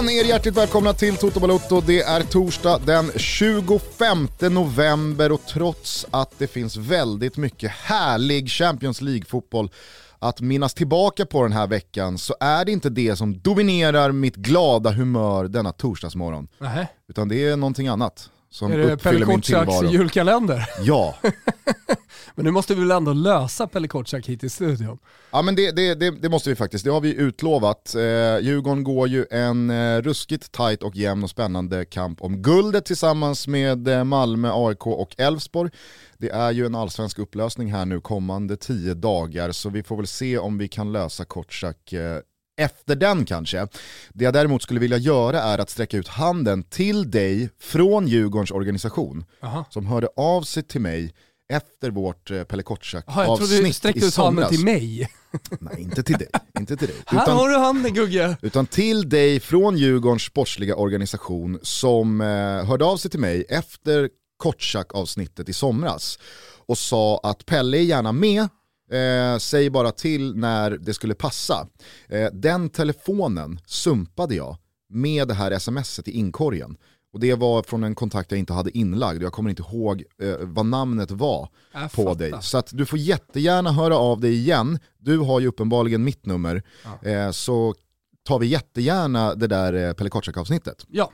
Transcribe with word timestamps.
Känn 0.00 0.10
er 0.10 0.24
hjärtligt 0.24 0.56
välkomna 0.56 0.92
till 0.92 1.16
Toto 1.16 1.40
Balotto. 1.40 1.80
Det 1.80 2.02
är 2.02 2.22
torsdag 2.22 2.80
den 2.86 3.12
25 3.16 4.28
november 4.40 5.32
och 5.32 5.40
trots 5.46 6.06
att 6.10 6.38
det 6.38 6.46
finns 6.46 6.76
väldigt 6.76 7.36
mycket 7.36 7.70
härlig 7.70 8.50
Champions 8.50 9.00
League-fotboll 9.00 9.70
att 10.18 10.40
minnas 10.40 10.74
tillbaka 10.74 11.26
på 11.26 11.42
den 11.42 11.52
här 11.52 11.66
veckan 11.66 12.18
så 12.18 12.34
är 12.40 12.64
det 12.64 12.72
inte 12.72 12.90
det 12.90 13.16
som 13.16 13.40
dominerar 13.40 14.12
mitt 14.12 14.36
glada 14.36 14.90
humör 14.90 15.44
denna 15.44 15.72
torsdagsmorgon. 15.72 16.48
Nej. 16.58 16.86
Utan 17.08 17.28
det 17.28 17.48
är 17.48 17.56
någonting 17.56 17.88
annat 17.88 18.30
som 18.50 18.72
Är 18.72 18.78
det 18.78 18.96
Pelle 18.96 19.40
tillvaro. 19.40 19.86
julkalender? 19.86 20.68
Ja, 20.80 21.14
Men 22.34 22.44
nu 22.44 22.50
måste 22.50 22.74
vi 22.74 22.80
väl 22.80 22.90
ändå 22.90 23.12
lösa 23.12 23.66
Pelle 23.66 23.88
Kotsak 23.88 24.26
hit 24.28 24.44
i 24.44 24.48
studion? 24.48 24.98
Ja 25.30 25.42
men 25.42 25.54
det, 25.54 25.70
det, 25.70 25.94
det, 25.94 26.10
det 26.10 26.28
måste 26.28 26.50
vi 26.50 26.56
faktiskt, 26.56 26.84
det 26.84 26.90
har 26.90 27.00
vi 27.00 27.14
utlovat. 27.14 27.94
Eh, 27.94 28.00
Djurgården 28.40 28.84
går 28.84 29.08
ju 29.08 29.26
en 29.30 29.70
eh, 29.70 30.02
ruskigt 30.02 30.52
tight 30.52 30.82
och 30.82 30.96
jämn 30.96 31.24
och 31.24 31.30
spännande 31.30 31.84
kamp 31.84 32.22
om 32.22 32.42
guldet 32.42 32.84
tillsammans 32.84 33.48
med 33.48 33.88
eh, 33.88 34.04
Malmö, 34.04 34.50
AIK 34.54 34.86
och 34.86 35.14
Elfsborg. 35.18 35.70
Det 36.18 36.30
är 36.30 36.50
ju 36.50 36.66
en 36.66 36.74
allsvensk 36.74 37.18
upplösning 37.18 37.72
här 37.72 37.84
nu 37.84 38.00
kommande 38.00 38.56
tio 38.56 38.94
dagar 38.94 39.52
så 39.52 39.68
vi 39.70 39.82
får 39.82 39.96
väl 39.96 40.06
se 40.06 40.38
om 40.38 40.58
vi 40.58 40.68
kan 40.68 40.92
lösa 40.92 41.24
Kortsak 41.24 41.92
eh, 41.92 42.18
efter 42.60 42.96
den 42.96 43.24
kanske. 43.24 43.66
Det 44.12 44.24
jag 44.24 44.32
däremot 44.34 44.62
skulle 44.62 44.80
vilja 44.80 44.96
göra 44.98 45.42
är 45.42 45.58
att 45.58 45.70
sträcka 45.70 45.96
ut 45.96 46.08
handen 46.08 46.62
till 46.62 47.10
dig 47.10 47.50
från 47.60 48.08
Djurgårdens 48.08 48.50
organisation 48.50 49.24
Aha. 49.42 49.64
som 49.70 49.86
hörde 49.86 50.08
av 50.16 50.42
sig 50.42 50.62
till 50.62 50.80
mig 50.80 51.14
efter 51.52 51.90
vårt 51.90 52.30
eh, 52.30 52.44
Pelle 52.44 52.62
Jaha, 53.06 53.24
jag 53.26 53.38
trodde 53.38 53.56
du 53.56 53.66
i 53.66 53.68
ut 53.70 53.84
handen 53.84 54.10
somras. 54.10 54.48
till 54.48 54.64
mig. 54.64 55.08
Nej, 55.60 55.80
inte 55.82 56.02
till 56.02 56.18
dig. 56.18 56.28
Inte 56.58 56.76
till 56.76 56.88
dig. 56.88 56.96
Här 57.06 57.22
Utan, 57.22 57.36
har 57.36 57.48
du 57.48 57.56
handen 57.56 57.94
Gugge. 57.94 58.36
utan 58.42 58.66
till 58.66 59.08
dig 59.08 59.40
från 59.40 59.76
Djurgårdens 59.76 60.22
sportsliga 60.22 60.76
organisation 60.76 61.58
som 61.62 62.20
eh, 62.20 62.26
hörde 62.64 62.84
av 62.84 62.96
sig 62.96 63.10
till 63.10 63.20
mig 63.20 63.44
efter 63.48 64.08
Kortsak-avsnittet 64.36 65.48
i 65.48 65.52
somras 65.52 66.18
och 66.66 66.78
sa 66.78 67.20
att 67.22 67.46
Pelle 67.46 67.78
är 67.78 67.82
gärna 67.82 68.12
med, 68.12 68.48
eh, 68.92 69.38
säg 69.38 69.70
bara 69.70 69.90
till 69.92 70.36
när 70.36 70.70
det 70.70 70.94
skulle 70.94 71.14
passa. 71.14 71.66
Eh, 72.08 72.28
den 72.32 72.70
telefonen 72.70 73.60
sumpade 73.66 74.34
jag 74.34 74.56
med 74.88 75.28
det 75.28 75.34
här 75.34 75.58
smset 75.58 76.08
i 76.08 76.10
inkorgen. 76.10 76.76
Och 77.12 77.20
det 77.20 77.34
var 77.34 77.62
från 77.62 77.84
en 77.84 77.94
kontakt 77.94 78.30
jag 78.30 78.38
inte 78.38 78.52
hade 78.52 78.78
inlagd 78.78 79.16
och 79.18 79.24
jag 79.24 79.32
kommer 79.32 79.50
inte 79.50 79.62
ihåg 79.62 80.04
eh, 80.22 80.36
vad 80.40 80.66
namnet 80.66 81.10
var 81.10 81.48
Jag 81.72 81.92
på 81.92 82.02
fattar. 82.04 82.14
dig. 82.14 82.32
Så 82.40 82.58
att 82.58 82.68
du 82.72 82.86
får 82.86 82.98
jättegärna 82.98 83.72
höra 83.72 83.96
av 83.96 84.20
dig 84.20 84.34
igen. 84.34 84.78
Du 84.98 85.18
har 85.18 85.40
ju 85.40 85.46
uppenbarligen 85.46 86.04
mitt 86.04 86.26
nummer. 86.26 86.62
Eh, 87.02 87.30
så 87.30 87.74
tar 88.22 88.38
vi 88.38 88.46
jättegärna 88.46 89.34
det 89.34 89.46
där 89.46 89.72
eh, 89.88 89.92
Pelle 89.92 90.10
Kotschack-avsnittet. 90.10 90.86
Ja, 90.88 91.10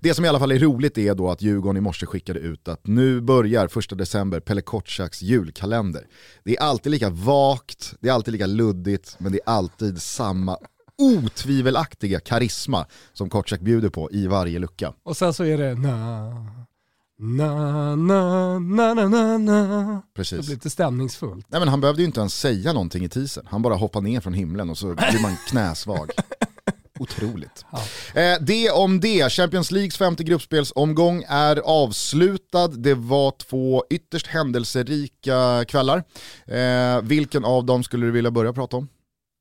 Det 0.00 0.14
som 0.14 0.24
i 0.24 0.28
alla 0.28 0.38
fall 0.38 0.52
är 0.52 0.58
roligt 0.58 0.98
är 0.98 1.14
då 1.14 1.30
att 1.30 1.42
Djurgården 1.42 1.76
i 1.76 1.80
morse 1.80 2.06
skickade 2.06 2.38
ut 2.40 2.68
att 2.68 2.86
nu 2.86 3.20
börjar 3.20 3.68
första 3.68 3.94
december 3.94 4.40
Pelle 4.40 4.60
Kotschaks 4.62 5.22
julkalender. 5.22 6.06
Det 6.44 6.56
är 6.56 6.60
alltid 6.62 6.92
lika 6.92 7.10
vagt, 7.10 7.94
det 8.00 8.08
är 8.08 8.12
alltid 8.12 8.32
lika 8.32 8.46
luddigt, 8.46 9.16
men 9.18 9.32
det 9.32 9.38
är 9.46 9.52
alltid 9.52 10.02
samma 10.02 10.56
otvivelaktiga 10.98 12.20
karisma 12.20 12.86
som 13.12 13.30
Kotschak 13.30 13.60
bjuder 13.60 13.88
på 13.88 14.10
i 14.12 14.26
varje 14.26 14.58
lucka. 14.58 14.92
och 15.02 15.16
sen 15.16 15.34
så 15.34 15.44
är 15.44 15.58
det 15.58 15.74
na, 15.74 16.30
na, 17.18 17.96
na, 17.96 18.58
na, 18.58 18.94
na, 18.94 19.08
na, 19.08 19.38
na. 19.38 19.92
Det 19.92 20.02
Precis. 20.14 20.38
blir 20.46 20.54
lite 20.54 20.70
stämningsfullt. 20.70 21.46
Nej 21.48 21.60
men 21.60 21.68
han 21.68 21.80
behövde 21.80 22.02
ju 22.02 22.06
inte 22.06 22.20
ens 22.20 22.34
säga 22.34 22.72
någonting 22.72 23.04
i 23.04 23.08
teasern. 23.08 23.46
Han 23.50 23.62
bara 23.62 23.74
hoppar 23.74 24.00
ner 24.00 24.20
från 24.20 24.32
himlen 24.32 24.70
och 24.70 24.78
så 24.78 24.86
blir 24.86 25.22
man 25.22 25.36
knäsvag. 25.48 26.10
Otroligt. 27.00 27.64
Eh, 28.14 28.34
det 28.40 28.70
om 28.70 29.00
det. 29.00 29.32
Champions 29.32 29.70
Leagues 29.70 29.96
femte 29.96 30.24
gruppspelsomgång 30.24 31.24
är 31.28 31.56
avslutad. 31.56 32.68
Det 32.68 32.94
var 32.94 33.30
två 33.30 33.84
ytterst 33.90 34.26
händelserika 34.26 35.64
kvällar. 35.68 36.04
Eh, 36.46 37.02
vilken 37.02 37.44
av 37.44 37.64
dem 37.64 37.82
skulle 37.82 38.06
du 38.06 38.12
vilja 38.12 38.30
börja 38.30 38.52
prata 38.52 38.76
om? 38.76 38.88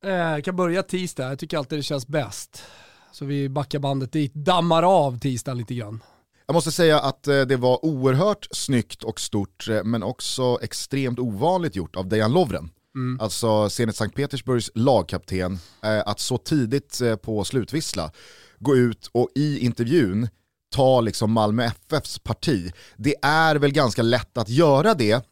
Eh, 0.06 0.12
Jag 0.12 0.44
kan 0.44 0.56
börja 0.56 0.84
tisdag, 0.84 1.30
jag 1.30 1.40
tycker 1.40 1.58
alltid 1.58 1.80
det 1.80 1.84
känns 1.84 2.08
bäst. 2.08 2.64
Så 3.12 3.26
vi 3.26 3.50
backar 3.50 3.80
bandet 3.80 4.12
dit, 4.12 4.34
dammar 4.34 4.84
av 4.84 5.20
tisdagen 5.20 5.58
lite 5.58 5.74
grann. 5.76 6.04
Jag 6.48 6.54
måste 6.54 6.72
säga 6.72 7.00
att 7.00 7.28
eh, 7.28 7.42
det 7.42 7.58
var 7.58 7.86
oerhört 7.86 8.48
snyggt 8.52 9.04
och 9.04 9.20
stort 9.20 9.68
eh, 9.70 9.84
men 9.84 10.04
också 10.04 10.60
extremt 10.62 11.20
ovanligt 11.20 11.76
gjort 11.76 11.96
av 11.96 12.08
Dejan 12.08 12.34
Lovren. 12.34 12.70
Alltså 13.20 13.70
Zenit 13.70 13.96
Sankt 13.96 14.16
Petersburgs 14.16 14.72
lagkapten, 14.76 15.60
eh, 15.84 16.00
att 16.06 16.20
så 16.20 16.38
tidigt 16.38 17.02
eh, 17.02 17.16
på 17.16 17.44
slutvissla 17.44 18.12
gå 18.60 18.76
ut 18.76 19.10
och 19.12 19.30
i 19.36 19.60
intervjun 19.60 20.28
ta 20.76 21.02
liksom 21.02 21.32
Malmö 21.32 21.64
FFs 21.64 22.20
parti. 22.20 22.72
Det 22.98 23.16
är 23.22 23.56
väl 23.56 23.72
ganska 23.72 24.02
lätt 24.02 24.38
att 24.38 24.50
göra 24.50 24.94
det 24.94 25.26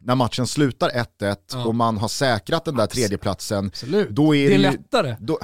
när 0.00 0.14
matchen 0.14 0.46
slutar 0.46 0.90
1-1 0.90 1.36
Ja. 1.52 1.64
och 1.64 1.74
man 1.74 1.98
har 1.98 2.08
säkrat 2.08 2.64
den 2.64 2.76
där 2.76 2.86
tredjeplatsen. 2.86 3.66
Absolut. 3.66 4.08
Då 4.10 4.34
är 4.34 4.48
det 4.48 4.54
är 4.54 4.58
det 4.58 4.70
lättare. 4.70 5.16
Då, 5.20 5.38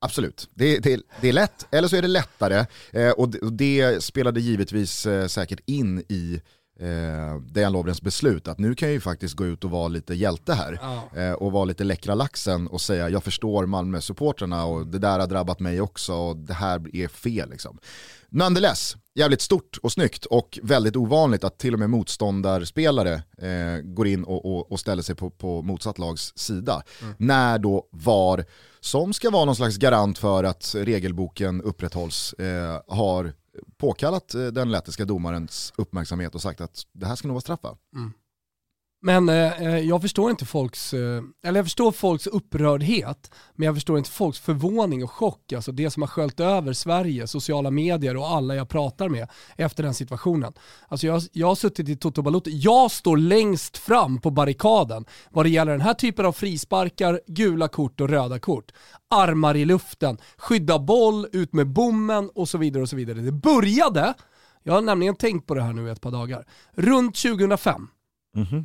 absolut, 0.00 0.48
det, 0.54 0.78
det, 0.78 1.00
det 1.20 1.28
är 1.28 1.32
lätt, 1.32 1.66
eller 1.70 1.88
så 1.88 1.96
är 1.96 2.02
det 2.02 2.08
lättare. 2.08 2.66
Eh, 2.92 3.10
och, 3.10 3.28
det, 3.28 3.38
och 3.38 3.52
det 3.52 4.04
spelade 4.04 4.40
givetvis 4.40 5.06
eh, 5.06 5.26
säkert 5.26 5.60
in 5.66 5.98
i 6.08 6.40
eh, 6.78 7.40
Dejan 7.40 7.72
Lovrens 7.72 8.02
beslut 8.02 8.48
att 8.48 8.58
nu 8.58 8.74
kan 8.74 8.88
jag 8.88 8.94
ju 8.94 9.00
faktiskt 9.00 9.34
gå 9.34 9.46
ut 9.46 9.64
och 9.64 9.70
vara 9.70 9.88
lite 9.88 10.14
hjälte 10.14 10.54
här. 10.54 10.78
Ja. 10.82 11.20
Eh, 11.20 11.32
och 11.32 11.52
vara 11.52 11.64
lite 11.64 11.84
läckra 11.84 12.14
laxen 12.14 12.68
och 12.68 12.80
säga 12.80 13.08
jag 13.08 13.24
förstår 13.24 13.66
Malmö-supporterna 13.66 14.64
och 14.64 14.86
det 14.86 14.98
där 14.98 15.18
har 15.18 15.26
drabbat 15.26 15.60
mig 15.60 15.80
också 15.80 16.14
och 16.14 16.36
det 16.36 16.54
här 16.54 16.96
är 16.96 17.08
fel. 17.08 17.50
Liksom. 17.50 17.78
Nonetheless, 18.30 18.96
jävligt 19.14 19.40
stort 19.40 19.78
och 19.82 19.92
snyggt 19.92 20.24
och 20.24 20.58
väldigt 20.62 20.96
ovanligt 20.96 21.44
att 21.44 21.58
till 21.58 21.74
och 21.74 21.78
med 21.78 21.90
motståndarspelare 21.90 23.14
eh, 23.38 23.80
går 23.82 24.06
in 24.06 24.24
och, 24.24 24.44
och, 24.44 24.72
och 24.72 24.80
ställer 24.80 25.02
sig 25.02 25.14
på, 25.14 25.30
på 25.30 25.62
motsatt 25.62 25.98
lags 25.98 26.32
sida. 26.36 26.82
När 27.16 27.58
då 27.58 27.88
VAR, 27.92 28.44
som 28.80 29.12
ska 29.12 29.30
vara 29.30 29.44
någon 29.44 29.56
slags 29.56 29.76
garant 29.76 30.18
för 30.18 30.44
att 30.44 30.74
regelboken 30.78 31.62
upprätthålls, 31.62 32.32
eh, 32.32 32.80
har 32.86 33.32
påkallat 33.76 34.34
eh, 34.34 34.46
den 34.46 34.70
lettiska 34.70 35.04
domarens 35.04 35.72
uppmärksamhet 35.76 36.34
och 36.34 36.42
sagt 36.42 36.60
att 36.60 36.82
det 36.92 37.06
här 37.06 37.16
ska 37.16 37.28
nog 37.28 37.34
vara 37.34 37.40
straffa. 37.40 37.76
Mm. 37.94 38.12
Men 39.00 39.28
eh, 39.28 39.62
eh, 39.62 39.78
jag 39.78 40.02
förstår 40.02 40.30
inte 40.30 40.44
folks, 40.44 40.94
eh, 40.94 41.22
eller 41.44 41.58
jag 41.58 41.66
förstår 41.66 41.92
folks 41.92 42.26
upprördhet, 42.26 43.30
men 43.54 43.66
jag 43.66 43.74
förstår 43.74 43.98
inte 43.98 44.10
folks 44.10 44.38
förvåning 44.38 45.04
och 45.04 45.10
chock. 45.10 45.52
Alltså 45.52 45.72
det 45.72 45.90
som 45.90 46.02
har 46.02 46.08
sköljt 46.08 46.40
över 46.40 46.72
Sverige, 46.72 47.26
sociala 47.26 47.70
medier 47.70 48.16
och 48.16 48.28
alla 48.28 48.54
jag 48.54 48.68
pratar 48.68 49.08
med 49.08 49.28
efter 49.56 49.82
den 49.82 49.94
situationen. 49.94 50.52
Alltså 50.88 51.06
jag, 51.06 51.22
jag 51.32 51.46
har 51.46 51.54
suttit 51.54 51.88
i 51.88 51.96
Toto 51.96 52.22
Balotto, 52.22 52.50
jag 52.50 52.90
står 52.90 53.16
längst 53.16 53.76
fram 53.76 54.20
på 54.20 54.30
barrikaden 54.30 55.04
vad 55.30 55.44
det 55.44 55.50
gäller 55.50 55.72
den 55.72 55.80
här 55.80 55.94
typen 55.94 56.26
av 56.26 56.32
frisparkar, 56.32 57.20
gula 57.26 57.68
kort 57.68 58.00
och 58.00 58.08
röda 58.08 58.38
kort. 58.38 58.72
Armar 59.10 59.56
i 59.56 59.64
luften, 59.64 60.18
skydda 60.38 60.78
boll, 60.78 61.26
ut 61.32 61.52
med 61.52 61.66
bommen 61.66 62.30
och 62.34 62.48
så 62.48 62.58
vidare 62.58 62.82
och 62.82 62.88
så 62.88 62.96
vidare. 62.96 63.18
Det 63.18 63.32
började, 63.32 64.14
jag 64.62 64.72
har 64.72 64.80
nämligen 64.80 65.16
tänkt 65.16 65.46
på 65.46 65.54
det 65.54 65.62
här 65.62 65.72
nu 65.72 65.88
i 65.88 65.90
ett 65.90 66.00
par 66.00 66.10
dagar, 66.10 66.44
runt 66.74 67.16
2005. 67.16 67.88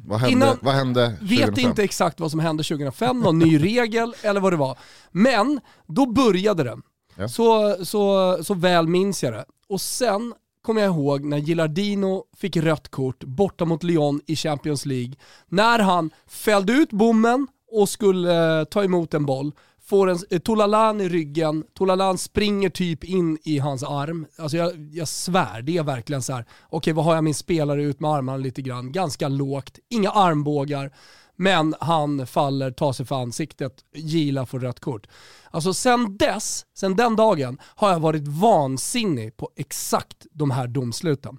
Vad 0.06 0.20
hände, 0.20 0.32
Innan- 0.36 0.58
vad 0.62 0.74
hände 0.74 1.08
Vet 1.22 1.40
2005? 1.40 1.70
inte 1.70 1.84
exakt 1.84 2.20
vad 2.20 2.32
som 2.32 2.40
hände 2.40 2.64
2005, 2.64 3.20
någon 3.20 3.40
ny 3.40 3.58
regel 3.60 4.14
eller 4.22 4.40
vad 4.42 4.54
det 4.54 4.58
var. 4.58 4.78
Men 5.12 5.60
då 5.88 6.06
började 6.06 6.64
det. 6.64 6.78
Ja. 7.16 7.28
Så, 7.28 7.76
så, 7.86 8.38
så 8.44 8.54
väl 8.54 8.88
minns 8.88 9.24
jag 9.24 9.34
det. 9.34 9.46
Och 9.70 9.82
sen 9.82 10.34
kommer 10.62 10.82
jag 10.82 10.90
ihåg 10.92 11.24
när 11.26 11.38
Gilardino 11.38 12.24
fick 12.38 12.58
rött 12.58 12.90
kort 12.90 13.24
borta 13.24 13.66
mot 13.66 13.84
Lyon 13.84 14.22
i 14.26 14.36
Champions 14.36 14.86
League. 14.86 15.14
När 15.48 15.80
han 15.80 16.10
fällde 16.28 16.74
ut 16.74 16.90
bommen 16.92 17.48
och 17.72 17.90
skulle 17.90 18.60
eh, 18.60 18.64
ta 18.66 18.84
emot 18.84 19.14
en 19.14 19.26
boll, 19.26 19.52
får 19.86 20.10
en 20.10 20.18
eh, 20.30 20.40
Tolalan 20.40 21.02
i 21.02 21.10
ryggen, 21.10 21.64
Tolalan 21.74 22.18
springer 22.18 22.70
typ 22.70 23.04
in 23.04 23.38
i 23.44 23.60
hans 23.60 23.84
arm. 23.84 24.26
Alltså 24.38 24.58
jag, 24.58 24.90
jag 24.92 25.08
svär, 25.08 25.62
det 25.62 25.78
är 25.78 25.84
verkligen 25.84 26.22
så 26.22 26.34
här. 26.34 26.46
okej 26.70 26.94
vad 26.94 27.06
har 27.06 27.16
jag 27.16 27.24
min 27.24 27.34
spelare 27.34 27.84
ut 27.84 28.00
med 28.00 28.12
armarna 28.12 28.38
lite 28.38 28.62
grann, 28.62 28.92
ganska 28.92 29.28
lågt, 29.28 29.80
inga 29.90 30.10
armbågar. 30.10 30.92
Men 31.36 31.76
han 31.80 32.28
faller, 32.28 32.72
tar 32.72 32.94
sig 32.94 33.06
för 33.06 33.16
ansiktet, 33.16 33.74
Gila 33.96 34.46
får 34.46 34.60
rött 34.60 34.80
kort. 34.80 35.08
Alltså 35.52 35.74
sen 35.74 36.18
dess, 36.18 36.66
sen 36.74 36.96
den 36.96 37.16
dagen, 37.16 37.58
har 37.64 37.92
jag 37.92 38.00
varit 38.00 38.28
vansinnig 38.28 39.38
på 39.38 39.50
exakt 39.56 40.26
de 40.32 40.52
här 40.52 40.68
domsluten. 40.68 41.38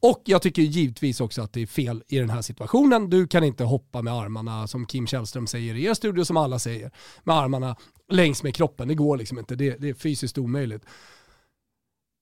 Och 0.00 0.22
jag 0.24 0.42
tycker 0.42 0.62
givetvis 0.62 1.20
också 1.20 1.42
att 1.42 1.52
det 1.52 1.62
är 1.62 1.66
fel 1.66 2.02
i 2.08 2.18
den 2.18 2.30
här 2.30 2.42
situationen. 2.42 3.10
Du 3.10 3.26
kan 3.26 3.44
inte 3.44 3.64
hoppa 3.64 4.02
med 4.02 4.12
armarna, 4.12 4.66
som 4.66 4.86
Kim 4.86 5.06
Källström 5.06 5.46
säger 5.46 5.74
i 5.74 5.84
er 5.84 5.94
studio, 5.94 6.24
som 6.24 6.36
alla 6.36 6.58
säger, 6.58 6.90
med 7.24 7.36
armarna 7.36 7.76
längs 8.08 8.42
med 8.42 8.54
kroppen. 8.54 8.88
Det 8.88 8.94
går 8.94 9.16
liksom 9.16 9.38
inte, 9.38 9.54
det, 9.56 9.76
det 9.80 9.88
är 9.88 9.94
fysiskt 9.94 10.38
omöjligt. 10.38 10.84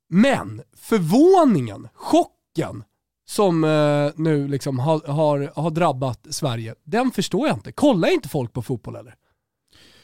Men 0.09 0.63
förvåningen, 0.77 1.89
chocken, 1.95 2.85
som 3.25 3.65
eh, 3.65 4.11
nu 4.17 4.49
liksom 4.49 4.79
har, 4.79 5.01
har, 5.13 5.53
har 5.57 5.71
drabbat 5.71 6.27
Sverige, 6.31 6.75
den 6.85 7.11
förstår 7.11 7.49
jag 7.49 7.57
inte. 7.57 7.73
Kollar 7.73 8.13
inte 8.13 8.29
folk 8.29 8.53
på 8.53 8.63
fotboll 8.63 8.97
eller? 8.97 9.15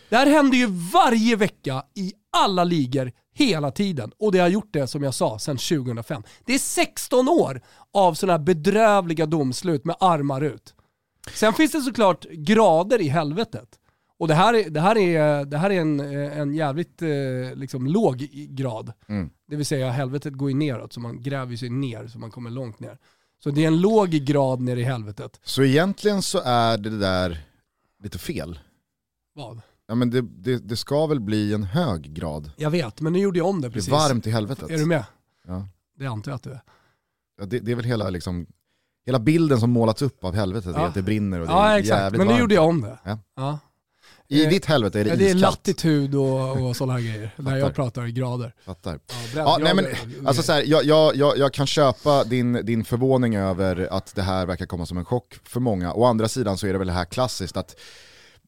Det 0.09 0.17
här 0.17 0.27
händer 0.27 0.59
ju 0.59 0.67
varje 0.93 1.37
vecka 1.37 1.85
i 1.95 2.13
alla 2.33 2.65
ligor 2.65 3.13
hela 3.35 3.71
tiden. 3.71 4.13
Och 4.19 4.33
det 4.33 4.39
har 4.39 4.49
gjort 4.49 4.73
det, 4.73 4.87
som 4.87 5.03
jag 5.03 5.15
sa, 5.15 5.39
sedan 5.39 5.57
2005. 5.57 6.23
Det 6.47 6.55
är 6.55 6.59
16 6.59 7.29
år 7.29 7.61
av 7.95 8.15
sådana 8.15 8.39
här 8.39 8.45
bedrövliga 8.45 9.27
domslut 9.27 9.85
med 9.85 9.97
armar 10.01 10.41
ut. 10.41 10.75
Sen 11.35 11.53
finns 11.53 11.73
det 11.73 11.81
såklart 11.81 12.25
grader 12.25 13.01
i 13.01 13.09
helvetet. 13.09 13.69
Och 14.19 14.29
det 14.29 14.35
här 14.35 14.55
är, 14.55 14.71
det 14.71 14.81
här 14.81 14.99
är, 14.99 15.45
det 15.45 15.59
här 15.59 15.71
är 15.71 15.81
en, 15.81 16.01
en 16.01 16.55
jävligt 16.55 17.03
eh, 17.03 17.09
liksom, 17.55 17.87
låg 17.87 18.17
grad. 18.49 18.93
Mm. 19.09 19.31
Det 19.49 19.57
vill 19.57 19.67
säga 19.67 19.91
helvetet 19.91 20.33
går 20.33 20.51
ju 20.51 20.57
neråt, 20.57 20.93
så 20.93 21.01
man 21.01 21.23
gräver 21.23 21.57
sig 21.57 21.71
ner 21.71 22.07
så 22.07 22.19
man 22.19 22.31
kommer 22.31 22.51
långt 22.51 22.81
ner. 22.81 22.99
Så 23.45 23.51
det 23.51 23.65
är 23.65 23.69
en 23.69 23.81
låg 23.81 24.09
grad 24.11 24.61
ner 24.61 24.77
i 24.77 24.83
helvetet. 24.83 25.41
Så 25.43 25.63
egentligen 25.63 26.23
så 26.23 26.41
är 26.45 26.79
det 26.79 26.99
där 26.99 27.47
lite 28.03 28.19
fel? 28.19 28.59
Vad? 29.35 29.61
Ja 29.89 29.95
men 29.95 30.11
det, 30.11 30.21
det, 30.21 30.59
det 30.59 30.77
ska 30.77 31.07
väl 31.07 31.21
bli 31.21 31.55
en 31.55 31.63
hög 31.63 32.15
grad? 32.15 32.51
Jag 32.57 32.71
vet, 32.71 33.01
men 33.01 33.13
nu 33.13 33.19
gjorde 33.19 33.39
jag 33.39 33.49
om 33.49 33.61
det 33.61 33.71
precis. 33.71 33.91
Det 33.91 33.97
är 33.97 34.09
varmt 34.09 34.27
i 34.27 34.31
helvetet. 34.31 34.71
Är 34.71 34.79
du 34.79 34.87
med? 34.87 35.05
Ja. 35.47 35.69
Det 35.99 36.07
antar 36.07 36.31
jag 36.31 36.37
att 36.37 36.43
du 36.43 36.51
är. 36.51 36.63
Ja, 37.41 37.47
det, 37.47 37.59
det 37.59 37.73
är 37.73 37.77
väl 37.77 37.85
hela 37.85 38.11
liksom 38.11 38.47
hela 39.07 39.19
bilden 39.19 39.61
som 39.61 39.71
målats 39.71 40.03
upp 40.03 40.25
av 40.25 40.35
helvetet 40.35 40.73
ja. 40.75 40.83
är 40.83 40.87
att 40.87 40.95
det 40.95 41.03
brinner 41.03 41.41
och 41.41 41.47
det 41.47 41.53
ja, 41.53 41.69
är 41.69 41.79
exakt. 41.79 42.01
jävligt 42.01 42.19
Men 42.19 42.27
nu 42.27 42.33
varmt. 42.33 42.41
gjorde 42.41 42.55
jag 42.55 42.69
om 42.69 42.81
det. 42.81 42.99
Ja. 43.05 43.19
ja. 43.37 43.59
I 44.31 44.45
eh, 44.45 44.51
ditt 44.51 44.65
helvete 44.67 45.01
är 45.01 45.05
det 45.05 45.11
ja, 45.11 45.17
Det 45.17 45.31
är 45.31 45.35
latitud 45.35 46.15
och, 46.15 46.63
och 46.63 46.77
sådana 46.77 46.93
här 46.93 47.01
grejer. 47.01 47.35
När 47.37 47.57
jag 47.57 47.75
pratar 47.75 48.07
i 48.07 48.13
grader. 48.13 48.55
Fattar. 48.65 49.01
Ja, 49.35 49.59
nej, 49.61 49.75
men, 49.75 49.87
alltså 50.27 50.43
så 50.43 50.53
här, 50.53 50.63
jag, 50.67 50.85
jag, 50.85 51.17
jag, 51.17 51.39
jag, 51.39 51.53
kan 51.53 51.67
köpa 51.67 52.25
din, 52.25 52.53
din 52.53 52.85
förvåning 52.85 53.37
över 53.37 53.89
att 53.91 54.15
det 54.15 54.23
här 54.23 54.47
verkar 54.47 54.67
komma 54.67 54.87
som 54.87 54.99
en 54.99 55.05
chock 55.05 55.39
för 55.45 55.61
många. 55.61 55.93
Å 55.93 56.05
andra 56.05 56.29
sidan 56.29 56.59
så 56.59 56.67
är 56.67 56.73
det 56.73 56.79
väl 56.79 56.87
det 56.87 56.93
här 56.93 57.05
klassiskt 57.05 57.57
att 57.57 57.77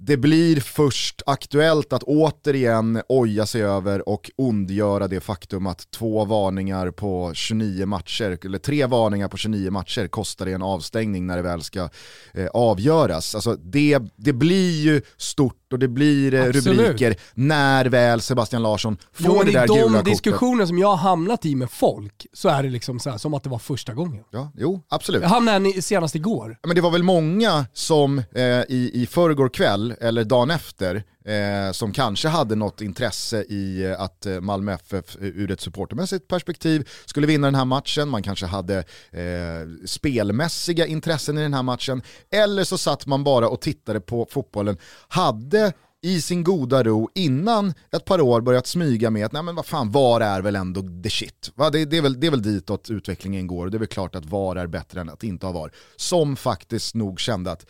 det 0.03 0.17
blir 0.17 0.61
först 0.61 1.23
aktuellt 1.27 1.93
att 1.93 2.03
återigen 2.03 3.03
oja 3.09 3.47
sig 3.47 3.63
över 3.63 4.09
och 4.09 4.31
ondgöra 4.37 5.09
det 5.09 5.21
faktum 5.21 5.67
att 5.67 5.91
två 5.91 6.25
varningar 6.25 6.91
på 6.91 7.31
29 7.35 7.87
matcher, 7.87 8.39
eller 8.45 8.59
tre 8.59 8.87
varningar 8.87 9.29
på 9.29 9.37
29 9.37 9.71
matcher 9.71 10.09
kostar 10.09 10.47
det 10.47 10.53
en 10.53 10.63
avstängning 10.63 11.27
när 11.27 11.37
det 11.37 11.43
väl 11.43 11.63
ska 11.63 11.89
eh, 12.35 12.47
avgöras. 12.47 13.35
Alltså 13.35 13.57
det, 13.57 13.99
det 14.17 14.33
blir 14.33 14.81
ju 14.81 15.03
stort 15.17 15.60
och 15.73 15.79
det 15.79 15.89
blir 15.89 16.35
eh, 16.35 16.45
rubriker 16.45 17.17
när 17.35 17.85
väl 17.85 18.21
Sebastian 18.21 18.63
Larsson 18.63 18.97
får 19.13 19.27
jo, 19.27 19.43
det 19.43 19.53
där 19.53 19.67
gula 19.67 19.83
kortet. 19.83 20.01
I 20.01 20.05
de 20.05 20.11
diskussioner 20.11 20.67
som 20.67 20.79
jag 20.79 20.89
har 20.89 20.97
hamnat 20.97 21.47
i 21.47 21.55
med 21.55 21.71
folk 21.71 22.27
så 22.33 22.49
är 22.49 22.63
det 22.63 22.69
liksom 22.69 23.01
så 23.01 23.11
här, 23.11 23.19
som 23.19 23.35
att 23.35 23.43
det 23.43 23.51
var 23.51 23.59
första 23.59 23.95
gången. 23.95 24.25
Ja, 24.31 24.53
jo, 24.57 24.83
absolut. 24.89 25.23
Jag 25.23 25.29
hamnade 25.29 25.83
senast 25.83 26.15
igår. 26.15 26.57
Men 26.67 26.75
det 26.75 26.81
var 26.81 26.91
väl 26.91 27.03
många 27.03 27.67
som 27.73 28.19
eh, 28.19 28.45
i, 28.45 28.91
i 28.95 29.07
förrgår 29.11 29.49
kväll, 29.49 29.95
eller 30.01 30.25
dagen 30.25 30.51
efter, 30.51 31.05
eh, 31.25 31.73
som 31.73 31.93
kanske 31.93 32.29
hade 32.29 32.55
något 32.55 32.81
intresse 32.81 33.43
i 33.43 33.85
eh, 33.85 34.01
att 34.01 34.27
eh, 34.27 34.41
Malmö 34.41 34.73
FF 34.73 35.17
ur 35.21 35.51
ett 35.51 35.61
supportermässigt 35.61 36.29
perspektiv 36.29 36.89
skulle 37.07 37.27
vinna 37.27 37.47
den 37.47 37.55
här 37.55 37.65
matchen. 37.65 38.09
Man 38.09 38.23
kanske 38.23 38.47
hade 38.47 38.79
eh, 39.11 39.87
spelmässiga 39.87 40.87
intressen 40.87 41.39
i 41.39 41.43
den 41.43 41.55
här 41.55 41.63
matchen. 41.63 42.03
Eller 42.31 42.65
så 42.65 42.79
satt 42.79 43.07
man 43.07 43.25
bara 43.25 43.49
och 43.49 43.61
tittade 43.61 44.01
på 44.01 44.27
fotbollen. 44.31 44.77
Hade 45.09 45.73
i 46.03 46.21
sin 46.21 46.45
goda 46.45 46.83
ro 46.83 47.09
innan 47.15 47.75
ett 47.91 48.05
par 48.05 48.21
år 48.21 48.41
börjat 48.41 48.67
smyga 48.67 49.11
med 49.11 49.27
att 49.27 49.33
nej 49.33 49.43
men 49.43 49.55
vad 49.55 49.67
fan, 49.67 49.91
VAR 49.91 50.21
är 50.21 50.43
väl 50.43 50.57
ändå 50.57 50.83
the 51.03 51.11
shit. 51.11 51.53
Va? 51.55 51.71
Det, 51.71 51.85
det, 51.85 51.97
är 51.97 52.03
väl, 52.03 52.21
det 52.21 52.27
är 52.27 52.31
väl 52.31 52.43
ditåt 52.43 52.91
utvecklingen 52.91 53.47
går 53.47 53.65
och 53.65 53.71
det 53.71 53.77
är 53.77 53.79
väl 53.79 53.89
klart 53.89 54.15
att 54.15 54.25
VAR 54.25 54.57
är 54.57 54.67
bättre 54.67 55.01
än 55.01 55.09
att 55.09 55.25
inte 55.25 55.47
ha 55.47 55.53
VAR. 55.53 55.73
Som 55.97 56.37
faktiskt 56.37 56.95
nog 56.95 57.21
kände 57.21 57.53
att 57.53 57.67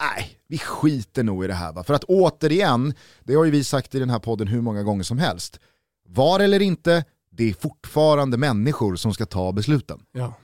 nej, 0.00 0.38
vi 0.46 0.58
skiter 0.58 1.22
nog 1.22 1.44
i 1.44 1.46
det 1.46 1.54
här. 1.54 1.72
Va? 1.72 1.84
För 1.84 1.94
att 1.94 2.04
återigen, 2.04 2.94
det 3.24 3.34
har 3.34 3.44
ju 3.44 3.50
vi 3.50 3.64
sagt 3.64 3.94
i 3.94 3.98
den 3.98 4.10
här 4.10 4.18
podden 4.18 4.48
hur 4.48 4.60
många 4.60 4.82
gånger 4.82 5.02
som 5.02 5.18
helst, 5.18 5.60
var 6.08 6.40
eller 6.40 6.62
inte, 6.62 7.04
det 7.30 7.50
är 7.50 7.54
fortfarande 7.54 8.36
människor 8.36 8.96
som 8.96 9.14
ska 9.14 9.26
ta 9.26 9.52
besluten. 9.52 10.00
Ja. 10.12 10.34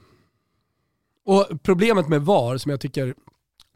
Och 1.24 1.46
problemet 1.62 2.08
med 2.08 2.22
VAR, 2.22 2.58
som 2.58 2.70
jag 2.70 2.80
tycker 2.80 3.14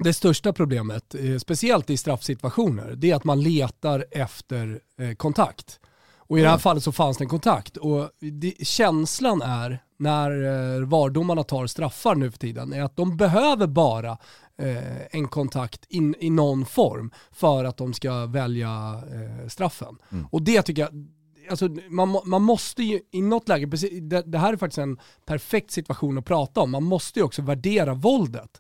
det 0.05 0.13
största 0.13 0.53
problemet, 0.53 1.15
eh, 1.15 1.39
speciellt 1.39 1.91
i 1.91 1.97
straffsituationer, 1.97 2.95
det 2.97 3.11
är 3.11 3.15
att 3.15 3.25
man 3.25 3.43
letar 3.43 4.05
efter 4.11 4.81
eh, 4.99 5.15
kontakt. 5.15 5.81
Och 6.17 6.39
i 6.39 6.43
det 6.43 6.49
här 6.49 6.59
fallet 6.59 6.85
så 6.85 6.93
fanns 6.93 7.19
det 7.19 7.25
en 7.25 7.29
kontakt. 7.29 7.77
Och 7.77 8.11
det, 8.21 8.67
känslan 8.67 9.43
är, 9.43 9.83
när 9.99 10.31
eh, 10.31 10.87
VAR-domarna 10.87 11.43
tar 11.43 11.67
straffar 11.67 12.15
nu 12.15 12.31
för 12.31 12.39
tiden, 12.39 12.73
är 12.73 12.83
att 12.83 12.97
de 12.97 13.17
behöver 13.17 13.67
bara 13.67 14.19
eh, 14.59 15.07
en 15.11 15.29
kontakt 15.29 15.87
in, 15.89 16.15
i 16.19 16.31
någon 16.31 16.67
form 16.67 17.11
för 17.31 17.65
att 17.65 17.77
de 17.77 17.95
ska 17.95 18.27
välja 18.27 19.03
eh, 19.13 19.49
straffen. 19.49 19.99
Mm. 20.11 20.27
Och 20.31 20.43
det 20.43 20.63
tycker 20.63 20.83
jag, 20.83 21.09
alltså, 21.51 21.69
man, 21.89 22.21
man 22.25 22.43
måste 22.43 22.83
ju 22.83 23.01
i 23.11 23.23
något 23.23 23.49
läge, 23.49 23.67
det, 24.01 24.23
det, 24.23 24.39
här 24.39 24.53
är 24.53 24.57
faktiskt 24.57 24.79
en 24.79 24.99
perfekt 25.27 25.71
situation 25.71 26.19
att 26.19 26.25
prata 26.25 26.61
om, 26.61 26.71
man 26.71 26.85
måste 26.85 27.19
ju 27.19 27.25
också 27.25 27.43
värdera 27.43 27.95
våldet. 27.95 28.51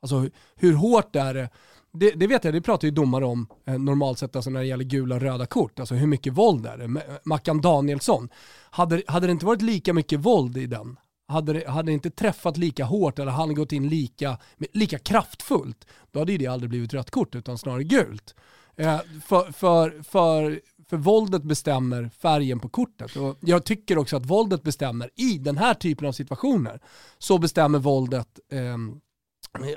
Alltså 0.00 0.28
hur 0.54 0.74
hårt 0.74 1.16
är 1.16 1.34
det? 1.34 1.50
Det, 1.92 2.10
det 2.10 2.26
vet 2.26 2.44
jag, 2.44 2.54
det 2.54 2.60
pratar 2.60 2.88
ju 2.88 2.92
domare 2.92 3.24
om 3.24 3.46
eh, 3.66 3.78
normalt 3.78 4.18
sett 4.18 4.36
alltså 4.36 4.50
när 4.50 4.60
det 4.60 4.66
gäller 4.66 4.84
gula 4.84 5.14
och 5.14 5.20
röda 5.20 5.46
kort. 5.46 5.80
Alltså 5.80 5.94
hur 5.94 6.06
mycket 6.06 6.32
våld 6.32 6.66
är 6.66 6.78
det? 6.78 7.18
Mackan 7.24 7.60
Danielsson, 7.60 8.28
hade, 8.76 9.02
hade 9.06 9.26
det 9.26 9.30
inte 9.30 9.46
varit 9.46 9.62
lika 9.62 9.92
mycket 9.92 10.20
våld 10.20 10.56
i 10.56 10.66
den, 10.66 10.96
hade 11.28 11.52
det, 11.52 11.68
hade 11.68 11.88
det 11.88 11.92
inte 11.92 12.10
träffat 12.10 12.56
lika 12.56 12.84
hårt 12.84 13.18
eller 13.18 13.32
hade 13.32 13.54
gått 13.54 13.72
in 13.72 13.88
lika, 13.88 14.38
lika 14.72 14.98
kraftfullt, 14.98 15.86
då 16.10 16.18
hade 16.18 16.36
det 16.36 16.46
aldrig 16.46 16.70
blivit 16.70 16.94
rött 16.94 17.10
kort 17.10 17.34
utan 17.34 17.58
snarare 17.58 17.84
gult. 17.84 18.34
Eh, 18.76 19.00
för, 19.24 19.52
för, 19.52 20.02
för, 20.02 20.60
för 20.88 20.96
våldet 20.96 21.42
bestämmer 21.42 22.10
färgen 22.18 22.60
på 22.60 22.68
kortet. 22.68 23.16
Och 23.16 23.38
jag 23.40 23.64
tycker 23.64 23.98
också 23.98 24.16
att 24.16 24.26
våldet 24.26 24.62
bestämmer 24.62 25.10
i 25.14 25.38
den 25.38 25.58
här 25.58 25.74
typen 25.74 26.08
av 26.08 26.12
situationer. 26.12 26.80
Så 27.18 27.38
bestämmer 27.38 27.78
våldet 27.78 28.38
eh, 28.52 28.76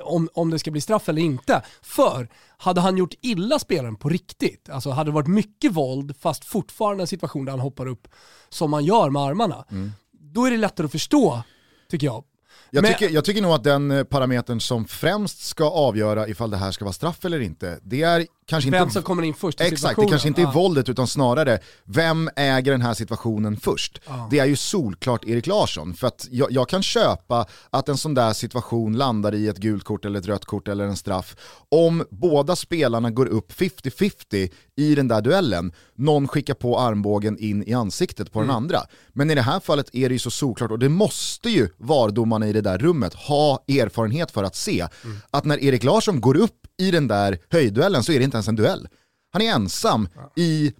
om, 0.02 0.30
om 0.34 0.50
det 0.50 0.60
ska 0.60 0.72
bli 0.72 0.82
straff 0.82 1.10
eller 1.10 1.22
inte. 1.22 1.62
För 1.82 2.30
hade 2.58 2.82
han 2.82 2.98
gjort 2.98 3.14
illa 3.22 3.60
spelaren 3.60 3.96
på 3.96 4.10
riktigt, 4.10 4.70
alltså 4.70 4.90
hade 4.90 5.10
det 5.10 5.16
varit 5.16 5.28
mycket 5.28 5.72
våld 5.72 6.16
fast 6.20 6.46
fortfarande 6.46 7.04
en 7.04 7.08
situation 7.08 7.46
där 7.46 7.52
han 7.52 7.60
hoppar 7.60 7.86
upp 7.86 8.08
som 8.50 8.72
man 8.72 8.86
gör 8.86 9.10
med 9.10 9.22
armarna, 9.22 9.66
mm 9.72 9.92
då 10.34 10.46
är 10.46 10.52
det 10.52 10.58
lättare 10.58 10.86
att 10.86 10.92
förstå, 10.92 11.44
tycker 11.90 12.08
jag. 12.08 12.24
Jag, 12.72 12.82
Men... 12.82 12.94
tycker, 12.94 13.10
jag 13.10 13.26
tycker 13.26 13.42
nog 13.42 13.52
att 13.52 13.64
den 13.64 13.92
eh, 13.92 14.04
parametern 14.04 14.60
som 14.62 14.88
främst 14.88 15.46
ska 15.46 15.70
avgöra 15.70 16.28
ifall 16.28 16.50
det 16.50 16.58
här 16.58 16.72
ska 16.72 16.86
vara 16.86 16.94
straff 16.94 17.26
eller 17.26 17.40
inte, 17.40 17.80
det 17.84 18.02
är 18.02 18.26
kanske 18.48 18.70
vem 18.70 18.84
inte... 18.84 18.94
som 18.94 19.04
kommer 19.04 19.24
in 19.24 19.34
först 19.34 19.62
i 19.62 19.64
Exakt, 19.64 20.00
det 20.00 20.08
kanske 20.08 20.28
inte 20.28 20.42
är 20.42 20.44
ja. 20.44 20.52
våldet 20.52 20.90
utan 20.90 21.08
snarare, 21.08 21.60
vem 21.84 22.30
äger 22.36 22.72
den 22.72 22.82
här 22.82 22.94
situationen 22.94 23.58
först? 23.58 24.02
Ja. 24.08 24.28
Det 24.32 24.40
är 24.40 24.46
ju 24.46 24.56
solklart 24.56 25.26
Erik 25.26 25.48
Larsson, 25.48 25.94
för 25.94 26.08
att 26.08 26.28
jag, 26.32 26.52
jag, 26.52 26.70
kan 26.70 26.84
köpa 26.84 27.46
att 27.70 27.90
en 27.90 27.98
sån 27.98 28.14
där 28.14 28.34
situation 28.34 28.98
landar 28.98 29.36
i 29.36 29.48
ett 29.48 29.58
gult 29.58 29.84
kort 29.84 30.06
eller 30.06 30.20
ett 30.20 30.28
rött 30.28 30.46
kort 30.46 30.68
eller 30.68 30.86
en 30.86 30.98
straff. 30.98 31.36
Om 31.70 32.06
båda 32.10 32.56
spelarna 32.56 33.12
går 33.12 33.26
upp 33.26 33.52
50-50 33.52 34.50
i 34.80 34.96
den 34.96 35.08
där 35.08 35.22
duellen, 35.22 35.72
någon 35.96 36.28
skickar 36.28 36.54
på 36.54 36.80
armbågen 36.80 37.38
in 37.38 37.64
i 37.68 37.74
ansiktet 37.74 38.32
på 38.32 38.40
mm. 38.40 38.48
den 38.48 38.56
andra. 38.56 38.80
Men 39.14 39.32
i 39.32 39.36
det 39.36 39.42
här 39.42 39.60
fallet 39.60 39.96
är 39.96 40.10
det 40.10 40.16
ju 40.16 40.20
så 40.20 40.32
solklart, 40.32 40.72
och 40.72 40.80
det 40.80 40.90
måste 40.90 41.50
ju 41.50 41.70
VAR-domarna 41.78 42.48
i 42.48 42.54
det 42.54 42.62
där 42.62 42.78
rummet 42.78 43.14
ha 43.14 43.64
erfarenhet 43.68 44.32
för 44.32 44.44
att 44.44 44.56
se, 44.56 44.88
mm. 45.04 45.18
att 45.32 45.46
när 45.46 45.64
Erik 45.64 45.84
Larsson 45.84 46.22
går 46.22 46.38
upp 46.38 46.68
i 46.78 46.92
den 46.92 47.08
där 47.08 47.38
höjdduellen 47.50 48.04
så 48.04 48.12
är 48.12 48.18
det 48.18 48.24
inte 48.24 48.38
ens 48.38 48.48
en 48.48 48.56
duell. 48.56 48.88
Han 49.32 49.42
är 49.42 49.52
ensam 49.52 50.08
ja. 50.16 50.34
i 50.36 50.74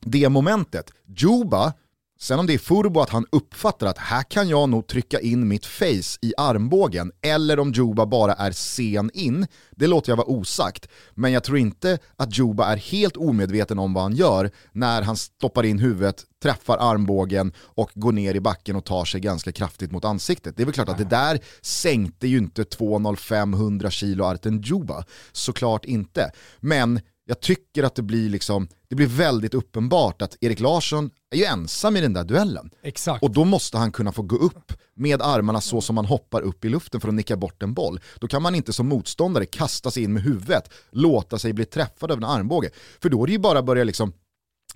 det 0.00 0.28
momentet. 0.28 0.90
Juba, 1.16 1.72
sen 2.22 2.38
om 2.38 2.46
det 2.46 2.54
är 2.54 2.58
Furbo 2.58 3.00
att 3.00 3.10
han 3.10 3.26
uppfattar 3.32 3.86
att 3.86 3.98
här 3.98 4.22
kan 4.22 4.48
jag 4.48 4.68
nog 4.68 4.86
trycka 4.86 5.20
in 5.20 5.48
mitt 5.48 5.66
face 5.66 6.18
i 6.20 6.32
armbågen, 6.36 7.12
eller 7.22 7.58
om 7.58 7.72
Juba 7.72 8.06
bara 8.06 8.32
är 8.32 8.52
sen 8.52 9.10
in, 9.14 9.46
det 9.70 9.86
låter 9.86 10.12
jag 10.12 10.16
vara 10.16 10.30
osagt. 10.30 10.88
Men 11.14 11.32
jag 11.32 11.44
tror 11.44 11.58
inte 11.58 11.98
att 12.16 12.38
Juba 12.38 12.64
är 12.64 12.76
helt 12.76 13.16
omedveten 13.16 13.78
om 13.78 13.94
vad 13.94 14.02
han 14.02 14.14
gör 14.14 14.50
när 14.72 15.02
han 15.02 15.16
stoppar 15.16 15.64
in 15.64 15.78
huvudet, 15.78 16.24
träffar 16.42 16.78
armbågen 16.78 17.52
och 17.58 17.90
går 17.94 18.12
ner 18.12 18.34
i 18.34 18.40
backen 18.40 18.76
och 18.76 18.84
tar 18.84 19.04
sig 19.04 19.20
ganska 19.20 19.52
kraftigt 19.52 19.92
mot 19.92 20.04
ansiktet. 20.04 20.56
Det 20.56 20.62
är 20.62 20.64
väl 20.64 20.74
klart 20.74 20.88
att 20.88 20.98
det 20.98 21.04
där 21.04 21.40
sänkte 21.60 22.26
ju 22.26 22.38
inte 22.38 22.62
2,05 22.62 23.54
100 23.54 23.90
kilo 23.90 24.24
Arten 24.24 24.62
Juba. 24.62 25.04
Såklart 25.32 25.84
inte. 25.84 26.32
Men 26.60 27.00
jag 27.30 27.40
tycker 27.40 27.82
att 27.82 27.94
det 27.94 28.02
blir, 28.02 28.30
liksom, 28.30 28.68
det 28.88 28.94
blir 28.94 29.06
väldigt 29.06 29.54
uppenbart 29.54 30.22
att 30.22 30.36
Erik 30.40 30.60
Larsson 30.60 31.10
är 31.30 31.36
ju 31.36 31.44
ensam 31.44 31.96
i 31.96 32.00
den 32.00 32.12
där 32.12 32.24
duellen. 32.24 32.70
Exakt. 32.82 33.22
Och 33.22 33.30
då 33.30 33.44
måste 33.44 33.78
han 33.78 33.92
kunna 33.92 34.12
få 34.12 34.22
gå 34.22 34.36
upp 34.36 34.72
med 34.94 35.22
armarna 35.22 35.60
så 35.60 35.80
som 35.80 35.94
man 35.94 36.04
hoppar 36.04 36.40
upp 36.40 36.64
i 36.64 36.68
luften 36.68 37.00
för 37.00 37.08
att 37.08 37.14
nicka 37.14 37.36
bort 37.36 37.62
en 37.62 37.74
boll. 37.74 38.00
Då 38.20 38.28
kan 38.28 38.42
man 38.42 38.54
inte 38.54 38.72
som 38.72 38.88
motståndare 38.88 39.46
kasta 39.46 39.90
sig 39.90 40.02
in 40.02 40.12
med 40.12 40.22
huvudet, 40.22 40.70
låta 40.90 41.38
sig 41.38 41.52
bli 41.52 41.64
träffad 41.64 42.12
av 42.12 42.18
en 42.18 42.24
armbåge. 42.24 42.70
För 43.02 43.08
då 43.08 43.22
är 43.22 43.26
det 43.26 43.32
ju 43.32 43.38
bara 43.38 43.58
att 43.58 43.64
börja 43.64 43.84
liksom 43.84 44.12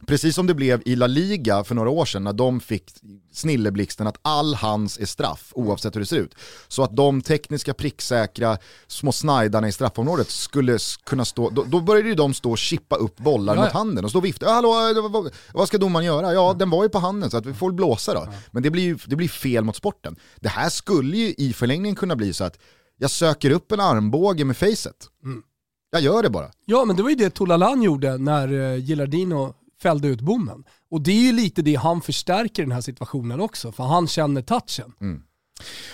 Precis 0.07 0.35
som 0.35 0.47
det 0.47 0.55
blev 0.55 0.83
i 0.85 0.97
La 0.97 1.07
Liga 1.07 1.65
för 1.65 1.75
några 1.75 1.91
år 1.91 2.05
sedan 2.05 2.25
när 2.25 2.33
de 2.33 2.61
fick 2.61 2.85
snilleblixten 3.33 4.07
att 4.07 4.19
all 4.23 4.55
hands 4.55 4.99
är 4.99 5.07
straff 5.07 5.53
oavsett 5.55 5.95
hur 5.97 6.01
det 6.01 6.07
ser 6.07 6.17
ut. 6.17 6.35
Så 6.69 6.83
att 6.83 6.97
de 6.97 7.23
tekniska 7.23 7.75
pricksäkra 7.75 8.59
små 8.87 9.13
snajdarna 9.13 9.69
i 9.69 9.73
straffområdet 9.73 10.31
skulle 10.31 10.79
kunna 11.05 11.25
stå, 11.25 11.51
då, 11.51 11.65
då 11.65 11.81
började 11.81 12.09
ju 12.09 12.15
de 12.15 12.35
stå 12.35 12.51
och 12.51 12.59
chippa 12.59 12.97
upp 12.97 13.17
bollar 13.17 13.55
Jaja. 13.55 13.65
mot 13.65 13.73
handen 13.73 14.05
och 14.05 14.11
stå 14.11 14.19
och 14.19 14.25
vifta. 14.25 14.51
Hallå, 14.51 15.31
vad 15.53 15.69
ska 15.69 15.79
domaren 15.79 16.07
göra? 16.07 16.33
Ja, 16.33 16.55
den 16.59 16.71
var 16.71 16.83
ju 16.83 16.89
på 16.89 16.99
handen 16.99 17.31
så 17.31 17.37
att 17.37 17.47
vi 17.47 17.55
får 17.55 17.73
blåsa 17.73 18.15
då. 18.15 18.29
Men 18.51 18.63
det 18.63 18.71
blir 18.71 18.83
ju 18.83 18.99
det 19.07 19.17
blir 19.17 19.29
fel 19.29 19.65
mot 19.65 19.77
sporten. 19.77 20.17
Det 20.41 20.49
här 20.49 20.69
skulle 20.69 21.17
ju 21.17 21.35
i 21.39 21.53
förlängningen 21.53 21.97
kunna 21.97 22.17
bli 22.17 22.33
så 22.33 22.45
att 22.45 22.59
jag 22.99 23.11
söker 23.11 23.51
upp 23.51 23.73
en 23.73 23.81
armbåge 23.81 24.45
med 24.45 24.57
facet. 24.57 25.09
Mm. 25.25 25.43
Jag 25.91 26.03
gör 26.03 26.23
det 26.23 26.31
bara. 26.31 26.51
Ja 26.65 26.85
men 26.85 26.97
det 26.97 27.03
var 27.03 27.11
ju 27.11 27.17
det 27.17 27.31
Tolalan 27.31 27.83
gjorde 27.83 28.19
när 28.19 28.53
uh, 28.53 28.77
Gilardino 28.77 29.55
fällde 29.83 30.09
ut 30.09 30.21
bommen. 30.21 30.65
Och 30.91 31.03
det 31.03 31.11
är 31.13 31.23
ju 31.23 31.33
lite 31.33 31.63
det 31.63 31.75
han 31.75 32.01
förstärker 32.01 32.63
i 32.63 32.65
den 32.65 32.73
här 32.73 32.81
situationen 32.81 33.41
också, 33.41 33.73
för 33.73 33.85
han 33.85 34.07
känner 34.09 34.43
touchen. 34.43 34.93
Mm. 35.01 35.23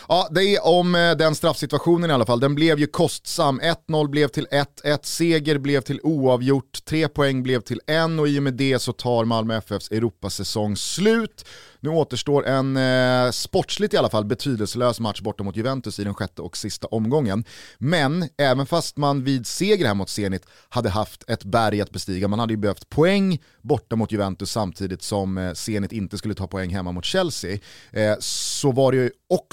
Ja, 0.09 0.29
det 0.31 0.45
är 0.45 0.67
om 0.67 0.95
eh, 0.95 1.13
den 1.17 1.35
straffsituationen 1.35 2.11
i 2.11 2.13
alla 2.13 2.27
fall. 2.27 2.41
Den 2.41 2.55
blev 2.55 2.79
ju 2.79 2.87
kostsam. 2.87 3.61
1-0 3.61 4.09
blev 4.09 4.29
till 4.29 4.47
1-1, 4.47 4.99
seger 5.03 5.59
blev 5.59 5.81
till 5.81 6.01
oavgjort, 6.03 6.85
3 6.85 7.09
poäng 7.09 7.43
blev 7.43 7.61
till 7.61 7.81
1 7.87 8.21
och 8.21 8.29
i 8.29 8.39
och 8.39 8.43
med 8.43 8.55
det 8.55 8.79
så 8.79 8.93
tar 8.93 9.25
Malmö 9.25 9.57
FFs 9.57 9.91
Europasäsong 9.91 10.77
slut. 10.77 11.45
Nu 11.83 11.91
återstår 11.91 12.47
en 12.47 12.77
eh, 12.77 13.31
sportsligt 13.31 13.95
i 13.95 13.97
alla 13.97 14.11
fall 14.11 14.25
betydelselös 14.25 15.01
match 15.01 15.21
borta 15.21 15.43
mot 15.43 15.57
Juventus 15.57 15.99
i 15.99 16.05
den 16.05 16.15
sjätte 16.15 16.43
och 16.43 16.57
sista 16.57 16.87
omgången. 16.87 17.45
Men 17.79 18.29
även 18.39 18.67
fast 18.67 18.97
man 18.97 19.25
vid 19.25 19.47
seger 19.47 19.87
här 19.87 19.95
mot 19.95 20.09
Zenit 20.09 20.47
hade 20.69 20.91
haft 20.91 21.31
ett 21.31 21.45
berg 21.45 21.81
att 21.81 21.91
bestiga, 21.91 22.29
man 22.29 22.39
hade 22.39 22.53
ju 22.53 22.57
behövt 22.57 22.89
poäng 22.89 23.39
borta 23.63 23.97
mot 23.97 24.13
Juventus 24.13 24.51
samtidigt 24.51 25.03
som 25.03 25.39
eh, 25.39 25.53
Zenit 25.53 25.93
inte 25.93 26.19
skulle 26.19 26.35
ta 26.35 26.47
poäng 26.47 26.71
hemma 26.71 26.93
mot 26.93 27.05
Chelsea, 27.05 27.59
eh, 27.91 28.17
så 28.21 28.73
var 28.73 28.93
det 28.93 28.99
ju 28.99 29.11
också 29.29 29.50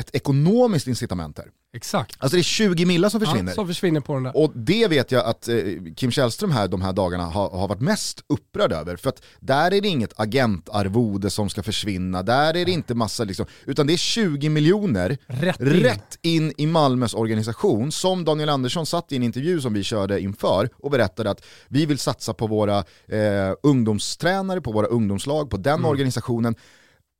ett 0.00 0.14
ekonomiskt 0.14 0.86
incitament 0.86 1.38
här. 1.38 1.46
Exakt. 1.76 2.16
Alltså 2.18 2.36
det 2.36 2.40
är 2.40 2.42
20 2.42 2.86
millar 2.86 3.08
som 3.08 3.20
försvinner. 3.20 3.52
Ja, 3.52 3.54
som 3.54 3.66
försvinner 3.66 4.00
på 4.00 4.14
den 4.14 4.22
där. 4.22 4.36
Och 4.36 4.52
det 4.54 4.88
vet 4.88 5.12
jag 5.12 5.24
att 5.24 5.48
eh, 5.48 5.56
Kim 5.96 6.10
Källström 6.10 6.50
här 6.50 6.68
de 6.68 6.82
här 6.82 6.92
dagarna 6.92 7.24
har, 7.24 7.50
har, 7.50 7.68
varit 7.68 7.80
mest 7.80 8.24
upprörd 8.26 8.72
över. 8.72 8.96
För 8.96 9.08
att 9.08 9.22
där 9.40 9.74
är 9.74 9.80
det 9.80 9.88
inget 9.88 10.20
agentarvode 10.20 11.30
som 11.30 11.48
ska 11.48 11.62
försvinna, 11.62 12.22
där 12.22 12.56
är 12.56 12.64
det 12.64 12.70
inte 12.70 12.94
massa 12.94 13.24
liksom, 13.24 13.46
utan 13.64 13.86
det 13.86 13.92
är 13.92 13.96
20 13.96 14.48
miljoner 14.48 15.18
rätt 15.26 15.60
in. 15.60 15.66
rätt 15.66 16.18
in 16.22 16.52
i 16.58 16.66
Malmös 16.66 17.14
organisation 17.14 17.92
som 17.92 18.24
Daniel 18.24 18.48
Andersson 18.48 18.86
satt 18.86 19.12
i 19.12 19.16
en 19.16 19.22
intervju 19.22 19.60
som 19.60 19.72
vi 19.72 19.82
körde 19.82 20.20
inför 20.20 20.68
och 20.76 20.90
berättade 20.90 21.30
att 21.30 21.44
vi 21.68 21.86
vill 21.86 21.98
satsa 21.98 22.34
på 22.34 22.46
våra 22.46 22.78
eh, 23.06 23.54
ungdomstränare, 23.62 24.60
på 24.60 24.72
våra 24.72 24.86
ungdomslag, 24.86 25.50
på 25.50 25.56
den 25.56 25.74
mm. 25.74 25.86
organisationen. 25.86 26.54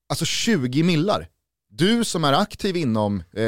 Alltså 0.08 0.24
20 0.24 0.82
millar 0.82 1.28
du 1.74 2.04
som 2.04 2.24
är 2.24 2.32
aktiv 2.32 2.76
inom 2.76 3.22
eh, 3.32 3.44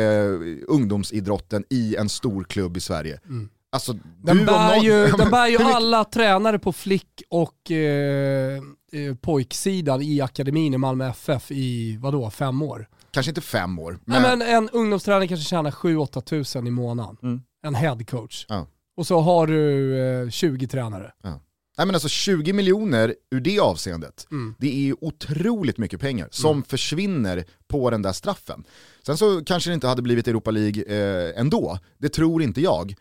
ungdomsidrotten 0.69 1.65
i 1.71 1.97
en 1.97 2.09
stor 2.09 2.45
klubb 2.45 2.77
i 2.77 2.81
Sverige. 2.81 3.21
Mm. 3.25 3.49
Alltså, 3.73 3.93
den, 4.23 4.47
bär 4.47 4.75
någon, 4.75 4.85
ju, 4.85 5.07
den 5.19 5.31
bär 5.31 5.47
ju 5.47 5.59
alla 5.59 6.05
tränare 6.05 6.59
på 6.59 6.73
flick 6.73 7.23
och 7.31 7.71
eh, 7.71 8.63
eh, 8.93 9.15
pojksidan 9.21 10.03
i 10.03 10.21
akademin 10.21 10.75
i 10.75 10.79
Malmö 10.79 11.09
FF 11.09 11.51
i 11.51 11.97
vadå, 11.97 12.31
fem 12.31 12.63
år? 12.63 12.89
Kanske 13.11 13.31
inte 13.31 13.41
fem 13.41 13.79
år. 13.79 13.99
Men, 14.05 14.23
Nej, 14.23 14.37
men 14.37 14.49
en 14.49 14.71
ungdomstränare 14.71 15.29
kanske 15.29 15.49
tjänar 15.49 15.71
7-8 15.71 16.21
tusen 16.21 16.67
i 16.67 16.71
månaden. 16.71 17.17
Mm. 17.23 17.43
En 17.63 17.75
headcoach. 17.75 18.47
Ja. 18.49 18.67
Och 18.97 19.07
så 19.07 19.21
har 19.21 19.47
du 19.47 19.99
eh, 20.23 20.31
20 20.31 20.67
tränare. 20.67 21.13
Ja. 21.23 21.41
Nej 21.79 21.87
men 21.87 21.95
alltså 21.95 22.09
20 22.09 22.53
miljoner 22.53 23.15
ur 23.31 23.41
det 23.41 23.59
avseendet, 23.59 24.27
mm. 24.31 24.55
det 24.59 24.75
är 24.75 24.81
ju 24.81 24.97
otroligt 25.01 25.79
mycket 25.79 26.01
pengar 26.01 26.29
som 26.31 26.51
mm. 26.51 26.63
försvinner 26.63 27.45
på 27.69 27.91
den 27.91 28.03
där 28.03 28.13
straffen. 28.13 28.65
Sen 29.07 29.17
så 29.17 29.45
kanske 29.45 29.71
det 29.71 29.75
inte 29.75 29.87
hade 29.87 30.03
blivit 30.03 30.29
Europa 30.29 30.51
League 30.51 30.83
eh, 30.85 31.41
ändå, 31.41 31.79
det 31.99 32.09
tror 32.09 32.43
inte 32.43 32.61
jag. 32.61 32.95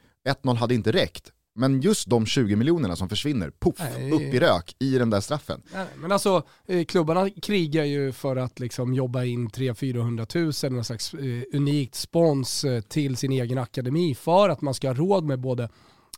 1-0 0.43 0.55
hade 0.55 0.73
inte 0.73 0.91
räckt. 0.91 1.31
Men 1.55 1.81
just 1.81 2.09
de 2.09 2.25
20 2.25 2.55
miljonerna 2.55 2.95
som 2.95 3.09
försvinner, 3.09 3.49
poff, 3.49 3.79
upp 4.13 4.21
i 4.21 4.39
rök 4.39 4.75
i 4.79 4.97
den 4.97 5.09
där 5.09 5.21
straffen. 5.21 5.61
Nej, 5.73 5.85
men 5.95 6.11
alltså 6.11 6.43
eh, 6.67 6.85
klubbarna 6.85 7.29
krigar 7.29 7.83
ju 7.83 8.11
för 8.11 8.35
att 8.35 8.59
liksom 8.59 8.93
jobba 8.93 9.23
in 9.23 9.49
300-400 9.49 10.65
000, 10.65 10.73
någon 10.73 10.85
slags 10.85 11.13
eh, 11.13 11.43
unikt 11.53 11.95
spons 11.95 12.63
eh, 12.63 12.81
till 12.81 13.17
sin 13.17 13.31
egen 13.31 13.57
akademi 13.57 14.15
för 14.15 14.49
att 14.49 14.61
man 14.61 14.73
ska 14.73 14.87
ha 14.87 14.93
råd 14.93 15.23
med 15.23 15.39
både 15.39 15.69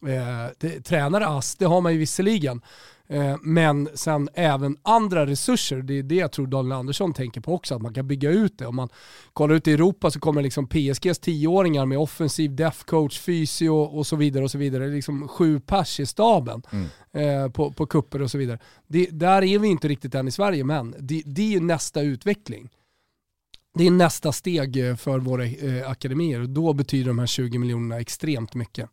Eh, 0.01 0.51
det, 0.57 0.81
tränare 0.81 1.27
ass, 1.27 1.55
det 1.55 1.65
har 1.65 1.81
man 1.81 1.93
ju 1.93 1.99
visserligen. 1.99 2.61
Eh, 3.07 3.35
men 3.41 3.89
sen 3.93 4.29
även 4.33 4.77
andra 4.83 5.25
resurser, 5.25 5.81
det 5.81 5.99
är 5.99 6.03
det 6.03 6.15
jag 6.15 6.31
tror 6.31 6.47
Daniel 6.47 6.71
Andersson 6.71 7.13
tänker 7.13 7.41
på 7.41 7.53
också, 7.53 7.75
att 7.75 7.81
man 7.81 7.93
kan 7.93 8.07
bygga 8.07 8.29
ut 8.29 8.57
det. 8.57 8.65
Om 8.65 8.75
man 8.75 8.89
kollar 9.33 9.55
ut 9.55 9.67
i 9.67 9.73
Europa 9.73 10.11
så 10.11 10.19
kommer 10.19 10.41
liksom 10.41 10.67
PSGs 10.67 11.19
tioåringar 11.19 11.85
med 11.85 11.97
offensiv 11.97 12.55
def 12.55 12.83
coach, 12.83 13.19
fysio 13.19 13.69
och 13.69 14.07
så 14.07 14.15
vidare. 14.15 14.43
och 14.43 14.51
så 14.51 14.57
vidare. 14.57 14.83
Det 14.83 14.89
är 14.89 14.95
liksom 14.95 15.27
sju 15.27 15.59
pers 15.59 15.99
i 15.99 16.05
staben 16.05 16.61
mm. 16.71 16.87
eh, 17.13 17.51
på, 17.51 17.71
på 17.71 17.85
kupper 17.85 18.21
och 18.21 18.31
så 18.31 18.37
vidare. 18.37 18.59
Det, 18.87 19.05
där 19.11 19.43
är 19.43 19.59
vi 19.59 19.67
inte 19.67 19.87
riktigt 19.87 20.15
än 20.15 20.27
i 20.27 20.31
Sverige, 20.31 20.63
men 20.63 20.95
det, 20.99 21.21
det 21.25 21.41
är 21.41 21.49
ju 21.49 21.59
nästa 21.59 22.01
utveckling. 22.01 22.69
Det 23.73 23.87
är 23.87 23.91
nästa 23.91 24.31
steg 24.31 24.89
eh, 24.89 24.95
för 24.95 25.19
våra 25.19 25.43
akademier 25.87 26.41
och 26.41 26.49
då 26.49 26.73
betyder 26.73 27.07
de 27.07 27.19
här 27.19 27.25
20 27.25 27.57
miljonerna 27.57 27.99
extremt 27.99 28.55
mycket. 28.55 28.89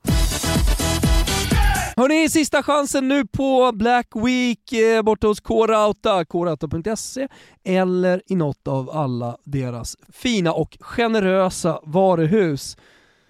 Hörni, 1.97 2.29
sista 2.29 2.63
chansen 2.63 3.09
nu 3.09 3.27
på 3.27 3.73
Black 3.75 4.09
Week 4.15 4.73
eh, 4.73 5.03
borta 5.03 5.27
hos 5.27 5.41
K-Rauta, 5.41 6.25
krauta.se 6.25 7.29
eller 7.65 8.23
i 8.27 8.35
något 8.35 8.69
av 8.69 8.91
alla 8.91 9.37
deras 9.45 9.97
fina 10.13 10.53
och 10.53 10.77
generösa 10.81 11.81
varuhus. 11.83 12.77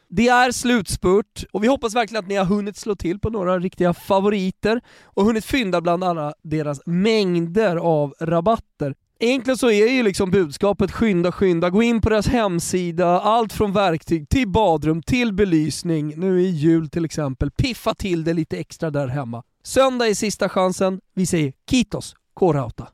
Det 0.08 0.28
är 0.28 0.52
slutspurt 0.52 1.44
och 1.52 1.64
vi 1.64 1.68
hoppas 1.68 1.94
verkligen 1.94 2.24
att 2.24 2.28
ni 2.28 2.34
har 2.34 2.44
hunnit 2.44 2.76
slå 2.76 2.94
till 2.94 3.18
på 3.18 3.30
några 3.30 3.58
riktiga 3.58 3.94
favoriter 3.94 4.80
och 5.04 5.24
hunnit 5.24 5.44
fynda 5.44 5.80
bland 5.80 6.04
alla 6.04 6.34
deras 6.42 6.80
mängder 6.86 7.76
av 7.76 8.14
rabatter. 8.20 8.94
Egentligen 9.24 9.58
så 9.58 9.70
är 9.70 9.86
ju 9.86 10.02
liksom 10.02 10.30
budskapet 10.30 10.92
skynda, 10.92 11.32
skynda, 11.32 11.70
gå 11.70 11.82
in 11.82 12.00
på 12.00 12.08
deras 12.08 12.26
hemsida, 12.26 13.20
allt 13.20 13.52
från 13.52 13.72
verktyg 13.72 14.28
till 14.28 14.48
badrum 14.48 15.02
till 15.02 15.32
belysning, 15.32 16.14
nu 16.16 16.40
i 16.40 16.50
jul 16.50 16.88
till 16.88 17.04
exempel, 17.04 17.50
piffa 17.50 17.94
till 17.94 18.24
det 18.24 18.32
lite 18.32 18.58
extra 18.58 18.90
där 18.90 19.08
hemma. 19.08 19.42
Söndag 19.64 20.08
är 20.08 20.14
sista 20.14 20.48
chansen, 20.48 21.00
vi 21.14 21.26
säger 21.26 21.52
Kitos, 21.70 22.14
K-Rauta. 22.34 22.88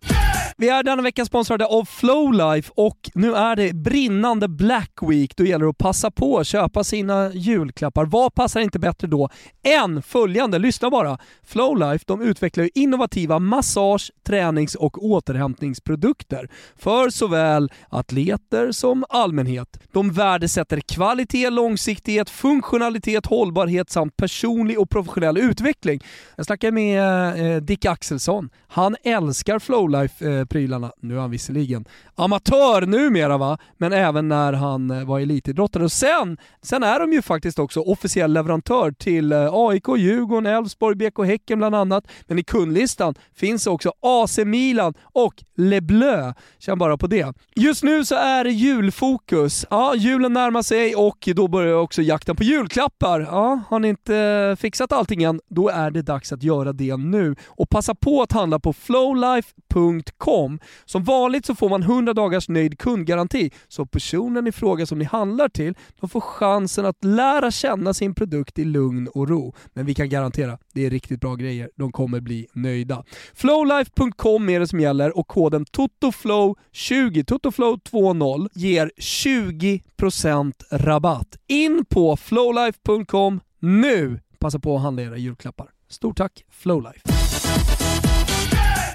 Vi 0.61 0.69
är 0.69 0.83
denna 0.83 1.03
vecka 1.03 1.25
sponsrade 1.25 1.67
av 1.67 1.85
Flowlife 1.85 2.73
och 2.75 3.11
nu 3.15 3.35
är 3.35 3.57
det 3.57 3.73
brinnande 3.73 4.49
Black 4.49 4.93
Week. 5.03 5.37
Då 5.37 5.45
gäller 5.45 5.65
det 5.65 5.71
att 5.71 5.79
passa 5.79 6.11
på 6.11 6.39
att 6.39 6.47
köpa 6.47 6.85
sina 6.85 7.33
julklappar. 7.33 8.05
Vad 8.05 8.35
passar 8.35 8.61
inte 8.61 8.79
bättre 8.79 9.07
då 9.07 9.29
än 9.63 10.03
följande? 10.03 10.59
Lyssna 10.59 10.91
bara. 10.91 11.19
Flowlife 11.47 12.05
de 12.07 12.23
utvecklar 12.23 12.71
innovativa 12.75 13.39
massage, 13.39 14.13
tränings 14.27 14.75
och 14.75 15.05
återhämtningsprodukter 15.05 16.49
för 16.77 17.11
såväl 17.11 17.73
atleter 17.89 18.73
som 18.73 19.05
allmänhet. 19.09 19.81
De 19.93 20.13
värdesätter 20.13 20.81
kvalitet, 20.81 21.51
långsiktighet, 21.51 22.31
funktionalitet, 22.31 23.27
hållbarhet 23.27 23.91
samt 23.91 24.17
personlig 24.17 24.79
och 24.79 24.91
professionell 24.91 25.39
utveckling. 25.39 26.05
Jag 26.37 26.47
snackade 26.47 26.73
med 26.73 27.55
eh, 27.55 27.63
Dick 27.63 27.85
Axelsson. 27.85 28.51
Han 28.69 28.97
älskar 29.03 29.59
Flowlife 29.59 30.31
eh, 30.31 30.45
prylarna. 30.49 30.93
Nu 31.01 31.17
är 31.17 31.21
han 31.21 31.31
visserligen 31.31 31.85
amatör 32.15 32.87
numera 32.87 33.39
va, 33.39 33.59
men 33.77 33.93
även 33.93 34.29
när 34.29 34.53
han 34.53 34.91
eh, 34.91 35.05
var 35.05 35.21
elitidrottare. 35.21 35.85
Och 35.85 35.93
sen, 35.93 36.39
sen 36.63 36.83
är 36.83 37.01
de 37.01 37.13
ju 37.13 37.23
faktiskt 37.23 37.59
också 37.59 37.81
officiell 37.81 38.33
leverantör 38.33 38.91
till 38.91 39.33
eh, 39.33 39.49
AIK, 39.53 39.89
Djurgården, 39.97 40.47
Elfsborg, 40.47 40.97
BK 40.97 41.27
Häcken 41.27 41.59
bland 41.59 41.75
annat. 41.75 42.09
Men 42.27 42.39
i 42.39 42.43
kundlistan 42.43 43.15
finns 43.37 43.67
också 43.67 43.93
AC 44.01 44.39
Milan 44.39 44.95
och 45.03 45.35
Le 45.57 45.81
Bleu. 45.81 46.35
Känn 46.59 46.79
bara 46.79 46.97
på 46.97 47.07
det. 47.07 47.37
Just 47.55 47.83
nu 47.83 48.05
så 48.05 48.15
är 48.15 48.45
det 48.45 48.51
julfokus. 48.51 49.67
Ja, 49.71 49.95
julen 49.95 50.33
närmar 50.33 50.63
sig 50.63 50.95
och 50.95 51.29
då 51.35 51.49
börjar 51.49 51.75
också 51.75 52.03
jakten 52.03 52.37
på 52.37 52.45
julklappar. 52.45 53.21
Ja, 53.21 53.61
har 53.69 53.79
ni 53.79 53.89
inte 53.89 54.17
eh, 54.17 54.57
fixat 54.57 54.93
allting 54.93 55.23
än, 55.23 55.41
då 55.49 55.69
är 55.69 55.91
det 55.91 56.03
dags 56.03 56.33
att 56.33 56.43
göra 56.43 56.73
det 56.73 56.97
nu. 56.97 57.37
Och 57.47 57.69
passa 57.69 57.95
på 57.95 58.23
att 58.23 58.33
handla 58.33 58.59
på 58.59 58.73
flowlife.com 58.73 60.38
om. 60.39 60.61
Som 60.85 61.05
vanligt 61.05 61.47
så 61.47 61.55
får 61.55 61.69
man 61.69 61.83
100 61.83 62.15
dagars 62.15 62.49
nöjd 62.49 62.79
kundgaranti, 62.79 63.51
så 63.69 63.87
personen 63.87 64.47
i 64.47 64.53
fråga 64.53 64.87
som 64.87 64.99
ni 64.99 65.05
handlar 65.05 65.49
till, 65.49 65.75
de 66.01 66.09
får 66.09 66.21
chansen 66.21 66.87
att 66.87 67.05
lära 67.05 67.51
känna 67.51 67.95
sin 67.95 68.15
produkt 68.15 68.59
i 68.59 68.65
lugn 68.65 69.09
och 69.09 69.29
ro. 69.29 69.55
Men 69.75 69.87
vi 69.87 69.95
kan 69.95 70.09
garantera, 70.09 70.59
det 70.75 70.87
är 70.87 70.91
riktigt 70.91 71.21
bra 71.21 71.35
grejer. 71.35 71.71
De 71.77 71.93
kommer 71.93 72.21
bli 72.21 72.47
nöjda. 72.53 73.05
Flowlife.com 73.35 74.49
är 74.49 74.61
det 74.61 74.69
som 74.69 74.81
gäller 74.81 75.19
och 75.19 75.29
koden 75.29 75.65
TOTOFLOW20, 75.65 77.25
TOTOFLOW20 77.25 78.49
ger 78.55 78.91
20% 78.97 80.53
rabatt. 80.71 81.37
In 81.47 81.85
på 81.85 82.17
flowlife.com 82.17 83.41
nu! 83.61 84.21
Passa 84.39 84.59
på 84.59 84.77
att 84.77 84.83
handla 84.83 85.03
era 85.03 85.17
julklappar. 85.17 85.71
Stort 85.89 86.17
tack 86.17 86.45
Flowlife! 86.51 87.01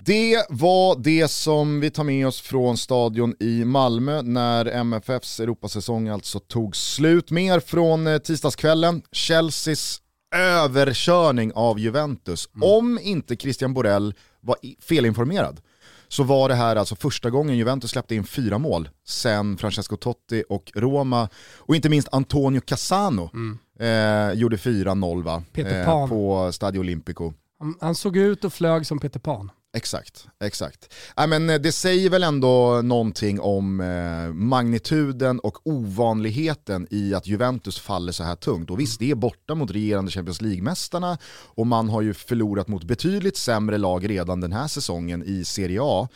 Det 0.06 0.46
var 0.50 0.96
det 0.96 1.28
som 1.28 1.80
vi 1.80 1.92
tar 1.92 2.04
med 2.04 2.28
oss 2.28 2.42
från 2.42 2.78
stadion 2.78 3.36
i 3.40 3.66
Malmö 3.66 4.22
när 4.22 4.66
MFFs 4.66 5.40
Europasäsong 5.40 6.08
alltså 6.08 6.40
tog 6.40 6.76
slut. 6.76 7.32
Mer 7.32 7.60
från 7.60 8.08
eh, 8.08 8.18
tisdagskvällen, 8.18 9.02
Chelseas 9.12 10.02
överkörning 10.36 11.52
av 11.56 11.80
Juventus. 11.80 12.50
Mm. 12.56 12.70
Om 12.70 13.00
inte 13.02 13.36
Christian 13.36 13.74
Borell 13.74 14.14
var 14.42 14.56
felinformerad 14.82 15.62
så 16.08 16.24
var 16.24 16.50
det 16.50 16.56
här 16.56 16.76
alltså 16.76 16.96
första 16.96 17.30
gången 17.30 17.58
Juventus 17.58 17.92
släppte 17.92 18.16
in 18.16 18.24
fyra 18.24 18.58
mål 18.58 18.90
sen 19.08 19.58
Francesco 19.58 19.98
Totti 19.98 20.44
och 20.50 20.72
Roma 20.76 21.30
och 21.58 21.76
inte 21.76 21.90
minst 21.90 22.08
Antonio 22.12 22.62
Cassano 22.62 23.30
mm. 23.34 23.60
eh, 23.80 24.40
gjorde 24.40 24.56
4-0 24.56 25.24
va? 25.24 25.44
Eh, 25.54 26.08
på 26.08 26.52
Stadio 26.54 26.80
Olimpico. 26.80 27.34
Han, 27.60 27.76
han, 27.82 27.96
såg 27.96 28.18
ut 28.18 28.44
och 28.44 28.54
flög 28.54 28.86
som 28.86 29.00
Peter 29.00 29.20
Pan. 29.20 29.52
Exakt, 29.76 30.28
exakt. 30.40 30.94
Äh, 31.18 31.28
men 31.28 31.50
eh, 31.50 31.60
det 31.60 31.72
säger 31.72 32.10
väl 32.10 32.24
ändå 32.24 32.82
någonting 32.82 33.40
om 33.40 33.80
eh, 33.80 34.34
magnituden 34.34 35.40
och 35.40 35.68
ovanligheten 35.68 36.88
i 36.90 37.14
att 37.14 37.28
Juventus 37.28 37.80
faller 37.80 38.12
så 38.12 38.24
här 38.24 38.36
tungt. 38.36 38.70
Och 38.70 38.80
visst, 38.80 39.00
det 39.00 39.12
är 39.12 39.16
borta 39.16 39.56
mot 39.56 39.72
regerande 39.72 40.12
Champions 40.12 40.42
League-mästarna 40.42 41.18
och 41.46 41.68
man 41.68 41.90
har 41.90 42.02
ju 42.02 42.14
förlorat 42.14 42.68
mot 42.68 42.84
betydligt 42.84 43.38
sämre 43.38 43.78
lag 43.78 44.10
redan 44.10 44.42
den 44.42 44.52
här 44.52 44.68
säsongen 44.68 45.24
i 45.24 45.46
Serie 45.46 45.80
A. 45.82 46.08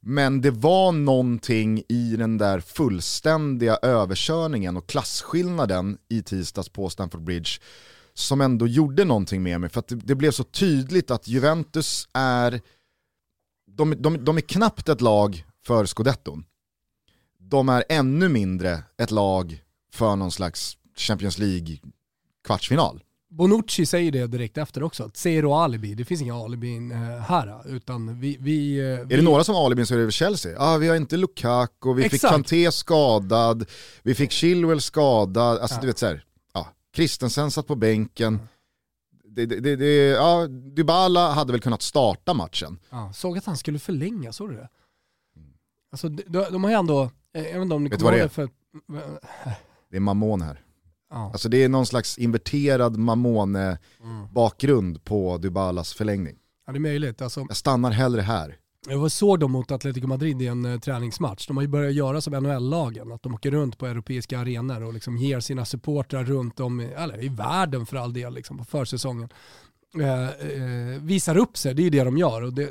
Men 0.00 0.40
det 0.40 0.50
var 0.50 0.92
någonting 0.92 1.82
i 1.88 2.16
den 2.16 2.38
där 2.38 2.60
fullständiga 2.60 3.78
överkörningen 3.82 4.76
och 4.76 4.86
klasskillnaden 4.86 5.98
i 6.08 6.22
tisdags 6.22 6.68
på 6.68 6.90
Stamford 6.90 7.22
Bridge 7.22 7.50
som 8.14 8.40
ändå 8.40 8.66
gjorde 8.66 9.04
någonting 9.04 9.42
med 9.42 9.60
mig. 9.60 9.70
För 9.70 9.80
att 9.80 9.88
det, 9.88 9.94
det 9.94 10.14
blev 10.14 10.30
så 10.30 10.44
tydligt 10.44 11.10
att 11.10 11.28
Juventus 11.28 12.08
är 12.12 12.60
de, 13.76 14.02
de, 14.02 14.24
de 14.24 14.36
är 14.36 14.40
knappt 14.40 14.88
ett 14.88 15.00
lag 15.00 15.44
för 15.66 15.86
scudetton. 15.86 16.44
De 17.38 17.68
är 17.68 17.84
ännu 17.88 18.28
mindre 18.28 18.82
ett 18.98 19.10
lag 19.10 19.62
för 19.92 20.16
någon 20.16 20.32
slags 20.32 20.76
Champions 20.96 21.38
League 21.38 21.78
kvartsfinal. 22.46 23.02
Bonucci 23.30 23.86
säger 23.86 24.12
det 24.12 24.26
direkt 24.26 24.58
efter 24.58 24.82
också, 24.82 25.10
zero 25.14 25.52
alibi, 25.52 25.94
det 25.94 26.04
finns 26.04 26.22
inga 26.22 26.34
alibin 26.34 26.92
eh, 26.92 26.98
här. 26.98 27.68
Utan 27.68 28.20
vi, 28.20 28.36
vi, 28.40 28.78
eh, 28.78 28.84
är 28.84 29.04
det 29.04 29.22
några 29.22 29.44
som 29.44 29.54
har 29.54 29.66
alibin 29.66 29.86
så 29.86 29.94
är 29.94 29.98
det 29.98 30.12
Chelsea. 30.12 30.56
Ah, 30.58 30.76
vi 30.76 30.88
har 30.88 30.96
inte 30.96 31.16
Lukaku, 31.16 31.94
vi 31.94 32.04
Exakt. 32.04 32.20
fick 32.20 32.30
Kanté 32.30 32.72
skadad, 32.72 33.66
vi 34.02 34.14
fick 34.14 34.30
Chilwell 34.30 34.80
skadad, 34.80 35.58
alltså 35.58 35.76
ja. 35.76 35.80
du 35.80 35.86
vet 35.86 35.98
såhär, 35.98 36.24
ja, 36.54 36.68
Christensen 36.96 37.50
satt 37.50 37.66
på 37.66 37.74
bänken 37.74 38.40
det, 39.34 39.46
det, 39.46 39.76
det, 39.76 40.06
ja, 40.06 40.46
Dybala 40.46 41.32
hade 41.32 41.52
väl 41.52 41.60
kunnat 41.60 41.82
starta 41.82 42.34
matchen. 42.34 42.78
Ja, 42.90 43.12
såg 43.12 43.38
att 43.38 43.44
han 43.44 43.56
skulle 43.56 43.78
förlänga, 43.78 44.32
såg 44.32 44.50
du 44.50 44.56
det? 44.56 44.68
Alltså 45.92 46.08
de, 46.08 46.22
de 46.50 46.64
har 46.64 46.70
ju 46.70 46.76
ändå, 46.76 47.10
jag 47.32 47.42
vet 47.42 47.56
inte 47.56 47.74
om 47.74 47.84
ni 47.84 47.90
kommer 47.90 48.12
ihåg 48.12 48.20
det 48.20 48.28
för... 48.28 48.48
Det 49.90 49.96
är 49.96 50.00
Mamon 50.00 50.42
här. 50.42 50.60
Ja. 51.10 51.30
Alltså 51.32 51.48
det 51.48 51.64
är 51.64 51.68
någon 51.68 51.86
slags 51.86 52.18
inverterad 52.18 52.96
Mamone-bakgrund 52.96 54.88
mm. 54.88 55.00
på 55.04 55.38
Dybalas 55.38 55.94
förlängning. 55.94 56.36
Ja 56.66 56.72
det 56.72 56.78
är 56.78 56.80
möjligt. 56.80 57.22
Alltså... 57.22 57.40
Jag 57.48 57.56
stannar 57.56 57.90
hellre 57.90 58.20
här. 58.20 58.56
Jag 58.88 59.12
såg 59.12 59.40
dem 59.40 59.52
mot 59.52 59.70
Atletico 59.70 60.06
Madrid 60.06 60.42
i 60.42 60.46
en 60.46 60.64
eh, 60.64 60.80
träningsmatch. 60.80 61.46
De 61.46 61.56
har 61.56 61.62
ju 61.64 61.68
börjat 61.68 61.94
göra 61.94 62.20
som 62.20 62.32
NHL-lagen, 62.32 63.12
att 63.12 63.22
de 63.22 63.34
åker 63.34 63.50
runt 63.50 63.78
på 63.78 63.86
europeiska 63.86 64.38
arenor 64.38 64.82
och 64.82 64.94
liksom 64.94 65.16
ger 65.16 65.40
sina 65.40 65.64
supportrar 65.64 66.24
runt 66.24 66.60
om 66.60 66.80
i, 66.80 66.84
eller, 66.84 67.24
i 67.24 67.28
världen 67.28 67.86
för 67.86 67.96
all 67.96 68.12
del 68.12 68.34
liksom, 68.34 68.58
på 68.58 68.64
försäsongen. 68.64 69.28
Eh, 70.00 70.28
eh, 70.28 71.00
visar 71.00 71.36
upp 71.36 71.56
sig, 71.56 71.74
det 71.74 71.82
är 71.82 71.84
ju 71.84 71.90
det 71.90 72.04
de 72.04 72.18
gör. 72.18 72.42
Och 72.42 72.52
det... 72.52 72.70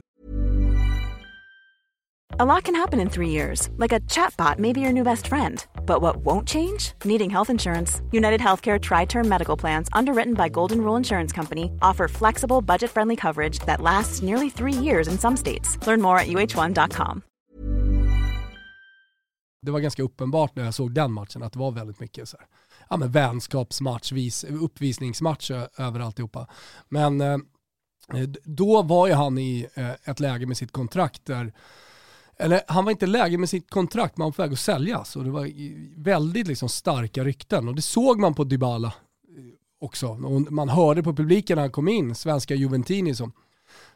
A 2.40 2.46
lot 2.46 2.64
can 2.64 2.74
happen 2.74 3.00
in 3.00 3.10
three 3.10 3.30
years, 3.30 3.70
like 3.78 3.96
a 3.96 4.00
chatbot 4.10 4.58
may 4.58 4.74
be 4.74 4.82
your 4.82 4.92
new 4.92 5.04
best 5.04 5.28
friend. 5.28 5.64
But 5.86 6.02
what 6.02 6.26
won't 6.26 6.48
change? 6.48 6.94
Needing 7.06 7.30
health 7.30 7.52
insurance. 7.52 8.02
United 8.12 8.42
Healthcare 8.42 8.80
Tri 8.80 9.06
Term 9.06 9.30
Medical 9.30 9.60
Plans, 9.60 9.88
underwritten 9.94 10.34
by 10.34 10.50
Golden 10.50 10.78
Rule 10.78 10.98
Insurance 10.98 11.36
Company, 11.36 11.72
offer 11.82 12.08
flexible, 12.08 12.62
budget 12.62 12.90
friendly 12.90 13.16
coverage 13.16 13.60
that 13.68 13.82
lasts 13.82 14.24
nearly 14.24 14.50
three 14.50 14.84
years 14.84 15.08
in 15.08 15.20
some 15.20 15.38
states. 15.38 15.78
Learn 15.86 16.02
more 16.02 16.18
at 16.18 16.28
uh1.com. 16.28 17.22
Det 19.62 19.72
var 19.72 19.80
ganska 19.80 20.04
uppenbart 20.04 20.56
när 20.56 20.66
jag 20.66 20.74
såg 20.74 20.94
den 20.94 21.12
matchen 21.12 21.44
att 21.44 21.54
det 21.54 21.60
var 21.60 21.72
väldigt 21.72 22.00
mycket 22.00 22.30
så 22.30 22.38
här, 22.38 22.48
ja, 22.90 22.98
men 22.98 23.12
vänskapsmatch, 23.12 24.12
vis, 24.12 24.44
uppvisningsmatch 24.44 25.52
över 25.78 26.00
alltihopa. 26.00 26.48
Men 26.90 27.22
eh, 27.22 27.38
då 28.44 28.82
var 28.82 29.08
ju 29.08 29.14
han 29.14 29.38
i 29.38 29.68
eh, 29.74 29.92
ett 30.04 30.20
läge 30.20 30.46
med 30.46 30.58
sitt 30.58 30.72
kontrakt 30.72 31.26
där 31.26 31.54
eller 32.44 32.62
han 32.68 32.86
var 32.86 32.92
inte 32.92 33.06
läge 33.06 33.38
med 33.38 33.50
sitt 33.50 33.70
kontrakt, 33.70 34.18
man 34.18 34.26
var 34.26 34.32
på 34.32 34.42
väg 34.42 34.54
att 34.54 34.60
säljas 34.60 35.16
och 35.16 35.24
det 35.24 35.30
var 35.30 35.50
väldigt 36.04 36.48
liksom 36.48 36.70
starka 36.70 37.24
rykten 37.24 37.68
och 37.68 37.76
det 37.76 37.82
såg 37.82 38.20
man 38.20 38.34
på 38.34 38.44
Dybala 38.44 38.88
eh, 38.88 38.94
också. 39.80 40.08
Och 40.08 40.52
man 40.52 40.70
hörde 40.70 41.04
på 41.04 41.14
publiken 41.16 41.56
när 41.56 41.62
han 41.62 41.72
kom 41.72 41.88
in, 41.88 42.16
svenska 42.16 42.56
Juventini 42.56 43.16
som 43.16 43.34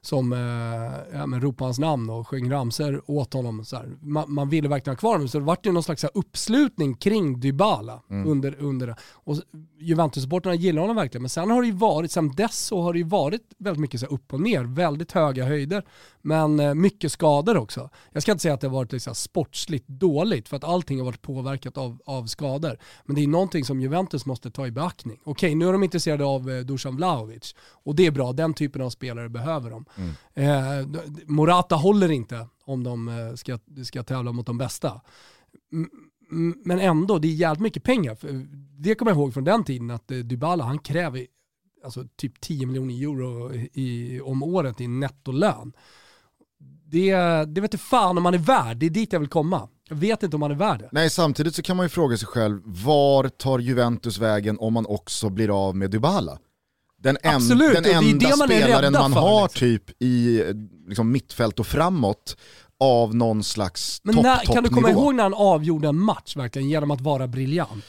som 0.01 0.33
eh, 0.33 1.19
ja, 1.19 1.25
men 1.25 1.41
ropade 1.41 1.67
hans 1.67 1.79
namn 1.79 2.09
och 2.09 2.27
sjöng 2.27 2.51
ramser 2.51 3.01
åt 3.05 3.33
honom. 3.33 3.65
Så 3.65 3.81
man, 4.01 4.33
man, 4.33 4.49
ville 4.49 4.69
verkligen 4.69 4.95
ha 4.95 4.99
kvar 4.99 5.11
honom, 5.11 5.27
så 5.27 5.39
det 5.39 5.45
vart 5.45 5.65
ju 5.65 5.71
någon 5.71 5.83
slags 5.83 6.05
uppslutning 6.13 6.95
kring 6.95 7.39
Dybala 7.39 8.01
mm. 8.09 8.27
under, 8.27 8.55
under 8.59 8.95
Och 9.13 9.37
Juventus-supportrarna 9.79 10.55
gillar 10.55 10.81
honom 10.81 10.95
verkligen, 10.95 11.21
men 11.21 11.29
sen 11.29 11.51
har 11.51 11.61
det 11.61 11.67
ju 11.67 11.73
varit, 11.73 12.11
sen 12.11 12.31
dess 12.31 12.57
så 12.65 12.81
har 12.81 12.93
det 12.93 12.99
ju 12.99 13.05
varit 13.05 13.41
väldigt 13.57 13.81
mycket 13.81 13.99
så 13.99 14.05
upp 14.05 14.33
och 14.33 14.41
ner, 14.41 14.63
väldigt 14.63 15.11
höga 15.11 15.45
höjder, 15.45 15.83
men 16.21 16.59
eh, 16.59 16.73
mycket 16.73 17.11
skador 17.11 17.57
också. 17.57 17.89
Jag 18.11 18.23
ska 18.23 18.31
inte 18.31 18.41
säga 18.41 18.53
att 18.53 18.61
det 18.61 18.67
har 18.67 18.75
varit 18.75 18.91
liksom 18.91 19.15
sportsligt 19.15 19.87
dåligt, 19.87 20.49
för 20.49 20.57
att 20.57 20.63
allting 20.63 20.97
har 20.97 21.05
varit 21.05 21.21
påverkat 21.21 21.77
av, 21.77 22.01
av 22.05 22.25
skador. 22.25 22.77
Men 23.05 23.15
det 23.15 23.23
är 23.23 23.27
någonting 23.27 23.65
som 23.65 23.81
Juventus 23.81 24.25
måste 24.25 24.51
ta 24.51 24.67
i 24.67 24.71
beaktning. 24.71 25.19
Okej, 25.23 25.55
nu 25.55 25.67
är 25.67 25.71
de 25.71 25.83
intresserade 25.83 26.25
av 26.25 26.49
eh, 26.49 26.59
Dusan 26.59 26.95
Vlahovic, 26.95 27.55
och 27.83 27.95
det 27.95 28.05
är 28.05 28.11
bra, 28.11 28.33
den 28.33 28.53
typen 28.53 28.81
av 28.81 28.89
spelare 28.89 29.29
behöver 29.29 29.69
de. 29.69 29.85
Mm. 29.95 30.11
Eh, 30.33 31.01
Morata 31.25 31.75
håller 31.75 32.11
inte 32.11 32.47
om 32.65 32.83
de 32.83 33.07
eh, 33.07 33.33
ska, 33.35 33.59
ska 33.83 34.03
tävla 34.03 34.31
mot 34.31 34.45
de 34.45 34.57
bästa. 34.57 35.01
Men 36.65 36.79
ändå, 36.79 37.19
det 37.19 37.27
är 37.27 37.31
jävligt 37.31 37.61
mycket 37.61 37.83
pengar. 37.83 38.11
Eh, 38.11 38.35
det 38.79 38.95
kommer 38.95 39.11
jag 39.11 39.17
ihåg 39.17 39.33
från 39.33 39.43
den 39.43 39.63
tiden 39.63 39.91
att 39.91 40.11
eh, 40.11 40.17
Dybala 40.17 40.63
han 40.63 40.79
kräver 40.79 41.27
alltså, 41.83 42.03
typ 42.15 42.41
10 42.41 42.65
miljoner 42.65 42.93
euro 42.93 43.53
i, 43.73 44.21
om 44.23 44.43
året 44.43 44.81
i 44.81 44.87
nettolön. 44.87 45.73
Det, 46.89 47.15
det 47.45 47.61
vet 47.61 47.71
du 47.71 47.77
fan 47.77 48.17
om 48.17 48.23
man 48.23 48.33
är 48.33 48.37
värd, 48.37 48.77
det 48.77 48.85
är 48.85 48.89
dit 48.89 49.13
jag 49.13 49.19
vill 49.19 49.29
komma. 49.29 49.69
Jag 49.89 49.95
vet 49.95 50.23
inte 50.23 50.35
om 50.35 50.39
man 50.39 50.51
är 50.51 50.55
värd 50.55 50.79
det. 50.79 50.89
Nej, 50.91 51.09
samtidigt 51.09 51.55
så 51.55 51.61
kan 51.61 51.77
man 51.77 51.85
ju 51.85 51.89
fråga 51.89 52.17
sig 52.17 52.27
själv, 52.27 52.61
var 52.65 53.29
tar 53.29 53.59
Juventus 53.59 54.17
vägen 54.17 54.57
om 54.59 54.73
man 54.73 54.85
också 54.85 55.29
blir 55.29 55.67
av 55.67 55.75
med 55.75 55.91
Dybala? 55.91 56.39
Den, 56.99 57.17
en, 57.23 57.35
Absolut, 57.35 57.83
den 57.83 57.85
enda 57.85 58.37
man 58.37 58.47
spelaren 58.47 58.93
man 58.93 59.13
har 59.13 59.43
liksom. 59.43 59.59
typ 59.59 60.01
i 60.01 60.43
liksom, 60.87 61.11
mittfält 61.11 61.59
och 61.59 61.67
framåt 61.67 62.37
av 62.79 63.15
någon 63.15 63.43
slags 63.43 64.01
Men 64.03 64.15
topp, 64.15 64.23
när, 64.23 64.37
Kan 64.37 64.63
du 64.63 64.69
komma 64.69 64.91
ihåg 64.91 65.15
när 65.15 65.23
han 65.23 65.33
avgjorde 65.33 65.87
en 65.87 65.99
match 65.99 66.35
verkligen 66.35 66.69
genom 66.69 66.91
att 66.91 67.01
vara 67.01 67.27
briljant? 67.27 67.85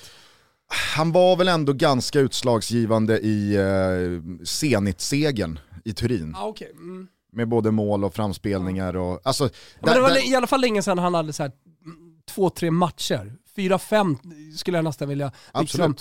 Han 0.97 1.13
var 1.13 1.37
väl 1.37 1.49
ändå 1.49 1.73
ganska 1.73 2.21
utslagsgivande 2.21 3.19
i 3.19 3.55
eh, 3.55 4.45
Zenit-segern 4.45 5.59
i 5.85 5.93
Turin. 5.93 6.35
Ah, 6.39 6.47
okay. 6.47 6.69
mm. 6.71 7.09
Med 7.33 7.49
både 7.49 7.71
mål 7.71 8.05
och 8.05 8.15
framspelningar 8.15 8.97
och... 8.97 9.21
Alltså, 9.25 9.45
där, 9.45 9.53
Men 9.81 9.95
det 9.95 10.01
var 10.01 10.09
där... 10.09 10.33
i 10.33 10.35
alla 10.35 10.47
fall 10.47 10.61
länge 10.61 10.83
sedan 10.83 10.99
han 10.99 11.15
hade 11.15 11.33
så 11.33 11.43
här, 11.43 11.53
två, 12.31 12.51
tre 12.51 12.71
matcher. 12.71 13.33
Fyra, 13.57 13.79
fem 13.79 14.19
skulle 14.57 14.79
jag 14.79 14.85
nästan 14.85 15.09
vilja... 15.09 15.33
Liksom, 15.61 15.97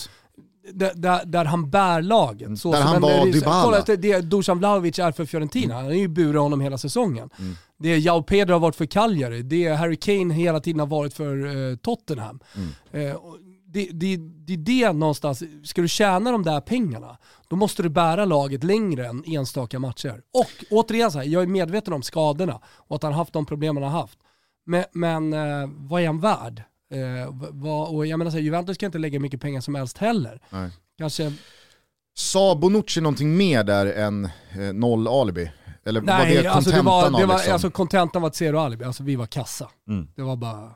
Där, 0.73 1.25
där, 1.25 1.45
han 1.45 1.69
bär 1.69 2.01
laget. 2.01 2.59
Så 2.59 2.71
där 2.71 2.81
han 2.81 3.01
var 3.01 3.25
Dybala. 3.25 3.63
Kolla 3.63 3.97
det 3.97 4.21
Dusan 4.21 4.57
Vlahovic 4.57 4.99
är 4.99 5.11
för 5.11 5.25
Fiorentina, 5.25 5.75
han 5.75 5.85
har 5.85 5.91
ju 5.91 6.07
burit 6.07 6.41
honom 6.41 6.61
hela 6.61 6.77
säsongen. 6.77 7.29
Mm. 7.39 7.55
Det 7.77 7.97
Jao 7.97 8.23
Pedro 8.23 8.53
har 8.53 8.59
varit 8.59 8.75
för 8.75 8.85
Cagliari, 8.85 9.41
det 9.41 9.67
Harry 9.67 9.95
Kane 9.95 10.33
hela 10.33 10.59
tiden 10.59 10.79
har 10.79 10.87
varit 10.87 11.13
för 11.13 11.45
uh, 11.45 11.75
Tottenham. 11.75 12.39
Mm. 12.55 13.07
Uh, 13.07 13.17
det, 13.65 13.89
det, 13.93 14.17
det 14.17 14.53
är 14.53 14.57
det 14.57 14.93
någonstans, 14.93 15.43
ska 15.63 15.81
du 15.81 15.87
tjäna 15.87 16.31
de 16.31 16.43
där 16.43 16.61
pengarna, 16.61 17.17
då 17.47 17.55
måste 17.55 17.83
du 17.83 17.89
bära 17.89 18.25
laget 18.25 18.63
längre 18.63 19.07
än 19.07 19.23
enstaka 19.25 19.79
matcher. 19.79 20.21
Och 20.33 20.65
återigen, 20.71 21.11
så 21.11 21.17
här, 21.17 21.25
jag 21.25 21.43
är 21.43 21.47
medveten 21.47 21.93
om 21.93 22.03
skadorna 22.03 22.59
och 22.65 22.95
att 22.95 23.03
han 23.03 23.13
haft 23.13 23.33
de 23.33 23.45
problemen 23.45 23.83
han 23.83 23.91
har 23.91 24.01
haft. 24.01 24.19
Men, 24.65 24.83
men 24.91 25.33
uh, 25.33 25.69
vad 25.77 26.01
är 26.01 26.07
han 26.07 26.19
värd? 26.19 26.63
Eh, 26.93 27.33
vad, 27.51 27.95
och 27.95 28.07
jag 28.07 28.17
menar 28.17 28.31
så 28.31 28.37
här, 28.37 28.43
Juventus 28.43 28.77
kan 28.77 28.87
inte 28.87 28.97
lägga 28.97 29.19
mycket 29.19 29.41
pengar 29.41 29.61
som 29.61 29.75
helst 29.75 29.97
heller. 29.97 30.41
Nej. 30.49 30.69
Kanske... 30.97 31.33
Sa 32.13 32.55
Bonucci 32.55 33.01
någonting 33.01 33.37
mer 33.37 33.63
där 33.63 33.85
än 33.85 34.25
eh, 34.25 34.73
noll 34.73 35.07
alibi? 35.07 35.51
Eller 35.87 36.01
var 36.01 36.07
Nej, 36.07 36.35
det 36.43 36.47
alltså 36.47 36.69
det 36.69 36.77
kontentan 36.77 37.13
var, 37.13 37.19
det 37.19 37.23
av 37.23 37.29
var, 37.29 37.35
liksom? 37.35 37.53
alltså 37.53 37.69
kontentan 37.69 38.21
var 38.21 38.29
ett 38.29 38.35
zero 38.35 38.57
alibi, 38.57 38.85
alltså 38.85 39.03
vi 39.03 39.15
var 39.15 39.25
kassa. 39.25 39.69
Mm. 39.89 40.07
Det 40.15 40.21
var 40.21 40.35
bara... 40.35 40.71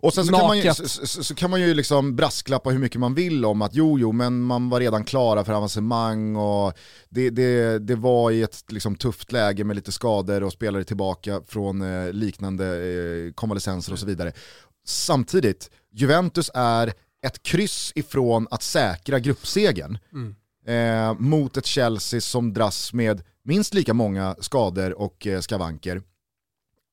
Och 0.00 0.14
sen 0.14 0.24
så 0.24 0.32
kan, 0.32 0.46
man 0.46 0.58
ju, 0.58 0.74
så, 0.74 0.88
så, 0.88 1.24
så 1.24 1.34
kan 1.34 1.50
man 1.50 1.60
ju 1.60 1.74
liksom 1.74 2.16
brasklappa 2.16 2.70
hur 2.70 2.78
mycket 2.78 3.00
man 3.00 3.14
vill 3.14 3.44
om 3.44 3.62
att 3.62 3.74
jo, 3.74 3.98
jo, 3.98 4.12
men 4.12 4.40
man 4.40 4.68
var 4.68 4.80
redan 4.80 5.04
klara 5.04 5.44
för 5.44 5.52
avancemang 5.52 6.36
och 6.36 6.72
det, 7.08 7.30
det, 7.30 7.78
det 7.78 7.94
var 7.94 8.30
i 8.30 8.42
ett 8.42 8.72
liksom, 8.72 8.94
tufft 8.94 9.32
läge 9.32 9.64
med 9.64 9.76
lite 9.76 9.92
skador 9.92 10.42
och 10.42 10.52
spelare 10.52 10.84
tillbaka 10.84 11.40
från 11.46 11.82
eh, 11.82 12.12
liknande 12.12 12.66
eh, 12.66 13.32
konvalescenser 13.32 13.92
och 13.92 13.98
så 13.98 14.06
vidare. 14.06 14.32
Samtidigt, 14.84 15.70
Juventus 15.92 16.50
är 16.54 16.92
ett 17.26 17.42
kryss 17.42 17.92
ifrån 17.94 18.48
att 18.50 18.62
säkra 18.62 19.18
gruppsegern 19.18 19.98
Mm. 20.12 20.34
eh, 20.66 21.20
mot 21.20 21.56
ett 21.56 21.66
Chelsea 21.66 22.20
som 22.20 22.52
dras 22.52 22.92
med 22.92 23.22
minst 23.44 23.74
lika 23.74 23.94
många 23.94 24.36
skador 24.40 24.92
och 25.00 25.26
eh, 25.26 25.40
skavanker. 25.40 26.02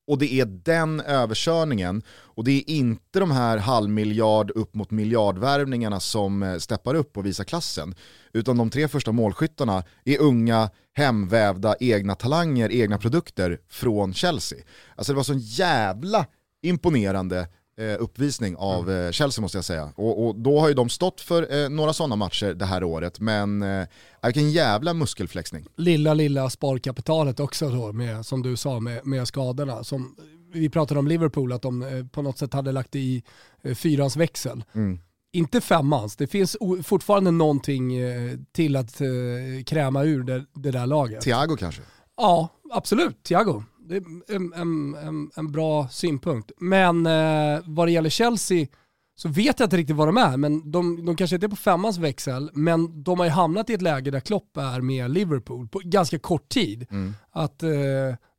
Och 0.06 0.18
det 0.18 0.32
är 0.32 0.44
den 0.44 1.00
överkörningen 1.00 2.02
och 2.10 2.44
det 2.44 2.52
är 2.52 2.70
inte 2.70 3.18
de 3.20 3.30
här 3.30 3.58
halvmiljard 3.58 4.50
upp 4.50 4.74
mot 4.74 4.90
miljardvärvningarna 4.90 6.00
som 6.00 6.42
eh, 6.42 6.56
steppar 6.58 6.94
upp 6.94 7.16
och 7.16 7.26
visar 7.26 7.44
klassen. 7.44 7.94
Utan 8.32 8.56
de 8.56 8.70
tre 8.70 8.88
första 8.88 9.12
målskyttarna 9.12 9.84
är 10.04 10.18
unga, 10.20 10.70
hemvävda, 10.92 11.74
egna 11.80 12.14
talanger, 12.14 12.72
egna 12.72 12.98
produkter 12.98 13.60
från 13.68 14.14
Chelsea. 14.14 14.58
Alltså 14.96 15.12
det 15.12 15.16
var 15.16 15.22
sån 15.24 15.38
jävla 15.38 16.26
imponerande 16.62 17.48
uppvisning 17.98 18.56
av 18.56 18.90
eh, 18.90 19.10
Chelsea 19.10 19.42
måste 19.42 19.58
jag 19.58 19.64
säga. 19.64 19.92
Och, 19.96 20.26
och 20.26 20.34
då 20.34 20.60
har 20.60 20.68
ju 20.68 20.74
de 20.74 20.88
stått 20.88 21.20
för 21.20 21.62
eh, 21.62 21.68
några 21.68 21.92
sådana 21.92 22.16
matcher 22.16 22.54
det 22.54 22.64
här 22.64 22.84
året, 22.84 23.20
men 23.20 23.62
eh, 23.62 23.86
vilken 24.22 24.50
jävla 24.50 24.94
muskelflexning. 24.94 25.66
lilla, 25.76 26.14
lilla 26.14 26.50
sparkapitalet 26.50 27.40
också 27.40 27.68
då, 27.68 27.92
med, 27.92 28.26
som 28.26 28.42
du 28.42 28.56
sa, 28.56 28.80
med, 28.80 29.06
med 29.06 29.28
skadorna. 29.28 29.84
Som, 29.84 30.16
vi 30.52 30.68
pratade 30.68 31.00
om 31.00 31.08
Liverpool, 31.08 31.52
att 31.52 31.62
de 31.62 31.82
eh, 31.82 32.06
på 32.06 32.22
något 32.22 32.38
sätt 32.38 32.52
hade 32.54 32.72
lagt 32.72 32.96
i 32.96 33.22
eh, 33.62 33.74
fyrans 33.74 34.16
växel. 34.16 34.64
Mm. 34.72 34.98
Inte 35.32 35.60
femmans, 35.60 36.16
det 36.16 36.26
finns 36.26 36.56
fortfarande 36.82 37.30
någonting 37.30 37.96
eh, 37.96 38.38
till 38.52 38.76
att 38.76 39.00
eh, 39.00 39.06
kräma 39.66 40.04
ur 40.04 40.22
det, 40.22 40.44
det 40.54 40.70
där 40.70 40.86
laget. 40.86 41.22
Thiago 41.22 41.56
kanske? 41.56 41.82
Ja, 42.16 42.48
absolut. 42.72 43.22
Thiago. 43.22 43.62
Det 43.90 43.96
är 43.96 44.36
en, 44.36 44.52
en, 44.52 44.94
en, 44.94 45.30
en 45.36 45.52
bra 45.52 45.88
synpunkt. 45.88 46.52
Men 46.58 47.06
eh, 47.06 47.60
vad 47.64 47.88
det 47.88 47.92
gäller 47.92 48.10
Chelsea 48.10 48.66
så 49.16 49.28
vet 49.28 49.60
jag 49.60 49.66
inte 49.66 49.76
riktigt 49.76 49.96
vad 49.96 50.08
de 50.08 50.16
är. 50.16 50.36
Men 50.36 50.70
de, 50.70 51.04
de 51.04 51.16
kanske 51.16 51.36
inte 51.36 51.46
är 51.46 51.48
på 51.48 51.56
femmans 51.56 51.98
växel, 51.98 52.50
men 52.54 53.02
de 53.02 53.18
har 53.18 53.26
ju 53.26 53.32
hamnat 53.32 53.70
i 53.70 53.74
ett 53.74 53.82
läge 53.82 54.10
där 54.10 54.20
Klopp 54.20 54.56
är 54.56 54.80
med 54.80 55.10
Liverpool 55.10 55.68
på 55.68 55.80
ganska 55.84 56.18
kort 56.18 56.48
tid. 56.48 56.86
Mm. 56.90 57.14
Att 57.30 57.62
eh, 57.62 57.70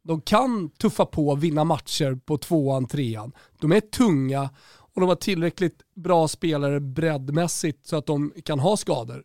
de 0.04 0.22
kan 0.22 0.70
tuffa 0.70 1.06
på 1.06 1.36
vinna 1.36 1.64
matcher 1.64 2.20
på 2.26 2.38
tvåan, 2.38 2.88
trean. 2.88 3.32
De 3.60 3.72
är 3.72 3.80
tunga 3.80 4.50
och 4.94 5.02
de 5.02 5.10
har 5.10 5.16
tillräckligt 5.16 5.82
bra 5.96 6.28
spelare 6.28 6.80
breddmässigt 6.80 7.88
så 7.88 7.96
att 7.96 8.06
de 8.06 8.34
kan 8.44 8.60
ha 8.60 8.78
skador. 8.78 9.24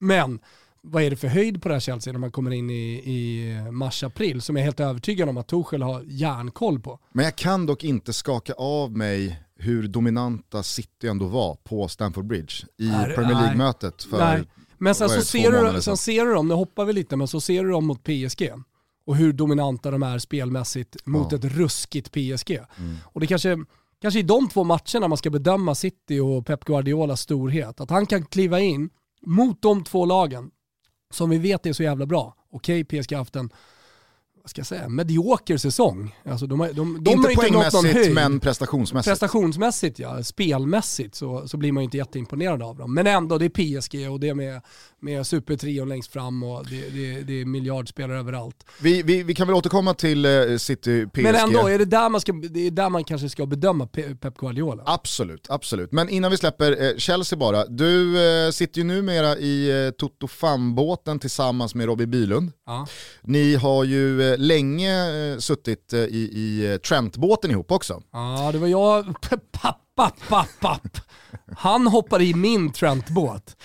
Men 0.00 0.40
vad 0.86 1.02
är 1.02 1.10
det 1.10 1.16
för 1.16 1.28
höjd 1.28 1.62
på 1.62 1.68
det 1.68 1.74
här 1.74 1.80
Chelsea 1.80 2.12
när 2.12 2.20
man 2.20 2.30
kommer 2.32 2.50
in 2.50 2.70
i, 2.70 2.92
i 2.94 3.54
mars-april 3.70 4.42
som 4.42 4.56
jag 4.56 4.60
är 4.60 4.64
helt 4.64 4.80
övertygad 4.80 5.28
om 5.28 5.36
att 5.36 5.46
Tuchel 5.48 5.82
har 5.82 6.02
järnkoll 6.06 6.80
på. 6.80 6.98
Men 7.12 7.24
jag 7.24 7.36
kan 7.36 7.66
dock 7.66 7.84
inte 7.84 8.12
skaka 8.12 8.52
av 8.52 8.96
mig 8.96 9.40
hur 9.58 9.88
dominanta 9.88 10.62
City 10.62 11.08
ändå 11.08 11.26
var 11.26 11.54
på 11.54 11.88
Stamford 11.88 12.26
Bridge 12.26 12.54
i 12.78 12.88
Nej, 12.88 13.14
Premier. 13.14 13.34
League-mötet. 13.34 14.02
För 14.02 14.18
Nej. 14.18 14.42
Men 14.78 14.94
sen 14.94 15.08
så, 15.08 15.20
ser 15.20 15.72
du, 15.72 15.82
sen 15.82 15.96
ser 15.96 16.24
du 16.26 16.34
dem, 16.34 16.48
nu 16.48 16.54
hoppar 16.54 16.84
vi 16.84 16.92
lite, 16.92 17.16
men 17.16 17.28
så 17.28 17.40
ser 17.40 17.64
du 17.64 17.70
dem 17.70 17.86
mot 17.86 18.02
PSG 18.02 18.50
och 19.06 19.16
hur 19.16 19.32
dominanta 19.32 19.90
de 19.90 20.02
är 20.02 20.18
spelmässigt 20.18 20.96
mot 21.06 21.32
Ja. 21.32 21.38
ett 21.38 21.44
ruskigt 21.44 22.12
PSG. 22.12 22.50
Mm. 22.50 22.96
Och 23.04 23.20
det 23.20 23.26
kanske, 23.26 23.58
kanske 24.02 24.20
i 24.20 24.22
de 24.22 24.48
två 24.48 24.64
matcherna 24.64 25.08
man 25.08 25.18
ska 25.18 25.30
bedöma 25.30 25.74
City 25.74 26.20
och 26.20 26.46
Pep 26.46 26.64
Guardiolas 26.64 27.20
storhet. 27.20 27.80
Att 27.80 27.90
han 27.90 28.06
kan 28.06 28.24
kliva 28.26 28.60
in 28.60 28.90
mot 29.26 29.62
de 29.62 29.84
två 29.84 30.04
lagen 30.06 30.50
som 31.14 31.30
vi 31.30 31.38
vet 31.38 31.66
är 31.66 31.72
så 31.72 31.82
jävla 31.82 32.06
bra. 32.06 32.36
Okej, 32.50 32.84
PSG 32.84 33.12
har 33.12 33.18
haft 33.18 33.36
en 33.36 33.50
vad 34.44 34.50
ska 34.50 34.60
jag 34.60 34.66
säga, 34.66 34.88
medioker 34.88 35.56
säsong. 35.56 36.14
Alltså 36.24 36.46
de, 36.46 36.58
de, 36.58 36.74
de 36.74 36.86
inte 36.88 37.10
har 37.10 37.30
inte 37.30 37.34
poängmässigt 37.34 37.94
höjd. 37.94 38.14
men 38.14 38.40
prestationsmässigt. 38.40 39.10
Prestationsmässigt 39.10 39.98
ja, 39.98 40.22
spelmässigt 40.22 41.14
så, 41.14 41.48
så 41.48 41.56
blir 41.56 41.72
man 41.72 41.82
ju 41.82 41.84
inte 41.84 41.96
jätteimponerad 41.96 42.62
av 42.62 42.76
dem. 42.76 42.94
Men 42.94 43.06
ändå, 43.06 43.38
det 43.38 43.44
är 43.44 43.80
PSG 43.80 44.10
och 44.10 44.20
det 44.20 44.28
är 44.28 44.34
med, 44.34 44.60
med 45.04 45.26
supertrion 45.26 45.88
längst 45.88 46.12
fram 46.12 46.42
och 46.42 46.66
det, 46.66 46.88
det, 46.90 47.22
det 47.22 47.40
är 47.40 47.44
miljardspelare 47.44 48.18
överallt. 48.18 48.64
vi, 48.80 49.02
vi, 49.02 49.22
vi 49.22 49.34
kan 49.34 49.46
väl 49.46 49.56
återkomma 49.56 49.94
till 49.94 50.24
eh, 50.24 50.56
City 50.56 51.06
PSG. 51.06 51.22
Men 51.22 51.34
ändå, 51.34 51.68
är 51.68 51.78
det, 51.78 51.84
där 51.84 52.08
man 52.08 52.20
ska, 52.20 52.32
det 52.32 52.66
är 52.66 52.70
där 52.70 52.90
man 52.90 53.04
kanske 53.04 53.28
ska 53.28 53.46
bedöma 53.46 53.84
Pe- 53.86 54.16
Pep 54.16 54.36
Guardiola. 54.38 54.82
Absolut, 54.86 55.46
absolut. 55.50 55.92
Men 55.92 56.08
innan 56.08 56.30
vi 56.30 56.36
släpper 56.36 56.82
eh, 56.82 56.96
Chelsea 56.96 57.38
bara. 57.38 57.66
Du 57.66 58.18
eh, 58.46 58.50
sitter 58.50 58.78
ju 58.78 58.84
numera 58.84 59.36
i 59.36 59.92
Toto 59.98 60.28
Fan-båten 60.28 61.18
tillsammans 61.18 61.74
med 61.74 61.86
Robbie 61.86 62.06
Bylund. 62.06 62.52
Ja. 62.66 62.86
Ni 63.22 63.54
har 63.54 63.84
ju 63.84 64.36
länge 64.36 64.94
suttit 65.38 65.92
i, 65.92 65.96
i 66.32 66.78
Trent-båten 66.88 67.50
ihop 67.50 67.72
också. 67.72 68.02
ja, 68.12 68.50
det 68.52 68.58
var 68.58 68.66
jag, 68.68 69.20
papp, 69.20 69.52
papp, 69.96 70.16
papp, 70.28 70.48
papp. 70.60 70.98
Han 71.56 71.86
hoppade 71.86 72.24
i 72.24 72.34
min 72.34 72.72
Trent-båt. 72.72 73.56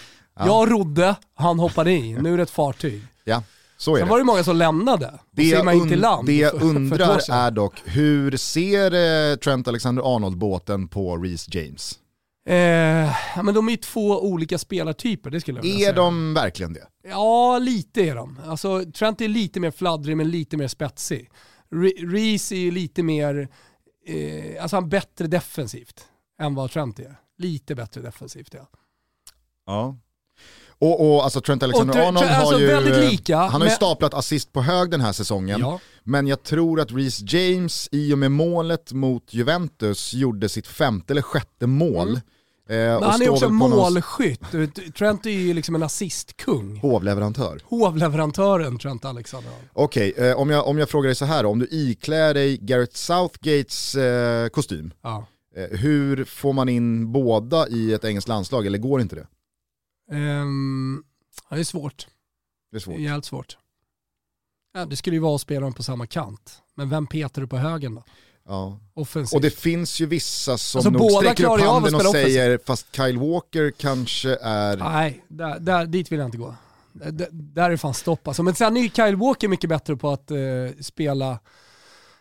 Jag 0.48 0.72
rodde, 0.72 1.16
han 1.36 1.60
hoppade 1.60 1.92
i. 1.92 2.14
Nu 2.14 2.34
är 2.34 2.38
det 2.38 2.44
ett 2.44 2.50
fartyg. 2.50 3.02
Ja, 3.24 3.44
så 3.78 3.96
är 3.96 3.98
Sen 4.00 4.08
det. 4.08 4.12
var 4.12 4.18
det 4.18 4.24
många 4.26 4.44
som 4.44 4.56
lämnade 4.58 5.20
Det 5.32 5.44
jag, 5.44 5.60
simmade 5.60 5.78
in 5.78 5.84
till 5.84 5.98
und- 5.98 6.02
land. 6.02 6.26
det 6.28 6.38
jag 6.38 6.62
undrar 6.62 7.32
är 7.32 7.52
dock, 7.52 7.74
hur 7.86 8.38
ser 8.38 8.94
eh, 9.32 9.36
Trent 9.36 9.68
Alexander-Arnold-båten 9.68 10.88
på 10.88 11.18
Reece 11.18 11.48
James? 11.56 12.00
Eh, 12.48 12.56
ja, 13.36 13.44
men 13.44 13.54
de 13.54 13.68
är 13.68 13.72
ju 13.72 13.78
två 13.78 14.22
olika 14.22 14.58
spelartyper, 14.58 15.30
det 15.30 15.42
skulle 15.42 15.58
jag 15.58 15.64
vilja 15.64 15.78
Är 15.78 15.80
säga. 15.80 15.94
de 15.94 16.34
verkligen 16.34 16.74
det? 16.74 16.88
Ja, 17.10 17.58
lite 17.60 18.02
är 18.02 18.16
de. 18.16 18.40
Alltså, 18.46 18.92
Trent 18.92 19.22
är 19.22 19.28
lite 19.28 19.60
mer 19.60 19.72
fladdrig 19.72 20.18
men 20.18 20.30
lite 20.32 20.58
mer 20.58 20.68
spetsig. 20.68 21.30
Re- 21.72 22.12
Reece 22.12 22.52
är 22.52 22.60
ju 22.60 22.72
lite 22.72 23.04
mer, 23.04 23.48
eh, 24.08 24.62
alltså 24.64 24.76
han 24.78 24.84
är 24.84 24.88
bättre 24.88 25.28
defensivt 25.28 26.06
än 26.42 26.56
vad 26.56 26.72
Trent 26.72 27.00
är. 27.00 27.16
Lite 27.38 27.76
bättre 27.76 28.02
defensivt 28.02 28.54
ja. 28.54 28.68
Ja. 29.66 29.98
Och, 30.82 31.16
och 31.16 31.24
alltså 31.24 31.42
Trent 31.42 31.64
Alexander-Arnold 31.64 32.18
Tre- 32.20 32.28
alltså 32.36 32.54
har 32.54 32.60
ju, 32.62 32.68
väldigt 32.68 33.12
lika, 33.12 33.38
han 33.38 33.50
har 33.52 33.60
ju 33.60 33.66
men- 33.66 33.76
staplat 33.76 34.14
assist 34.14 34.54
på 34.54 34.62
hög 34.62 34.92
den 34.92 35.02
här 35.02 35.12
säsongen. 35.12 35.60
ja. 35.60 35.80
Men 36.04 36.28
jag 36.28 36.44
tror 36.44 36.80
att 36.80 36.92
Reece 36.92 37.22
James 37.34 37.90
i 37.92 38.14
och 38.14 38.18
med 38.18 38.32
målet 38.32 38.94
mot 38.94 39.34
Juventus 39.34 40.14
gjorde 40.14 40.50
sitt 40.50 40.68
femte 40.68 41.14
eller 41.14 41.22
sjätte 41.22 41.68
mål. 41.68 42.10
Eh, 42.70 42.76
Mm. 42.76 42.98
Och 42.98 43.06
han 43.06 43.22
är 43.22 43.30
också 43.30 43.46
på 43.48 43.54
någon 43.54 43.70
målskytt. 43.70 44.42
Trent 44.98 45.26
är 45.26 45.30
ju 45.30 45.54
liksom 45.54 45.76
en 45.76 45.84
assistkung. 45.84 46.80
hovleverantör. 46.80 47.60
Hovleverantören 47.66 48.78
Trent 48.80 49.06
Alexander. 49.06 49.52
Okej, 49.74 50.14
eh, 50.18 50.38
om, 50.40 50.50
jag, 50.50 50.68
om 50.68 50.78
jag 50.78 50.90
frågar 50.90 51.08
dig 51.08 51.16
så 51.16 51.26
här 51.26 51.44
då, 51.44 51.50
om 51.50 51.60
du 51.60 51.68
iklär 51.72 52.34
dig 52.34 52.58
Gareth 52.62 52.96
Southgates 52.96 53.96
eh, 53.96 54.48
kostym, 54.50 54.92
Ja. 55.04 55.26
eh, 55.56 55.78
hur 55.80 56.24
får 56.26 56.54
man 56.54 56.70
in 56.70 57.12
båda 57.12 57.68
i 57.68 57.94
ett 57.94 58.04
engelskt 58.06 58.28
landslag, 58.30 58.66
eller 58.66 58.78
går 58.78 59.02
inte 59.02 59.16
det? 59.16 59.28
Ja, 61.50 61.56
det 61.56 61.60
är 61.62 61.64
svårt. 61.64 62.08
Det 62.72 62.78
är 62.78 62.80
svårt. 62.80 62.96
Det 62.96 63.02
är 63.02 63.04
jävligt 63.04 63.26
svårt. 63.26 63.58
Ja, 64.74 64.86
det 64.86 64.96
skulle 64.96 65.16
ju 65.16 65.20
vara 65.20 65.36
att 65.36 65.42
spela 65.42 65.62
dem 65.62 65.74
på 65.74 65.84
samma 65.84 66.08
kant. 66.08 66.62
Men 66.76 66.90
vem 66.90 67.08
petar 67.08 67.42
du 67.42 67.48
på 67.48 67.58
högen 67.58 67.96
då? 67.96 68.04
Ja. 68.48 68.80
Offensivt. 68.94 69.36
Och 69.36 69.42
det 69.42 69.50
finns 69.50 70.00
ju 70.02 70.06
vissa 70.06 70.58
som 70.58 70.78
Alltså, 70.80 70.90
nog 70.90 71.12
sträcker 71.12 71.44
upp 71.54 71.62
handen 71.62 71.96
och 71.96 72.00
offensivt. 72.02 72.12
säger 72.12 72.60
fast 72.66 72.96
Kyle 72.96 73.18
Walker 73.18 73.72
kanske 73.78 74.36
är... 74.42 74.78
Nej, 74.78 75.24
där, 75.28 75.60
där, 75.60 75.86
dit 75.86 76.12
vill 76.12 76.20
jag 76.20 76.28
inte 76.28 76.38
gå. 76.38 76.56
D- 76.94 77.28
där 77.32 77.70
är 77.72 77.78
fan 77.78 77.94
stopp 77.94 78.28
alltså. 78.28 78.44
Men 78.44 78.56
sen 78.56 78.78
är 78.78 78.82
ju 78.82 78.90
Kyle 78.90 79.16
Walker 79.16 79.48
mycket 79.48 79.70
bättre 79.70 79.96
på 79.96 80.10
att 80.10 80.32
eh, 80.32 80.38
spela 80.82 81.40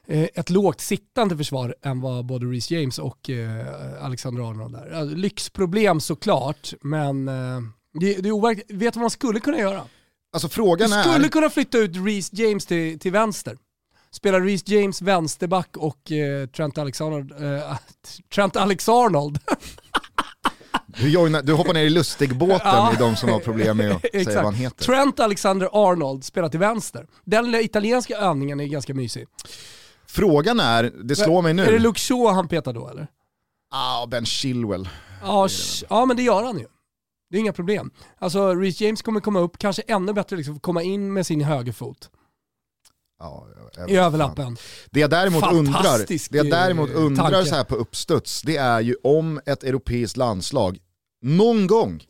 eh, 0.06 0.28
ett 0.34 0.50
lågt 0.50 0.80
sittande 0.80 1.36
försvar 1.36 1.74
än 1.82 2.00
vad 2.00 2.26
både 2.26 2.46
Reece 2.46 2.70
James 2.70 2.98
och 2.98 3.30
eh, 3.30 4.04
Alexander 4.04 4.50
Arnold 4.50 4.74
är. 4.74 4.90
Alltså, 4.90 5.16
lyxproblem 5.16 6.00
såklart, 6.00 6.72
men 6.80 7.28
eh, 7.28 7.60
det, 8.00 8.14
det 8.14 8.28
är 8.28 8.32
overkligt. 8.32 8.66
Vet 8.70 8.94
du 8.94 8.98
vad 8.98 9.02
man 9.02 9.10
skulle 9.10 9.40
kunna 9.40 9.58
göra? 9.58 9.82
Alltså 10.32 10.48
Du 10.48 10.54
frågan 10.54 10.88
skulle 10.88 11.26
är... 11.26 11.28
kunna 11.30 11.50
flytta 11.50 11.78
ut 11.78 11.96
Reece 12.06 12.30
James 12.32 12.66
till, 12.66 12.98
till 12.98 13.12
vänster. 13.12 13.56
Spela 14.10 14.40
Reece 14.40 14.68
James 14.68 15.02
vänsterback 15.02 15.76
och 15.76 16.12
eh, 16.12 16.46
Trent 16.46 16.78
Alexander, 16.78 17.44
eh, 17.56 17.76
Trent 18.34 18.56
Alexarnold. 18.56 19.38
Du, 20.86 21.08
joinar, 21.08 21.42
du 21.42 21.52
hoppar 21.52 21.74
ner 21.74 21.84
i 21.84 21.90
Lustig-båten 21.90 22.60
Ja. 22.64 22.92
i 22.92 22.96
de 22.96 23.16
som 23.16 23.28
har 23.28 23.40
problem 23.40 23.76
med 23.76 23.90
att 23.92 24.00
säga 24.12 24.34
vad 24.34 24.44
han 24.44 24.54
heter. 24.54 24.84
Trent 24.84 25.20
Alexander-Arnold 25.20 26.24
spelar 26.24 26.48
till 26.48 26.60
vänster. 26.60 27.06
Den 27.24 27.54
italienska 27.54 28.16
övningen 28.18 28.60
är 28.60 28.66
ganska 28.66 28.94
mysig. 28.94 29.26
Frågan 30.06 30.60
är, 30.60 30.92
det 31.04 31.16
slår 31.16 31.42
mig 31.42 31.50
Är 31.50 31.54
det 31.56 31.70
nu, 31.70 31.78
Luke 31.78 32.00
Shaw 32.00 32.32
han 32.34 32.48
petar 32.48 32.72
då 32.72 32.88
eller? 32.88 33.06
ah, 33.70 34.06
Ben 34.06 34.26
Chilwell. 34.26 34.88
Ja, 35.22 35.46
sh- 35.46 35.84
ja 35.90 36.04
men 36.06 36.16
det 36.16 36.22
gör 36.22 36.42
han 36.44 36.58
ju. 36.58 36.66
Det 37.30 37.36
är 37.36 37.40
inga 37.40 37.52
problem. 37.52 37.90
Alltså 38.18 38.54
Reece 38.54 38.80
James 38.80 39.02
kommer 39.02 39.20
komma 39.20 39.40
upp, 39.40 39.58
kanske 39.58 39.82
ännu 39.82 40.12
bättre 40.12 40.36
liksom, 40.36 40.60
komma 40.60 40.82
in 40.82 41.12
med 41.12 41.26
sin 41.26 41.40
högerfot. 41.40 42.10
Ja, 43.18 43.46
i 43.88 43.96
överlappen. 43.96 44.44
fan. 44.44 44.56
Det 44.90 45.00
jag 45.00 45.10
däremot 45.10 45.52
undrar, 45.52 46.06
det 46.30 46.36
jag 46.38 46.50
däremot 46.50 46.90
undrar 46.90 47.30
tanke. 47.30 47.48
så 47.48 47.54
här 47.54 47.64
på 47.64 47.74
uppstuds, 47.74 48.42
det 48.42 48.56
är 48.56 48.80
ju 48.80 48.96
om 49.02 49.40
ett 49.46 49.64
europeiskt 49.64 50.16
landslag 50.16 50.78
någon 51.22 51.66
gång 51.66 52.02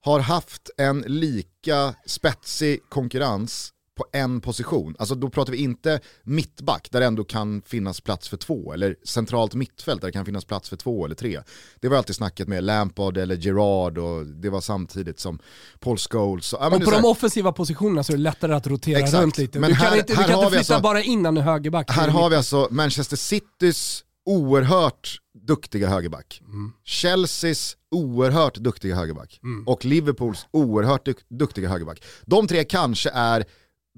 har 0.00 0.20
haft 0.20 0.70
en 0.76 1.00
lika 1.00 1.94
spetsig 2.06 2.80
konkurrens 2.88 3.72
på 3.96 4.06
en 4.12 4.40
position. 4.40 4.96
Alltså 4.98 5.14
då 5.14 5.28
pratar 5.30 5.52
vi 5.52 5.58
inte 5.58 6.00
mittback 6.22 6.88
där 6.90 7.00
det 7.00 7.06
ändå 7.06 7.24
kan 7.24 7.62
finnas 7.62 8.00
plats 8.00 8.28
för 8.28 8.36
två, 8.36 8.72
eller 8.72 8.96
centralt 9.04 9.54
mittfält 9.54 10.00
där 10.00 10.08
det 10.08 10.12
kan 10.12 10.24
finnas 10.24 10.44
plats 10.44 10.68
för 10.68 10.76
två 10.76 11.04
eller 11.04 11.14
tre. 11.14 11.40
Det 11.80 11.88
var 11.88 11.96
alltid 11.96 12.16
snacket 12.16 12.48
med 12.48 12.64
Lampard 12.64 13.16
eller 13.16 13.36
Gerard 13.36 13.98
och 13.98 14.26
det 14.26 14.50
var 14.50 14.60
samtidigt 14.60 15.20
som 15.20 15.38
Paul 15.80 15.98
Scholes. 15.98 16.52
Ja, 16.52 16.66
Och 16.66 16.74
är 16.80 16.84
på 16.84 16.90
de 16.90 17.04
offensiva 17.04 17.52
positionerna 17.52 18.02
så 18.04 18.12
är 18.12 18.16
det 18.16 18.22
lättare 18.22 18.54
att 18.54 18.66
rotera 18.66 18.98
Exakt. 18.98 19.22
runt 19.22 19.38
lite. 19.38 19.58
Men 19.60 19.70
du 19.70 19.76
kan 19.76 19.86
här- 19.86 19.96
inte, 19.96 20.12
du 20.12 20.16
kan 20.16 20.24
inte 20.24 20.46
flytta 20.46 20.58
alltså- 20.58 20.80
bara 20.80 21.02
in 21.02 21.26
en 21.26 21.36
högerback. 21.36 21.90
Här 21.90 22.08
har 22.08 22.30
vi 22.30 22.36
alltså 22.36 22.68
Manchester 22.70 23.16
Citys 23.16 24.02
oerhört 24.26 25.18
duktiga 25.46 25.88
högerback. 25.88 26.40
Chelseas 26.84 27.76
oerhört 27.90 28.54
duktiga 28.56 28.94
högerback. 28.96 29.40
Och 29.66 29.84
Liverpools 29.84 30.46
oerhört 30.50 31.06
duk- 31.06 31.24
duktiga 31.28 31.68
högerback. 31.68 32.02
De 32.26 32.46
tre 32.48 32.64
kanske 32.64 33.10
är 33.10 33.44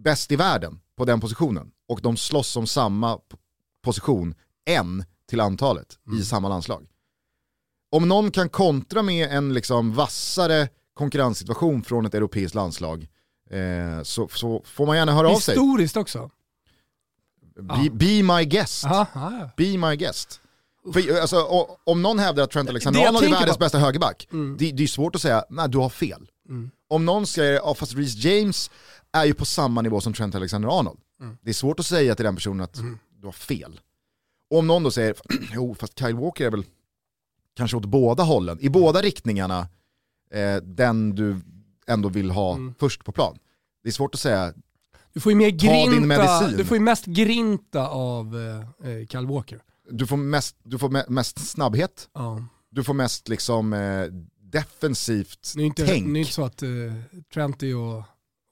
bäst 0.05 0.33
i 0.33 0.37
världen 0.37 0.81
på 0.97 1.05
den 1.05 1.21
positionen. 1.21 1.71
Och 1.89 2.01
de 2.03 2.17
slåss 2.17 2.57
om 2.57 2.67
samma 2.67 3.19
position, 3.83 4.35
en 4.65 5.05
till 5.29 5.41
antalet, 5.41 5.99
i 6.21 6.23
samma 6.25 6.49
landslag. 6.49 6.87
Om 7.91 8.09
någon 8.09 8.31
kan 8.31 8.49
kontra 8.49 9.03
med 9.03 9.31
en 9.31 9.55
liksom 9.55 9.93
vassare 9.95 10.69
konkurrenssituation 10.95 11.83
från 11.83 12.07
ett 12.07 12.15
europeiskt 12.15 12.55
landslag 12.55 13.09
eh, 13.51 14.03
så, 14.03 14.29
så 14.29 14.63
får 14.65 14.87
man 14.87 14.97
gärna 14.97 15.13
höra 15.13 15.29
av 15.29 15.37
sig. 15.39 15.55
Historiskt 15.55 15.97
också. 15.97 16.31
Be, 17.61 17.91
be 17.93 18.23
my 18.23 18.45
guest. 18.45 18.85
Aha. 18.85 19.51
Be 19.57 19.77
my 19.79 19.97
guest. 19.97 20.41
För, 20.93 21.21
alltså, 21.21 21.37
o- 21.37 21.77
om 21.85 22.03
någon 22.03 22.19
hävdar 22.19 22.43
att 22.45 22.51
Trent 22.51 22.67
Det 22.67 22.71
Alexander 22.73 23.01
jag 23.01 23.09
Arnold 23.09 23.25
är 23.25 23.31
världens 23.31 23.57
på- 23.57 23.61
bästa 23.61 23.79
högerback, 23.79 24.29
Mm. 24.33 24.57
det, 24.59 24.73
det 24.73 24.83
är 24.83 24.87
svårt 24.87 25.15
att 25.15 25.23
säga, 25.23 25.45
nej 25.51 25.69
du 25.69 25.79
har 25.79 25.89
fel. 25.89 26.31
Mm. 26.49 26.71
Om 26.89 27.05
någon 27.05 27.27
säger, 27.27 27.53
ja 27.53 27.75
fast 27.75 27.95
Reece 27.95 28.15
James 28.25 28.71
är 29.13 29.25
ju 29.25 29.35
på 29.35 29.45
samma 29.45 29.83
nivå 29.83 30.01
som 30.01 30.13
Trent 30.13 30.35
Alexander 30.35 30.79
Arnold. 30.81 30.99
Mm. 31.21 31.39
Det 31.43 31.51
är 31.51 31.55
svårt 31.55 31.81
att 31.81 31.87
säga 31.87 32.15
till 32.15 32.25
den 32.25 32.35
personen 32.35 32.61
att 32.61 32.81
du 33.21 33.27
har 33.27 33.33
fel. 33.33 33.81
Och 34.51 34.59
om 34.59 34.67
någon 34.67 34.83
då 34.83 34.91
säger, 34.91 35.15
jo 35.55 35.75
fast 35.75 35.99
Kyle 35.99 36.15
Walker 36.17 36.47
är 36.47 36.51
väl 36.51 36.65
kanske 37.57 37.77
åt 37.77 37.85
båda 37.85 38.23
hållen, 38.23 38.59
i 38.61 38.69
båda 38.69 39.03
riktningarna, 39.03 39.69
eh, 40.31 40.57
den 40.57 41.15
du 41.15 41.41
ändå 41.87 42.09
vill 42.09 42.31
ha 42.31 42.55
Mm. 42.55 42.75
först 42.79 43.05
på 43.05 43.13
plan. 43.13 43.39
Det 43.83 43.89
är 43.89 43.93
svårt 43.93 44.15
att 44.15 44.21
säga, 44.21 44.53
Du 45.13 45.21
får 45.21 45.33
ju 45.33 45.39
mer 45.39 45.51
grinta, 45.51 46.49
du 46.57 46.65
får 46.65 46.77
ju 46.77 46.83
mest 46.83 47.05
grinta 47.07 47.89
av 47.89 48.37
eh, 48.37 48.91
eh, 48.91 49.07
Kyle 49.07 49.27
Walker. 49.27 49.63
du 49.91 50.07
får 50.07 50.17
mest, 50.17 50.57
du 50.63 50.79
får 50.79 50.89
me- 50.89 51.11
mest 51.11 51.39
snabbhet, 51.39 52.09
Ja. 52.15 52.45
du 52.71 52.85
får 52.85 52.95
mest 52.95 53.29
liksom 53.29 53.73
eh, 53.73 54.05
defensivt 54.41 55.53
Det 55.57 55.63
är 55.63 55.67
inte, 55.67 55.87
tänk. 55.87 56.07
det 56.13 56.19
är 56.19 56.21
inte 56.21 56.33
så 56.33 56.45
att 56.45 56.63
uh, 56.63 56.93
Trenty 57.35 57.73
och, 57.75 58.03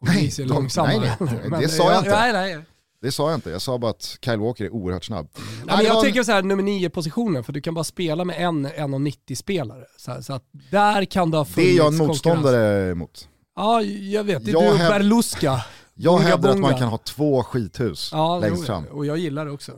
och 0.01 0.09
Nej, 0.09 0.33
de- 0.37 0.45
långsamma. 0.45 0.89
nej, 0.89 1.17
nej, 1.21 1.61
det 1.61 1.69
sa 1.69 1.85
jag 1.85 1.93
ja, 1.95 1.99
inte. 1.99 2.11
Nej, 2.11 2.33
nej. 2.33 2.65
Det 3.03 3.13
sa 3.13 3.31
jag 3.31 3.37
inte, 3.37 3.51
jag 3.51 3.63
sa 3.63 3.79
bara 3.79 3.91
att 3.91 4.19
Kyle 4.21 4.39
Walker 4.41 4.65
är 4.65 4.71
oerhört 4.75 5.05
snabb. 5.05 5.29
Nej, 5.37 5.45
men 5.67 5.77
det 5.79 5.85
jag 5.85 5.95
var 5.95 6.01
en- 6.01 6.05
tänker 6.05 6.23
så 6.23 6.33
här, 6.33 6.43
nummer 6.43 6.63
9 6.63 6.91
positionen 6.91 7.45
för 7.45 7.53
du 7.53 7.61
kan 7.61 7.75
bara 7.75 7.85
spela 7.85 8.25
med 8.25 8.37
en 8.39 8.67
1,90 8.67 9.35
spelare. 9.35 9.85
Så, 9.97 10.11
här, 10.11 10.21
så 10.21 10.33
att 10.33 10.43
där 10.71 11.05
kan 11.05 11.31
det 11.31 11.37
ha 11.37 11.45
det 11.45 11.51
funnits 11.51 11.73
är 11.73 11.77
jag 11.77 11.87
en 11.93 11.97
motståndare 11.97 12.95
mot. 12.95 13.29
Ja, 13.57 13.83
jag 13.83 14.25
vet. 14.25 14.45
Det 14.45 14.51
är 14.51 14.53
Jag 14.53 14.63
du 14.63 14.69
och 14.69 14.77
häv- 14.79 14.89
Berluska. 14.91 15.65
Jag 15.95 16.19
hävdar 16.19 16.51
att 16.51 16.59
man 16.59 16.79
kan 16.79 16.89
ha 16.89 16.99
två 16.99 17.43
skithus 17.43 18.11
Ja, 18.13 18.39
längst 18.39 18.67
fram. 18.67 18.85
och 18.85 19.07
jag 19.07 19.19
gillar 19.19 19.45
det 19.45 19.51
också. 19.51 19.73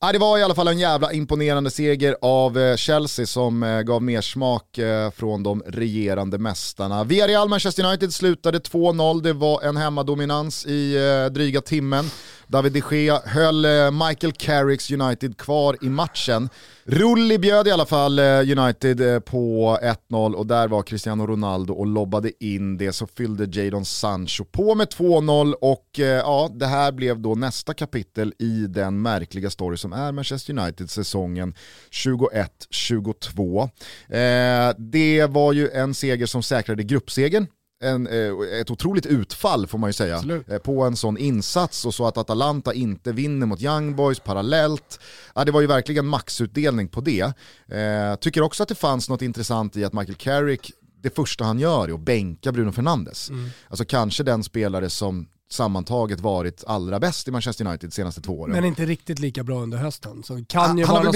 Ja, 0.00 0.12
det 0.12 0.18
var 0.18 0.38
i 0.38 0.42
alla 0.42 0.54
fall 0.54 0.68
en 0.68 0.78
jävla 0.78 1.12
imponerande 1.12 1.70
seger 1.70 2.16
av 2.22 2.58
eh, 2.58 2.76
Chelsea 2.76 3.26
som 3.26 3.62
eh, 3.62 3.80
gav 3.80 4.02
mer 4.02 4.20
smak 4.20 4.78
eh, 4.78 5.10
från 5.10 5.42
de 5.42 5.62
regerande 5.66 6.38
mästarna. 6.38 7.04
Villarreal 7.04 7.48
Manchester 7.48 7.84
United 7.84 8.14
slutade 8.14 8.58
2-0, 8.58 9.22
det 9.22 9.32
var 9.32 9.62
en 9.62 9.76
hemmadominans 9.76 10.66
i 10.66 10.96
dryga 11.30 11.60
timmen. 11.60 12.10
David 12.46 12.72
de 12.72 12.82
Gea 12.90 13.20
höll 13.24 13.64
eh, 13.64 13.90
Michael 14.08 14.32
Carricks 14.32 14.90
United 14.90 15.38
kvar 15.38 15.76
i 15.82 15.88
matchen. 15.88 16.48
Rulli 16.84 17.38
bjöd 17.38 17.68
i 17.68 17.70
alla 17.70 17.86
fall 17.86 18.18
eh, 18.18 18.24
United 18.24 19.00
eh, 19.00 19.20
på 19.20 19.78
1-0 20.10 20.34
och 20.34 20.46
där 20.46 20.68
var 20.68 20.82
Cristiano 20.82 21.26
Ronaldo 21.26 21.74
och 21.74 21.86
lobbade 21.86 22.44
in 22.44 22.76
det 22.76 22.92
så 22.92 23.06
fyllde 23.06 23.60
Jadon 23.60 23.84
Sancho 23.84 24.44
på 24.44 24.74
med 24.74 24.88
2-0 24.88 25.52
och 25.52 25.88
ja, 25.96 26.50
det 26.54 26.66
här 26.66 26.92
blev 26.92 27.20
då 27.20 27.34
nästa 27.34 27.74
kapitel 27.74 28.34
i 28.38 28.66
den 28.68 29.02
märkliga 29.02 29.50
story 29.50 29.76
som 29.76 29.92
är 29.92 30.12
Manchester 30.12 30.58
United 30.58 30.90
säsongen 30.90 31.54
21-22. 31.90 33.62
Eh, 34.08 34.74
det 34.78 35.26
var 35.26 35.52
ju 35.52 35.70
en 35.70 35.94
seger 35.94 36.26
som 36.26 36.42
säkrade 36.42 36.82
gruppsegern 36.82 37.46
en, 37.84 38.06
eh, 38.06 38.60
ett 38.60 38.70
otroligt 38.70 39.06
utfall 39.06 39.66
får 39.66 39.78
man 39.78 39.88
ju 39.88 39.92
säga 39.92 40.16
Absolut. 40.16 40.48
eh, 40.50 40.58
på 40.58 40.82
en 40.82 40.96
sån 40.96 41.18
insats 41.18 41.86
och 41.86 41.94
så 41.94 42.06
att 42.06 42.18
Atalanta 42.18 42.74
inte 42.74 43.12
vinner 43.12 43.46
mot 43.46 43.62
Young 43.62 43.96
Boys 43.96 44.20
parallellt. 44.20 45.00
Ja, 45.34 45.44
det 45.44 45.52
var 45.52 45.60
ju 45.60 45.66
verkligen 45.66 46.06
maxutdelning 46.06 46.88
på 46.88 47.00
det. 47.00 47.20
Eh, 47.68 48.14
tycker 48.20 48.42
också 48.42 48.62
att 48.62 48.68
det 48.68 48.74
fanns 48.74 49.08
något 49.08 49.22
intressant 49.22 49.76
i 49.76 49.84
att 49.84 49.92
Michael 49.92 50.16
Carrick, 50.16 50.70
det 51.02 51.14
första 51.16 51.44
han 51.44 51.58
gör 51.58 51.88
är 51.88 51.94
att 51.94 52.00
bänka 52.00 52.52
Bruno 52.52 52.72
Fernandes. 52.72 53.30
Mm. 53.30 53.50
Alltså 53.68 53.84
kanske 53.84 54.22
den 54.22 54.44
spelare 54.44 54.90
som 54.90 55.28
sammantaget 55.50 56.20
varit 56.20 56.64
allra 56.66 57.00
bäst 57.00 57.28
i 57.28 57.30
Manchester 57.30 57.66
United 57.66 57.90
de 57.90 57.94
senaste 57.94 58.20
två 58.20 58.40
åren. 58.40 58.52
Men 58.52 58.64
inte 58.64 58.86
riktigt 58.86 59.18
lika 59.18 59.44
bra 59.44 59.62
under 59.62 59.78
hösten. 59.78 60.22
Så 60.22 60.44
kan 60.44 60.78
ju 60.78 60.84
han 60.84 60.94
vara 60.94 61.04
har 61.04 61.10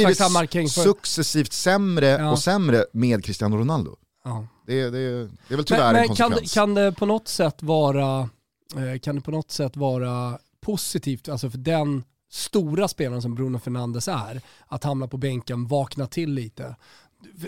blivit 0.55 0.71
successivt 0.73 1.53
sämre 1.53 2.07
Ja. 2.07 2.31
och 2.31 2.39
sämre 2.39 2.85
med 2.93 3.25
Cristiano 3.25 3.57
Ronaldo. 3.57 3.97
Ja. 4.29 4.47
Det, 4.67 4.91
det, 4.91 4.91
det 4.91 5.55
är 5.55 5.57
väl 5.57 5.65
tyvärr 5.65 5.93
Men, 5.93 6.03
en 6.03 6.07
men 6.09 6.17
kan, 6.17 6.31
konsekvens. 6.31 6.55
kan 6.55 6.75
det 6.75 6.93
på 6.93 7.07
något 7.07 7.29
sätt 7.29 7.63
vara 7.63 8.29
eh, 8.77 8.99
kan 9.03 9.15
det 9.15 9.21
på 9.21 9.31
något 9.31 9.51
sätt 9.51 9.77
vara 9.77 10.39
positivt, 10.61 11.29
alltså 11.29 11.51
för 11.51 11.59
den 11.59 12.05
stora 12.31 12.89
spelaren 12.89 13.23
som 13.23 13.35
Bruno 13.35 13.59
Fernandes 13.59 14.09
är, 14.09 14.41
att 14.67 14.85
hamna 14.85 15.09
på 15.09 15.17
bänken, 15.17 15.67
vakna 15.67 16.07
till 16.07 16.33
lite. 16.33 16.77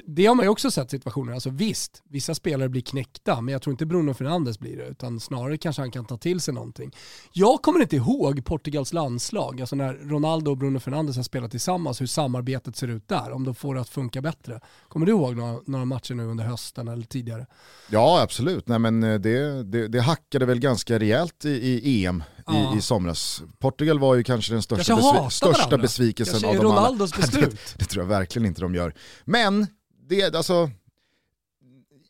Det 0.07 0.27
har 0.27 0.35
man 0.35 0.45
ju 0.45 0.49
också 0.49 0.71
sett 0.71 0.91
situationer, 0.91 1.33
alltså 1.33 1.51
visst, 1.51 2.03
vissa 2.09 2.35
spelare 2.35 2.69
blir 2.69 2.83
knäckta, 2.83 3.41
men 3.41 3.53
jag 3.53 3.63
tror 3.63 3.73
inte 3.73 3.87
Bruno 3.87 4.15
Fernandes 4.15 4.59
blir 4.59 4.77
det, 4.77 4.87
utan 4.87 5.21
snarare 5.21 5.59
kanske 5.59 5.83
han 5.83 5.91
kan 5.91 6.05
ta 6.05 6.17
till 6.17 6.41
sig 6.41 6.55
någonting. 6.55 6.91
Jag 7.33 7.63
kommer 7.63 7.81
inte 7.81 7.97
ihåg 7.97 8.45
Portugals 8.45 8.93
landslag, 8.93 9.61
alltså 9.61 9.77
när 9.77 9.95
Ronaldo 9.95 10.51
och 10.51 10.57
Bruno 10.57 10.81
Fernandes 10.81 11.17
har 11.17 11.23
spelat 11.23 11.51
tillsammans, 11.51 12.01
hur 12.01 12.07
samarbetet 12.07 12.77
ser 12.77 12.89
ut 12.89 13.09
där, 13.09 13.33
om 13.33 13.45
de 13.45 13.55
får 13.55 13.75
det 13.75 13.81
att 13.81 13.89
funka 13.89 14.21
bättre. 14.21 14.61
Kommer 14.89 15.07
du 15.07 15.13
ihåg 15.13 15.37
några, 15.37 15.61
några 15.67 15.85
matcher 15.85 16.15
nu 16.15 16.25
under 16.25 16.45
hösten 16.45 16.89
eller 16.89 17.07
tidigare? 17.07 17.47
Ja 17.91 18.23
absolut, 18.23 18.69
Nej, 18.69 18.79
men 18.79 19.03
eh, 19.03 19.21
det, 19.21 19.63
det, 19.63 19.89
det 19.89 20.01
hackade 20.01 20.47
väl 20.47 20.61
ganska 20.61 20.99
rejält 20.99 21.45
i, 21.45 21.51
i 21.51 22.07
EM 22.07 22.23
Ja. 22.55 22.75
i, 22.75 22.79
i 22.79 22.83
somras. 22.83 23.43
Portugal 23.59 23.99
var 23.99 24.15
ju 24.15 24.23
kanske 24.25 24.53
den 24.53 24.63
största, 24.63 24.95
besvi- 24.95 25.31
största 25.31 25.79
besvikelsen 25.79 26.45
av 26.49 26.55
dem 26.57 26.67
alla. 26.67 26.81
Ronaldos 26.81 27.15
beslut. 27.17 27.51
Det, 27.51 27.59
det 27.79 27.85
tror 27.85 28.05
jag 28.05 28.09
verkligen 28.09 28.47
inte 28.47 28.61
de 28.61 28.75
gör. 28.75 28.95
Men, 29.25 29.67
det, 30.09 30.35
alltså, 30.35 30.71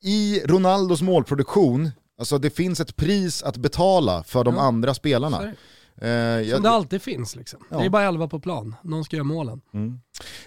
i 0.03 0.41
Ronaldos 0.45 1.03
målproduktion, 1.03 1.91
alltså 2.19 2.39
det 2.39 2.51
finns 2.51 2.81
ett 2.81 2.97
pris 2.97 3.43
att 3.43 3.57
betala 3.57 4.23
för 4.23 4.45
de 4.45 4.55
Ja. 4.55 4.61
andra 4.63 4.95
spelarna. 4.95 5.43
det. 5.43 5.55
Eh, 6.01 6.51
Som 6.55 6.63
det 6.63 6.71
alltid 6.71 7.03
finns 7.03 7.37
liksom. 7.37 7.61
Ja. 7.71 7.79
Det 7.79 7.85
är 7.85 7.91
bara 7.91 8.05
11 8.05 8.29
på 8.29 8.41
plan, 8.41 8.75
någon 8.83 9.05
ska 9.05 9.17
göra 9.17 9.25
målen. 9.25 9.61
Mm. 9.75 10.01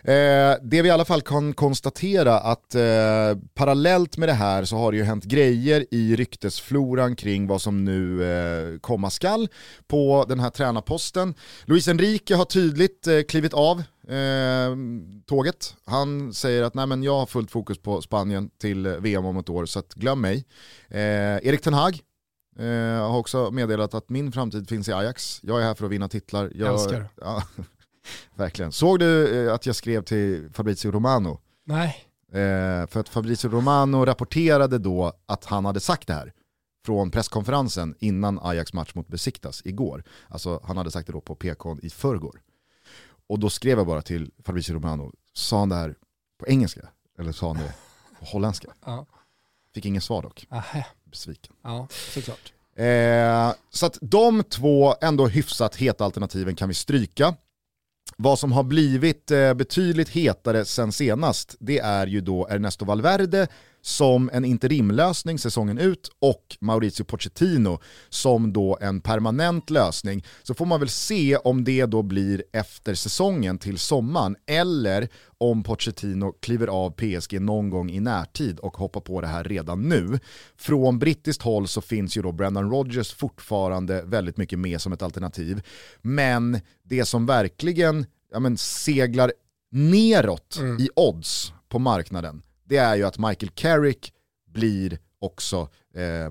Eh, 0.03 0.57
det 0.61 0.81
vi 0.81 0.87
i 0.87 0.91
alla 0.91 1.05
fall 1.05 1.21
kan 1.21 1.53
konstatera 1.53 2.39
att 2.39 2.75
eh, 2.75 2.81
parallellt 3.53 4.17
med 4.17 4.29
det 4.29 4.33
här 4.33 4.65
så 4.65 4.77
har 4.77 4.91
det 4.91 4.97
ju 4.97 5.03
hänt 5.03 5.23
grejer 5.23 5.85
i 5.91 6.15
ryktesfloran 6.15 7.15
kring 7.15 7.47
vad 7.47 7.61
som 7.61 7.85
nu 7.85 8.23
eh, 8.23 8.79
komma 8.79 9.09
skall 9.09 9.47
på 9.87 10.25
den 10.29 10.39
här 10.39 10.49
tränarposten. 10.49 11.33
Luis 11.65 11.87
Enrique 11.87 12.35
har 12.35 12.45
tydligt 12.45 13.07
eh, 13.07 13.21
klivit 13.21 13.53
av 13.53 13.79
eh, 14.07 14.75
tåget. 15.25 15.75
Han 15.85 16.33
säger 16.33 16.63
att 16.63 16.73
Nej, 16.73 16.87
men 16.87 17.03
jag 17.03 17.19
har 17.19 17.25
fullt 17.25 17.51
fokus 17.51 17.77
på 17.77 18.01
Spanien 18.01 18.49
till 18.61 18.85
eh, 18.85 18.91
VM 18.91 19.25
om 19.25 19.37
ett 19.37 19.49
år 19.49 19.65
så 19.65 19.81
glöm 19.95 20.21
mig. 20.21 20.45
Erik 20.95 21.61
Ten 21.61 21.73
Hag 21.73 21.99
eh, 22.59 23.09
har 23.09 23.17
också 23.17 23.51
meddelat 23.51 23.93
att 23.93 24.09
min 24.09 24.31
framtid 24.31 24.69
finns 24.69 24.89
i 24.89 24.93
Ajax. 24.93 25.39
Jag 25.43 25.61
är 25.61 25.63
här 25.63 25.73
för 25.73 25.85
att 25.85 25.91
vinna 25.91 26.09
titlar. 26.09 26.51
Jag, 26.55 26.73
Älskar. 26.73 27.09
Ja, 27.21 27.43
verkligen. 28.35 28.71
Såg 28.71 28.99
du 28.99 29.45
eh, 29.47 29.53
att 29.53 29.65
jag 29.65 29.75
skrev 29.75 30.03
till 30.03 30.49
Fabrizio 30.53 30.91
Romano? 30.91 31.39
Nej. 31.65 32.07
Eh, 32.31 32.87
för 32.87 32.99
att 32.99 33.09
Fabrizio 33.09 33.49
Romano 33.49 34.05
rapporterade 34.05 34.77
då 34.77 35.13
att 35.25 35.45
han 35.45 35.65
hade 35.65 35.79
sagt 35.79 36.07
det 36.07 36.13
här 36.13 36.33
från 36.85 37.11
presskonferensen 37.11 37.95
innan 37.99 38.39
Ajax 38.41 38.73
match 38.73 38.95
mot 38.95 39.07
Besiktas 39.07 39.61
igår. 39.65 40.03
Alltså 40.27 40.61
han 40.63 40.77
hade 40.77 40.91
sagt 40.91 41.07
det 41.07 41.13
då 41.13 41.21
på 41.21 41.35
PK 41.35 41.77
i 41.81 41.89
förrgår. 41.89 42.41
Och 43.27 43.39
då 43.39 43.49
skrev 43.49 43.77
jag 43.77 43.87
bara 43.87 44.01
till 44.01 44.31
Fabrizio 44.45 44.73
Romano, 44.75 45.11
sa 45.33 45.59
han 45.59 45.69
det 45.69 45.75
här 45.75 45.95
på 46.39 46.47
engelska? 46.47 46.87
Eller 47.19 47.31
sa 47.31 47.47
han 47.47 47.57
det 47.57 47.73
på 48.19 48.25
holländska? 48.31 48.67
Fick 49.73 49.85
ingen 49.85 50.01
svar 50.01 50.21
dock, 50.21 50.47
Aha. 50.51 50.83
Besviken. 51.13 51.53
Ja, 51.63 51.87
såklart. 52.13 52.53
Eh, 52.75 53.53
så 53.69 53.85
att 53.85 53.97
de 54.01 54.43
två 54.43 54.95
ändå 55.01 55.27
hyfsat 55.27 55.75
heta 55.75 56.05
alternativen 56.05 56.55
kan 56.55 56.67
vi 56.67 56.73
stryka. 56.73 57.35
Vad 58.17 58.39
som 58.39 58.51
har 58.51 58.63
blivit 58.63 59.31
eh, 59.31 59.53
betydligt 59.53 60.09
hetare 60.09 60.65
sen 60.65 60.91
senast, 60.91 61.55
det 61.59 61.79
är 61.79 62.07
ju 62.07 62.21
då 62.21 62.47
Ernesto 62.47 62.85
Valverde 62.85 63.47
som 63.85 64.29
en 64.33 64.45
interimlösning 64.45 65.39
säsongen 65.39 65.77
ut 65.77 66.11
och 66.19 66.57
Mauricio 66.61 67.03
Pochettino 67.03 67.79
som 68.09 68.53
då 68.53 68.77
en 68.81 69.01
permanent 69.01 69.69
lösning. 69.69 70.25
Så 70.43 70.53
får 70.53 70.65
man 70.65 70.79
väl 70.79 70.89
se 70.89 71.37
om 71.37 71.63
det 71.63 71.85
då 71.85 72.01
blir 72.01 72.43
efter 72.53 72.93
säsongen 72.93 73.57
till 73.57 73.79
sommaren 73.79 74.35
eller 74.45 75.07
om 75.37 75.63
Pochettino 75.63 76.31
kliver 76.31 76.67
av 76.67 76.91
PSG 76.91 77.41
någon 77.41 77.69
gång 77.69 77.91
i 77.91 77.99
närtid 77.99 78.59
och 78.59 78.77
hoppar 78.77 79.01
på 79.01 79.21
det 79.21 79.27
här 79.27 79.43
redan 79.43 79.81
nu. 79.81 80.19
Från 80.57 80.99
brittiskt 80.99 81.41
håll 81.41 81.67
så 81.67 81.81
finns 81.81 82.17
ju 82.17 82.21
då 82.21 82.31
Brendan 82.31 82.71
Rodgers 82.71 83.13
fortfarande 83.13 84.01
väldigt 84.01 84.37
mycket 84.37 84.59
med 84.59 84.81
som 84.81 84.93
ett 84.93 85.01
alternativ. 85.01 85.61
Men 86.01 86.59
det 86.83 87.05
som 87.05 87.25
verkligen 87.25 88.05
ja 88.33 88.39
men, 88.39 88.57
seglar 88.57 89.33
neråt 89.71 90.57
mm. 90.59 90.79
i 90.79 90.89
odds 90.95 91.53
på 91.69 91.79
marknaden, 91.79 92.41
det 92.65 92.77
är 92.77 92.95
ju 92.95 93.03
att 93.03 93.17
Michael 93.17 93.49
Carrick 93.49 94.13
blir 94.49 94.97
också 95.19 95.69
eh, 95.95 96.29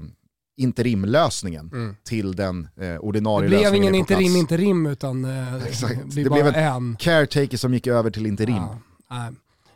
interimlösningen 0.56 1.70
mm. 1.72 1.96
till 2.04 2.36
den 2.36 2.68
eh, 2.76 2.96
ordinarie 2.96 3.48
lösningen. 3.48 3.64
Det 3.64 3.70
blev 3.70 3.82
ingen 3.82 3.94
interim 3.94 4.36
interim 4.36 4.86
utan 4.86 5.24
eh, 5.24 5.30
det, 6.14 6.22
det 6.22 6.30
blev 6.30 6.46
en 6.46 6.96
caretaker 6.96 7.56
som 7.56 7.74
gick 7.74 7.86
över 7.86 8.10
till 8.10 8.26
interim. 8.26 8.62
Ja, 9.08 9.32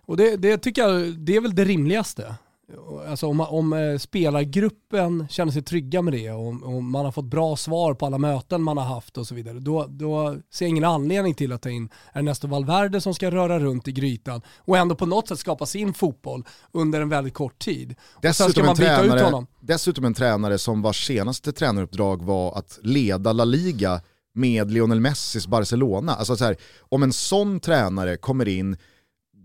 och 0.06 0.16
det, 0.16 0.36
det 0.36 0.58
tycker 0.58 0.82
jag, 0.82 1.18
det 1.18 1.36
är 1.36 1.40
väl 1.40 1.54
det 1.54 1.64
rimligaste. 1.64 2.34
Alltså 3.08 3.26
om, 3.26 3.40
om 3.40 3.72
eh, 3.72 3.98
spelargruppen 3.98 5.26
känner 5.30 5.52
sig 5.52 5.62
trygga 5.62 6.02
med 6.02 6.12
det 6.12 6.30
och 6.30 6.46
om 6.46 6.90
man 6.90 7.04
har 7.04 7.12
fått 7.12 7.24
bra 7.24 7.56
svar 7.56 7.94
på 7.94 8.06
alla 8.06 8.18
möten 8.18 8.62
man 8.62 8.76
har 8.76 8.84
haft 8.84 9.18
och 9.18 9.26
så 9.26 9.34
vidare, 9.34 9.58
då, 9.58 9.86
då 9.88 10.36
ser 10.52 10.64
jag 10.64 10.70
ingen 10.70 10.84
anledning 10.84 11.34
till 11.34 11.52
att 11.52 11.62
ta 11.62 11.70
in 11.70 11.88
Ernesto 12.12 12.48
Valverde 12.48 13.00
som 13.00 13.14
ska 13.14 13.30
röra 13.30 13.58
runt 13.58 13.88
i 13.88 13.92
grytan 13.92 14.42
och 14.58 14.76
ändå 14.76 14.94
på 14.94 15.06
något 15.06 15.28
sätt 15.28 15.38
skapa 15.38 15.66
sin 15.66 15.94
fotboll 15.94 16.44
under 16.72 17.00
en 17.00 17.08
väldigt 17.08 17.34
kort 17.34 17.58
tid. 17.58 17.94
Dessutom, 18.22 18.68
en 18.68 18.76
tränare, 18.76 19.46
dessutom 19.60 20.04
en 20.04 20.14
tränare 20.14 20.58
som 20.58 20.82
vars 20.82 21.06
senaste 21.06 21.52
tränaruppdrag 21.52 22.22
var 22.22 22.58
att 22.58 22.78
leda 22.82 23.32
La 23.32 23.44
Liga 23.44 24.00
med 24.34 24.70
Lionel 24.70 25.00
Messis 25.00 25.46
Barcelona. 25.46 26.14
Alltså 26.14 26.36
så 26.36 26.44
här, 26.44 26.56
om 26.78 27.02
en 27.02 27.12
sån 27.12 27.60
tränare 27.60 28.16
kommer 28.16 28.48
in 28.48 28.76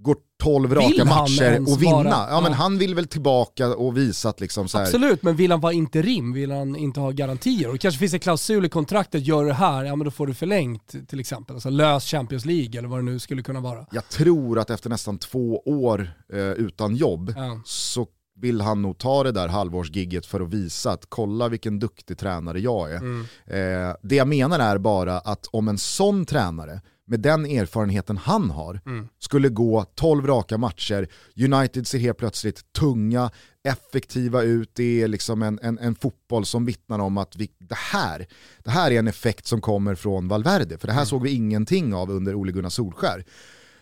går 0.02 0.16
12 0.44 0.76
raka 0.76 1.06
matcher 1.06 1.62
och 1.72 1.82
vinna. 1.82 2.04
Vara, 2.04 2.28
ja, 2.30 2.42
men 2.42 2.54
han 2.54 2.78
vill 2.78 2.96
väl 2.96 3.08
tillbaka 3.08 3.76
och 3.76 3.98
visa 3.98 4.30
att 4.30 4.40
liksom 4.40 4.68
så 4.68 4.78
här... 4.78 4.86
Absolut, 4.86 5.24
men 5.24 5.36
vill 5.36 5.52
han 5.52 5.60
vara 5.60 5.74
interim? 5.74 6.34
Vill 6.34 6.52
han 6.52 6.76
inte 6.76 7.00
ha 7.00 7.12
garantier? 7.12 7.68
Och 7.68 7.74
det 7.74 7.80
kanske 7.80 8.00
finns 8.00 8.14
en 8.14 8.20
klausul 8.20 8.66
i 8.66 8.70
kontraktet, 8.70 9.28
gör 9.28 9.46
det 9.46 9.54
här, 9.54 9.84
ja 9.84 9.96
men 9.96 10.06
då 10.06 10.12
får 10.12 10.28
du 10.28 10.34
förlängt 10.34 11.08
till 11.08 11.20
exempel. 11.20 11.56
Alltså 11.56 11.70
lös 11.70 12.06
Champions 12.06 12.46
League 12.46 12.80
eller 12.80 12.88
vad 12.88 13.00
det 13.00 13.04
nu 13.04 13.20
skulle 13.20 13.44
kunna 13.44 13.60
vara. 13.60 13.86
Jag 13.92 14.10
tror 14.10 14.60
att 14.60 14.70
efter 14.70 14.90
nästan 14.90 15.18
två 15.18 15.62
år 15.66 16.12
eh, 16.34 16.40
utan 16.40 16.96
jobb 16.96 17.34
ja. 17.38 17.62
så 17.66 18.08
vill 18.42 18.62
han 18.62 18.82
nog 18.82 18.98
ta 18.98 19.24
det 19.24 19.32
där 19.32 19.48
halvårsgigget 19.48 20.26
för 20.26 20.42
att 20.42 20.50
visa 20.50 20.92
att 20.92 21.06
kolla 21.10 21.50
vilken 21.50 21.80
duktig 21.80 22.18
tränare 22.18 22.60
jag 22.60 22.92
är. 22.92 22.98
Mm. 22.98 23.22
Eh, 23.46 23.96
det 24.02 24.16
jag 24.16 24.28
menar 24.28 24.60
är 24.60 24.78
bara 24.78 25.20
att 25.20 25.48
om 25.52 25.68
en 25.68 25.78
sån 25.78 26.26
tränare 26.26 26.82
med 27.12 27.20
den 27.20 27.46
erfarenheten 27.46 28.18
han 28.18 28.50
har, 28.50 28.82
mm. 28.86 29.08
skulle 29.20 29.50
gå 29.50 29.86
12 29.96 30.28
raka 30.28 30.58
matcher, 30.58 31.08
United 31.38 31.88
ser 31.88 32.00
helt 32.00 32.18
plötsligt 32.18 32.74
tunga, 32.74 33.32
effektiva 33.64 34.42
ut, 34.42 34.70
det 34.74 35.02
är 35.02 35.08
liksom 35.08 35.42
en, 35.42 35.60
en, 35.62 35.80
en 35.80 35.96
fotboll 35.96 36.46
som 36.46 36.66
vittnar 36.66 37.00
om 37.00 37.18
att 37.18 37.36
vi, 37.36 37.50
det, 37.58 37.78
här, 37.78 38.28
det 38.64 38.70
här 38.70 38.92
är 38.92 39.00
en 39.00 39.08
effekt 39.08 39.48
som 39.48 39.62
kommer 39.62 39.96
från 39.96 40.28
Valverde, 40.28 40.78
för 40.78 40.88
det 40.88 40.94
här 40.94 41.00
mm. 41.00 41.06
såg 41.06 41.24
vi 41.24 41.32
ingenting 41.32 41.94
av 41.94 42.12
under 42.12 42.36
Ole 42.36 42.52
Gunnar 42.52 42.70
Solskär. 42.70 43.26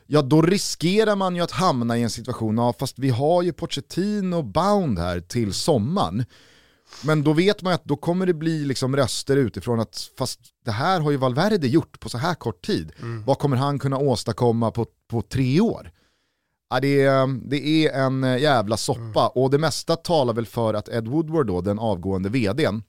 Ja 0.08 0.22
då 0.22 0.42
riskerar 0.42 1.16
man 1.16 1.36
ju 1.36 1.42
att 1.42 1.52
hamna 1.52 1.98
i 1.98 2.04
en 2.04 2.10
situation, 2.10 2.58
ja 2.58 2.74
fast 2.80 3.00
vi 3.00 3.10
har 3.10 3.44
ju 3.44 3.54
Pochettino 3.54 4.42
bound 4.42 5.00
här 5.00 5.22
till 5.22 5.54
sommaren. 5.54 6.26
Men 7.04 7.24
då 7.24 7.34
vet 7.34 7.62
man 7.62 7.74
att 7.74 7.86
då 7.86 7.96
kommer 7.96 8.26
det 8.26 8.34
bli 8.34 8.66
liksom 8.66 8.96
röster 8.96 9.38
utifrån 9.38 9.80
att 9.80 10.10
fast 10.18 10.40
det 10.66 10.72
här 10.72 11.00
har 11.00 11.12
ju 11.12 11.18
Valverde 11.18 11.68
gjort 11.68 12.00
på 12.00 12.10
så 12.10 12.18
här 12.18 12.36
kort 12.36 12.66
tid. 12.66 12.92
Mm. 13.02 13.24
Vad 13.26 13.40
kommer 13.40 13.58
han 13.58 13.80
kunna 13.80 13.98
åstadkomma 13.98 14.72
på, 14.72 14.86
på 15.08 15.22
tre 15.22 15.62
år? 15.62 15.92
Ja, 16.70 16.80
det, 16.80 17.02
är, 17.02 17.50
det 17.50 17.86
är 17.88 17.94
en 17.94 18.24
jävla 18.24 18.78
soppa 18.78 19.22
mm. 19.22 19.32
och 19.36 19.50
det 19.50 19.58
mesta 19.58 19.96
talar 19.96 20.34
väl 20.34 20.46
för 20.46 20.74
att 20.74 20.90
Ed 20.90 21.08
Woodward 21.08 21.48
då, 21.48 21.62
den 21.62 21.80
avgående 21.80 22.30
vdn, 22.30 22.84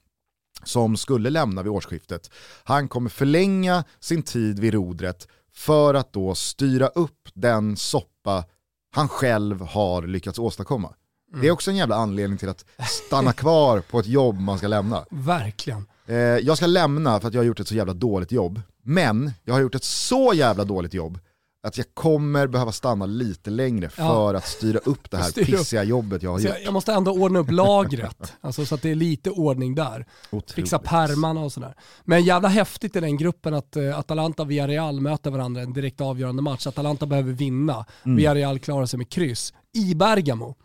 som 0.65 0.97
skulle 0.97 1.31
lämna 1.31 1.63
vid 1.63 1.73
årsskiftet, 1.73 2.31
han 2.65 2.89
kommer 2.89 3.11
förlänga 3.11 3.85
sin 4.01 4.23
tid 4.23 4.59
vid 4.59 4.75
rodret 4.75 5.29
för 5.53 5.95
att 5.95 6.13
då 6.13 6.35
styra 6.35 6.87
upp 6.87 7.29
den 7.35 7.77
soppa 7.77 8.45
han 8.93 9.09
själv 9.09 9.61
har 9.61 10.03
lyckats 10.03 10.39
åstadkomma. 10.39 10.95
Mm. 11.31 11.43
Det 11.43 11.49
är 11.49 11.51
också 11.51 11.71
en 11.71 11.77
jävla 11.77 11.97
anledning 11.97 12.39
till 12.39 12.49
att 12.49 12.65
stanna 13.07 13.33
kvar 13.33 13.81
på 13.81 13.99
ett 13.99 14.07
jobb 14.07 14.41
man 14.41 14.59
ska 14.59 14.69
lämna. 14.69 15.05
Verkligen. 15.11 15.87
Eh, 16.07 16.17
jag 16.17 16.57
ska 16.57 16.67
lämna 16.67 17.21
för 17.21 17.29
att 17.29 17.35
jag 17.35 17.41
har 17.41 17.47
gjort 17.47 17.61
ett 17.61 17.69
så 17.69 17.75
jävla 17.75 17.95
dåligt 17.95 18.33
jobb. 18.33 18.61
Men 18.83 19.33
jag 19.45 19.55
har 19.55 19.61
gjort 19.61 19.75
ett 19.75 19.85
så 19.85 20.33
jävla 20.35 20.65
dåligt 20.65 20.95
jobb 20.95 21.19
att 21.63 21.77
jag 21.77 21.87
kommer 21.95 22.47
behöva 22.47 22.73
stanna 22.73 23.07
lite 23.07 23.51
längre 23.51 23.89
för 23.89 24.03
ja. 24.03 24.37
att 24.37 24.47
styra 24.47 24.79
upp 24.79 25.11
det 25.11 25.17
här 25.17 25.33
pissiga 25.45 25.85
jobbet 25.85 26.23
jag 26.23 26.31
har 26.31 26.39
gjort. 26.39 26.55
Jag 26.65 26.73
måste 26.73 26.93
ändå 26.93 27.13
ordna 27.13 27.39
upp 27.39 27.51
lagret, 27.51 28.33
alltså 28.41 28.67
så 28.67 28.75
att 28.75 28.83
det 28.83 28.91
är 28.91 28.95
lite 28.95 29.31
ordning 29.31 29.75
där. 29.75 30.07
Otroligt. 30.27 30.53
Fixa 30.53 30.79
pärmarna 30.79 31.41
och 31.41 31.53
sådär. 31.53 31.75
Men 32.05 32.25
jävla 32.25 32.49
häftigt 32.49 32.97
i 32.97 33.01
den 33.01 33.17
gruppen 33.17 33.55
att 33.55 33.77
uh, 33.77 33.99
Atalanta 33.99 34.43
och 34.43 34.51
Villarreal 34.51 35.01
möter 35.01 35.31
varandra 35.31 35.61
i 35.61 35.65
en 35.65 35.73
direkt 35.73 36.01
avgörande 36.01 36.43
match. 36.43 36.67
Atalanta 36.67 37.07
behöver 37.07 37.33
vinna, 37.33 37.87
mm. 38.03 38.17
Villarreal 38.17 38.59
klarar 38.59 38.87
sig 38.87 38.99
med 38.99 39.09
kryss 39.09 39.55
i 39.75 39.95
Bergamo. 39.95 40.57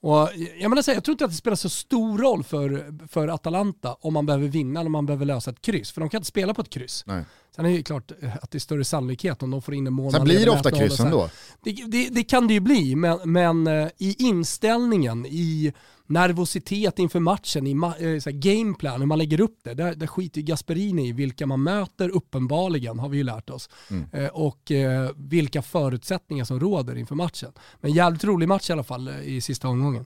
Och 0.00 0.28
jag, 0.58 0.70
menar, 0.70 0.84
jag 0.86 1.04
tror 1.04 1.12
inte 1.12 1.24
att 1.24 1.30
det 1.30 1.36
spelar 1.36 1.56
så 1.56 1.68
stor 1.68 2.18
roll 2.18 2.44
för, 2.44 2.94
för 3.08 3.28
Atalanta 3.28 3.96
om 4.00 4.14
man 4.14 4.26
behöver 4.26 4.48
vinna 4.48 4.80
eller 4.80 4.88
om 4.88 4.92
man 4.92 5.06
behöver 5.06 5.26
lösa 5.26 5.50
ett 5.50 5.62
kryss. 5.62 5.92
För 5.92 6.00
de 6.00 6.10
kan 6.10 6.18
inte 6.18 6.28
spela 6.28 6.54
på 6.54 6.60
ett 6.60 6.70
kryss. 6.70 7.04
Nej. 7.06 7.24
Sen 7.56 7.66
är 7.66 7.70
det 7.70 7.82
klart 7.82 8.12
att 8.40 8.50
det 8.50 8.58
är 8.58 8.60
större 8.60 8.84
sannolikhet 8.84 9.42
om 9.42 9.50
de 9.50 9.62
får 9.62 9.74
in 9.74 9.86
en 9.86 9.92
månad. 9.92 10.12
Sen 10.12 10.24
blir 10.24 10.44
det 10.44 10.50
ofta 10.50 10.70
kryss 10.70 11.00
ändå. 11.00 11.30
Det, 11.62 11.72
det, 11.72 12.08
det, 12.08 12.24
kan 12.24 12.46
det 12.46 12.54
ju 12.54 12.60
bli, 12.60 12.96
men, 12.96 13.18
men 13.24 13.66
eh, 13.66 13.88
i 13.98 14.16
inställningen, 14.18 15.26
i 15.26 15.72
nervositet 16.08 16.98
inför 16.98 17.20
matchen, 17.20 17.66
i 17.66 17.74
ma 17.74 17.94
äh, 17.96 18.22
gameplan, 18.26 19.00
hur 19.00 19.06
man 19.06 19.18
lägger 19.18 19.40
upp 19.40 19.58
det, 19.64 19.74
där, 19.74 19.94
där 19.94 20.06
skiter 20.06 20.40
Gasperini 20.40 21.08
i 21.08 21.12
vilka 21.12 21.46
man 21.46 21.62
möter 21.62 22.08
uppenbarligen, 22.08 22.98
har 22.98 23.08
vi 23.08 23.16
ju 23.16 23.24
lärt 23.24 23.50
oss. 23.50 23.70
Mm. 23.90 24.06
Eh, 24.12 24.28
och 24.28 24.70
eh, 24.70 25.10
vilka 25.16 25.62
förutsättningar 25.62 26.44
som 26.44 26.60
råder 26.60 26.96
inför 26.98 27.14
matchen. 27.14 27.52
Men 27.80 27.92
jävligt 27.92 28.24
rolig 28.24 28.48
match 28.48 28.70
i 28.70 28.72
alla 28.72 28.84
fall 28.84 29.08
eh, 29.08 29.20
i 29.20 29.40
sista 29.40 29.68
omgången. 29.68 30.04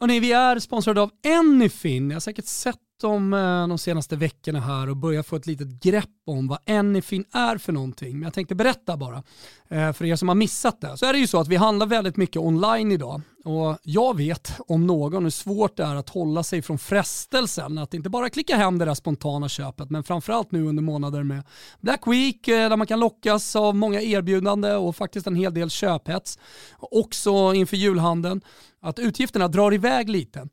Hörrni, 0.00 0.20
vi 0.20 0.32
är 0.32 0.58
sponsrade 0.58 1.00
av 1.00 1.10
Anyfin. 1.26 2.08
Ni 2.08 2.14
har 2.14 2.20
säkert 2.20 2.46
sett 2.46 2.76
om 3.04 3.32
eh, 3.32 3.68
de 3.68 3.78
senaste 3.78 4.16
veckorna 4.16 4.60
här 4.60 4.88
och 4.88 4.96
börjat 4.96 5.26
få 5.26 5.36
ett 5.36 5.46
litet 5.46 5.82
grepp 5.82 6.10
om 6.26 6.48
vad 6.48 6.58
Anyfin 6.70 7.24
är 7.32 7.58
för 7.58 7.72
någonting. 7.72 8.12
Men 8.12 8.22
jag 8.22 8.34
tänkte 8.34 8.54
berätta 8.54 8.96
bara 8.96 9.22
eh, 9.68 9.92
för 9.92 10.04
er 10.04 10.16
som 10.16 10.28
har 10.28 10.34
missat 10.34 10.80
det. 10.80 10.96
Så 10.96 11.06
är 11.06 11.12
det 11.12 11.18
ju 11.18 11.26
så 11.26 11.40
att 11.40 11.48
vi 11.48 11.56
handlar 11.56 11.86
väldigt 11.86 12.16
mycket 12.16 12.36
online 12.36 12.92
idag 12.92 13.20
och 13.44 13.78
jag 13.82 14.16
vet 14.16 14.52
om 14.68 14.86
någon 14.86 15.22
hur 15.22 15.30
svårt 15.30 15.76
det 15.76 15.82
är 15.82 15.94
att 15.94 16.08
hålla 16.08 16.42
sig 16.42 16.62
från 16.62 16.78
frestelsen 16.78 17.78
att 17.78 17.94
inte 17.94 18.10
bara 18.10 18.30
klicka 18.30 18.56
hem 18.56 18.78
det 18.78 18.84
där 18.84 18.94
spontana 18.94 19.48
köpet 19.48 19.90
men 19.90 20.04
framförallt 20.04 20.52
nu 20.52 20.66
under 20.66 20.82
månader 20.82 21.22
med 21.22 21.42
Black 21.80 22.06
Week 22.06 22.48
eh, 22.48 22.68
där 22.68 22.76
man 22.76 22.86
kan 22.86 23.00
lockas 23.00 23.56
av 23.56 23.76
många 23.76 24.00
erbjudande 24.00 24.72
och 24.72 24.96
faktiskt 24.96 25.26
en 25.26 25.34
hel 25.34 25.54
del 25.54 25.70
köphets. 25.70 26.38
Också 26.78 27.54
inför 27.54 27.76
julhandeln 27.76 28.40
att 28.82 28.98
utgifterna 28.98 29.48
drar 29.48 29.74
iväg 29.74 30.08
lite. 30.08 30.48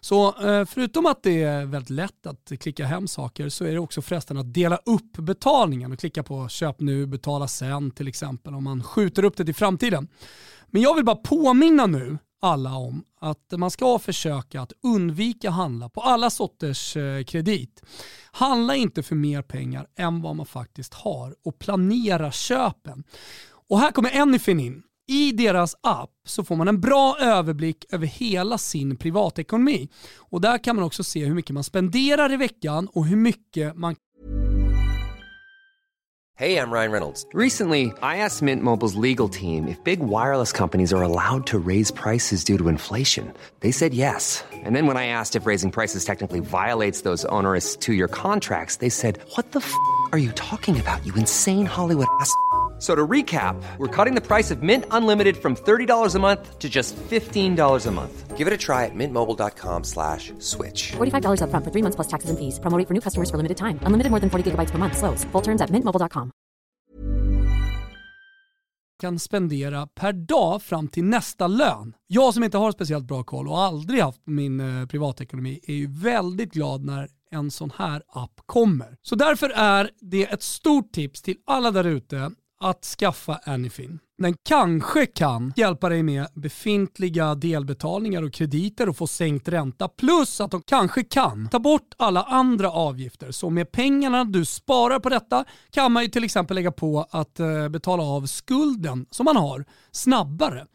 Så 0.00 0.32
förutom 0.68 1.06
att 1.06 1.22
det 1.22 1.42
är 1.42 1.64
väldigt 1.64 1.90
lätt 1.94 2.26
att 2.26 2.52
klicka 2.60 2.86
hem 2.86 3.08
saker 3.08 3.48
så 3.48 3.64
är 3.64 3.72
det 3.72 3.78
också 3.78 4.02
frestande 4.02 4.40
att 4.40 4.54
dela 4.54 4.76
upp 4.76 5.12
betalningen 5.12 5.92
och 5.92 5.98
klicka 5.98 6.22
på 6.22 6.48
köp 6.48 6.80
nu, 6.80 7.06
betala 7.06 7.48
sen 7.48 7.90
till 7.90 8.08
exempel 8.08 8.54
om 8.54 8.64
man 8.64 8.82
skjuter 8.82 9.24
upp 9.24 9.36
det 9.36 9.44
till 9.44 9.54
framtiden. 9.54 10.08
Men 10.66 10.82
jag 10.82 10.94
vill 10.94 11.04
bara 11.04 11.16
påminna 11.16 11.86
nu 11.86 12.18
alla 12.40 12.74
om 12.74 13.04
att 13.20 13.52
man 13.56 13.70
ska 13.70 13.98
försöka 13.98 14.60
att 14.60 14.72
undvika 14.82 15.50
handla 15.50 15.88
på 15.88 16.00
alla 16.00 16.30
sorters 16.30 16.96
eh, 16.96 17.24
kredit. 17.24 17.82
Handla 18.32 18.76
inte 18.76 19.02
för 19.02 19.14
mer 19.14 19.42
pengar 19.42 19.86
än 19.96 20.22
vad 20.22 20.36
man 20.36 20.46
faktiskt 20.46 20.94
har 20.94 21.36
och 21.44 21.58
planera 21.58 22.32
köpen. 22.32 23.04
Och 23.68 23.78
här 23.78 23.92
kommer 23.92 24.20
Anyfin 24.20 24.60
in. 24.60 24.82
I 25.12 25.32
deras 25.32 25.76
app 25.82 26.10
så 26.26 26.44
får 26.44 26.56
man 26.56 26.68
en 26.68 26.80
bra 26.80 27.16
överblick 27.20 27.84
över 27.90 28.06
hela 28.06 28.58
sin 28.58 28.96
privatekonomi. 28.96 29.88
Och 30.18 30.40
där 30.40 30.64
kan 30.64 30.76
man 30.76 30.84
också 30.84 31.04
se 31.04 31.24
hur 31.24 31.34
mycket 31.34 31.54
man 31.54 31.64
spenderar 31.64 32.32
i 32.32 32.36
veckan 32.36 32.88
och 32.92 33.06
hur 33.06 33.16
mycket 33.16 33.76
man 33.76 33.96
Hej, 36.38 36.52
jag 36.52 36.72
Ryan 36.72 36.92
Reynolds. 36.92 37.26
Recently, 37.34 37.86
I 38.02 38.16
asked 38.16 38.42
Mint 38.42 38.62
Mobile's 38.62 39.10
legal 39.10 39.28
team 39.28 39.68
if 39.68 39.84
big 39.84 40.00
wireless 40.00 40.52
companies 40.52 40.92
are 40.92 41.02
allowed 41.02 41.46
to 41.46 41.58
raise 41.58 41.92
prices 41.92 42.44
due 42.44 42.58
to 42.58 42.68
inflation. 42.68 43.32
They 43.60 43.72
said 43.72 43.94
yes. 43.94 44.44
And 44.64 44.74
then 44.74 44.86
when 44.86 44.96
I 44.96 45.06
asked 45.06 45.36
if 45.36 45.46
raising 45.46 45.70
prices 45.70 46.04
technically 46.04 46.40
violates 46.40 47.02
those 47.02 47.28
onerous 47.28 47.76
two 47.76 47.92
year 47.92 48.08
contracts, 48.08 48.76
they 48.76 48.90
said, 48.90 49.18
What 49.36 49.52
the 49.52 49.60
f 49.60 49.72
are 50.12 50.18
you 50.18 50.32
talking 50.32 50.80
about, 50.80 51.06
you 51.06 51.14
insane 51.14 51.66
Hollywood 51.66 52.08
ass? 52.20 52.34
So 52.82 52.96
to 52.96 53.06
recap, 53.06 53.54
we're 53.78 53.86
cutting 53.86 54.16
the 54.16 54.20
price 54.20 54.50
of 54.50 54.64
Mint 54.64 54.86
Unlimited 54.90 55.36
from 55.36 55.54
$30 55.54 56.16
a 56.16 56.18
month 56.18 56.58
to 56.58 56.68
just 56.68 56.96
$15 56.96 57.86
a 57.86 57.90
month. 57.92 58.36
Give 58.36 58.48
it 58.48 58.52
a 58.52 58.56
try 58.56 58.86
at 58.86 58.90
mintmobile.com 58.94 59.84
slash 59.84 60.32
switch. 60.40 60.90
$45 60.98 61.42
upfront 61.42 61.64
for 61.64 61.70
three 61.70 61.82
months 61.82 61.94
plus 61.94 62.08
taxes 62.08 62.30
and 62.30 62.38
fees. 62.40 62.58
Promo 62.58 62.76
rate 62.76 62.88
for 62.88 62.94
new 62.94 63.00
customers 63.00 63.30
for 63.30 63.36
limited 63.36 63.56
time. 63.56 63.78
Unlimited 63.86 64.10
more 64.10 64.18
than 64.18 64.30
40 64.30 64.50
gigabytes 64.50 64.72
per 64.72 64.78
month. 64.78 64.98
Slows. 64.98 65.24
Full 65.30 65.42
terms 65.42 65.62
at 65.62 65.70
mintmobile.com. 65.70 66.32
kan 69.02 69.18
spendera 69.18 69.86
per 69.86 70.12
dag 70.12 70.62
fram 70.62 70.88
till 70.88 71.04
nästa 71.04 71.46
lön. 71.46 71.94
Jag 72.06 72.34
som 72.34 72.44
inte 72.44 72.58
har 72.58 72.72
speciellt 72.72 73.04
bra 73.04 73.24
koll 73.24 73.48
och 73.48 73.60
aldrig 73.60 74.00
haft 74.00 74.20
min 74.26 74.60
eh, 74.60 74.86
privatekonomi 74.86 75.60
är 75.62 75.74
ju 75.74 75.86
väldigt 75.86 76.52
glad 76.52 76.84
när 76.84 77.08
en 77.30 77.50
sån 77.50 77.72
här 77.76 78.02
app 78.08 78.40
kommer. 78.46 78.96
Så 79.02 79.14
därför 79.14 79.50
är 79.50 79.90
det 80.00 80.22
ett 80.22 80.42
stort 80.42 80.92
tips 80.92 81.22
till 81.22 81.36
alla 81.46 81.70
där 81.70 81.84
ute 81.84 82.30
att 82.62 82.84
skaffa 82.84 83.40
Anyfin. 83.44 83.98
Den 84.18 84.34
kanske 84.48 85.06
kan 85.06 85.52
hjälpa 85.56 85.88
dig 85.88 86.02
med 86.02 86.26
befintliga 86.34 87.34
delbetalningar 87.34 88.22
och 88.22 88.32
krediter 88.32 88.88
och 88.88 88.96
få 88.96 89.06
sänkt 89.06 89.48
ränta. 89.48 89.88
Plus 89.88 90.40
att 90.40 90.50
de 90.50 90.62
kanske 90.62 91.04
kan 91.04 91.48
ta 91.48 91.58
bort 91.58 91.94
alla 91.96 92.22
andra 92.22 92.70
avgifter. 92.70 93.30
Så 93.30 93.50
med 93.50 93.72
pengarna 93.72 94.24
du 94.24 94.44
sparar 94.44 95.00
på 95.00 95.08
detta 95.08 95.44
kan 95.70 95.92
man 95.92 96.02
ju 96.02 96.08
till 96.08 96.24
exempel 96.24 96.54
lägga 96.54 96.72
på 96.72 97.06
att 97.10 97.40
eh, 97.40 97.68
betala 97.68 98.02
av 98.02 98.26
skulden 98.26 99.06
som 99.10 99.24
man 99.24 99.36
har 99.36 99.64
snabbare 99.92 100.66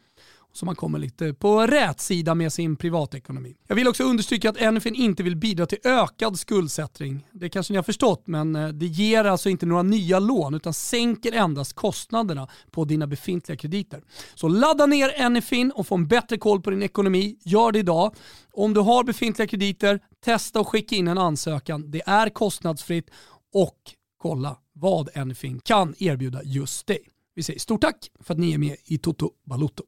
så 0.52 0.66
man 0.66 0.76
kommer 0.76 0.98
lite 0.98 1.34
på 1.34 1.66
rätt 1.66 2.00
sida 2.00 2.34
med 2.34 2.52
sin 2.52 2.76
privatekonomi. 2.76 3.56
Jag 3.66 3.76
vill 3.76 3.88
också 3.88 4.04
understryka 4.04 4.50
att 4.50 4.74
NFN 4.74 4.94
inte 4.94 5.22
vill 5.22 5.36
bidra 5.36 5.66
till 5.66 5.78
ökad 5.84 6.38
skuldsättning. 6.38 7.26
Det 7.32 7.48
kanske 7.48 7.72
ni 7.72 7.76
har 7.76 7.82
förstått, 7.82 8.26
men 8.26 8.56
eh, 8.56 8.68
det 8.68 8.86
ger 8.86 9.24
alltså 9.24 9.48
inte 9.48 9.66
några 9.66 9.82
nya 9.82 10.18
lån 10.18 10.54
utan 10.54 10.74
sänker 10.74 11.32
endast 11.32 11.72
kostnaderna 11.72 12.48
på 12.70 12.84
dina 12.84 13.06
befintliga 13.06 13.56
krediter. 13.56 14.02
Så 14.34 14.48
ladda 14.48 14.86
ner 14.86 15.22
Anyfin 15.22 15.70
och 15.70 15.86
få 15.86 15.94
en 15.94 16.08
bättre 16.08 16.38
koll 16.38 16.60
på 16.60 16.70
din 16.70 16.82
ekonomi. 16.82 17.36
Gör 17.44 17.72
det 17.72 17.78
idag. 17.78 18.14
Om 18.52 18.74
du 18.74 18.80
har 18.80 19.04
befintliga 19.04 19.48
krediter, 19.48 20.00
testa 20.24 20.60
och 20.60 20.68
skicka 20.68 20.96
in 20.96 21.08
en 21.08 21.18
ansökan. 21.18 21.90
Det 21.90 22.02
är 22.06 22.28
kostnadsfritt 22.28 23.10
och 23.52 23.78
kolla 24.18 24.56
vad 24.72 25.16
Anyfin 25.16 25.60
kan 25.64 25.94
erbjuda 25.98 26.42
just 26.44 26.86
dig. 26.86 27.08
Vi 27.38 27.42
säger 27.42 27.60
stort 27.60 27.80
tack 27.80 28.10
för 28.20 28.34
att 28.34 28.40
ni 28.40 28.52
är 28.52 28.58
med 28.58 28.76
i 28.84 28.98
Toto 28.98 29.30
Balotto. 29.44 29.82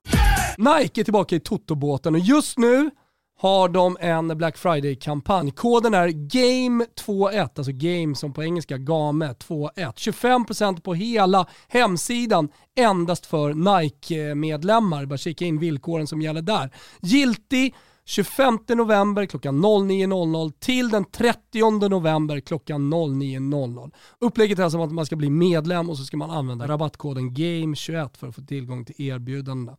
Nike 0.59 1.01
är 1.01 1.05
tillbaka 1.05 1.37
i 1.37 1.41
Toto-båten 1.41 2.15
och 2.15 2.21
just 2.21 2.59
nu 2.59 2.91
har 3.39 3.69
de 3.69 3.97
en 4.01 4.39
Black 4.39 4.59
Friday-kampanj. 4.59 5.51
Koden 5.51 5.95
är 5.95 6.09
GAME21, 6.09 7.49
alltså 7.57 7.73
GAME 7.73 8.15
som 8.15 8.33
på 8.33 8.45
engelska 8.45 8.79
GAME 8.79 9.35
21. 9.49 9.73
25% 9.77 10.81
på 10.81 10.95
hela 10.95 11.47
hemsidan 11.69 12.49
endast 12.77 13.27
för 13.27 13.55
Nike-medlemmar. 13.55 15.07
Bara 15.07 15.19
kika 15.19 15.45
in 15.45 15.59
villkoren 15.59 16.07
som 16.07 16.23
gäller 16.23 16.43
där. 16.43 16.71
Giltig 17.01 17.75
25 18.11 18.59
november 18.69 19.27
klockan 19.27 19.65
09.00 19.65 20.53
till 20.59 20.89
den 20.89 21.05
30 21.05 21.89
november 21.89 22.41
klockan 22.41 22.95
09.00. 22.95 23.91
Upplägget 24.19 24.59
är 24.59 24.63
alltså 24.63 24.83
att 24.83 24.93
man 24.93 25.07
ska 25.07 25.17
bli 25.17 25.31
medlem 25.31 25.91
och 25.91 25.99
så 25.99 26.05
ska 26.05 26.17
man 26.17 26.31
använda 26.31 26.69
rabattkoden 26.69 27.31
GAME21 27.31 28.19
för 28.19 28.29
att 28.29 28.35
få 28.35 28.43
tillgång 28.43 28.85
till 28.85 29.07
erbjudandena. 29.07 29.77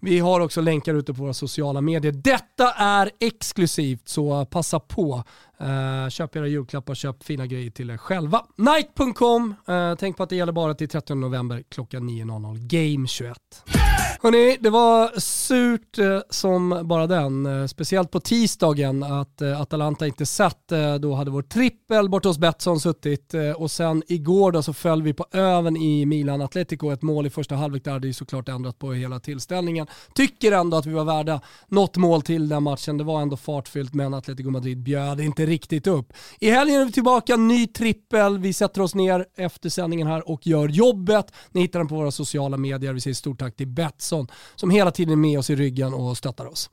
Vi 0.00 0.18
har 0.18 0.40
också 0.40 0.60
länkar 0.60 0.94
ute 0.94 1.14
på 1.14 1.22
våra 1.22 1.34
sociala 1.34 1.80
medier. 1.80 2.12
Detta 2.12 2.72
är 2.72 3.10
exklusivt 3.20 4.08
så 4.08 4.44
passa 4.44 4.80
på. 4.80 5.24
Uh, 5.62 6.08
köp 6.08 6.36
era 6.36 6.46
julklappar, 6.46 6.94
köp 6.94 7.24
fina 7.24 7.46
grejer 7.46 7.70
till 7.70 7.90
er 7.90 7.96
själva. 7.96 8.44
Nike.com, 8.56 9.54
uh, 9.68 9.74
eh, 9.74 9.94
tänk 9.94 10.16
på 10.16 10.22
att 10.22 10.28
det 10.28 10.36
gäller 10.36 10.52
bara 10.52 10.74
till 10.74 10.88
30 10.88 11.14
november 11.14 11.64
klockan 11.68 12.10
9.00. 12.10 12.56
GAME21. 12.68 13.77
Hörrni, 14.20 14.56
det 14.60 14.70
var 14.70 15.20
surt 15.20 15.98
eh, 15.98 16.20
som 16.30 16.80
bara 16.84 17.06
den. 17.06 17.46
Eh, 17.46 17.66
speciellt 17.66 18.10
på 18.10 18.20
tisdagen 18.20 19.02
att 19.02 19.42
eh, 19.42 19.60
Atalanta 19.60 20.06
inte 20.06 20.26
satt. 20.26 20.72
Då 21.00 21.14
hade 21.14 21.30
vår 21.30 21.42
trippel 21.42 22.08
borta 22.08 22.28
hos 22.28 22.38
Betsson 22.38 22.80
suttit 22.80 23.34
och 23.56 23.70
sen 23.70 24.02
igår 24.08 24.52
då 24.52 24.62
så 24.62 24.72
föll 24.72 25.02
vi 25.02 25.12
på 25.12 25.26
öven 25.32 25.76
i 25.76 26.06
Milan 26.06 26.40
Atletico. 26.40 26.90
Ett 26.90 27.02
mål 27.02 27.26
i 27.26 27.30
första 27.30 27.54
halvlek 27.54 27.84
där 27.84 27.92
hade 27.92 28.06
ju 28.06 28.12
såklart 28.12 28.48
ändrat 28.48 28.78
på 28.78 28.92
hela 28.92 29.20
tillställningen. 29.20 29.86
Tycker 30.14 30.52
ändå 30.52 30.76
att 30.76 30.86
vi 30.86 30.92
var 30.92 31.04
värda 31.04 31.40
något 31.68 31.96
mål 31.96 32.22
till 32.22 32.48
den 32.48 32.62
matchen. 32.62 32.98
Det 32.98 33.04
var 33.04 33.22
ändå 33.22 33.36
fartfyllt 33.36 33.94
men 33.94 34.14
Atletico 34.14 34.50
Madrid 34.50 34.78
bjöd 34.78 35.20
inte 35.20 35.46
riktigt 35.46 35.86
upp. 35.86 36.12
I 36.40 36.50
helgen 36.50 36.80
är 36.80 36.84
vi 36.84 36.92
tillbaka, 36.92 37.36
ny 37.36 37.66
trippel. 37.66 38.38
Vi 38.38 38.52
sätter 38.52 38.80
oss 38.80 38.94
ner 38.94 39.26
efter 39.36 39.68
sändningen 39.68 40.06
här 40.06 40.28
och 40.28 40.46
gör 40.46 40.68
jobbet. 40.68 41.32
Ni 41.52 41.60
hittar 41.60 41.78
den 41.78 41.88
på 41.88 41.94
våra 41.94 42.10
sociala 42.10 42.56
medier. 42.56 42.92
Vi 42.92 43.00
säger 43.00 43.14
stort 43.14 43.38
tack 43.38 43.56
till 43.56 43.68
Betsson 43.68 44.07
som 44.56 44.70
hela 44.70 44.90
tiden 44.90 45.12
är 45.12 45.16
med 45.16 45.38
oss 45.38 45.50
i 45.50 45.56
ryggen 45.56 45.94
och 45.94 46.16
stöttar 46.16 46.46
oss. 46.46 46.70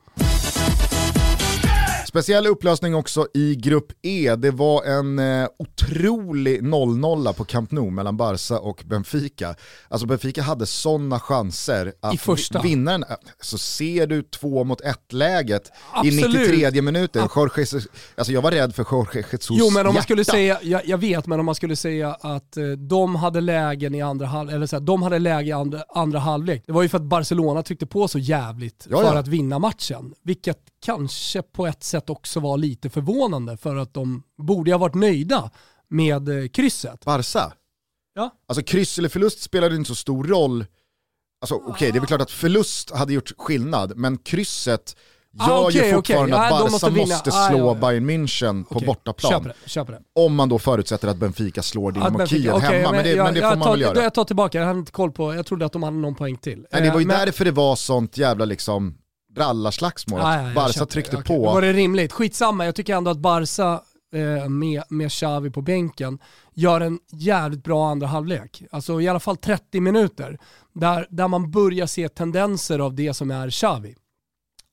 Speciell 2.16 2.47
upplösning 2.47 2.95
också 2.95 3.28
i 3.34 3.55
grupp 3.55 3.91
E. 4.01 4.36
Det 4.36 4.51
var 4.51 4.84
en 4.84 5.20
eh, 5.20 5.47
otrolig 5.59 6.61
0-0 6.61 7.34
på 7.34 7.43
Camp 7.45 7.72
Nou 7.72 7.89
mellan 7.89 8.18
Barca 8.18 8.59
och 8.59 8.84
Benfica. 8.86 9.55
Alltså 9.88 10.07
Benfica 10.07 10.41
hade 10.41 10.66
sådana 10.66 11.20
chanser 11.20 11.93
att 12.01 12.66
vinna 12.66 12.91
den. 12.91 13.03
Så 13.41 13.57
ser 13.57 14.07
du 14.07 14.24
två 14.24 14.63
mot 14.63 14.82
ett 14.82 15.13
läget 15.13 15.72
Absolut. 15.91 16.36
i 16.36 16.68
93 16.68 16.82
minuten. 16.82 17.28
Jorge 17.36 17.66
alltså 18.18 18.34
jag 18.34 18.41
var 18.41 18.51
rädd 18.51 18.76
för 18.76 18.86
Jorge 18.91 19.26
Jesus 19.32 19.57
Jo 19.59 19.70
men 19.70 19.80
om 19.80 19.86
man 19.86 19.93
hjärta. 19.93 20.03
skulle 20.03 20.26
säga, 20.26 20.59
jag, 20.61 20.82
jag 20.86 20.97
vet, 20.97 21.28
men 21.28 21.39
om 21.39 21.45
man 21.45 21.55
skulle 21.55 21.76
säga 21.76 22.13
att 22.13 22.57
eh, 22.57 22.66
de 22.68 23.16
hade 23.16 23.41
lägen 23.41 23.95
i 23.95 24.01
andra 24.01 24.26
halvlek, 24.26 24.55
eller 24.55 24.68
så 24.68 24.76
här, 24.76 24.84
de 24.84 25.01
hade 25.01 25.20
läge 25.20 25.49
i 25.49 25.51
andra, 25.51 25.84
andra 25.89 26.20
halvlek. 26.20 26.63
Det 26.66 26.74
var 26.74 26.84
ju 26.84 26.89
för 26.89 26.97
att 26.97 27.03
Barcelona 27.03 27.63
tryckte 27.63 27.86
på 27.86 28.07
så 28.07 28.20
jävligt 28.20 28.88
Ja, 28.89 28.97
för 28.97 29.03
ja. 29.03 29.20
att 29.20 29.28
vinna 29.28 29.59
matchen. 29.59 30.13
Vilket 30.24 30.57
kanske 30.86 31.41
på 31.41 31.67
ett 31.67 31.83
sätt 31.83 32.09
också 32.09 32.39
var 32.39 32.57
lite 32.57 32.89
förvånande 32.89 33.57
för 33.57 33.75
att 33.75 33.93
de 33.93 34.23
borde 34.38 34.71
ha 34.71 34.77
varit 34.77 34.95
nöjda 34.95 35.51
med 35.89 36.29
eh, 36.43 36.47
krysset. 36.47 37.05
Barca? 37.05 37.53
Ja. 38.15 38.29
Alltså 38.47 38.63
kryss 38.63 38.97
eller 38.99 39.09
förlust 39.09 39.41
spelade 39.41 39.75
inte 39.75 39.88
så 39.88 39.95
stor 39.95 40.23
roll. 40.23 40.65
Alltså 41.41 41.55
okej, 41.55 41.91
det 41.91 41.97
är 41.97 41.99
väl 41.99 42.07
klart 42.07 42.21
att 42.21 42.31
förlust 42.31 42.91
hade 42.91 43.13
gjort 43.13 43.31
skillnad, 43.38 43.97
men 43.97 44.17
krysset 44.17 44.95
Ah, 45.39 45.49
gör 45.49 45.67
okej, 45.67 45.88
ju 45.88 45.93
fortfarande 45.93 46.36
okej. 46.36 46.45
att 46.45 46.51
Barca 46.51 46.71
måste 46.71 46.89
måste. 46.91 47.29
Ah, 47.33 47.49
slå 47.49 47.57
ja, 47.57 47.65
ja. 47.65 47.73
Bayern 47.73 48.09
München 48.09 48.63
på 48.63 48.75
Okej, 48.75 48.86
bortaplan. 48.88 49.31
Köper 49.31 49.55
det, 49.63 49.69
köper 49.69 49.93
det. 49.93 50.01
Om 50.15 50.36
man 50.36 50.49
då 50.49 50.59
förutsätter 50.59 51.07
att 51.07 51.17
Benfica 51.17 51.61
slår 51.61 51.91
Dynamo 51.91 52.25
Kiev 52.27 52.53
hemma, 52.59 52.91
men 52.91 53.03
det, 53.03 53.09
jag, 53.11 53.23
men 53.23 53.33
det 53.33 53.41
får 53.41 53.47
man 53.49 53.61
tar, 53.61 53.71
väl 53.71 53.81
göra. 53.81 54.03
Jag 54.03 54.13
tar 54.13 54.23
tillbaka, 54.25 54.57
jag 54.59 54.65
hade 54.65 54.79
inte 54.79 54.91
koll 54.91 55.11
på, 55.11 55.33
jag 55.36 55.45
trodde 55.45 55.65
att 55.65 55.71
de 55.73 55.83
hade 55.83 55.97
någon 55.97 56.15
poäng 56.15 56.38
till. 56.38 56.65
Nej, 56.71 56.81
det 56.81 56.89
var 56.91 56.99
ju 56.99 57.03
Eh, 57.03 57.07
men- 57.07 57.25
därför 57.25 57.45
det 57.45 57.51
var 57.51 57.75
sånt 57.75 58.17
jävla 58.17 58.45
liksom 58.45 58.97
brallarslagsmål, 59.36 60.19
att 60.21 60.47
ja, 60.47 60.53
Barca 60.55 60.73
köper 60.73 60.86
det. 60.86 60.91
tryckte 60.91 61.15
Då 61.15 61.21
på. 61.21 61.45
var 61.45 61.61
det 61.61 61.73
rimligt. 61.73 62.11
Skitsamma, 62.11 62.65
jag 62.65 62.75
tycker 62.75 62.95
ändå 62.95 63.11
att 63.11 63.17
Barca 63.17 63.81
eh, 64.13 64.49
med, 64.49 64.83
med 64.89 65.11
Xavi 65.11 65.49
på 65.51 65.61
bänken 65.61 66.19
gör 66.53 66.81
en 66.81 66.99
jävligt 67.11 67.63
bra 67.63 67.89
andra 67.89 68.07
halvlek. 68.07 68.63
Alltså 68.71 69.01
i 69.01 69.07
alla 69.07 69.19
fall 69.19 69.38
30 69.38 69.79
minuter. 69.79 70.39
Där, 70.73 71.07
där 71.09 71.27
man 71.27 71.51
börjar 71.51 71.86
se 71.86 72.09
tendenser 72.09 72.79
av 72.79 72.95
det 72.95 73.13
som 73.13 73.31
är 73.31 73.49
Xavi. 73.49 73.95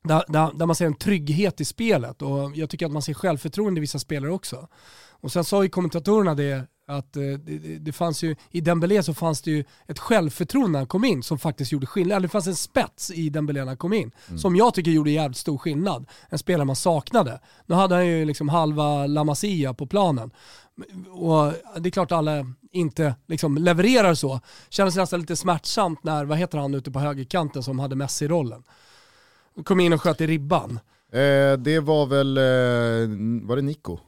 Där, 0.04 0.24
där, 0.28 0.50
där 0.54 0.66
man 0.66 0.76
ser 0.76 0.86
en 0.86 0.94
trygghet 0.94 1.60
i 1.60 1.64
spelet 1.64 2.22
och 2.22 2.50
jag 2.54 2.70
tycker 2.70 2.86
att 2.86 2.92
man 2.92 3.02
ser 3.02 3.14
självförtroende 3.14 3.78
i 3.78 3.80
vissa 3.80 3.98
spelare 3.98 4.32
också. 4.32 4.68
Och 5.10 5.32
sen 5.32 5.44
sa 5.44 5.62
ju 5.62 5.68
kommentatorerna 5.68 6.34
det 6.34 6.66
att 6.86 7.16
eh, 7.16 7.22
det, 7.22 7.78
det, 7.78 7.92
fanns 7.92 8.22
ju, 8.22 8.36
i 8.50 8.60
Dembélé 8.60 9.02
så 9.02 9.14
fanns 9.14 9.42
det 9.42 9.50
ju 9.50 9.64
ett 9.86 9.98
självförtroende 9.98 10.72
när 10.72 10.78
han 10.78 10.86
kom 10.86 11.04
in 11.04 11.22
som 11.22 11.38
faktiskt 11.38 11.72
gjorde 11.72 11.86
skillnad. 11.86 12.16
Eller 12.16 12.28
det 12.28 12.32
fanns 12.32 12.46
en 12.46 12.56
spets 12.56 13.10
i 13.10 13.30
Dembélé 13.30 13.60
när 13.60 13.66
han 13.66 13.76
kom 13.76 13.92
in 13.92 14.12
som 14.36 14.56
jag 14.56 14.74
tycker 14.74 14.90
gjorde 14.90 15.10
jävligt 15.10 15.38
stor 15.38 15.58
skillnad. 15.58 16.06
En 16.28 16.38
spelare 16.38 16.64
man 16.64 16.76
saknade. 16.76 17.40
Nu 17.66 17.74
hade 17.74 17.94
han 17.94 18.06
ju 18.06 18.24
liksom 18.24 18.48
halva 18.48 19.06
La 19.06 19.24
Masia 19.24 19.74
på 19.74 19.86
planen. 19.86 20.30
Och 21.10 21.52
det 21.80 21.88
är 21.88 21.90
klart 21.90 22.12
alla 22.12 22.46
inte 22.72 23.14
liksom 23.26 23.58
levererar 23.58 24.14
så. 24.14 24.40
Kändes 24.68 24.96
nästan 24.96 25.20
lite 25.20 25.36
smärtsamt 25.36 26.04
när, 26.04 26.24
vad 26.24 26.38
heter 26.38 26.58
han 26.58 26.74
ute 26.74 26.90
på 26.90 26.98
högerkanten 26.98 27.62
som 27.62 27.78
hade 27.78 27.96
Messi-rollen? 27.96 28.62
Kom 29.64 29.80
in 29.80 29.92
och 29.92 30.02
sköt 30.02 30.20
i 30.20 30.26
ribban. 30.26 30.80
Eh, 31.12 31.58
det 31.58 31.80
var 31.80 32.06
väl, 32.06 32.36
eh, 32.38 33.46
var 33.48 33.56
det 33.56 33.62
Nico? 33.62 33.98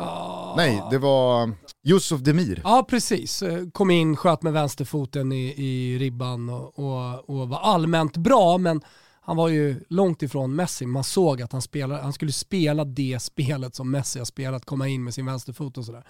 Ah. 0.00 0.54
Nej, 0.56 0.82
det 0.90 0.98
var 0.98 1.52
Yusuf 1.84 2.20
Demir. 2.20 2.60
Ja 2.64 2.86
precis, 2.88 3.42
Eh, 3.42 3.68
kom 3.72 3.90
in, 3.90 4.16
sköt 4.16 4.42
med 4.42 4.52
vänsterfoten 4.52 5.32
i, 5.32 5.54
i 5.56 5.98
ribban 5.98 6.48
och, 6.48 6.78
och, 6.78 7.30
och 7.30 7.48
var 7.48 7.58
allmänt 7.58 8.16
bra 8.16 8.58
men 8.58 8.80
han 9.20 9.36
var 9.36 9.48
ju 9.48 9.84
långt 9.88 10.22
ifrån 10.22 10.54
Messi. 10.54 10.86
Man 10.86 11.04
såg 11.04 11.42
att 11.42 11.52
han, 11.52 11.62
spelade, 11.62 12.02
han 12.02 12.12
skulle 12.12 12.32
spela 12.32 12.84
det 12.84 13.22
spelet 13.22 13.74
som 13.74 13.90
Messi 13.90 14.18
har 14.18 14.26
spelat, 14.26 14.64
komma 14.64 14.88
in 14.88 15.04
med 15.04 15.14
sin 15.14 15.26
vänsterfot 15.26 15.78
och 15.78 15.84
sådär. 15.84 16.04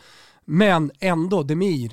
Men 0.45 0.91
ändå, 1.01 1.43
Demir, 1.43 1.93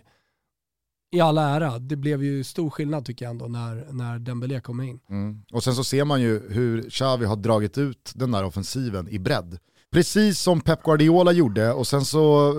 i 1.11 1.19
all 1.19 1.37
ära, 1.37 1.79
det 1.79 1.95
blev 1.95 2.23
ju 2.23 2.43
stor 2.43 2.69
skillnad 2.69 3.05
tycker 3.05 3.25
jag 3.25 3.29
ändå 3.29 3.47
när, 3.47 3.87
när 3.91 4.19
Dembélé 4.19 4.61
kom 4.61 4.81
in. 4.81 4.99
Mm. 5.09 5.41
Och 5.51 5.63
sen 5.63 5.75
så 5.75 5.83
ser 5.83 6.05
man 6.05 6.21
ju 6.21 6.49
hur 6.49 6.89
Xavi 6.89 7.25
har 7.25 7.35
dragit 7.35 7.77
ut 7.77 8.11
den 8.15 8.31
där 8.31 8.43
offensiven 8.43 9.09
i 9.09 9.19
bredd. 9.19 9.59
Precis 9.93 10.39
som 10.39 10.61
Pep 10.61 10.83
Guardiola 10.83 11.31
gjorde 11.31 11.73
och 11.73 11.87
sen 11.87 12.05
så 12.05 12.53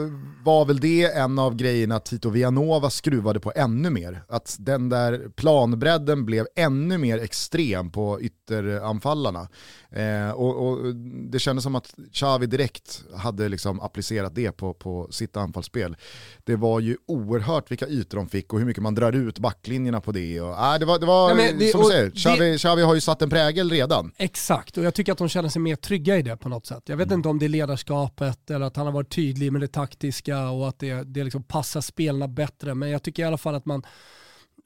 var 0.45 0.64
väl 0.64 0.81
det 0.81 1.05
en 1.05 1.39
av 1.39 1.55
grejerna 1.55 2.01
Tito 2.01 2.31
Villanova 2.31 2.91
skruvade 2.91 3.41
på 3.41 3.53
ännu 3.55 3.91
mer. 3.91 4.22
Att 4.29 4.57
den 4.59 4.89
där 4.89 5.29
planbredden 5.37 6.24
blev 6.26 6.47
ännu 6.57 6.99
mer 6.99 7.18
extrem 7.18 7.91
på 7.91 8.20
ytteranfallarna. 8.20 9.49
Eh, 9.93 10.30
och, 10.30 10.68
och, 10.68 10.95
det 11.30 11.39
kändes 11.39 11.62
som 11.62 11.74
att 11.74 11.95
Xavi 12.12 12.47
direkt 12.47 13.05
hade 13.14 13.49
liksom 13.49 13.80
applicerat 13.80 14.34
det 14.34 14.53
på, 14.53 14.74
på 14.74 15.09
sitt 15.11 15.36
anfallsspel. 15.36 15.97
Det 16.45 16.57
var 16.57 16.80
ju 16.80 16.97
oerhört 17.07 17.70
vilka 17.70 17.86
ytor 17.89 18.18
de 18.18 18.28
fick 18.28 18.53
och 18.53 18.59
hur 18.59 18.66
mycket 18.66 18.82
man 18.82 18.95
drar 18.95 19.12
ut 19.12 19.39
backlinjerna 19.39 20.01
på 20.01 20.12
det. 20.12 20.41
Och, 20.41 20.51
äh, 20.51 20.78
det 20.78 20.84
var, 20.84 20.99
det 20.99 21.07
var 21.07 21.34
Nej, 21.34 21.57
det, 21.59 21.68
som 21.68 21.80
du 21.80 21.86
säger, 21.86 22.11
Xavi, 22.11 22.51
det, 22.51 22.59
Xavi 22.59 22.82
har 22.82 22.95
ju 22.95 23.01
satt 23.01 23.22
en 23.22 23.30
prägel 23.30 23.70
redan. 23.70 24.12
Exakt, 24.16 24.78
och 24.78 24.84
jag 24.84 24.95
tycker 24.95 25.12
att 25.12 25.18
de 25.18 25.28
känner 25.28 25.49
sig 25.49 25.62
mer 25.62 25.76
trygga 25.76 26.16
i 26.16 26.22
det 26.22 26.36
på 26.36 26.49
något 26.49 26.66
sätt. 26.66 26.82
Jag 26.86 26.97
vet 26.97 27.07
mm. 27.07 27.18
inte 27.18 27.28
om 27.28 27.39
det 27.39 27.47
är 27.47 27.49
ledarskapet 27.49 28.51
eller 28.51 28.66
att 28.66 28.76
han 28.76 28.86
har 28.86 28.93
varit 28.93 29.14
tydlig 29.14 29.53
med 29.53 29.61
det 29.61 29.68
taktiska 29.68 30.49
och 30.51 30.68
att 30.68 30.78
det, 30.78 31.03
det 31.03 31.24
liksom 31.24 31.43
passar 31.43 31.80
spelarna 31.80 32.28
bättre. 32.28 32.74
Men 32.74 32.91
jag 32.91 33.03
tycker 33.03 33.22
i 33.22 33.26
alla 33.26 33.39
fall 33.39 33.55
att 33.55 33.66
man 33.66 33.82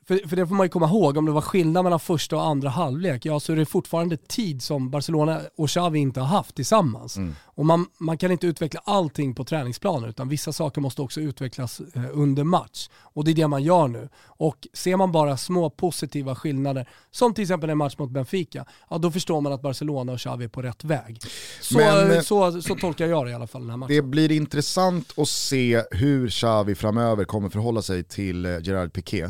för, 0.06 0.28
för 0.28 0.36
det 0.36 0.46
får 0.46 0.54
man 0.54 0.66
ju 0.66 0.70
komma 0.70 0.86
ihåg, 0.86 1.16
om 1.16 1.26
det 1.26 1.32
var 1.32 1.40
skillnad 1.40 1.84
mellan 1.84 2.00
första 2.00 2.36
och 2.36 2.44
andra 2.44 2.68
halvlek, 2.68 3.24
ja 3.24 3.40
så 3.40 3.52
är 3.52 3.56
det 3.56 3.66
fortfarande 3.66 4.16
tid 4.16 4.62
som 4.62 4.90
Barcelona 4.90 5.40
och 5.56 5.68
Xavi 5.68 5.98
inte 5.98 6.20
har 6.20 6.26
haft 6.26 6.54
tillsammans. 6.54 7.16
Mm. 7.16 7.34
Och 7.44 7.66
man, 7.66 7.86
man 7.98 8.18
kan 8.18 8.30
inte 8.30 8.46
utveckla 8.46 8.80
allting 8.84 9.34
på 9.34 9.44
träningsplanen 9.44 10.10
utan 10.10 10.28
vissa 10.28 10.52
saker 10.52 10.80
måste 10.80 11.02
också 11.02 11.20
utvecklas 11.20 11.80
eh, 11.94 12.02
under 12.12 12.44
match. 12.44 12.88
Och 12.94 13.24
det 13.24 13.30
är 13.30 13.34
det 13.34 13.48
man 13.48 13.62
gör 13.62 13.88
nu. 13.88 14.08
Och 14.26 14.68
ser 14.72 14.96
man 14.96 15.12
bara 15.12 15.36
små 15.36 15.70
positiva 15.70 16.34
skillnader, 16.34 16.88
som 17.10 17.34
till 17.34 17.42
exempel 17.42 17.70
en 17.70 17.78
match 17.78 17.94
mot 17.98 18.10
Benfica, 18.10 18.64
ja 18.90 18.98
då 18.98 19.10
förstår 19.10 19.40
man 19.40 19.52
att 19.52 19.62
Barcelona 19.62 20.12
och 20.12 20.18
Xavi 20.18 20.44
är 20.44 20.48
på 20.48 20.62
rätt 20.62 20.84
väg. 20.84 21.18
Så, 21.60 21.78
Men, 21.78 22.10
eh, 22.10 22.20
så, 22.20 22.62
så, 22.62 22.74
tolkar 22.74 23.06
jag 23.06 23.26
det 23.26 23.30
i 23.30 23.34
alla 23.34 23.46
fall 23.46 23.60
den 23.60 23.70
här 23.70 23.76
matchen. 23.76 23.96
Det 23.96 24.02
blir 24.02 24.32
intressant 24.32 25.18
att 25.18 25.28
se 25.28 25.82
hur 25.90 26.28
Xavi 26.28 26.74
framöver 26.74 27.24
kommer 27.24 27.48
förhålla 27.48 27.82
sig 27.82 28.04
till 28.04 28.46
eh, 28.46 28.58
Gerard 28.62 28.92
Piqué. 28.92 29.28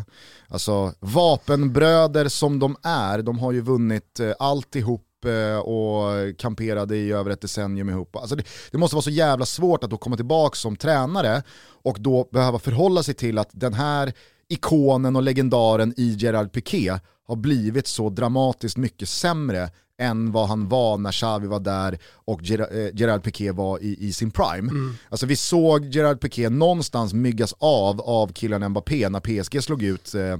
Alltså 0.53 0.62
vapenbröder 1.01 2.29
som 2.29 2.59
de 2.59 2.77
är, 2.83 3.23
de 3.23 3.39
har 3.39 3.53
ju 3.53 3.61
vunnit 3.61 4.21
eh, 4.21 4.33
alltihop 4.39 5.25
eh, 5.25 5.59
och 5.59 6.39
kamperade 6.39 6.97
i 6.97 7.13
över 7.13 7.31
ett 7.31 7.41
decennium 7.41 7.89
ihop. 7.89 8.17
Alltså 8.17 8.37
det, 8.37 8.45
det, 8.71 8.79
måste 8.79 8.97
vara 8.97 9.03
så 9.03 9.11
jävla 9.11 9.47
svårt 9.47 9.85
att 9.85 9.91
då 9.91 9.97
komma 9.97 10.17
tillbaka 10.17 10.57
som 10.57 10.77
tränare 10.77 11.43
och 11.83 11.97
då 12.01 12.29
behöva 12.33 12.59
förhålla 12.59 13.03
sig 13.03 13.15
till 13.15 13.39
att 13.39 13.51
den 13.53 13.75
här 13.75 14.13
ikonen 14.49 15.17
och 15.17 15.23
legendaren 15.23 15.95
i 15.97 16.17
Gerard 16.19 16.53
Piqué 16.53 16.99
har 17.27 17.37
blivit 17.37 17.87
så 17.87 18.11
dramatiskt 18.11 18.77
mycket 18.77 19.09
sämre 19.09 19.71
än 19.99 20.33
vad 20.33 20.49
han 20.49 20.69
var 20.69 20.99
när 20.99 21.13
Xavi 21.13 21.47
var 21.47 21.61
där 21.61 21.99
och 22.05 22.43
Ger 22.43 22.61
eh, 22.61 22.91
Gerard 22.95 23.23
Piqué 23.23 23.51
var 23.51 23.83
i, 23.83 23.97
i 24.01 24.13
sin 24.13 24.31
prime. 24.31 24.71
Mm. 24.71 24.95
Alltså 25.09 25.27
vi 25.27 25.37
såg 25.37 25.85
Gerard 25.85 26.21
Piqué 26.21 26.49
någonstans 26.49 27.13
myggas 27.13 27.55
av 27.59 28.01
av 28.01 28.33
killen 28.33 28.69
Mbappé 28.69 29.09
när 29.09 29.21
PSG 29.21 29.63
slog 29.63 29.83
ut 29.83 30.15
eh, 30.15 30.39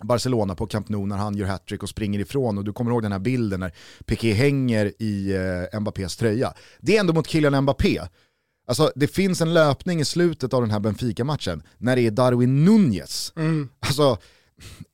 Barcelona 0.00 0.54
på 0.54 0.66
Camp 0.66 0.88
Nou 0.88 1.06
när 1.06 1.16
han 1.16 1.36
gör 1.36 1.46
hattrick 1.46 1.82
och 1.82 1.88
springer 1.88 2.18
ifrån 2.18 2.58
och 2.58 2.64
du 2.64 2.72
kommer 2.72 2.90
ihåg 2.90 3.02
den 3.02 3.12
här 3.12 3.18
bilden 3.18 3.60
när 3.60 3.72
Piqué 4.04 4.32
hänger 4.32 4.92
i 5.02 5.34
eh, 5.72 5.80
Mbappés 5.80 6.16
tröja. 6.16 6.54
Det 6.80 6.96
är 6.96 7.00
ändå 7.00 7.12
mot 7.12 7.26
killen 7.26 7.62
Mbappé. 7.62 8.00
Alltså 8.66 8.92
det 8.94 9.06
finns 9.06 9.40
en 9.40 9.54
löpning 9.54 10.00
i 10.00 10.04
slutet 10.04 10.54
av 10.54 10.62
den 10.62 10.70
här 10.70 10.80
Benfica-matchen 10.80 11.62
när 11.78 11.96
det 11.96 12.02
är 12.02 12.10
Darwin 12.10 12.64
Nunez. 12.64 13.32
Mm. 13.36 13.68
Alltså, 13.80 14.18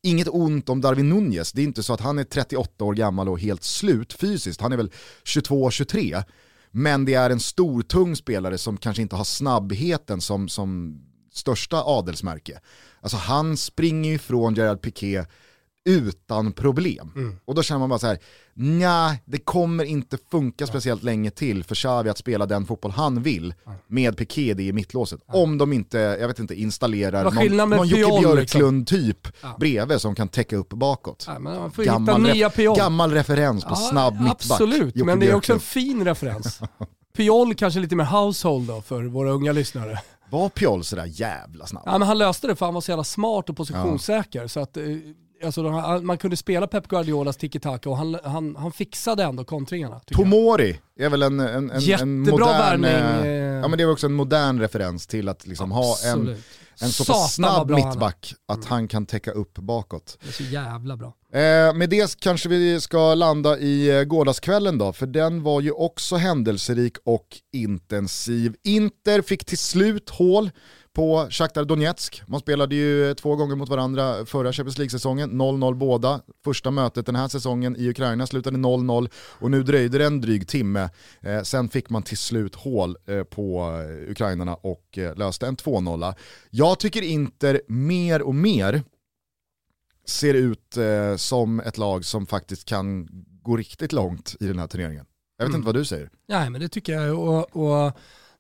inget 0.03 0.29
ont 0.29 0.69
om 0.69 0.81
Darwin 0.81 1.09
Nunez, 1.09 1.53
det 1.53 1.61
är 1.61 1.65
inte 1.65 1.83
så 1.83 1.93
att 1.95 2.01
han 2.01 2.19
är 2.19 2.25
38 2.25 2.85
år 2.85 2.95
gammal 2.95 3.29
och 3.29 3.41
helt 3.41 3.65
slut 3.65 4.13
fysiskt, 4.13 4.61
han 4.61 4.73
är 4.73 4.77
väl 4.77 4.91
22-23. 5.25 6.25
Men 6.71 7.05
det 7.05 7.15
är 7.15 7.31
en 7.31 7.41
stor 7.41 7.83
tung 7.83 8.17
spelare 8.17 8.59
som 8.59 8.77
kanske 8.77 9.03
inte 9.03 9.17
har 9.17 9.25
snabbheten 9.25 10.21
som, 10.21 10.49
som 10.49 11.01
största 11.33 11.83
adelsmärke. 11.83 12.61
Alltså 13.01 13.17
han 13.17 13.57
springer 13.57 14.13
ifrån 14.13 14.55
Gerard 14.55 14.81
Piqué 14.81 15.25
utan 15.85 16.53
problem. 16.53 17.13
Mm. 17.17 17.37
Och 17.45 17.55
då 17.55 17.63
känner 17.63 17.79
man 17.79 17.89
bara 17.89 17.99
så 17.99 18.07
här, 18.07 18.19
nej, 18.55 19.23
det 19.25 19.39
kommer 19.39 19.85
inte 19.85 20.19
funka 20.31 20.67
speciellt 20.67 21.03
länge 21.03 21.31
till 21.31 21.65
för 21.65 21.75
Xavi 21.75 22.11
att 22.11 22.19
spela 22.19 22.47
den 22.47 22.67
fotboll 22.67 22.91
han 22.91 23.23
vill 23.23 23.55
med 23.87 24.17
Piqué 24.17 24.55
i 24.59 24.73
mittlåset. 24.73 25.21
Om 25.27 25.59
de 25.59 25.73
inte, 25.73 25.99
jag 25.99 26.29
vet 26.29 26.39
inte, 26.39 26.55
installerar 26.55 27.25
någon, 27.25 27.71
någon 27.71 27.89
Jocke 27.89 28.21
Björklund-typ 28.21 29.27
liksom. 29.27 29.51
bredvid 29.59 30.01
som 30.01 30.15
kan 30.15 30.29
täcka 30.29 30.57
upp 30.57 30.69
bakåt. 30.69 31.29
Ja, 31.29 31.71
gammal, 31.77 32.27
ref 32.27 32.57
gammal 32.57 33.13
referens 33.13 33.65
på 33.65 33.71
ja, 33.71 33.77
snabb 33.77 34.15
mittback. 34.15 34.51
Absolut, 34.51 34.97
Jocke 34.97 35.05
men 35.05 35.21
det 35.21 35.31
är 35.31 35.35
också 35.35 35.53
en 35.53 35.61
fin 35.61 36.05
referens. 36.05 36.61
Piol 37.17 37.55
kanske 37.55 37.81
lite 37.81 37.97
mer 37.97 38.05
household 38.05 38.67
då 38.67 38.83
för 38.83 39.03
våra 39.03 39.31
unga 39.31 39.53
lyssnare. 39.53 39.99
Var 40.33 40.49
Piol 40.49 40.85
sådär 40.85 41.05
jävla 41.07 41.67
snabb? 41.67 41.83
Ja 41.87 41.99
men 41.99 42.09
han 42.09 42.19
löste 42.19 42.47
det 42.47 42.57
för 42.57 42.67
han 42.67 42.75
var 42.75 42.81
så 42.81 42.91
jävla 42.91 43.05
smart 43.05 43.51
och 43.51 43.57
positionssäker. 43.57 44.43
Ja. 44.43 44.49
Så 44.49 44.61
att, 44.61 44.77
eh, 44.77 44.85
alltså, 45.45 45.63
man 46.03 46.19
kunde 46.19 46.37
spela 46.37 46.67
Pep 46.67 46.89
Guardiolas 46.89 47.37
tiki-taka 47.37 47.89
och 47.89 47.97
han, 47.97 48.19
han, 48.25 48.57
han 48.57 48.73
fixade 48.73 49.23
ändå 49.23 49.45
kontringarna. 49.45 50.01
Tomori 50.01 50.81
är 50.99 51.09
väl 51.09 51.23
en, 51.23 51.41
en, 51.41 51.71
en, 51.71 51.81
Jättebra 51.81 52.03
en 52.03 52.21
modern... 52.25 52.83
värvning. 52.83 53.27
Eh, 53.27 53.33
ja 53.33 53.69
men 53.69 53.79
det 53.79 53.83
är 53.85 53.91
också 53.91 54.07
en 54.07 54.13
modern 54.13 54.61
referens 54.61 55.07
till 55.07 55.29
att 55.29 55.47
liksom 55.47 55.73
ha 55.73 55.97
en 56.05 56.37
en 56.81 56.93
så 56.93 57.05
pass 57.05 57.35
snabb 57.35 57.71
mittback 57.71 58.35
att 58.49 58.57
mm. 58.57 58.69
han 58.69 58.89
kan 58.89 59.07
täcka 59.07 59.31
upp 59.31 59.59
bakåt. 59.59 60.19
Det 60.23 60.29
är 60.29 60.33
så 60.33 60.43
jävla 60.43 60.97
bra. 60.97 61.15
Eh, 61.33 61.75
med 61.75 61.91
det 61.91 62.21
kanske 62.21 62.49
vi 62.49 62.81
ska 62.81 63.15
landa 63.15 63.59
i 63.59 63.99
eh, 63.99 64.05
gårdagskvällen 64.05 64.79
då, 64.79 64.93
för 64.93 65.07
den 65.07 65.43
var 65.43 65.61
ju 65.61 65.71
också 65.71 66.17
händelserik 66.17 66.97
och 67.05 67.27
intensiv. 67.53 68.55
Inter 68.65 69.23
fick 69.23 69.45
till 69.45 69.59
slut 69.59 70.11
hål 70.11 70.51
på 70.93 71.27
Shakhtar 71.31 71.65
Donetsk. 71.65 72.23
Man 72.27 72.41
spelade 72.41 72.75
ju 72.75 73.15
två 73.15 73.37
gånger 73.37 73.57
mot 73.57 73.69
varandra 73.69 74.27
förra 74.27 74.53
Champions 74.53 74.79
League-säsongen, 74.79 75.31
0-0 75.31 75.75
båda. 75.75 76.21
Första 76.45 76.71
mötet 76.71 77.07
den 77.07 77.17
här 77.17 77.29
säsongen 77.29 77.77
i 77.77 77.89
Ukraina 77.89 78.27
slutade 78.27 78.57
0-0 78.57 79.11
och 79.15 79.51
nu 79.51 79.63
dröjde 79.63 79.99
det 79.99 80.07
en 80.07 80.21
dryg 80.21 80.49
timme. 80.49 80.91
Eh, 81.21 81.43
sen 81.43 81.69
fick 81.69 81.91
man 81.91 82.03
till 82.03 82.19
slut 82.19 82.55
hål 82.55 82.97
eh, 83.07 83.23
på 83.23 83.61
eh, 83.61 84.11
ukrainarna 84.11 84.55
och 84.55 84.99
eh, 84.99 85.17
löste 85.17 85.47
en 85.47 85.57
2-0. 85.57 86.15
Jag 86.51 86.79
tycker 86.79 87.03
Inter 87.03 87.61
mer 87.69 88.23
och 88.23 88.35
mer 88.35 88.83
ser 90.07 90.35
ut 90.35 90.77
eh, 90.77 91.17
som 91.17 91.61
ett 91.61 91.79
lag 91.79 92.05
som 92.05 92.27
faktiskt 92.27 92.65
kan 92.65 93.09
gå 93.43 93.57
riktigt 93.57 93.93
långt 93.93 94.37
i 94.41 94.47
den 94.47 94.59
här 94.59 94.67
turneringen. 94.67 95.07
Jag 95.39 95.45
vet 95.45 95.49
mm. 95.49 95.59
inte 95.59 95.67
vad 95.67 95.75
du 95.75 95.85
säger. 95.85 96.11
Nej 96.29 96.51
men 96.51 96.61
det 96.61 96.69
tycker 96.69 96.93
jag. 96.93 97.19
och, 97.19 97.57
och 97.57 97.93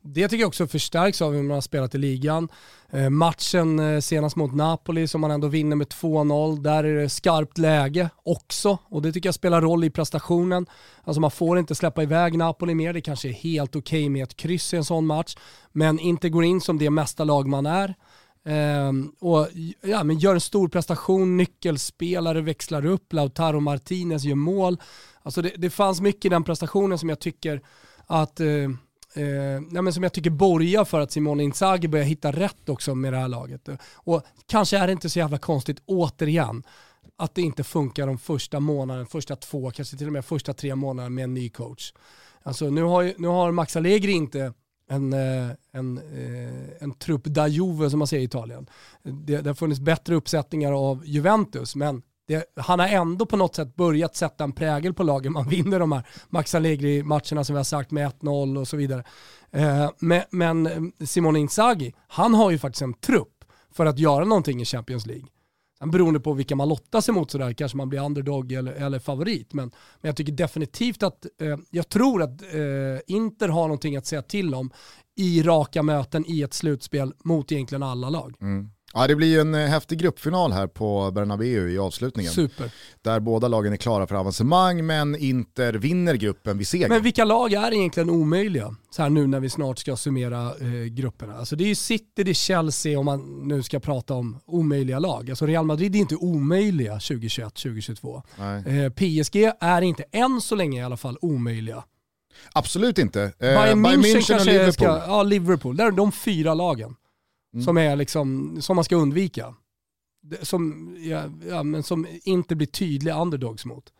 det 0.04 0.28
tycker 0.28 0.40
jag 0.40 0.48
också 0.48 0.66
förstärks 0.66 1.22
av 1.22 1.32
hur 1.32 1.42
man 1.42 1.54
har 1.54 1.60
spelat 1.60 1.94
i 1.94 1.98
ligan. 1.98 2.48
Eh, 2.90 3.10
matchen 3.10 3.78
eh, 3.78 4.00
senast 4.00 4.36
mot 4.36 4.54
Napoli 4.54 5.08
som 5.08 5.20
man 5.20 5.30
ändå 5.30 5.48
vinner 5.48 5.76
med 5.76 5.86
2-0, 5.86 6.62
där 6.62 6.84
är 6.84 6.96
det 6.96 7.08
skarpt 7.08 7.58
läge 7.58 8.10
också 8.22 8.78
och 8.84 9.02
det 9.02 9.12
tycker 9.12 9.26
jag 9.26 9.34
spelar 9.34 9.60
roll 9.60 9.84
i 9.84 9.90
prestationen. 9.90 10.66
Alltså 11.04 11.20
man 11.20 11.30
får 11.30 11.58
inte 11.58 11.74
släppa 11.74 12.02
iväg 12.02 12.38
Napoli 12.38 12.74
mer, 12.74 12.92
det 12.92 13.00
kanske 13.00 13.28
är 13.28 13.32
helt 13.32 13.76
okej 13.76 14.00
okay 14.02 14.10
med 14.10 14.22
ett 14.22 14.36
kryss 14.36 14.74
i 14.74 14.76
en 14.76 14.84
sån 14.84 15.06
match, 15.06 15.36
men 15.72 15.98
inte 15.98 16.28
går 16.28 16.44
in 16.44 16.60
som 16.60 16.78
det 16.78 16.90
mesta 16.90 17.24
lag 17.24 17.48
man 17.48 17.66
är. 17.66 17.94
Um, 18.44 19.12
och 19.20 19.48
ja, 19.82 20.04
men 20.04 20.18
gör 20.18 20.34
en 20.34 20.40
stor 20.40 20.68
prestation, 20.68 21.36
nyckelspelare 21.36 22.40
växlar 22.40 22.86
upp, 22.86 23.12
Lautaro 23.12 23.60
Martinez 23.60 24.24
gör 24.24 24.34
mål. 24.34 24.80
Alltså 25.22 25.42
det, 25.42 25.52
det 25.56 25.70
fanns 25.70 26.00
mycket 26.00 26.24
i 26.24 26.28
den 26.28 26.44
prestationen 26.44 26.98
som 26.98 27.08
jag 27.08 27.20
tycker 27.20 27.62
att 28.06 28.40
uh, 28.40 28.70
eh, 29.14 29.60
nej, 29.70 29.82
men 29.82 29.92
som 29.92 30.02
jag 30.02 30.12
tycker 30.12 30.30
borgar 30.30 30.84
för 30.84 31.00
att 31.00 31.12
Simone 31.12 31.42
Inzaghi 31.42 31.88
börjar 31.88 32.04
hitta 32.04 32.32
rätt 32.32 32.68
också 32.68 32.94
med 32.94 33.12
det 33.12 33.18
här 33.18 33.28
laget. 33.28 33.68
Och 33.94 34.22
kanske 34.46 34.78
är 34.78 34.86
det 34.86 34.92
inte 34.92 35.10
så 35.10 35.18
jävla 35.18 35.38
konstigt, 35.38 35.82
återigen, 35.86 36.62
att 37.16 37.34
det 37.34 37.42
inte 37.42 37.64
funkar 37.64 38.06
de 38.06 38.18
första 38.18 38.60
månaderna, 38.60 39.06
första 39.06 39.36
två, 39.36 39.70
kanske 39.70 39.96
till 39.96 40.06
och 40.06 40.12
med 40.12 40.24
första 40.24 40.54
tre 40.54 40.74
månaderna 40.74 41.10
med 41.10 41.24
en 41.24 41.34
ny 41.34 41.48
coach. 41.48 41.92
Alltså 42.42 42.70
nu 42.70 42.82
har, 42.82 43.12
nu 43.18 43.28
har 43.28 43.52
Max 43.52 43.76
Allegri 43.76 44.12
inte 44.12 44.52
en, 44.88 45.12
eh, 45.12 45.50
en, 45.72 45.98
eh, 45.98 46.82
en 46.82 46.92
trupp 46.92 47.24
da 47.24 47.48
Juve 47.48 47.90
som 47.90 47.98
man 47.98 48.08
säger 48.08 48.22
i 48.22 48.24
Italien. 48.24 48.66
Det, 49.02 49.40
det 49.40 49.50
har 49.50 49.54
funnits 49.54 49.80
bättre 49.80 50.14
uppsättningar 50.14 50.72
av 50.72 51.06
Juventus, 51.06 51.76
men 51.76 52.02
det, 52.32 52.44
han 52.56 52.78
har 52.78 52.88
ändå 52.88 53.26
på 53.26 53.36
något 53.36 53.54
sätt 53.54 53.76
börjat 53.76 54.16
sätta 54.16 54.44
en 54.44 54.52
prägel 54.52 54.94
på 54.94 55.02
lagen. 55.02 55.32
Man 55.32 55.48
vinner 55.48 55.78
de 55.78 55.92
här 55.92 56.06
Max 56.28 56.54
Allegri-matcherna 56.54 57.44
som 57.44 57.54
vi 57.54 57.58
har 57.58 57.64
sagt 57.64 57.90
med 57.90 58.12
1-0 58.20 58.58
och 58.58 58.68
så 58.68 58.76
vidare. 58.76 59.04
Eh, 59.50 59.90
men, 59.98 60.22
men 60.30 60.66
eh, 60.66 61.06
Simone 61.06 61.38
Inzaghi, 61.38 61.94
han 62.08 62.34
har 62.34 62.50
ju 62.50 62.58
faktiskt 62.58 62.82
en 62.82 62.94
trupp 62.94 63.44
för 63.74 63.86
att 63.86 63.98
göra 63.98 64.24
någonting 64.24 64.60
i 64.60 64.64
Champions 64.64 65.06
League. 65.06 65.26
Sen 65.78 65.90
beroende 65.90 66.20
på 66.20 66.32
vilka 66.32 66.56
man 66.56 66.68
lottas 66.68 67.08
emot 67.08 67.30
sådär, 67.30 67.52
kanske 67.52 67.76
man 67.76 67.88
blir 67.88 68.04
underdog 68.04 68.52
eller, 68.52 68.72
eller 68.72 68.98
favorit. 68.98 69.52
Men, 69.52 69.70
men 70.00 70.08
jag 70.08 70.16
tycker 70.16 70.32
definitivt 70.32 71.02
att, 71.02 71.26
eh, 71.40 71.58
jag 71.70 71.88
tror 71.88 72.22
att 72.22 72.42
eh, 72.42 73.00
Inter 73.06 73.48
har 73.48 73.62
någonting 73.62 73.96
att 73.96 74.06
säga 74.06 74.22
till 74.22 74.54
om 74.54 74.70
i 75.16 75.42
raka 75.42 75.82
möten 75.82 76.24
i 76.28 76.42
ett 76.42 76.54
slutspel 76.54 77.12
mot 77.24 77.52
egentligen 77.52 77.82
alla 77.82 78.10
lag. 78.10 78.36
Mm. 78.40 78.70
Ja, 78.94 79.06
det 79.06 79.16
blir 79.16 79.28
ju 79.28 79.40
en 79.40 79.54
eh, 79.54 79.60
häftig 79.60 79.98
gruppfinal 79.98 80.52
här 80.52 80.66
på 80.66 81.10
Bernabéu 81.10 81.70
i 81.70 81.78
avslutningen. 81.78 82.32
Super. 82.32 82.70
Där 83.02 83.20
båda 83.20 83.48
lagen 83.48 83.72
är 83.72 83.76
klara 83.76 84.06
för 84.06 84.14
avancemang 84.14 84.86
men 84.86 85.16
Inter 85.16 85.72
vinner 85.72 86.14
gruppen 86.14 86.58
vid 86.58 86.68
seger. 86.68 86.88
Men 86.88 87.02
vilka 87.02 87.24
lag 87.24 87.52
är 87.52 87.74
egentligen 87.74 88.10
omöjliga? 88.10 88.76
Så 88.90 89.02
här 89.02 89.10
nu 89.10 89.26
när 89.26 89.40
vi 89.40 89.50
snart 89.50 89.78
ska 89.78 89.96
summera 89.96 90.46
eh, 90.46 90.84
grupperna. 90.84 91.36
Alltså 91.36 91.56
det 91.56 91.64
är 91.64 91.68
ju 91.68 91.74
City, 91.74 92.24
det 92.24 92.30
är 92.30 92.34
Chelsea 92.34 92.98
om 92.98 93.04
man 93.04 93.48
nu 93.48 93.62
ska 93.62 93.80
prata 93.80 94.14
om 94.14 94.38
omöjliga 94.46 94.98
lag. 94.98 95.30
Alltså 95.30 95.46
Real 95.46 95.66
Madrid 95.66 95.94
är 95.94 95.98
inte 95.98 96.16
omöjliga 96.16 96.94
2021-2022. 96.98 98.22
Eh, 98.38 98.90
PSG 98.92 99.52
är 99.60 99.82
inte 99.82 100.04
än 100.12 100.40
så 100.40 100.54
länge 100.54 100.80
i 100.80 100.84
alla 100.84 100.96
fall 100.96 101.18
omöjliga. 101.20 101.84
Absolut 102.52 102.98
inte. 102.98 103.22
Eh, 103.22 103.30
Bayern 103.38 103.82
Bayern 103.82 104.02
München, 104.02 104.20
München 104.20 104.40
och 104.40 104.46
Liverpool. 104.46 104.72
ska, 104.72 104.84
ja 105.06 105.22
Liverpool, 105.22 105.76
där 105.76 105.86
är 105.86 105.90
de 105.90 106.12
fyra 106.12 106.54
lagen 106.54 106.94
Mm. 107.54 107.64
som, 107.64 107.78
är 107.78 107.96
liksom, 107.96 108.56
som 108.62 108.76
man 108.76 108.84
ska 108.84 108.96
undvika. 108.96 109.54
Som, 110.42 110.94
ja, 110.98 111.30
ja, 111.48 111.62
men 111.62 111.82
som 111.82 112.06
inte 112.24 112.56
blir 112.56 112.66
tydliga 112.66 113.20
underdogs 113.20 113.64
mot. 113.64 113.92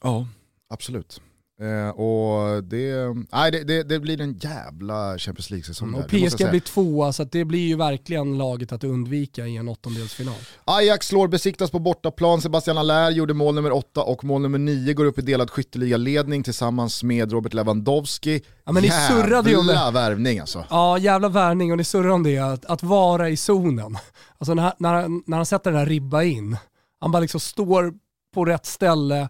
Ja, 0.00 0.28
absolut. 0.68 1.22
Eh, 1.60 1.88
och 1.88 2.64
det, 2.64 3.14
nej, 3.32 3.50
det, 3.50 3.64
det, 3.64 3.82
det 3.82 4.00
blir 4.00 4.20
en 4.20 4.32
jävla 4.38 5.18
Champions 5.18 5.50
League-säsong 5.50 5.88
Mm, 5.88 6.00
Och 6.00 6.06
PSG 6.08 6.50
blir 6.50 6.60
tvåa 6.60 7.12
så 7.12 7.24
det 7.24 7.44
blir 7.44 7.68
ju 7.68 7.76
verkligen 7.76 8.38
laget 8.38 8.72
att 8.72 8.84
undvika 8.84 9.46
i 9.46 9.56
en 9.56 9.68
åttondelsfinal. 9.68 10.34
Ajax 10.64 11.06
slår 11.06 11.28
besiktas 11.28 11.70
på 11.70 11.78
bortaplan, 11.78 12.40
Sebastian 12.40 12.78
Allaire 12.78 13.12
gjorde 13.14 13.34
mål 13.34 13.54
nummer 13.54 13.72
8 13.72 14.02
och 14.02 14.24
mål 14.24 14.42
nummer 14.42 14.58
9 14.58 14.92
går 14.94 15.04
upp 15.04 15.18
i 15.18 15.22
delad 15.22 15.50
skytteligaledning 15.50 16.42
tillsammans 16.42 17.02
med 17.02 17.32
Robert 17.32 17.54
Lewandowski. 17.54 18.42
Ja, 18.64 18.72
men 18.72 18.82
ni 18.82 18.90
surrade 18.90 19.50
ju 19.50 19.56
om 19.56 19.66
det. 19.66 19.72
Jävla 19.72 19.90
värvning 19.90 20.38
alltså. 20.38 20.64
Ja, 20.70 20.98
jävla 20.98 21.28
värvning 21.28 21.70
och 21.72 21.78
ni 21.78 21.84
surrar 21.84 22.10
om 22.10 22.22
det, 22.22 22.38
att, 22.38 22.64
att 22.64 22.82
vara 22.82 23.28
i 23.28 23.36
zonen. 23.36 23.98
Alltså 24.38 24.54
när, 24.54 24.72
när, 24.78 25.08
när 25.30 25.36
han 25.36 25.46
sätter 25.46 25.70
den 25.70 25.78
här 25.78 25.86
ribba 25.86 26.22
in, 26.22 26.56
han 27.00 27.12
bara 27.12 27.20
liksom 27.20 27.40
står 27.40 27.92
på 28.34 28.44
rätt 28.44 28.66
ställe, 28.66 29.28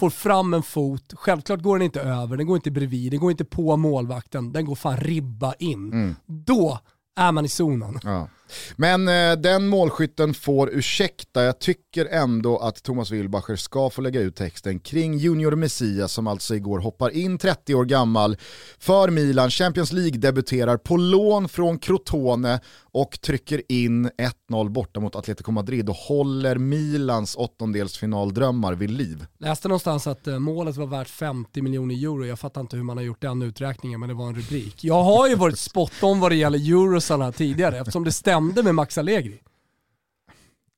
får 0.00 0.10
fram 0.10 0.54
en 0.54 0.62
fot, 0.62 1.12
självklart 1.16 1.62
går 1.62 1.78
den 1.78 1.84
inte 1.84 2.00
över, 2.00 2.36
den 2.36 2.46
går 2.46 2.56
inte 2.56 2.70
bredvid, 2.70 3.12
den 3.12 3.20
går 3.20 3.30
inte 3.30 3.44
på 3.44 3.76
målvakten, 3.76 4.52
den 4.52 4.64
går 4.64 4.74
fan 4.74 4.96
ribba 4.96 5.54
in. 5.58 6.16
Då 6.26 6.78
är 7.16 7.32
man 7.32 7.44
i 7.44 7.48
zonen. 7.48 8.00
Ja. 8.02 8.28
Men 8.76 9.08
eh, 9.08 9.32
den 9.32 9.68
målskytten 9.68 10.34
får 10.34 10.70
ursäkta, 10.72 11.44
jag 11.44 11.58
tycker 11.58 12.06
ändå 12.06 12.58
att 12.58 12.82
Thomas 12.82 13.10
Wilbacher 13.10 13.56
ska 13.56 13.90
få 13.90 14.00
lägga 14.00 14.20
ut 14.20 14.36
texten 14.36 14.80
kring 14.80 15.18
Junior 15.18 15.54
Messias 15.54 16.12
som 16.12 16.26
alltså 16.26 16.54
igår 16.54 16.78
hoppar 16.78 17.10
in 17.10 17.38
30 17.38 17.74
år 17.74 17.84
gammal 17.84 18.36
för 18.78 19.10
Milan, 19.10 19.50
Champions 19.50 19.92
League 19.92 20.18
debuterar 20.18 20.76
på 20.76 20.96
lån 20.96 21.48
från 21.48 21.78
Crotone 21.78 22.60
och 22.92 23.20
trycker 23.20 23.62
in 23.68 24.10
1-0 24.50 24.68
borta 24.68 25.00
mot 25.00 25.16
Atletico 25.16 25.52
Madrid 25.52 25.88
och 25.88 25.94
håller 25.94 26.56
Milans 26.56 27.36
åttondelsfinaldrömmar 27.36 28.74
vid 28.74 28.90
liv. 28.90 29.26
Läste 29.38 29.68
någonstans 29.68 30.06
att 30.06 30.26
eh, 30.26 30.38
målet 30.38 30.76
var 30.76 30.86
värt 30.86 31.08
50 31.08 31.62
miljoner 31.62 31.94
euro, 31.94 32.26
jag 32.26 32.38
fattar 32.38 32.60
inte 32.60 32.76
hur 32.76 32.82
man 32.82 32.96
har 32.96 33.04
gjort 33.04 33.22
den 33.22 33.42
uträkningen 33.42 34.00
men 34.00 34.08
det 34.08 34.14
var 34.14 34.26
en 34.26 34.34
rubrik. 34.34 34.84
Jag 34.84 35.02
har 35.02 35.28
ju 35.28 35.34
varit 35.34 35.58
spot 35.58 35.92
on 36.02 36.20
vad 36.20 36.30
det 36.30 36.36
gäller 36.36 36.58
eurosarna 36.58 37.32
tidigare 37.32 37.78
eftersom 37.78 38.04
det 38.04 38.12
stämmer 38.12 38.39
stämde 38.40 38.62
med 38.62 38.74
Max 38.74 38.98
Allegri. 38.98 39.40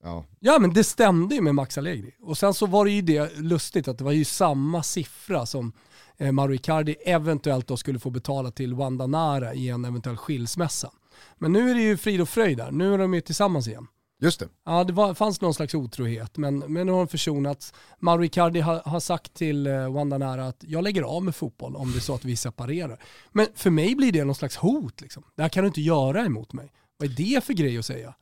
Ja. 0.02 0.24
Ja 0.40 0.58
men 0.58 0.72
det 0.72 0.84
stämde 0.84 1.34
ju 1.34 1.40
med 1.40 1.54
Max 1.54 1.78
Allegri. 1.78 2.14
Och 2.20 2.38
sen 2.38 2.54
så 2.54 2.66
var 2.66 2.84
det 2.84 2.90
ju 2.90 3.02
det 3.02 3.38
lustigt 3.38 3.88
att 3.88 3.98
det 3.98 4.04
var 4.04 4.12
ju 4.12 4.24
samma 4.24 4.82
siffra 4.82 5.46
som 5.46 5.72
eh, 6.16 6.32
Mauro 6.32 6.54
Icardi 6.54 6.96
eventuellt 7.04 7.66
då 7.66 7.76
skulle 7.76 7.98
få 7.98 8.10
betala 8.10 8.50
till 8.50 8.74
Wanda 8.74 9.06
Nara 9.06 9.54
i 9.54 9.68
en 9.68 9.84
eventuell 9.84 10.16
skilsmässa. 10.16 10.90
Men 11.38 11.52
nu 11.52 11.70
är 11.70 11.74
det 11.74 11.82
ju 11.82 11.96
frid 11.96 12.20
och 12.20 12.28
fröjd 12.28 12.58
där, 12.58 12.70
nu 12.70 12.94
är 12.94 12.98
de 12.98 13.14
ju 13.14 13.20
tillsammans 13.20 13.68
igen. 13.68 13.86
Just 14.20 14.40
det. 14.40 14.48
Ja, 14.64 14.84
det 14.84 14.92
var, 14.92 15.14
fanns 15.14 15.40
någon 15.40 15.54
slags 15.54 15.74
otrohet, 15.74 16.36
men, 16.36 16.58
men 16.58 16.86
nu 16.86 16.92
har 16.92 16.98
de 16.98 17.08
försonats. 17.08 17.74
Mauro 17.98 18.24
Icardi 18.24 18.60
har, 18.60 18.82
har 18.84 19.00
sagt 19.00 19.34
till 19.34 19.66
eh, 19.66 19.92
Wanda 19.92 20.18
Nara 20.18 20.46
att 20.46 20.64
jag 20.66 20.84
lägger 20.84 21.02
av 21.02 21.24
med 21.24 21.36
fotboll 21.36 21.76
om 21.76 21.92
det 21.92 21.98
är 21.98 22.00
så 22.00 22.14
att 22.14 22.24
vi 22.24 22.36
separerar. 22.36 23.02
Men 23.32 23.46
för 23.54 23.70
mig 23.70 23.94
blir 23.94 24.12
det 24.12 24.24
någon 24.24 24.34
slags 24.34 24.56
hot. 24.56 25.00
Liksom. 25.00 25.24
Det 25.36 25.42
här 25.42 25.48
kan 25.48 25.64
du 25.64 25.68
inte 25.68 25.80
göra 25.80 26.24
emot 26.24 26.52
mig. 26.52 26.72
Vad 27.02 27.10
är 27.10 27.14
det 27.16 27.44
för 27.44 27.52
grej 27.52 27.78
att 27.78 27.86
säga? 27.86 28.14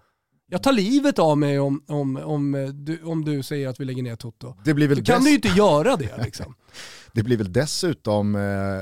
Jag 0.46 0.62
tar 0.62 0.72
livet 0.72 1.18
av 1.18 1.38
mig 1.38 1.58
om, 1.58 1.84
om, 1.88 2.16
om, 2.16 2.54
eh, 2.54 2.68
du, 2.68 3.02
om 3.02 3.24
du 3.24 3.42
säger 3.42 3.68
att 3.68 3.80
vi 3.80 3.84
lägger 3.84 4.02
ner 4.02 4.16
Toto. 4.16 4.56
Det 4.64 4.74
blir 4.74 4.88
väl, 4.88 4.98
Då 4.98 5.04
kan 5.04 5.22
du 5.24 5.28
ju 5.28 5.34
inte 5.36 5.48
göra 5.48 5.96
det. 5.96 6.24
Liksom. 6.24 6.54
det 7.12 7.22
blir 7.22 7.36
väl 7.36 7.52
dessutom 7.52 8.34
eh, 8.34 8.40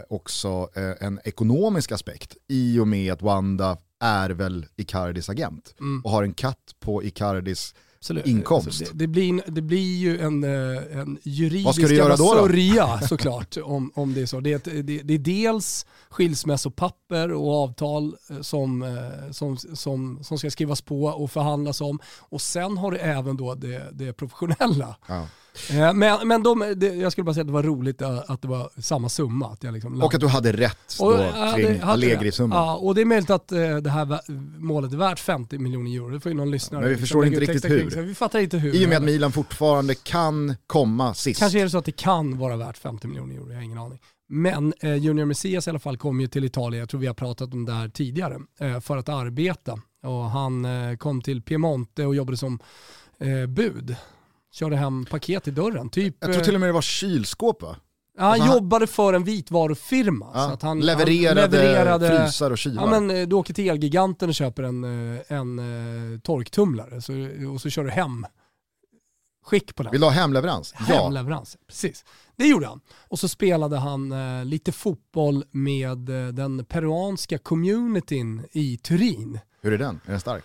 också 0.09 0.69
eh, 0.75 1.07
en 1.07 1.21
ekonomisk 1.25 1.93
aspekt 1.93 2.37
i 2.49 2.79
och 2.79 2.89
med 2.89 3.13
att 3.13 3.23
Wanda 3.23 3.77
är 4.01 4.31
väl 4.31 4.67
Icardis 4.77 5.29
agent 5.29 5.75
Mm. 5.81 6.01
och 6.05 6.11
har 6.11 6.23
en 6.23 6.35
katt 6.35 6.75
på 6.81 7.05
Icardis 7.05 7.75
Absolut. 8.01 8.27
Inkomst. 8.27 8.67
Alltså, 8.67 8.85
det, 8.85 8.91
det, 8.95 9.07
blir, 9.07 9.43
det 9.47 9.63
blir 9.63 9.97
ju 9.97 10.19
en, 10.21 10.45
eh, 10.45 10.99
en 11.01 11.19
juridisk 11.23 11.67
Vad 11.67 11.75
ska 11.75 11.87
du 11.87 11.95
göra 11.97 12.17
då, 12.17 12.35
då? 12.35 12.41
sörja 12.47 13.01
såklart 13.09 13.57
om, 13.63 13.93
om 13.95 14.15
det 14.15 14.21
är 14.23 14.27
så. 14.27 14.41
Det, 14.41 14.53
är 14.53 14.57
ett- 14.57 14.87
det, 14.87 15.03
det 15.03 15.15
är 15.15 15.19
dels 15.19 15.87
skilsmässopapper 16.43 17.33
och 17.33 17.63
avtal 17.63 18.17
eh, 18.31 18.41
som, 18.41 18.83
eh, 18.83 19.31
som, 19.31 19.57
som, 19.57 20.19
som 20.25 20.39
ska 20.39 20.51
skrivas 20.51 20.81
på 20.83 21.05
och 21.05 21.31
förhandlas 21.31 21.81
om. 21.81 21.99
Och 22.21 22.41
sen 22.41 22.79
har 22.79 22.91
du 22.91 22.97
även 22.99 23.37
då 23.37 23.55
det, 23.55 23.83
det 23.93 24.13
professionella. 24.13 24.97
Ja. 25.07 25.27
Eh, 25.71 25.95
Men, 25.95 26.29
men 26.29 26.43
de, 26.43 26.75
det, 26.77 26.87
jag 26.87 27.13
skulle 27.13 27.25
bara 27.25 27.35
säga 27.35 27.43
att 27.43 27.47
det 27.47 27.53
var 27.53 27.63
roligt 27.63 28.03
eh, 28.03 28.23
att 28.27 28.43
det 28.43 28.49
var 28.49 28.71
samma 28.81 29.09
summa. 29.09 29.47
Att 29.47 29.65
jag 29.65 29.75
liksom 29.75 30.03
Och 30.03 30.15
att 30.15 30.21
du 30.21 30.27
hade 30.27 30.53
rätt 30.53 30.97
då, 30.99 31.05
och, 31.05 31.21
ja, 31.21 31.53
kring 31.57 31.81
Allegri-summan. 31.83 32.59
Ja, 32.59 32.77
och 32.77 32.95
det 32.95 33.01
är 33.01 33.05
möjligt 33.05 33.31
att 33.31 33.53
eh, 33.53 33.77
det 33.77 33.91
här 33.91 34.21
målet 34.61 34.93
är 34.93 34.97
värt 34.97 35.19
50 35.19 35.59
miljoner 35.59 35.91
euro. 35.91 36.09
Det 36.09 36.21
får 36.21 36.33
ju 36.33 36.37
någon 36.37 36.51
lyssnare 36.51 36.83
Men 36.83 36.91
vi 36.91 36.97
förstår 36.97 37.27
inte 37.27 37.41
riktigt 37.41 37.63
kring 37.63 37.83
hur. 37.83 37.91
sig. 37.91 38.03
Vi 38.03 38.15
fattar 38.15 38.39
inte 38.39 38.59
hur. 38.59 38.75
I 38.75 38.85
och 38.85 38.89
med 38.89 38.99
att. 38.99 39.05
Milan 39.05 39.33
fortfarande 39.33 39.95
kan 39.95 40.57
komma 40.67 41.15
sist. 41.15 41.41
Kanske 41.41 41.61
är 41.61 41.65
det 41.65 41.71
så 41.71 41.79
att 41.79 41.85
det 41.85 41.97
kan 41.97 42.39
vara 42.39 42.57
värt 42.57 42.79
50 42.79 43.09
miljoner 43.09 43.35
euro, 43.35 43.49
jag 43.49 43.57
har 43.57 43.63
ingen 43.63 43.79
aning. 43.79 43.99
Men 44.29 44.75
eh, 44.81 44.95
Junior 44.95 45.25
Messias 45.25 45.67
i 45.67 45.71
alla 45.71 45.79
fall 45.79 45.97
kom 45.97 46.21
ju 46.21 46.27
till 46.27 46.45
Italien, 46.45 46.81
jag 46.81 46.89
tror 46.89 47.01
vi 47.01 47.07
har 47.07 47.15
pratat 47.15 47.53
om 47.53 47.65
det 47.65 47.73
här 47.73 47.89
tidigare, 47.89 48.39
eh, 48.61 48.81
för 48.81 48.97
att 48.97 49.09
arbeta. 49.09 49.79
Och 50.03 50.31
han 50.31 50.65
eh, 50.65 50.97
kom 50.97 51.23
till 51.23 51.43
Piemonte 51.43 52.07
och 52.07 52.15
jobbade 52.15 52.37
som 52.37 52.59
eh, 53.21 53.47
bud. 53.47 53.97
Körde 54.53 54.77
hem 54.77 55.05
paket 55.11 55.49
i 55.49 55.51
dörren. 55.51 55.89
Typ, 55.89 56.17
Jag 56.21 56.31
tror 56.31 56.41
eh, 56.41 56.45
till 56.45 56.55
och 56.55 56.61
med 56.61 56.69
det 56.69 56.73
var 56.73 56.83
kylskåp 56.83 57.63
va? 57.63 57.77
Ja, 58.17 58.23
han 58.25 58.31
Alltså 58.33 58.47
han- 58.47 58.57
jobbade 58.57 58.87
för 58.87 59.13
en 59.13 59.25
vitvarufirma. 59.25 60.31
Ja, 60.35 60.47
så 60.49 60.55
att 60.55 60.63
han, 60.63 60.81
levererade, 60.81 61.41
han 61.41 61.51
levererade 61.51 62.19
frysar 62.25 62.51
och 62.51 62.59
kylar. 62.59 62.83
Ja 62.83 63.01
men 63.01 63.11
eh, 63.17 63.29
du 63.29 63.37
åker 63.37 63.55
till 63.55 63.69
Elgiganten 63.71 64.29
och 64.29 64.35
köper 64.35 64.63
en, 64.63 64.85
eh, 65.17 65.21
en 65.29 65.59
eh, 66.15 66.21
torktumlare 66.21 67.01
så, 67.03 67.13
och 67.55 67.61
så 67.61 67.71
kör 67.71 67.85
du 67.85 67.91
hem 67.91 68.27
skick 69.45 69.75
på 69.75 69.83
den. 69.83 69.93
Vill 69.93 70.01
du 70.01 70.07
ha 70.07 70.13
hemleverans? 70.13 70.75
Ja. 70.79 70.85
Hemleverans, 71.03 71.57
precis. 71.67 72.05
Det 72.37 72.47
gjorde 72.47 72.67
han. 72.67 72.81
Och 73.09 73.19
så 73.19 73.29
spelade 73.29 73.77
han 73.77 74.13
eh, 74.13 74.45
lite 74.45 74.73
fotboll 74.73 75.45
med 75.51 76.09
eh, 76.09 76.29
den 76.33 76.65
peruanska 76.65 77.39
communityn 77.39 78.47
i 78.53 78.77
Turin. 78.77 79.39
Hur 79.61 79.73
är 79.73 79.79
den? 79.79 80.01
Är 80.07 80.11
den 80.11 80.21
stark? 80.21 80.45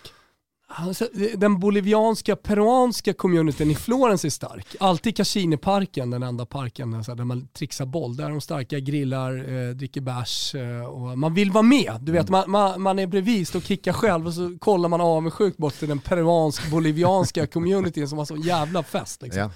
Alltså, 0.76 1.08
den 1.36 1.58
bolivianska 1.58 2.36
peruanska 2.36 3.14
communityn 3.14 3.70
i 3.70 3.74
Florens 3.74 4.24
är 4.24 4.30
stark. 4.30 4.76
Alltid 4.80 5.16
Casinoparken, 5.16 6.10
den 6.10 6.22
enda 6.22 6.46
parken 6.46 6.94
alltså, 6.94 7.14
där 7.14 7.24
man 7.24 7.48
trixar 7.48 7.86
boll. 7.86 8.16
Där 8.16 8.24
är 8.24 8.30
de 8.30 8.40
starka, 8.40 8.78
grillar, 8.78 9.52
eh, 9.52 9.74
dricker 9.74 10.00
bärs 10.00 10.54
eh, 10.54 10.84
och 10.84 11.18
man 11.18 11.34
vill 11.34 11.50
vara 11.50 11.62
med. 11.62 11.98
Du 12.00 12.12
vet, 12.12 12.28
man, 12.28 12.50
man, 12.50 12.82
man 12.82 12.98
är 12.98 13.06
bredvid 13.06 13.56
och 13.56 13.62
kickar 13.62 13.92
själv 13.92 14.26
och 14.26 14.34
så 14.34 14.56
kollar 14.58 14.88
man 14.88 15.00
avundsjukt 15.00 15.56
bort 15.56 15.74
till 15.74 15.88
den 15.88 15.98
peruansk-bolivianska 15.98 17.46
communityn 17.52 18.08
som 18.08 18.18
har 18.18 18.24
så 18.24 18.36
jävla 18.36 18.82
fest. 18.82 19.22
Liksom. 19.22 19.42
Ja. 19.42 19.50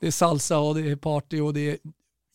Det 0.00 0.06
är 0.06 0.10
salsa 0.10 0.58
och 0.58 0.74
det 0.74 0.90
är 0.90 0.96
party 0.96 1.40
och 1.40 1.54
det 1.54 1.70
är 1.70 1.76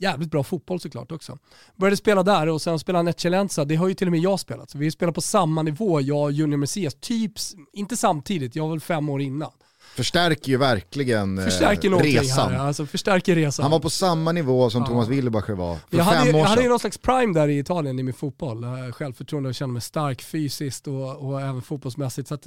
jävligt 0.02 0.32
bra 0.32 0.43
fotboll 0.43 0.80
såklart 0.80 1.12
också. 1.12 1.38
Började 1.76 1.97
spela 1.97 2.24
där 2.24 2.47
och 2.47 2.62
sen 2.62 2.80
spelade 2.80 2.99
han 2.99 3.08
Eccellenza, 3.08 3.66
det 3.66 3.76
har 3.76 3.88
ju 3.88 3.93
till 3.93 4.08
och 4.08 4.12
med 4.12 4.20
jag 4.20 4.39
spelat. 4.39 4.70
Så 4.70 4.78
vi 4.78 4.91
spelar 4.91 5.14
på 5.14 5.22
samma 5.22 5.64
nivå, 5.64 6.02
jag 6.02 6.24
och 6.24 6.32
Junior 6.32 6.58
Messias, 6.58 6.95
typ, 6.99 7.32
inte 7.74 7.97
samtidigt, 7.97 8.56
jag 8.56 8.64
var 8.64 8.72
väl 8.72 8.80
fem 8.80 9.10
år 9.10 9.22
innan. 9.22 9.52
Förstärker 9.95 10.49
ju 10.49 10.57
verkligen 10.57 11.37
eh, 11.37 11.45
Förstärker 11.45 11.89
resan. 11.89 12.51
här, 12.51 12.59
alltså 12.59 12.85
förstärker 12.85 13.35
resan. 13.35 13.63
Han 13.63 13.71
var 13.71 13.79
på 13.79 13.89
samma 13.89 14.31
nivå 14.31 14.69
som 14.69 14.81
Ja. 14.81 14.87
Thomas 14.87 15.07
Wilbacher 15.07 15.53
var 15.53 15.75
för 15.89 15.97
jag 15.97 16.05
fem 16.07 16.15
hade, 16.17 16.31
år 16.33 16.37
jag 16.37 16.43
hade 16.45 16.61
ju 16.61 16.63
sedan. 16.63 16.69
någon 16.69 16.79
slags 16.79 16.97
prime 16.97 17.33
där 17.39 17.47
i 17.47 17.59
Italien 17.59 17.99
i 17.99 18.03
min 18.03 18.13
fotboll. 18.13 18.63
Eh, 18.63 18.91
Självförtroende 18.91 19.49
och 19.49 19.55
kände 19.55 19.73
mig 19.73 19.81
stark 19.81 20.21
fysiskt 20.21 20.87
och, 20.87 21.15
och 21.29 21.41
även 21.41 21.61
fotbollsmässigt. 21.61 22.27
Så 22.27 22.33
att, 22.33 22.43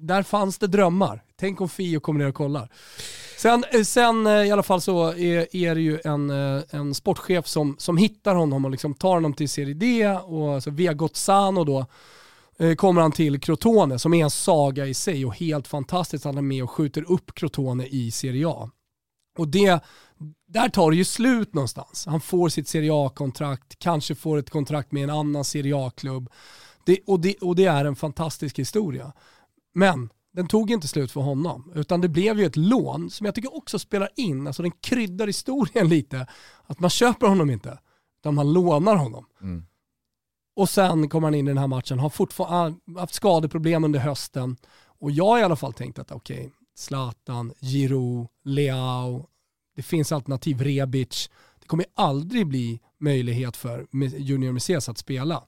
där 0.00 0.22
fanns 0.22 0.58
det 0.58 0.66
drömmar. 0.66 1.22
Tänk 1.40 1.60
om 1.60 1.68
Fio 1.68 2.00
kommer 2.00 2.20
ner 2.20 2.28
och 2.28 2.34
kollar. 2.34 2.68
Sen, 3.38 3.64
eh, 3.72 3.82
sen 3.82 4.26
eh, 4.26 4.32
i 4.32 4.50
alla 4.50 4.62
fall 4.62 4.80
så 4.80 5.08
är, 5.12 5.56
är 5.56 5.74
det 5.74 5.80
ju 5.80 6.00
en, 6.04 6.30
en 6.70 6.94
sportchef 6.94 7.46
som, 7.46 7.76
som 7.78 7.96
hittar 7.96 8.34
honom 8.34 8.64
och 8.64 8.70
liksom 8.70 8.94
tar 8.94 9.14
honom 9.14 9.34
till 9.34 9.48
Serie 9.48 9.74
D 9.74 10.08
och 10.24 10.54
alltså 10.54 10.70
via 10.70 10.92
Gozzano 10.94 11.64
då 11.64 11.86
Eh, 12.58 12.74
kommer 12.74 13.00
han 13.02 13.12
till 13.12 13.40
Crotone 13.40 13.98
som 13.98 14.14
är 14.14 14.24
en 14.24 14.30
saga 14.30 14.86
i 14.86 14.94
sig 14.94 15.26
och 15.26 15.36
helt 15.36 15.68
fantastiskt. 15.68 16.24
Han 16.24 16.38
är 16.38 16.42
med 16.42 16.62
och 16.62 16.70
skjuter 16.70 17.12
upp 17.12 17.34
Crotone 17.34 17.86
i 17.86 18.10
Serie 18.10 18.48
A. 18.48 18.70
Och 19.38 19.48
det, 19.48 19.80
där 20.48 20.68
tar 20.68 20.90
det 20.90 20.96
ju 20.96 21.04
slut 21.04 21.54
någonstans. 21.54 22.06
Han 22.06 22.20
får 22.20 22.48
sitt 22.48 22.68
Serie 22.68 22.90
A-kontrakt, 22.94 23.78
kanske 23.78 24.14
får 24.14 24.38
ett 24.38 24.50
kontrakt 24.50 24.92
med 24.92 25.04
en 25.04 25.10
annan 25.10 25.44
Serie 25.44 25.76
A-klubb. 25.76 26.30
Det, 26.86 26.98
och, 27.06 27.20
det, 27.20 27.34
och 27.34 27.56
det 27.56 27.64
är 27.64 27.84
en 27.84 27.96
fantastisk 27.96 28.58
historia. 28.58 29.12
Men 29.74 30.10
den 30.32 30.46
tog 30.46 30.70
inte 30.70 30.88
slut 30.88 31.12
för 31.12 31.20
honom. 31.20 31.72
Utan 31.74 32.00
det 32.00 32.08
blev 32.08 32.38
ju 32.38 32.46
ett 32.46 32.56
lån 32.56 33.10
som 33.10 33.24
jag 33.26 33.34
tycker 33.34 33.56
också 33.56 33.78
spelar 33.78 34.08
in, 34.16 34.46
alltså 34.46 34.62
den 34.62 34.72
kryddar 34.72 35.26
historien 35.26 35.88
lite. 35.88 36.26
Att 36.66 36.80
man 36.80 36.90
köper 36.90 37.26
honom 37.26 37.50
inte, 37.50 37.78
utan 38.20 38.34
man 38.34 38.52
lånar 38.52 38.96
honom. 38.96 39.26
Mm. 39.42 39.64
Och 40.56 40.68
sen 40.68 41.08
kommer 41.08 41.26
han 41.26 41.34
in 41.34 41.46
i 41.46 41.50
den 41.50 41.58
här 41.58 41.66
matchen, 41.66 41.98
har 41.98 42.10
fortfarande 42.10 43.00
haft 43.00 43.14
skadeproblem 43.14 43.84
under 43.84 44.00
hösten. 44.00 44.56
Och 44.98 45.10
jag 45.10 45.26
har 45.26 45.38
i 45.38 45.42
alla 45.42 45.56
fall 45.56 45.72
tänkt 45.72 45.98
att 45.98 46.12
okej, 46.12 46.38
okay, 46.38 46.50
Zlatan, 46.76 47.52
Giroud, 47.60 48.26
Leao, 48.44 49.26
det 49.76 49.82
finns 49.82 50.12
alternativ 50.12 50.62
Rebic. 50.62 51.30
Det 51.60 51.66
kommer 51.66 51.86
aldrig 51.94 52.46
bli 52.46 52.80
möjlighet 53.00 53.56
för 53.56 53.86
Junior 54.18 54.52
Messias 54.52 54.88
att 54.88 54.98
spela. 54.98 55.44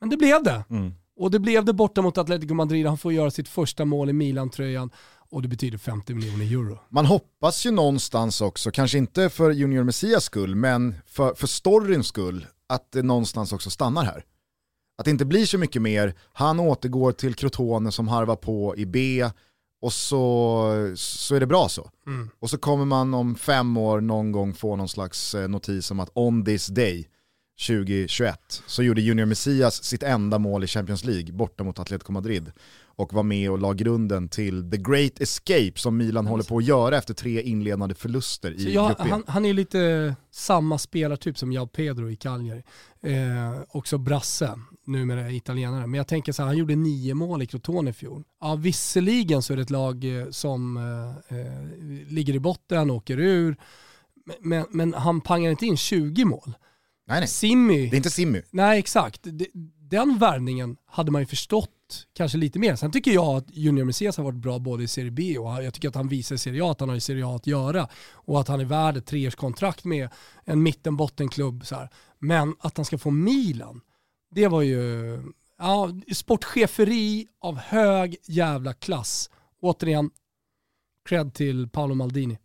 Men 0.00 0.10
det 0.10 0.16
blev 0.16 0.42
det. 0.42 0.64
Mm. 0.70 0.94
Och 1.16 1.30
det 1.30 1.38
blev 1.38 1.64
det 1.64 1.72
borta 1.72 2.02
mot 2.02 2.18
Atletico 2.18 2.54
Madrid. 2.54 2.86
Han 2.86 2.98
får 2.98 3.12
göra 3.12 3.30
sitt 3.30 3.48
första 3.48 3.84
mål 3.84 4.10
i 4.10 4.12
Milan-tröjan 4.12 4.90
och 5.30 5.42
det 5.42 5.48
betyder 5.48 5.78
50 5.78 6.14
miljoner 6.14 6.44
euro. 6.44 6.78
Man 6.88 7.06
hoppas 7.06 7.66
ju 7.66 7.70
någonstans 7.70 8.40
också, 8.40 8.70
kanske 8.70 8.98
inte 8.98 9.30
för 9.30 9.50
Junior 9.50 9.84
Messias 9.84 10.24
skull, 10.24 10.54
men 10.54 10.94
för, 11.06 11.34
för 11.34 11.46
storyns 11.46 12.06
skull, 12.06 12.46
att 12.70 12.92
det 12.92 13.02
någonstans 13.02 13.52
också 13.52 13.70
stannar 13.70 14.04
här. 14.04 14.24
Att 14.98 15.04
det 15.04 15.10
inte 15.10 15.24
blir 15.24 15.46
så 15.46 15.58
mycket 15.58 15.82
mer, 15.82 16.14
han 16.32 16.60
återgår 16.60 17.12
till 17.12 17.34
Crotone 17.34 17.92
som 17.92 18.08
harvar 18.08 18.36
på 18.36 18.76
i 18.76 18.86
B 18.86 19.30
och 19.82 19.92
så, 19.92 20.92
så 20.96 21.34
är 21.34 21.40
det 21.40 21.46
bra 21.46 21.68
så. 21.68 21.90
Mm. 22.06 22.30
Och 22.38 22.50
så 22.50 22.58
kommer 22.58 22.84
man 22.84 23.14
om 23.14 23.34
fem 23.34 23.76
år 23.76 24.00
någon 24.00 24.32
gång 24.32 24.54
få 24.54 24.76
någon 24.76 24.88
slags 24.88 25.34
eh, 25.34 25.48
notis 25.48 25.90
om 25.90 26.00
att 26.00 26.10
on 26.14 26.44
this 26.44 26.66
day 26.66 27.08
2021 27.66 28.62
så 28.66 28.82
gjorde 28.82 29.00
Junior 29.00 29.26
Messias 29.26 29.84
sitt 29.84 30.02
enda 30.02 30.38
mål 30.38 30.64
i 30.64 30.66
Champions 30.66 31.04
League 31.04 31.32
borta 31.32 31.64
mot 31.64 31.78
Atletico 31.78 32.12
Madrid 32.12 32.52
och 32.96 33.12
var 33.12 33.22
med 33.22 33.50
och 33.50 33.58
la 33.58 33.72
grunden 33.72 34.28
till 34.28 34.70
the 34.70 34.76
great 34.76 35.20
escape 35.20 35.72
som 35.74 35.96
Milan 35.96 36.26
håller 36.26 36.44
på 36.44 36.58
att 36.58 36.64
göra 36.64 36.98
efter 36.98 37.14
tre 37.14 37.42
inledande 37.42 37.94
förluster 37.94 38.50
i 38.60 38.74
jag, 38.74 38.88
grupp 38.88 39.00
E. 39.00 39.10
han, 39.10 39.24
han 39.26 39.44
är 39.44 39.52
lite 39.52 40.14
samma 40.30 40.78
spelartyp 40.78 41.38
som 41.38 41.52
Jao 41.52 41.66
Pedro 41.66 42.10
i 42.10 42.16
Cagliari. 42.16 42.62
Eh, 43.02 43.60
också 43.68 43.98
brasse, 43.98 44.58
numera 44.86 45.30
italienare. 45.30 45.86
Men 45.86 45.98
jag 45.98 46.06
tänker 46.06 46.32
så 46.32 46.42
här, 46.42 46.46
han 46.46 46.56
gjorde 46.56 46.76
nio 46.76 47.14
mål 47.14 47.42
i 47.42 47.46
Crotone 47.46 47.90
i 47.90 47.92
fjol. 47.92 48.24
Ja, 48.40 48.54
visserligen 48.54 49.42
så 49.42 49.52
är 49.52 49.56
det 49.56 49.62
ett 49.62 49.70
lag 49.70 50.20
eh, 50.20 50.30
som 50.30 50.76
eh, 50.76 51.38
eh, 51.38 51.64
ligger 52.08 52.34
i 52.34 52.40
botten, 52.40 52.90
åker 52.90 53.18
ur. 53.20 53.56
Men, 54.40 54.66
men 54.70 54.94
han 54.94 55.20
pangar 55.20 55.50
inte 55.50 55.66
in 55.66 55.76
20 55.76 56.24
mål. 56.24 56.52
Nej, 57.06 57.20
nej. 57.20 57.28
Simmy. 57.28 57.88
Det 57.88 57.94
är 57.94 57.96
inte 57.96 58.10
Simmy. 58.10 58.42
Nej, 58.50 58.78
exakt. 58.78 59.26
Den 59.90 60.18
värvningen 60.18 60.76
hade 60.86 61.10
man 61.10 61.22
ju 61.22 61.26
förstått 61.26 61.70
kanske 62.12 62.38
lite 62.38 62.58
mer. 62.58 62.76
Sen 62.76 62.92
tycker 62.92 63.10
jag 63.10 63.36
att 63.36 63.46
Junior 63.48 63.84
Messias 63.84 64.16
har 64.16 64.24
varit 64.24 64.38
bra 64.38 64.58
både 64.58 64.84
i 64.84 64.88
Serie 64.88 65.10
B 65.10 65.38
och 65.38 65.64
jag 65.64 65.74
tycker 65.74 65.88
att 65.88 65.94
han 65.94 66.08
visar 66.08 66.34
i 66.34 66.38
Serie 66.38 66.64
A 66.64 66.70
att 66.70 66.80
han 66.80 66.88
har 66.88 66.96
i 66.96 67.00
Serie 67.00 67.26
A 67.26 67.36
att 67.36 67.46
göra. 67.46 67.88
Och 68.12 68.40
att 68.40 68.48
han 68.48 68.60
är 68.60 68.64
värd 68.64 68.96
ett 68.96 69.06
treårskontrakt 69.06 69.84
med 69.84 70.08
en 70.44 70.62
mitten-bottenklubb. 70.62 71.64
Men 72.18 72.54
att 72.58 72.76
han 72.76 72.86
ska 72.86 72.98
få 72.98 73.10
Milan, 73.10 73.80
det 74.30 74.48
var 74.48 74.62
ju 74.62 75.22
ja, 75.58 75.90
sportcheferi 76.14 77.26
av 77.40 77.58
hög 77.58 78.16
jävla 78.26 78.72
klass. 78.72 79.30
Återigen, 79.60 80.10
cred 81.08 81.34
till 81.34 81.68
Paolo 81.68 81.94
Maldini. 81.94 82.38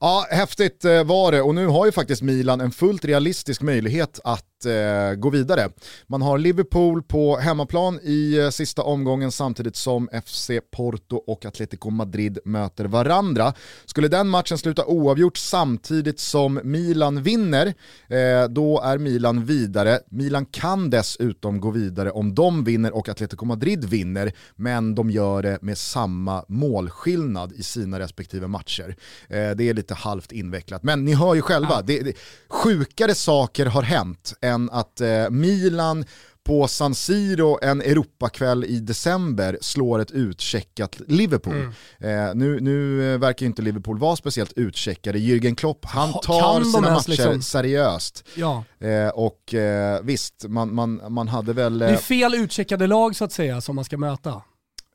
Ja, 0.00 0.26
häftigt 0.30 0.84
eh, 0.84 1.04
var 1.04 1.32
det 1.32 1.42
och 1.42 1.54
nu 1.54 1.66
har 1.66 1.86
ju 1.86 1.92
faktiskt 1.92 2.22
Milan 2.22 2.60
en 2.60 2.70
fullt 2.70 3.04
realistisk 3.04 3.62
möjlighet 3.62 4.20
att 4.24 4.64
eh, 4.64 5.14
gå 5.14 5.30
vidare. 5.30 5.70
Man 6.06 6.22
har 6.22 6.38
Liverpool 6.38 7.02
på 7.02 7.36
hemmaplan 7.36 8.00
i 8.02 8.38
eh, 8.38 8.50
sista 8.50 8.82
omgången 8.82 9.32
samtidigt 9.32 9.76
som 9.76 10.08
FC 10.26 10.50
Porto 10.76 11.16
och 11.16 11.44
Atletico 11.44 11.90
Madrid 11.90 12.38
möter 12.44 12.84
varandra. 12.84 13.52
Skulle 13.86 14.08
den 14.08 14.28
matchen 14.28 14.58
sluta 14.58 14.84
oavgjort 14.84 15.36
samtidigt 15.36 16.20
som 16.20 16.60
Milan 16.64 17.22
vinner, 17.22 17.66
eh, 18.08 18.48
då 18.50 18.80
är 18.80 18.98
Milan 18.98 19.44
vidare. 19.44 19.98
Milan 20.10 20.46
kan 20.46 20.90
dessutom 20.90 21.60
gå 21.60 21.70
vidare 21.70 22.10
om 22.10 22.34
de 22.34 22.64
vinner 22.64 22.96
och 22.96 23.08
Atletico 23.08 23.44
Madrid 23.44 23.84
vinner, 23.84 24.32
men 24.56 24.94
de 24.94 25.10
gör 25.10 25.42
det 25.42 25.58
med 25.62 25.78
samma 25.78 26.44
målskillnad 26.48 27.52
i 27.52 27.62
sina 27.62 27.98
respektive 27.98 28.46
matcher. 28.46 28.96
Eh, 29.28 29.50
det 29.50 29.68
är 29.68 29.74
lite 29.80 29.94
halvt 29.94 30.32
invecklat, 30.32 30.82
men 30.82 31.04
ni 31.04 31.14
hör 31.14 31.34
ju 31.34 31.42
själva, 31.42 31.74
ja. 31.74 31.82
det, 31.82 32.00
det, 32.00 32.12
sjukare 32.48 33.14
saker 33.14 33.66
har 33.66 33.82
hänt 33.82 34.34
än 34.40 34.70
att 34.70 35.00
eh, 35.00 35.30
Milan 35.30 36.04
på 36.44 36.68
San 36.68 36.94
Siro 36.94 37.58
en 37.62 37.80
Europakväll 37.80 38.64
i 38.64 38.80
december 38.80 39.58
slår 39.60 39.98
ett 39.98 40.10
utcheckat 40.10 41.00
Liverpool. 41.06 41.72
Mm. 42.00 42.28
Eh, 42.28 42.34
nu, 42.34 42.60
nu 42.60 43.18
verkar 43.18 43.44
ju 43.44 43.46
inte 43.46 43.62
Liverpool 43.62 43.98
vara 43.98 44.16
speciellt 44.16 44.52
utcheckade. 44.52 45.18
Jürgen 45.18 45.54
Klopp, 45.54 45.84
han 45.84 46.12
tar 46.12 46.64
sina 46.64 46.80
matcher 46.80 47.08
liksom? 47.08 47.42
seriöst. 47.42 48.24
Ja. 48.34 48.64
Eh, 48.78 49.08
och 49.08 49.54
eh, 49.54 50.00
visst, 50.02 50.44
man, 50.48 50.74
man, 50.74 51.00
man 51.08 51.28
hade 51.28 51.52
väl... 51.52 51.78
det 51.78 51.86
är 51.86 51.96
fel 51.96 52.34
utcheckade 52.34 52.86
lag 52.86 53.16
så 53.16 53.24
att 53.24 53.32
säga 53.32 53.60
som 53.60 53.76
man 53.76 53.84
ska 53.84 53.96
möta. 53.96 54.42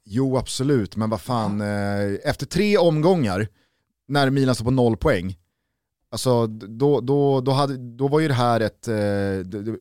Jo 0.06 0.38
absolut, 0.38 0.96
men 0.96 1.10
vad 1.10 1.22
fan, 1.22 1.62
eh, 1.62 2.14
efter 2.24 2.46
tre 2.46 2.78
omgångar 2.78 3.48
när 4.08 4.30
Milan 4.30 4.56
står 4.56 4.66
på 4.66 4.72
noll 4.72 4.98
poäng, 4.98 5.38
alltså 6.12 6.48
då, 6.48 7.02
då, 7.02 7.42
då, 7.42 7.52
hade, 7.52 7.78
då 7.78 8.08
var 8.08 8.20
ju 8.20 8.28
det 8.28 8.34
här 8.34 8.60
ett 8.60 8.88
eh, 8.88 8.96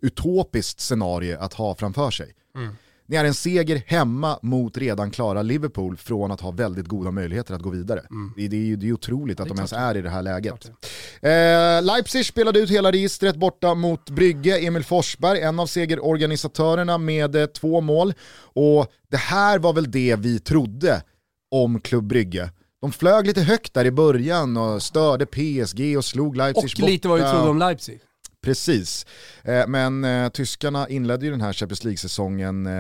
utopiskt 0.03 0.81
scenario 0.81 1.39
att 1.39 1.55
ha 1.55 1.75
framför 1.75 2.11
sig. 2.11 2.35
Mm. 2.57 2.75
Ni 3.07 3.17
är 3.17 3.25
en 3.25 3.35
seger 3.35 3.83
hemma 3.87 4.39
mot 4.43 4.79
redan 4.79 5.11
klara 5.11 5.43
Liverpool 5.43 5.97
från 5.97 6.31
att 6.31 6.41
ha 6.41 6.51
väldigt 6.51 6.87
goda 6.87 7.11
möjligheter 7.11 7.55
att 7.55 7.63
gå 7.63 7.71
vidare. 7.71 8.01
Mm. 8.11 8.33
Det, 8.37 8.49
det, 8.49 8.57
är 8.57 8.61
ju 8.61 8.77
det 8.77 8.89
är 8.89 8.93
otroligt 8.93 9.41
att 9.41 9.49
de 9.49 9.57
ens 9.57 9.73
är 9.73 9.97
i 9.97 10.03
det 10.03 10.11
här 10.11 10.23
läget. 10.23 10.71
Det. 11.21 11.31
Eh, 11.31 11.83
Leipzig 11.83 12.27
spelade 12.27 12.61
ut 12.61 12.71
hela 12.71 12.93
registret 12.93 13.37
borta 13.37 13.75
mot 13.75 14.11
Brygge, 14.11 14.59
Emil 14.59 14.85
Forsberg, 14.85 15.41
en 15.41 15.61
av 15.61 15.67
segerorganisatörerna 15.67 16.99
med 16.99 17.37
eh, 17.37 17.47
två 17.47 17.81
mål. 17.81 18.15
Och 18.39 18.93
det 19.11 19.17
här 19.17 19.59
var 19.59 19.73
väl 19.73 19.91
det 19.91 20.17
vi 20.17 20.39
trodde 20.39 21.03
om 21.51 21.81
Klubb 21.81 22.05
Brygge 22.05 22.51
de 22.85 22.93
flög 22.93 23.27
lite 23.27 23.43
högt 23.43 23.75
där 23.75 23.85
i 23.85 23.91
början 23.91 24.57
och 24.57 24.83
störde 24.83 25.27
PSG 25.27 25.97
och 25.97 26.05
slog 26.05 26.37
Leipzig 26.37 26.65
Och 26.65 26.89
lite 26.89 27.09
vad 27.09 27.19
vi 27.19 27.25
trodde 27.31 27.49
om 27.49 27.59
Leipzig. 27.59 28.01
Precis, 28.45 29.07
eh, 29.43 29.67
men 29.69 30.05
eh, 30.05 30.29
tyskarna 30.29 30.89
inledde 30.89 31.25
ju 31.25 31.31
den 31.31 31.41
här 31.41 31.53
Champions 31.53 31.85
League-säsongen 31.85 32.67
eh, 32.67 32.73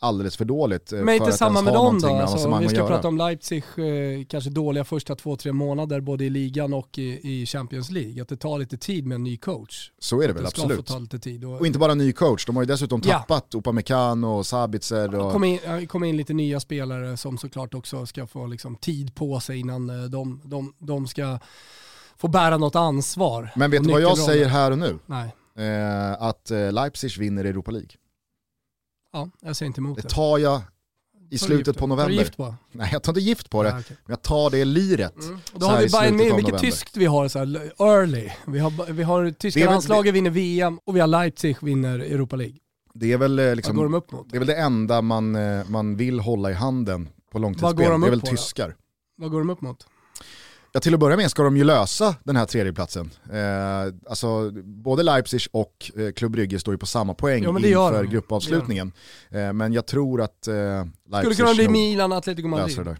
alldeles 0.00 0.36
för 0.36 0.44
dåligt. 0.44 0.92
Men 0.92 1.08
inte 1.08 1.32
samma 1.32 1.62
med 1.62 1.72
dem 1.72 2.00
då? 2.00 2.08
Alltså, 2.08 2.48
om 2.48 2.60
vi 2.60 2.68
ska 2.68 2.86
prata 2.86 3.08
om 3.08 3.16
Leipzig, 3.16 3.64
eh, 3.76 4.24
kanske 4.28 4.50
dåliga 4.50 4.84
första 4.84 5.14
två, 5.14 5.36
tre 5.36 5.52
månader 5.52 6.00
både 6.00 6.24
i 6.24 6.30
ligan 6.30 6.74
och 6.74 6.98
i, 6.98 7.40
i, 7.42 7.46
Champions 7.46 7.90
League. 7.90 8.22
Att 8.22 8.28
det 8.28 8.36
tar 8.36 8.58
lite 8.58 8.76
tid 8.76 9.06
med 9.06 9.14
en 9.14 9.24
ny 9.24 9.36
coach. 9.36 9.90
Så 9.98 10.22
är 10.22 10.28
det 10.28 10.34
väl, 10.34 10.42
det 10.42 10.48
absolut. 10.48 10.76
Få 10.76 10.82
ta 10.82 10.98
lite 10.98 11.18
tid 11.18 11.44
och, 11.44 11.60
och 11.60 11.66
inte 11.66 11.78
bara 11.78 11.94
ny 11.94 12.12
coach, 12.12 12.46
de 12.46 12.56
har 12.56 12.62
ju 12.62 12.66
dessutom 12.66 13.02
Ja. 13.04 13.18
tappat 13.18 13.54
Upamecano 13.54 14.26
och 14.26 14.46
Sabitzer. 14.46 15.14
Och... 15.14 15.32
kommer 15.32 15.48
in, 15.48 15.86
kommer 15.86 16.06
in 16.06 16.16
lite 16.16 16.32
nya 16.32 16.60
spelare 16.60 17.16
som 17.16 17.38
såklart 17.38 17.74
också 17.74 18.06
ska 18.06 18.26
få 18.26 18.46
liksom 18.46 18.76
tid 18.76 19.14
på 19.14 19.40
sig 19.40 19.58
innan 19.58 19.90
eh, 19.90 20.04
de, 20.04 20.40
de, 20.44 20.74
de 20.78 21.06
ska 21.06 21.38
få 22.20 22.28
bära 22.28 22.56
något 22.56 22.76
ansvar. 22.76 23.50
Men 23.56 23.70
vet 23.70 23.84
du 23.84 23.90
vad 23.92 24.00
jag 24.00 24.18
säger 24.18 24.46
här 24.48 24.70
och 24.70 24.78
nu? 24.78 24.98
Nej, 25.06 25.34
Eh, 25.58 26.22
att 26.22 26.50
eh, 26.50 26.72
Leipzig 26.72 27.18
vinner 27.18 27.44
Europa 27.44 27.70
League. 27.70 27.88
ja, 29.12 29.30
jag 29.40 29.56
säger 29.56 29.66
inte 29.66 29.80
emot 29.80 29.96
Det 29.96 30.02
det. 30.02 30.08
tar 30.08 30.38
jag 30.38 30.60
i 31.30 31.38
slutet 31.38 31.76
på 31.76 31.80
Tar 31.80 31.86
du 31.86 31.88
november. 31.88 32.12
gift 32.14 32.36
på? 32.36 32.54
Nej 32.72 32.88
jag 32.92 33.02
tar 33.02 33.12
inte 33.12 33.20
gift 33.20 33.50
på 33.50 33.62
det, 33.62 33.68
Ja, 33.68 33.78
okej. 33.80 33.96
men 34.04 34.12
jag 34.12 34.22
tar 34.22 34.50
det 34.50 34.64
liret. 34.64 35.22
Mm. 35.22 35.38
Då 35.54 35.66
har 35.66 35.78
vi 35.80 35.88
Bayern 35.88 36.16
mycket 36.16 36.32
november. 36.32 36.58
tyskt 36.58 36.96
vi 36.96 37.06
har 37.06 37.28
så 37.28 37.38
här, 37.38 37.72
early. 37.78 38.30
Vi 38.46 38.58
har, 38.58 38.92
vi 38.92 39.02
har 39.02 39.30
tyska 39.30 39.60
väl- 39.60 39.68
landslaget 39.70 40.14
vinner 40.14 40.30
VM 40.30 40.78
och 40.84 40.96
vi 40.96 41.00
har 41.00 41.06
Leipzig 41.06 41.56
vinner 41.62 41.98
Europa 41.98 42.36
League. 42.36 42.56
Det 42.94 43.12
är 43.12 43.18
väl, 43.18 43.38
eh, 43.38 43.42
Vad 43.44 43.50
går 43.50 43.56
liksom, 43.56 43.76
de 43.76 43.94
upp 43.94 44.12
mot? 44.12 44.30
det 44.30 44.36
är 44.36 44.38
väl 44.38 44.48
det 44.48 44.56
enda 44.56 45.02
man, 45.02 45.36
eh, 45.36 45.64
man 45.68 45.96
vill 45.96 46.20
hålla 46.20 46.50
i 46.50 46.54
handen 46.54 47.08
på 47.32 47.38
långtidsspel. 47.38 47.90
de 47.90 48.00
Det 48.00 48.06
är 48.06 48.10
väl 48.10 48.20
på 48.20 48.26
tyskar. 48.26 48.76
Vad 49.16 49.30
går 49.30 49.38
de 49.38 49.50
upp 49.50 49.60
mot? 49.60 49.86
Ja, 50.72 50.80
till 50.80 50.94
att 50.94 51.00
börja 51.00 51.16
med 51.16 51.30
ska 51.30 51.42
de 51.42 51.56
ju 51.56 51.64
lösa 51.64 52.16
den 52.24 52.36
här 52.36 52.46
tredjeplatsen. 52.46 53.10
Eh, 53.32 53.94
alltså, 54.10 54.50
både 54.64 55.02
Leipzig 55.02 55.40
och 55.52 55.90
eh, 55.96 56.12
Klubb 56.12 56.32
Brygge 56.32 56.58
står 56.60 56.74
ju 56.74 56.78
på 56.78 56.86
samma 56.86 57.14
poäng 57.14 57.42
Ja, 57.44 57.52
det 57.52 57.68
inför 57.68 58.02
de. 58.02 58.10
gruppavslutningen. 58.10 58.92
Eh, 59.30 59.52
men 59.52 59.72
jag 59.72 59.86
tror 59.86 60.20
att 60.22 60.48
eh, 60.48 60.54
Skulle 60.54 60.90
Leipzig 61.22 61.36
kunna 61.36 61.54
bli 61.54 61.68
Milan, 61.68 62.12
Atletico 62.12 62.48
löser 62.48 62.60
Madrid. 62.60 62.76
det 62.78 62.84
där. 62.84 62.98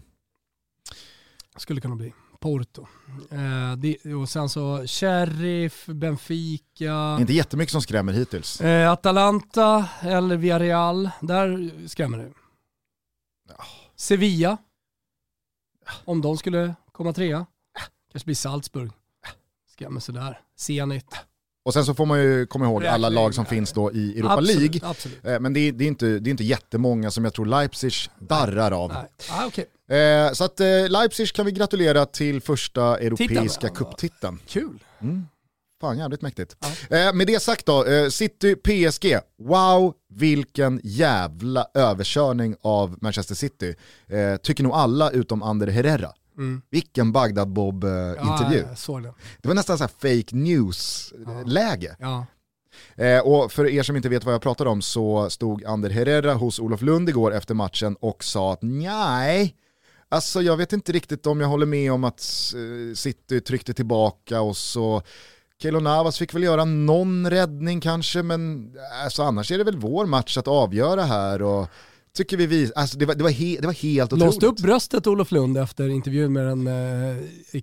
Skulle 1.59 1.81
kunna 1.81 1.95
bli. 1.95 2.13
Porto. 2.39 2.87
Eh, 3.31 3.75
det, 3.77 4.13
och 4.15 4.29
sen 4.29 4.49
så 4.49 4.83
Sheriff, 4.87 5.85
Benfica, 5.85 7.17
Inte 7.19 7.33
jättemycket 7.33 7.71
som 7.71 7.81
skrämmer 7.81 8.13
hittills. 8.13 8.61
eh, 8.61 8.91
Atalanta 8.91 9.89
eller 10.01 10.37
Villarreal. 10.37 11.09
Där 11.21 11.71
skrämmer 11.87 12.17
det. 12.17 12.31
Sevilla. 13.95 14.57
Om 16.05 16.21
de 16.21 16.37
skulle 16.37 16.75
komma 16.91 17.13
trea. 17.13 17.45
Kanske 18.11 18.25
blir 18.25 18.35
Salzburg. 18.35 18.91
Skrämmer 19.71 19.99
sådär. 19.99 20.39
Zenit. 20.57 21.05
Och 21.65 21.73
sen 21.73 21.85
så 21.85 21.93
får 21.93 22.05
man 22.05 22.19
ju 22.19 22.45
komma 22.45 22.65
ihåg 22.65 22.85
alla 22.85 23.09
lag 23.09 23.35
som 23.35 23.45
finns 23.45 23.71
då 23.71 23.91
i 23.91 24.19
Europa 24.19 24.33
Absolut, 24.33 24.59
League. 24.59 24.89
absolut. 24.89 25.25
Eh, 25.25 25.39
Men 25.39 25.53
det 25.53 25.59
är, 25.59 25.71
det, 25.71 25.83
är 25.83 25.87
inte, 25.87 26.19
det 26.19 26.29
är 26.29 26.31
inte 26.31 26.43
jättemånga 26.43 27.11
som 27.11 27.23
jag 27.23 27.33
tror 27.33 27.45
Leipzig 27.45 27.93
darrar 28.19 28.71
av. 28.71 28.93
Nej. 28.93 29.07
Ah, 29.31 29.45
okej. 29.45 29.65
Eh, 29.97 30.33
så 30.33 30.43
att 30.43 30.59
eh, 30.59 30.89
Leipzig 30.89 31.33
kan 31.33 31.45
vi 31.45 31.51
gratulera 31.51 32.05
till 32.05 32.41
första 32.41 32.97
europeiska 32.97 33.67
ja. 33.67 33.73
cuptiteln. 33.73 34.39
Kul. 34.47 34.83
Fan 35.81 35.97
jävligt 35.97 36.21
mäktigt. 36.21 36.55
Eh, 36.89 37.13
med 37.13 37.27
det 37.27 37.41
sagt 37.41 37.65
då, 37.65 37.85
City 38.11 38.55
PSG, 38.55 39.19
wow 39.37 39.93
vilken 40.09 40.81
jävla 40.83 41.67
överkörning 41.73 42.55
av 42.61 42.97
Manchester 43.01 43.35
City. 43.35 43.75
Tycker 44.43 44.63
nog 44.63 44.73
alla 44.73 45.11
utom 45.11 45.43
Ander 45.43 45.67
Herrera. 45.67 46.11
Vilken 46.69 47.11
Bagdad 47.11 47.49
Bob-intervju. 47.49 48.59
Ja, 48.59 48.67
jag 48.69 48.77
såg 48.77 49.03
det. 49.03 49.13
Det 49.41 49.47
var 49.47 49.55
nästan 49.55 49.77
så 49.77 49.83
här 49.83 49.91
fake 50.21 50.35
news-läge. 50.35 51.95
Ja. 51.99 52.25
Eh, 52.95 53.19
och 53.19 53.51
för 53.51 53.69
er 53.69 53.83
som 53.83 53.95
inte 53.95 54.09
vet 54.09 54.23
vad 54.23 54.33
jag 54.33 54.41
pratar 54.41 54.65
om 54.65 54.81
så 54.81 55.29
stod 55.29 55.65
Ander 55.65 55.89
Herrera 55.89 56.33
hos 56.33 56.59
Olof 56.59 56.81
Lund 56.81 57.09
igår 57.09 57.33
efter 57.33 57.53
matchen 57.53 57.95
och 57.99 58.23
sa 58.23 58.53
att 58.53 58.59
nej, 58.61 59.55
alltså 60.09 60.41
jag 60.41 60.57
vet 60.57 60.73
inte 60.73 60.91
riktigt 60.91 61.27
om 61.27 61.41
jag 61.41 61.47
håller 61.47 61.65
med 61.65 61.91
om 61.91 62.03
att 62.03 62.21
eh, 62.55 62.95
City 62.95 63.41
tryckte 63.41 63.73
tillbaka 63.73 64.41
och 64.41 64.57
så 64.57 65.01
Keylor 65.61 65.81
Navas 65.81 66.17
fick 66.17 66.33
väl 66.33 66.43
göra 66.43 66.65
någon 66.65 67.29
räddning 67.29 67.81
kanske, 67.81 68.23
men 68.23 68.71
alltså, 69.03 69.23
annars 69.23 69.51
är 69.51 69.57
det 69.57 69.63
väl 69.63 69.77
vår 69.77 70.05
match 70.05 70.37
att 70.37 70.47
avgöra 70.47 71.03
här. 71.03 71.41
Och 71.41 71.67
tycker 72.19 72.37
vi, 72.37 72.45
vi 72.45 72.71
alltså, 72.75 72.97
det, 72.97 73.05
var, 73.05 73.15
det, 73.15 73.23
var 73.23 73.31
he, 73.31 73.57
det 73.59 73.67
var 73.67 73.73
helt 73.73 74.13
otroligt. 74.13 74.39
Blåste 74.39 74.45
upp 74.45 74.57
bröstet 74.57 75.07
Olof 75.07 75.31
Lund 75.31 75.57
efter 75.57 75.89
intervjun 75.89 76.33
med 76.33 76.45
den... 76.45 76.67
Eh, 76.67 77.61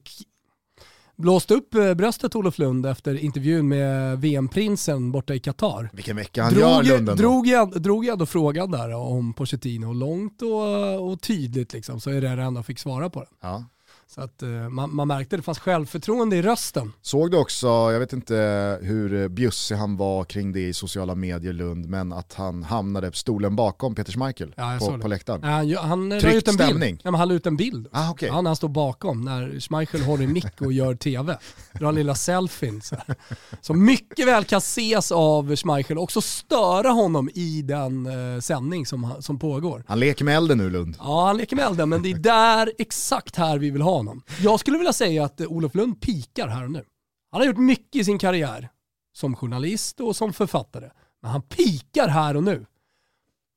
blåste 1.17 1.55
upp 1.55 1.75
eh, 1.75 1.95
bröstet 1.95 2.37
Olof 2.37 2.59
Lund 2.59 2.87
efter 2.87 3.15
intervjun 3.15 3.69
med 3.69 4.21
VM-prinsen 4.21 5.13
borta 5.13 5.35
i 5.35 5.41
Qatar. 5.41 5.91
Vilken 5.93 6.17
vecka 6.17 6.43
han 6.43 6.55
gör 6.55 6.61
Drog, 6.61 6.85
Lund 6.87 7.09
ändå. 7.09 7.15
drog, 7.15 7.47
jag, 7.47 7.83
drog 7.83 8.05
jag 8.05 8.19
då 8.19 8.27
frågan 8.27 8.71
där 8.71 8.95
om 8.95 9.35
Pochettino 9.35 9.93
långt 9.93 10.43
och, 10.43 11.11
och 11.11 11.21
tydligt 11.21 11.73
liksom, 11.73 12.01
så 12.01 12.11
är 12.11 12.21
det 12.21 12.43
ändå 12.43 12.63
fick 12.63 12.79
svara 12.79 13.11
på 13.11 13.21
den. 13.21 13.29
Ja. 13.41 13.65
Så 14.09 14.21
att 14.21 14.43
eh, 14.43 14.49
man, 14.49 14.95
man 14.95 15.09
märkte 15.09 15.37
det 15.37 15.43
fanns 15.43 15.59
självförtroende 15.59 16.37
i 16.37 16.43
rösten. 16.43 16.93
Såg 17.03 17.31
du 17.31 17.37
också, 17.37 17.67
jag 17.67 18.01
vet 18.01 18.13
inte 18.13 18.35
hur 18.83 19.29
bjussig 19.29 19.75
han 19.75 19.97
var 19.97 20.25
kring 20.25 20.53
det 20.53 20.69
i 20.69 20.73
sociala 20.73 21.15
medier 21.15 21.53
Lund, 21.53 21.87
men 21.89 22.13
att 22.13 22.35
han 22.35 22.63
hamnade 22.63 23.11
på 23.11 23.17
stolen 23.17 23.57
bakom 23.57 23.95
Peter 23.95 24.13
Schmeichel 24.13 24.55
Ja, 24.57 24.77
på, 24.81 24.99
på 24.99 25.09
läktaren. 25.09 25.69
Ja, 25.69 25.81
Han, 25.81 25.89
han 25.89 26.09
la 26.09 26.33
ut 26.33 26.49
en 26.49 26.57
bild. 26.57 27.01
Ja, 27.05 27.11
men 27.11 27.15
han 27.15 27.29
la 27.29 27.35
ut 27.35 27.47
en 27.47 27.57
bild. 27.57 27.89
Ah, 27.93 28.15
när 28.21 28.43
han 28.43 28.57
står 28.57 28.69
bakom, 28.69 29.25
när 29.25 29.61
Schmeichel 29.61 30.03
håller 30.03 30.25
i 30.25 30.27
mick 30.27 30.61
och 30.61 30.73
gör 30.73 30.95
tv. 30.95 31.39
Drar 31.73 31.93
lilla 31.93 32.15
selfien. 32.15 32.83
Så, 32.83 32.97
här. 33.07 33.17
så 33.61 33.75
mycket 33.75 34.27
väl 34.27 34.45
kan 34.45 34.59
ses 34.59 35.13
av 35.13 35.57
Schmeichel 35.57 35.99
och 35.99 36.05
också 36.05 36.21
störa 36.21 36.89
honom 36.89 37.31
i 37.35 37.63
den 37.63 38.07
eh, 38.07 38.41
sändning 38.41 38.87
som, 38.87 39.13
som 39.21 39.39
pågår. 39.39 39.85
Han 39.87 40.01
leker 40.01 40.25
med 40.25 40.37
elden 40.37 40.59
nu 40.59 40.71
Lund. 40.71 40.97
Ja, 40.99 41.27
han 41.27 41.37
leker 41.37 41.57
med 41.57 41.65
elden, 41.65 41.89
men 41.89 42.03
det 42.03 42.11
är 42.11 42.19
där, 42.19 42.73
exakt 42.79 43.37
här 43.37 43.59
vi 43.59 43.71
vill 43.71 43.83
ha 43.83 43.96
honom. 43.97 44.23
Jag 44.43 44.61
skulle 44.61 44.79
vilja 44.79 44.93
säga 44.93 45.25
att 45.25 45.41
eh, 45.41 45.47
Olof 45.47 45.75
Lund 45.75 46.01
pikar 46.01 46.49
här 46.49 46.65
och 46.65 46.71
nu. 46.71 46.85
Han 47.31 47.41
har 47.41 47.47
gjort 47.47 47.59
mycket 47.59 47.97
i 47.97 48.05
sin 48.05 48.19
karriär, 48.19 48.69
som 49.13 49.37
journalist 49.37 50.01
och 50.01 50.17
som 50.17 50.33
författare. 50.33 50.91
Men 51.23 51.31
han 51.31 51.43
pikar 51.43 52.09
här 52.09 52.37
och 52.37 52.43
nu. 52.43 52.67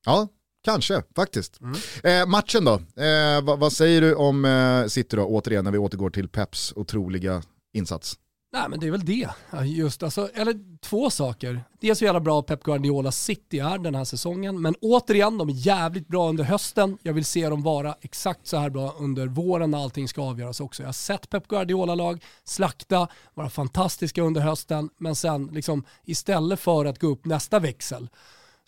Ja, 0.06 0.28
kanske 0.64 1.04
faktiskt. 1.16 1.62
Mm. 1.62 1.76
Eh, 2.04 2.28
matchen 2.28 2.66
då, 2.66 2.74
eh, 3.04 3.42
vad, 3.42 3.60
vad 3.60 3.74
säger 3.74 4.02
du 4.02 4.16
om 4.16 4.46
eh, 4.46 4.86
City 4.86 5.16
då, 5.16 5.26
återigen 5.26 5.64
när 5.64 5.72
vi 5.72 5.78
återgår 5.78 6.10
till 6.10 6.30
Peps 6.30 6.74
otroliga 6.76 7.44
insats? 7.74 8.18
Nej 8.52 8.70
men 8.70 8.80
det 8.80 8.88
är 8.88 8.92
väl 8.92 9.06
det. 9.06 9.30
Just, 9.66 10.04
alltså, 10.04 10.30
eller 10.34 10.80
två 10.82 11.10
saker. 11.10 11.64
Det 11.80 11.90
är 11.90 11.94
så 11.94 12.06
jävla 12.06 12.20
bra 12.20 12.42
Pep 12.42 12.64
Guardiola 12.64 13.12
City 13.12 13.60
är 13.60 13.78
den 13.78 13.96
här 13.96 14.04
säsongen. 14.04 14.62
Men 14.62 14.76
återigen, 14.82 15.38
de 15.38 15.50
är 15.50 15.54
jävligt 15.54 16.08
bra 16.08 16.30
under 16.30 16.44
hösten. 16.44 16.98
Jag 17.02 17.14
vill 17.14 17.26
se 17.26 17.50
dem 17.50 17.64
vara 17.64 17.96
exakt 18.02 18.48
så 18.48 18.58
här 18.58 18.70
bra 18.70 18.96
under 19.00 19.28
våren 19.28 19.72
när 19.72 19.84
allting 19.84 20.08
ska 20.08 20.22
avgöras 20.22 20.60
också. 20.60 20.84
Jag 20.84 20.88
har 20.88 20.94
sett 20.94 21.30
Pep 21.30 21.48
Guardiola-lag 21.48 22.24
slakta, 22.44 23.08
vara 23.34 23.50
fantastiska 23.50 24.22
under 24.22 24.42
hösten. 24.42 24.90
Men 24.98 25.16
sen 25.16 25.50
liksom, 25.54 25.86
istället 26.06 26.60
för 26.60 26.86
att 26.86 27.00
gå 27.00 27.08
upp 27.08 27.26
nästa 27.26 27.60
växel 27.60 28.10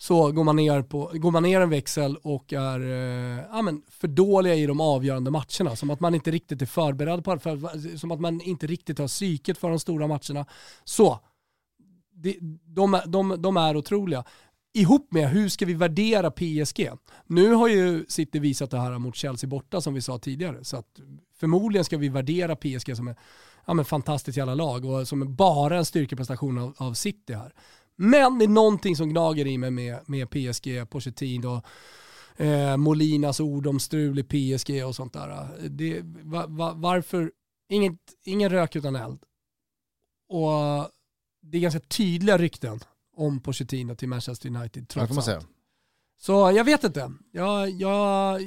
så 0.02 0.32
går 0.32 0.44
man 0.44 0.56
ner, 0.56 0.82
på, 0.82 1.10
går 1.14 1.30
man 1.30 1.42
ner 1.42 1.60
en 1.60 1.70
växel 1.70 2.16
och 2.16 2.52
är 2.52 2.80
eh, 2.80 3.44
ja, 3.52 3.62
men 3.62 3.82
för 3.88 4.08
dåliga 4.08 4.54
i 4.54 4.66
de 4.66 4.80
avgörande 4.80 5.30
matcherna. 5.30 5.76
Som 5.76 5.90
att 5.90 6.00
man 6.00 6.14
inte 6.14 6.30
riktigt 6.30 6.62
är 6.62 6.66
förberedd 6.66 7.24
på 7.24 7.34
det, 7.34 7.40
för, 7.40 7.96
som 7.98 8.10
att 8.10 8.20
man 8.20 8.40
inte 8.40 8.66
riktigt 8.66 8.98
har 8.98 9.08
psyket 9.08 9.58
för 9.58 9.68
de 9.70 9.78
stora 9.80 10.06
matcherna. 10.06 10.46
Så, 10.84 11.20
de, 12.14 12.58
de, 12.64 12.94
är- 12.94 13.06
de, 13.06 13.42
de 13.42 13.56
är 13.56 13.76
otroliga. 13.76 14.24
Ihop 14.74 15.12
med 15.12 15.28
hur 15.30 15.48
ska 15.48 15.66
vi 15.66 15.74
värdera 15.74 16.30
PSG? 16.30 16.90
Nu 17.26 17.52
har 17.52 17.68
ju 17.68 18.04
City 18.08 18.38
visat 18.38 18.70
det 18.70 18.78
här 18.78 18.98
mot 18.98 19.16
Chelsea 19.16 19.48
borta 19.48 19.80
som 19.80 19.94
vi 19.94 20.00
sa 20.00 20.18
tidigare. 20.18 20.64
Så 20.64 20.76
att 20.76 21.00
förmodligen 21.40 21.84
ska 21.84 21.96
vi 21.96 22.08
värdera 22.08 22.56
PSG 22.56 22.96
som 22.96 23.08
ett 23.08 23.18
ja, 23.66 23.74
men 23.74 23.84
fantastiskt 23.84 24.38
jävla 24.38 24.54
lag 24.54 24.84
och 24.84 25.08
som 25.08 25.36
bara 25.36 25.78
en 25.78 25.84
styrkeprestation 25.84 26.58
av, 26.58 26.74
av 26.76 26.94
City 26.94 27.34
här. 27.34 27.52
Men 28.02 28.38
det 28.38 28.44
är 28.44 28.48
någonting 28.48 28.96
som 28.96 29.08
gnager 29.08 29.46
i 29.46 29.58
mig 29.58 29.70
med, 29.70 29.98
med 30.06 30.30
PSG, 30.30 30.90
Pochettino, 30.90 31.62
eh, 32.36 32.76
Molinas 32.76 33.40
ord 33.40 33.66
om 33.66 33.80
strul 33.80 34.18
i 34.18 34.22
PSG 34.22 34.84
och 34.86 34.96
sånt 34.96 35.12
där. 35.12 35.48
Det, 35.68 36.00
va, 36.04 36.46
va, 36.48 36.72
varför? 36.76 37.32
Inget, 37.68 37.98
ingen 38.24 38.50
rök 38.50 38.76
utan 38.76 38.96
eld. 38.96 39.18
Och 40.28 40.90
det 41.42 41.58
är 41.58 41.60
ganska 41.60 41.80
tydliga 41.80 42.38
rykten 42.38 42.80
om 43.16 43.40
Pochettino 43.40 43.94
till 43.94 44.08
Manchester 44.08 44.48
United 44.48 44.88
trots 44.88 45.08
får 45.08 45.14
man 45.14 45.24
säga. 45.24 45.36
allt. 45.36 45.46
Så 46.18 46.32
jag 46.32 46.64
vet 46.64 46.84
inte. 46.84 47.12
Jag, 47.32 47.70
jag, 47.70 48.40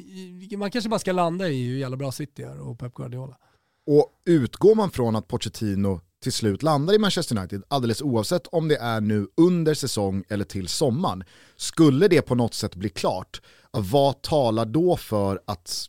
man 0.58 0.72
kanske 0.72 0.90
bara 0.90 1.00
ska 1.00 1.12
landa 1.12 1.50
i 1.50 1.68
hur 1.68 1.78
jävla 1.78 1.98
bra 1.98 2.12
City 2.12 2.44
är 2.44 2.60
och 2.60 2.80
Pep 2.80 2.94
Guardiola. 2.94 3.38
Och 3.86 4.22
utgår 4.26 4.76
man 4.76 4.92
från 4.92 5.16
att 5.16 5.28
Pochettino 5.28 6.02
till 6.24 6.34
slut 6.34 6.64
landar 6.64 6.94
i 6.94 7.00
Manchester 7.00 7.38
United, 7.38 7.64
alldeles 7.68 8.02
oavsett 8.02 8.48
om 8.48 8.68
det 8.68 8.78
är 8.78 9.02
nu 9.02 9.28
under 9.38 9.74
säsong 9.74 10.24
eller 10.30 10.46
till 10.46 10.68
sommaren, 10.68 11.24
skulle 11.56 12.08
det 12.08 12.22
på 12.22 12.36
något 12.36 12.54
sätt 12.54 12.76
bli 12.76 12.90
klart, 12.90 13.42
vad 13.72 14.22
talar 14.22 14.66
då 14.66 14.98
för 14.98 15.40
att 15.46 15.88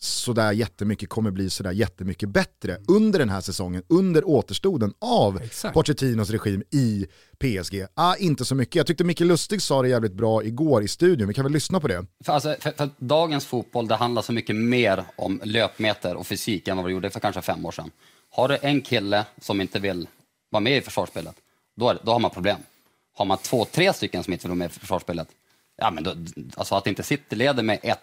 sådär 0.00 0.52
jättemycket 0.52 1.08
kommer 1.08 1.30
bli 1.30 1.50
sådär 1.50 1.72
jättemycket 1.72 2.28
bättre 2.28 2.78
under 2.88 3.18
den 3.18 3.28
här 3.28 3.40
säsongen, 3.40 3.82
under 3.88 4.28
återstoden 4.28 4.92
av 4.98 5.42
Exakt. 5.42 5.74
Pochettinos 5.74 6.30
regim 6.30 6.62
i 6.70 7.06
PSG? 7.38 7.86
Ah, 7.94 8.16
inte 8.16 8.44
så 8.44 8.54
mycket. 8.54 8.74
Jag 8.74 8.86
tyckte 8.86 9.04
Micke 9.04 9.20
Lustig 9.20 9.62
sa 9.62 9.82
det 9.82 9.88
jävligt 9.88 10.12
bra 10.12 10.44
igår 10.44 10.82
i 10.82 10.88
studion, 10.88 11.28
vi 11.28 11.34
kan 11.34 11.44
väl 11.44 11.52
lyssna 11.52 11.80
på 11.80 11.88
det. 11.88 12.06
För, 12.24 12.32
alltså, 12.32 12.56
för, 12.60 12.70
för 12.70 12.90
dagens 12.98 13.46
fotboll 13.46 13.88
det 13.88 13.94
handlar 13.94 14.22
så 14.22 14.32
mycket 14.32 14.56
mer 14.56 15.04
om 15.16 15.40
löpmeter 15.44 16.16
och 16.16 16.26
fysik 16.26 16.68
än 16.68 16.76
vad 16.76 16.86
det 16.86 16.92
gjorde 16.92 17.10
för 17.10 17.20
kanske 17.20 17.42
fem 17.42 17.66
år 17.66 17.72
sedan. 17.72 17.90
Har 18.38 18.48
du 18.48 18.58
en 18.62 18.80
kille 18.80 19.24
som 19.40 19.60
inte 19.60 19.78
vill 19.78 20.08
vara 20.50 20.60
med 20.60 20.76
i 20.76 20.80
försvarsspelet, 20.80 21.34
då, 21.74 21.88
är, 21.88 21.98
då 22.02 22.12
har 22.12 22.18
man 22.18 22.30
problem. 22.30 22.58
Har 23.14 23.24
man 23.24 23.38
två, 23.38 23.64
tre 23.64 23.92
stycken 23.92 24.24
som 24.24 24.32
inte 24.32 24.42
vill 24.42 24.50
vara 24.50 24.58
med 24.58 24.70
i 24.70 24.78
försvarsspelet, 24.78 25.28
ja, 25.78 25.90
men 25.90 26.04
då, 26.04 26.12
alltså 26.56 26.74
att 26.74 26.86
inte 26.86 27.02
City 27.02 27.36
leder 27.36 27.62
med 27.62 27.78
1, 27.82 27.98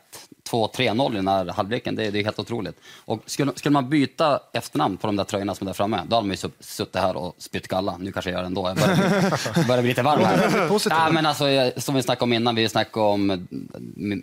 2, 0.49 0.67
3-0 0.67 1.11
i 1.11 1.15
den 1.15 1.28
här 1.28 1.45
halvleken, 1.45 1.95
det, 1.95 2.11
det 2.11 2.19
är 2.19 2.23
helt 2.23 2.39
otroligt. 2.39 2.80
Och 3.05 3.23
skulle, 3.26 3.51
skulle 3.55 3.73
man 3.73 3.89
byta 3.89 4.39
efternamn 4.53 4.97
på 4.97 5.07
de 5.07 5.15
där 5.15 5.23
tröjorna 5.23 5.55
som 5.55 5.67
är 5.67 5.69
där 5.69 5.73
framme, 5.73 6.01
då 6.07 6.15
hade 6.15 6.28
man 6.28 6.32
ju 6.34 6.38
sutt- 6.38 6.63
suttit 6.63 6.95
här 6.95 7.17
och 7.17 7.36
spytt 7.38 7.67
galla. 7.67 7.97
Nu 7.97 8.11
kanske 8.11 8.32
jag 8.32 8.38
gör 8.38 8.41
det 8.43 8.47
ändå, 8.47 8.67
jag 8.67 8.76
börjar, 8.78 9.67
börjar 9.67 9.82
bli 9.82 9.89
lite 9.89 10.01
varm 10.01 10.23
här. 10.23 10.67
Ja, 10.89 11.11
men 11.11 11.26
alltså, 11.26 11.49
jag- 11.49 11.84
som 11.84 11.95
vi 11.95 12.03
snackade 12.03 12.23
om 12.23 12.34
innan, 12.34 12.55
vi 12.55 12.69
snackade 12.69 13.05
om 13.05 13.47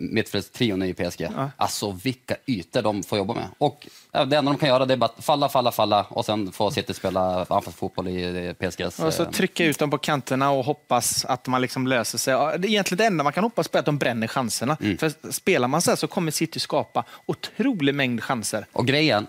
mittfältstrion 0.01 0.83
i 0.83 0.93
PSG. 0.93 1.27
Alltså 1.57 1.91
vilka 2.03 2.35
ytor 2.45 2.81
de 2.81 3.03
får 3.03 3.17
jobba 3.17 3.33
med. 3.33 3.47
Och 3.57 3.87
ja, 4.11 4.25
det 4.25 4.37
enda 4.37 4.51
de 4.51 4.57
kan 4.57 4.69
göra 4.69 4.85
det 4.85 4.93
är 4.93 4.97
bara 4.97 5.11
att 5.17 5.25
falla, 5.25 5.49
falla, 5.49 5.71
falla 5.71 6.05
och 6.09 6.25
sen 6.25 6.51
få 6.51 6.71
City 6.71 6.93
spela 6.93 7.45
anfallsfotboll 7.49 8.07
i 8.07 8.53
PSGs... 8.59 8.99
Och 8.99 9.13
så 9.13 9.23
eh, 9.23 9.29
trycka 9.29 9.65
ut 9.65 9.79
dem 9.79 9.89
på 9.89 9.97
kanterna 9.97 10.51
och 10.51 10.65
hoppas 10.65 11.25
att 11.25 11.47
man 11.47 11.61
liksom 11.61 11.87
löser 11.87 12.17
sig. 12.17 12.33
Ja, 12.33 12.57
det 12.57 12.67
är 12.67 12.69
egentligen 12.69 12.97
det 12.97 13.05
enda 13.05 13.23
man 13.23 13.33
kan 13.33 13.42
hoppas 13.43 13.67
på 13.67 13.77
att 13.77 13.85
de 13.85 13.97
bränner 13.97 14.27
chanserna. 14.27 14.77
Mm. 14.81 14.97
För 14.97 15.31
spelar 15.31 15.67
man 15.67 15.81
så 15.81 15.91
här 15.91 15.95
så 15.95 16.07
kommer 16.07 16.31
City 16.31 16.59
skapa 16.59 17.05
otrolig 17.25 17.95
mängd 17.95 18.23
chanser. 18.23 18.65
Och 18.71 18.87
grejen, 18.87 19.27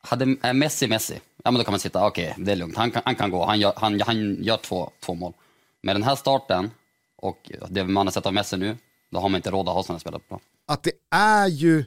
hade 0.00 0.36
är 0.42 0.52
Messi 0.52 0.86
Messi, 0.88 1.20
ja 1.44 1.50
men 1.50 1.58
då 1.58 1.64
kan 1.64 1.72
man 1.72 1.80
sitta, 1.80 2.06
okej, 2.06 2.34
det 2.38 2.52
är 2.52 2.56
lugnt, 2.56 2.76
han 2.76 2.90
kan, 2.90 3.02
han 3.04 3.14
kan 3.14 3.30
gå, 3.30 3.44
han 3.46 3.60
gör, 3.60 3.72
han, 3.76 4.00
han 4.00 4.42
gör 4.44 4.56
två, 4.56 4.90
två 5.04 5.14
mål. 5.14 5.32
Med 5.82 5.94
den 5.96 6.02
här 6.02 6.16
starten 6.16 6.70
och 7.16 7.50
det 7.68 7.84
man 7.84 8.06
har 8.06 8.12
sett 8.12 8.26
av 8.26 8.34
Messi 8.34 8.56
nu, 8.56 8.76
då 9.10 9.20
har 9.20 9.28
man 9.28 9.38
inte 9.38 9.50
råd 9.50 9.68
att 9.68 9.74
ha 9.74 9.82
sådana 9.82 10.00
spelare 10.00 10.20
på 10.20 10.26
plan. 10.28 10.40
att 10.66 10.82
det 10.82 10.92
är 11.10 11.46
ju 11.46 11.84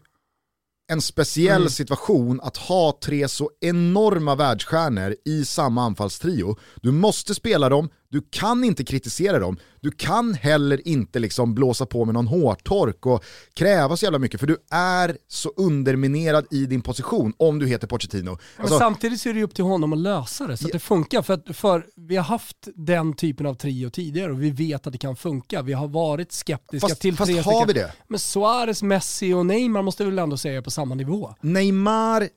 en 0.91 1.01
speciell 1.01 1.61
Mm. 1.61 1.69
situation 1.69 2.41
att 2.41 2.57
ha 2.57 2.97
tre 3.01 3.27
så 3.27 3.51
enorma 3.61 4.35
världsstjärnor 4.35 5.15
i 5.25 5.45
samma 5.45 5.83
anfallstrio. 5.83 6.57
Du 6.81 6.91
måste 6.91 7.35
spela 7.35 7.69
dem, 7.69 7.89
Du 8.09 8.21
kan 8.29 8.63
inte 8.63 8.83
kritisera 8.83 9.39
dem, 9.39 9.57
du 9.81 9.91
kan 9.91 10.33
heller 10.33 10.87
inte 10.87 11.19
liksom 11.19 11.55
blåsa 11.55 11.85
på 11.85 12.05
med 12.05 12.13
någon 12.13 12.27
hårtork 12.27 13.05
och 13.05 13.23
kräva 13.53 13.97
så 13.97 14.05
jävla 14.05 14.19
mycket 14.19 14.39
för 14.39 14.47
du 14.47 14.57
är 14.71 15.17
så 15.27 15.49
underminerad 15.55 16.45
i 16.51 16.65
din 16.65 16.81
position 16.81 17.33
om 17.37 17.59
du 17.59 17.67
heter 17.67 17.87
Pochettino. 17.87 18.31
Men 18.55 18.63
Alltså, 18.63 18.79
samtidigt 18.79 19.21
så 19.21 19.29
är 19.29 19.33
det 19.33 19.39
ju 19.39 19.45
upp 19.45 19.55
till 19.55 19.63
honom 19.63 19.93
att 19.93 19.99
lösa 19.99 20.47
det 20.47 20.57
så 20.57 20.65
att 20.65 20.71
det 20.71 20.79
funkar. 20.79 21.21
För, 21.21 21.33
att, 21.33 21.55
för 21.55 21.85
vi 21.95 22.15
har 22.15 22.23
haft 22.23 22.67
den 22.75 23.13
typen 23.13 23.45
av 23.45 23.53
trio 23.53 23.89
tidigare 23.89 24.31
och 24.31 24.43
vi 24.43 24.51
vet 24.51 24.87
att 24.87 24.93
det 24.93 24.99
kan 24.99 25.15
funka. 25.15 25.61
Vi 25.61 25.73
har 25.73 25.87
varit 25.87 26.31
skeptiska 26.31 26.87
fast 26.87 27.01
till 27.01 27.15
fast 27.15 27.31
tre 27.31 27.41
har 27.41 27.65
vi 27.65 27.73
det? 27.73 27.93
Men 28.07 28.19
Suarez, 28.19 28.83
Messi 28.83 29.33
och 29.33 29.45
Neymar 29.45 29.81
måste 29.81 30.05
väl 30.05 30.19
ändå 30.19 30.37
säga 30.37 30.61
på 30.61 30.71
samma 30.71 30.95
nivå. 30.95 31.35
Neymar, 31.41 32.29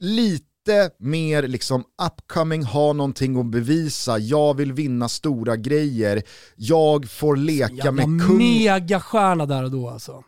lite 0.00 0.46
mer 0.98 1.42
liksom 1.42 1.84
upcoming, 2.06 2.62
har 2.64 2.94
någonting 2.94 3.40
att 3.40 3.46
bevisa, 3.46 4.18
jag 4.18 4.56
vill 4.56 4.72
vinna 4.72 5.08
stora 5.08 5.56
grejer, 5.56 6.22
jag 6.56 7.10
får 7.10 7.36
leka 7.36 7.74
Jävla 7.74 7.92
med 8.06 8.26
kung. 8.26 8.38
megastjärna 8.38 9.46
där 9.46 9.64
och 9.64 9.70
då 9.70 9.88
alltså. 9.88 10.24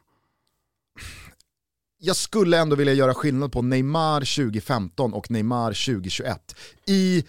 jag 2.00 2.16
skulle 2.16 2.58
ändå 2.58 2.76
vilja 2.76 2.92
göra 2.92 3.14
skillnad 3.14 3.52
på 3.52 3.62
Neymar 3.62 4.20
2015 4.20 5.12
och 5.12 5.30
Neymar 5.30 5.72
2021 5.86 6.54
i 6.86 7.24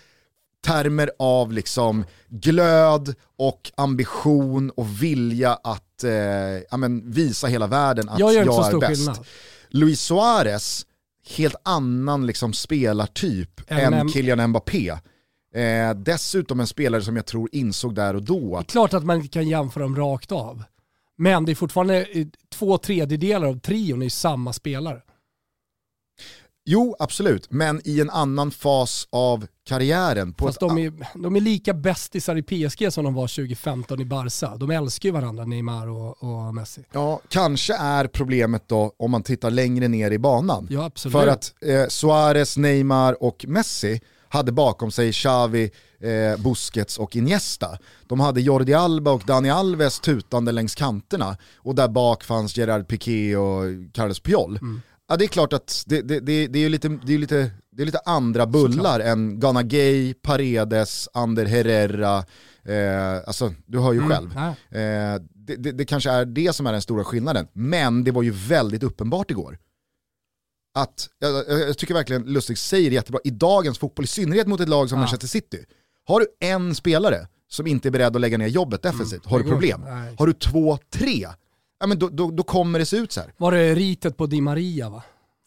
termer 0.65 1.11
av 1.19 1.51
liksom 1.53 2.05
glöd 2.29 3.15
och 3.37 3.71
ambition 3.77 4.69
och 4.69 5.03
vilja 5.03 5.53
att 5.53 6.03
eh, 6.03 6.11
ja, 6.71 6.77
men 6.77 7.11
visa 7.11 7.47
hela 7.47 7.67
världen 7.67 8.09
att 8.09 8.19
Jag 8.19 8.33
jag, 8.33 8.41
är 8.73 8.79
bäst. 8.79 8.91
skillnad. 8.97 9.25
Luis 9.69 10.01
Suarez, 10.01 10.85
helt 11.37 11.55
annan 11.63 12.25
liksom 12.25 12.53
spelartyp 12.53 13.61
Än. 13.67 14.09
Kylian 14.09 14.49
Mbappé. 14.49 14.89
Eh, 15.55 15.93
dessutom 15.95 16.59
en 16.59 16.67
spelare 16.67 17.01
som 17.01 17.15
jag 17.15 17.25
tror 17.25 17.49
insåg 17.51 17.95
där 17.95 18.13
och 18.13 18.23
då 18.23 18.49
Det 18.49 18.55
är 18.55 18.59
att 18.59 18.67
klart 18.67 18.93
att 18.93 19.05
man 19.05 19.15
inte 19.15 19.27
kan 19.27 19.47
jämföra 19.47 19.83
dem 19.83 19.95
rakt 19.95 20.31
av. 20.31 20.63
Men 21.17 21.45
det 21.45 21.51
är 21.51 21.55
fortfarande 21.55 22.05
eh, 22.05 22.27
två 22.49 22.77
tredjedelar 22.77 23.47
av 23.47 23.59
trion 23.59 24.01
är 24.01 24.05
ju 24.05 24.09
samma 24.09 24.53
spelare. 24.53 25.01
Jo, 26.65 26.95
absolut, 26.99 27.51
men 27.51 27.81
i 27.83 27.99
en 28.01 28.09
annan 28.09 28.51
fas 28.51 29.07
av 29.09 29.47
karriären. 29.69 30.33
På 30.33 30.45
Fast 30.45 30.61
ett 30.61 30.69
de 30.69 30.77
är, 30.77 30.93
de 31.13 31.35
är 31.35 31.41
lika 31.41 31.73
bästisar 31.73 32.35
i 32.35 32.41
PSG 32.43 32.93
som 32.93 33.03
de 33.03 33.13
var 33.13 33.27
2015 33.27 34.01
i 34.01 34.05
Barca. 34.05 34.55
De 34.55 34.71
älskar 34.71 35.09
ju 35.09 35.13
varandra, 35.13 35.45
Neymar 35.45 35.87
och, 35.87 36.23
och 36.23 36.55
Messi. 36.55 36.83
Ja, 36.91 37.21
kanske 37.29 37.75
är 37.75 38.07
problemet 38.07 38.63
då 38.67 38.93
om 38.97 39.11
man 39.11 39.23
tittar 39.23 39.51
längre 39.51 39.87
ner 39.87 40.11
i 40.11 40.19
banan. 40.19 40.67
Ja, 40.69 40.85
absolut. 40.85 41.13
För 41.13 41.27
att 41.27 41.53
eh, 41.61 41.87
Suarez, 41.87 42.57
Neymar 42.57 43.23
och 43.23 43.45
Messi 43.47 44.01
hade 44.29 44.51
bakom 44.51 44.91
sig 44.91 45.13
Xavi, 45.13 45.71
eh, 45.99 46.41
Busquets 46.43 46.99
och 46.99 47.15
Iniesta. 47.15 47.77
De 48.07 48.19
hade 48.19 48.41
Jordi 48.41 48.73
Alba 48.73 49.11
och 49.11 49.23
Dani 49.25 49.49
Alves 49.49 49.99
tutande 49.99 50.51
längs 50.51 50.75
kanterna 50.75 51.37
och 51.57 51.75
där 51.75 51.87
bak 51.87 52.23
fanns 52.23 52.57
Gerard 52.57 52.87
Piqué 52.87 53.35
och 53.35 53.63
Carlos 53.93 54.19
Puyol. 54.19 54.57
Mm. 54.57 54.81
Ja, 55.09 55.17
det 55.17 55.25
är 55.25 55.27
klart 55.27 55.53
att 55.53 55.83
det, 55.87 56.01
det, 56.01 56.19
det, 56.19 56.47
det, 56.47 56.59
är 56.59 56.69
lite, 56.69 56.99
det, 57.05 57.13
är 57.13 57.17
lite, 57.17 57.51
det 57.71 57.81
är 57.81 57.85
lite 57.85 57.99
andra 58.05 58.47
bullar 58.47 58.99
än 58.99 59.39
Ghana 59.39 59.63
Gay, 59.63 60.13
Paredes, 60.13 61.09
Ander 61.13 61.45
Herrera. 61.45 62.17
Eh, 62.63 63.27
alltså, 63.27 63.53
du 63.65 63.79
hör 63.79 63.93
ju 63.93 63.99
Mm, 63.99 64.09
själv. 64.09 64.37
Eh, 64.37 65.21
det, 65.35 65.55
det, 65.55 65.71
det 65.71 65.85
kanske 65.85 66.11
är 66.11 66.25
det 66.25 66.55
som 66.55 66.67
är 66.67 66.71
den 66.71 66.81
stora 66.81 67.03
skillnaden. 67.03 67.47
Men 67.53 68.03
det 68.03 68.11
var 68.11 68.23
ju 68.23 68.31
väldigt 68.31 68.83
uppenbart 68.83 69.31
igår. 69.31 69.57
Att, 70.73 71.09
jag, 71.19 71.49
jag, 71.49 71.77
tycker 71.77 71.93
verkligen 71.93 72.23
Lustig 72.23 72.57
säger 72.57 72.89
det 72.89 72.95
jättebra, 72.95 73.19
i 73.23 73.29
dagens 73.29 73.79
fotboll, 73.79 74.05
i 74.05 74.07
synnerhet 74.07 74.47
mot 74.47 74.59
ett 74.59 74.69
lag 74.69 74.89
som 74.89 74.97
Ja. 74.97 74.99
Manchester 74.99 75.27
City, 75.27 75.65
har 76.05 76.19
du 76.19 76.27
en 76.39 76.75
spelare 76.75 77.27
som 77.47 77.67
inte 77.67 77.89
är 77.89 77.91
beredd 77.91 78.15
att 78.15 78.21
lägga 78.21 78.37
ner 78.37 78.47
jobbet 78.47 78.81
defensivt, 78.81 79.25
har 79.25 79.39
det 79.39 79.45
du 79.45 79.51
problem. 79.51 79.81
Nej. 79.85 80.15
Har 80.17 80.27
du 80.27 80.33
två, 80.33 80.77
tre, 80.89 81.27
ja, 81.79 81.87
men 81.87 81.99
då, 81.99 82.09
då, 82.09 82.31
då 82.31 82.43
kommer 82.43 82.79
det 82.79 82.85
se 82.85 82.97
ut 82.97 83.11
så 83.11 83.21
här. 83.21 83.33
Var 83.37 83.51
det 83.51 83.75
ritet 83.75 84.17
på 84.17 84.25
Di 84.25 84.41
Maria 84.41 84.89
va? 84.89 85.03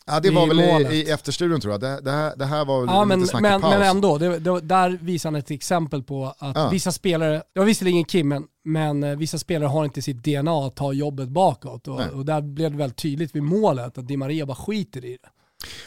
Ja, 0.06 0.20
det 0.20 0.28
I 0.28 0.30
var 0.34 0.46
väl 0.46 0.56
målet. 0.56 0.92
i, 0.92 0.96
i 0.96 1.10
efterstudion 1.10 1.60
tror 1.60 1.72
jag, 1.74 1.80
det, 1.80 2.00
det, 2.00 2.10
här, 2.10 2.36
det 2.36 2.44
här 2.44 2.64
var 2.64 2.80
väl 2.80 2.88
Ja 2.88 3.04
men, 3.04 3.20
men, 3.40 3.60
paus. 3.60 3.72
men 3.74 3.82
ändå, 3.82 4.18
det, 4.18 4.38
det, 4.38 4.60
där 4.60 4.98
visar 5.02 5.30
han 5.30 5.34
ett 5.40 5.50
exempel 5.50 6.02
på 6.02 6.26
att 6.38 6.56
Ja. 6.56 6.68
vissa 6.68 6.92
spelare, 6.92 7.42
det 7.52 7.58
var 7.60 7.66
visserligen 7.66 8.04
Kim, 8.04 8.28
men, 8.28 8.44
men 8.64 9.04
eh, 9.04 9.16
vissa 9.16 9.38
spelare 9.38 9.68
har 9.68 9.84
inte 9.84 10.02
sitt 10.02 10.24
DNA 10.24 10.66
att 10.66 10.74
ta 10.76 10.92
jobbet 10.92 11.28
bakåt. 11.28 11.88
Och, 11.88 12.00
och 12.00 12.24
där 12.24 12.40
blev 12.40 12.70
det 12.70 12.76
väldigt 12.78 12.96
tydligt 12.96 13.36
vid 13.36 13.42
målet 13.42 13.98
att 13.98 14.08
Di 14.08 14.16
Maria 14.16 14.46
bara 14.46 14.54
skiter 14.56 15.04
i 15.04 15.18
det. 15.22 15.28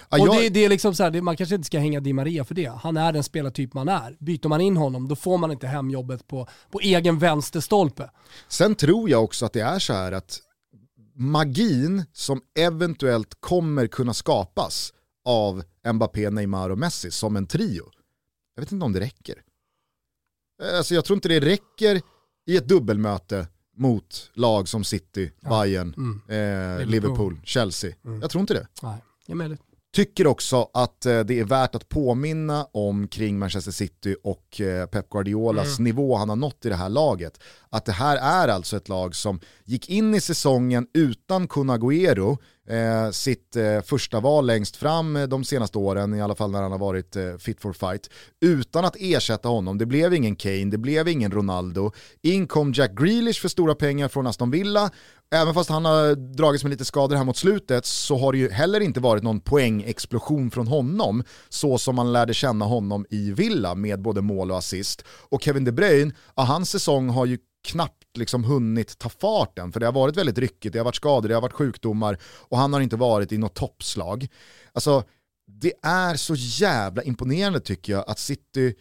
Ja, 0.09 0.21
och 0.21 0.27
jag- 0.27 0.35
det, 0.41 0.49
det 0.49 0.65
är 0.65 0.69
liksom 0.69 0.95
så 0.95 1.03
här, 1.03 1.11
det, 1.11 1.21
man 1.21 1.37
kanske 1.37 1.55
inte 1.55 1.65
ska 1.65 1.79
hänga 1.79 1.99
Di 1.99 2.13
Maria 2.13 2.45
för 2.45 2.55
det. 2.55 2.65
Han 2.81 2.97
är 2.97 3.13
den 3.13 3.23
spelartyp 3.23 3.73
man 3.73 3.87
är. 3.89 4.17
Byter 4.19 4.47
man 4.47 4.61
in 4.61 4.77
honom, 4.77 5.07
då 5.07 5.15
får 5.15 5.37
man 5.37 5.51
inte 5.51 5.67
hem 5.67 5.89
jobbet 5.89 6.27
på, 6.27 6.47
på 6.71 6.79
egen 6.79 7.19
vänsterstolpe. 7.19 8.09
Sen 8.47 8.75
tror 8.75 9.09
jag 9.09 9.23
också 9.23 9.45
att 9.45 9.53
det 9.53 9.61
är 9.61 9.79
så 9.79 9.93
här 9.93 10.11
att 10.11 10.39
magin 11.15 12.05
som 12.13 12.41
eventuellt 12.59 13.35
kommer 13.41 13.87
kunna 13.87 14.13
skapas 14.13 14.93
av 15.25 15.63
Mbappé, 15.93 16.29
Neymar 16.29 16.69
och 16.69 16.77
Messi 16.77 17.11
som 17.11 17.35
en 17.35 17.47
trio, 17.47 17.89
jag 18.55 18.61
vet 18.63 18.71
inte 18.71 18.85
om 18.85 18.93
det 18.93 18.99
räcker. 18.99 19.35
Alltså 20.77 20.93
jag 20.95 21.05
tror 21.05 21.15
inte 21.17 21.27
det 21.27 21.39
räcker 21.39 22.01
i 22.47 22.57
ett 22.57 22.67
dubbelmöte 22.67 23.47
mot 23.77 24.31
lag 24.33 24.67
som 24.67 24.83
City, 24.83 25.31
Bayern, 25.49 25.93
Mm. 26.27 26.79
eh, 26.81 26.85
Liverpool. 26.87 27.39
Chelsea. 27.43 27.93
Jag 28.21 28.29
tror 28.29 28.41
inte 28.41 28.53
det. 28.53 28.67
Nej, 28.83 29.03
det 29.27 29.33
är. 29.33 29.57
Tycker 29.95 30.27
också 30.27 30.69
att 30.73 31.05
eh, 31.05 31.19
det 31.19 31.39
är 31.39 31.43
värt 31.43 31.75
att 31.75 31.89
påminna 31.89 32.67
om 32.71 33.07
kring 33.07 33.39
Manchester 33.39 33.71
City 33.71 34.15
och 34.23 34.61
eh, 34.61 34.85
Pep 34.85 35.09
Guardiolas 35.09 35.79
nivå 35.79 36.15
han 36.15 36.29
har 36.29 36.35
nått 36.35 36.65
i 36.65 36.69
det 36.69 36.75
här 36.75 36.89
laget. 36.89 37.39
Att 37.69 37.85
det 37.85 37.91
här 37.91 38.17
är 38.17 38.47
alltså 38.47 38.77
ett 38.77 38.89
lag 38.89 39.15
som 39.15 39.39
gick 39.63 39.89
in 39.89 40.15
i 40.15 40.21
säsongen 40.21 40.87
utan 40.93 41.47
Kun 41.47 41.69
Agüero, 41.69 42.37
eh, 42.69 43.11
sitt 43.11 43.55
eh, 43.55 43.81
första 43.81 44.19
val 44.19 44.45
längst 44.45 44.75
fram 44.75 45.15
eh, 45.15 45.27
de 45.27 45.43
senaste 45.43 45.77
åren, 45.77 46.13
i 46.13 46.21
alla 46.21 46.35
fall 46.35 46.51
när 46.51 46.61
han 46.61 46.71
har 46.71 46.79
varit 46.79 47.15
eh, 47.15 47.37
fit 47.37 47.61
for 47.61 47.73
fight, 47.73 48.09
utan 48.41 48.85
att 48.85 48.95
ersätta 48.99 49.49
honom. 49.49 49.77
Det 49.77 49.85
blev 49.85 50.13
ingen 50.13 50.35
Kane, 50.35 50.65
det 50.65 50.77
blev 50.77 51.07
ingen 51.07 51.31
Ronaldo. 51.31 51.91
In 52.21 52.47
kom 52.47 52.73
Jack 52.73 52.91
Grealish 52.91 53.41
för 53.41 53.49
stora 53.49 53.75
pengar 53.75 54.07
från 54.07 54.27
Aston 54.27 54.51
Villa. 54.51 54.89
Även 55.31 55.53
fast 55.53 55.69
han 55.69 55.85
har 55.85 56.15
dragits 56.15 56.63
med 56.63 56.71
lite 56.71 56.85
skador 56.85 57.15
här 57.15 57.23
mot 57.23 57.37
slutet 57.37 57.85
så 57.85 58.17
har 58.17 58.31
det 58.31 58.37
ju 58.37 58.49
heller 58.49 58.79
inte 58.79 58.99
varit 58.99 59.23
någon 59.23 59.39
poängexplosion 59.39 60.51
från 60.51 60.67
honom 60.67 61.23
så 61.49 61.77
som 61.77 61.95
man 61.95 62.13
lärde 62.13 62.33
känna 62.33 62.65
honom 62.65 63.05
i 63.09 63.31
Villa 63.31 63.75
med 63.75 64.01
både 64.01 64.21
mål 64.21 64.51
och 64.51 64.57
assist. 64.57 65.03
Och 65.07 65.41
Kevin 65.41 65.63
De 65.63 65.71
Bruyne, 65.71 66.11
ja, 66.35 66.43
hans 66.43 66.69
säsong 66.69 67.09
har 67.09 67.25
ju 67.25 67.37
knappt 67.67 68.04
liksom 68.17 68.43
hunnit 68.43 68.97
ta 68.97 69.09
fart 69.09 69.59
än 69.59 69.71
för 69.71 69.79
det 69.79 69.85
har 69.85 69.93
varit 69.93 70.17
väldigt 70.17 70.37
ryckigt, 70.37 70.73
det 70.73 70.79
har 70.79 70.85
varit 70.85 70.95
skador, 70.95 71.29
det 71.29 71.35
har 71.35 71.41
varit 71.41 71.53
sjukdomar 71.53 72.17
och 72.23 72.57
han 72.57 72.73
har 72.73 72.81
inte 72.81 72.95
varit 72.95 73.31
i 73.31 73.37
något 73.37 73.53
toppslag. 73.53 74.27
Alltså 74.73 75.03
det 75.47 75.73
är 75.81 76.15
så 76.15 76.35
jävla 76.37 77.03
imponerande 77.03 77.59
tycker 77.59 77.93
jag 77.93 78.09
att 78.09 78.19
City, 78.19 78.75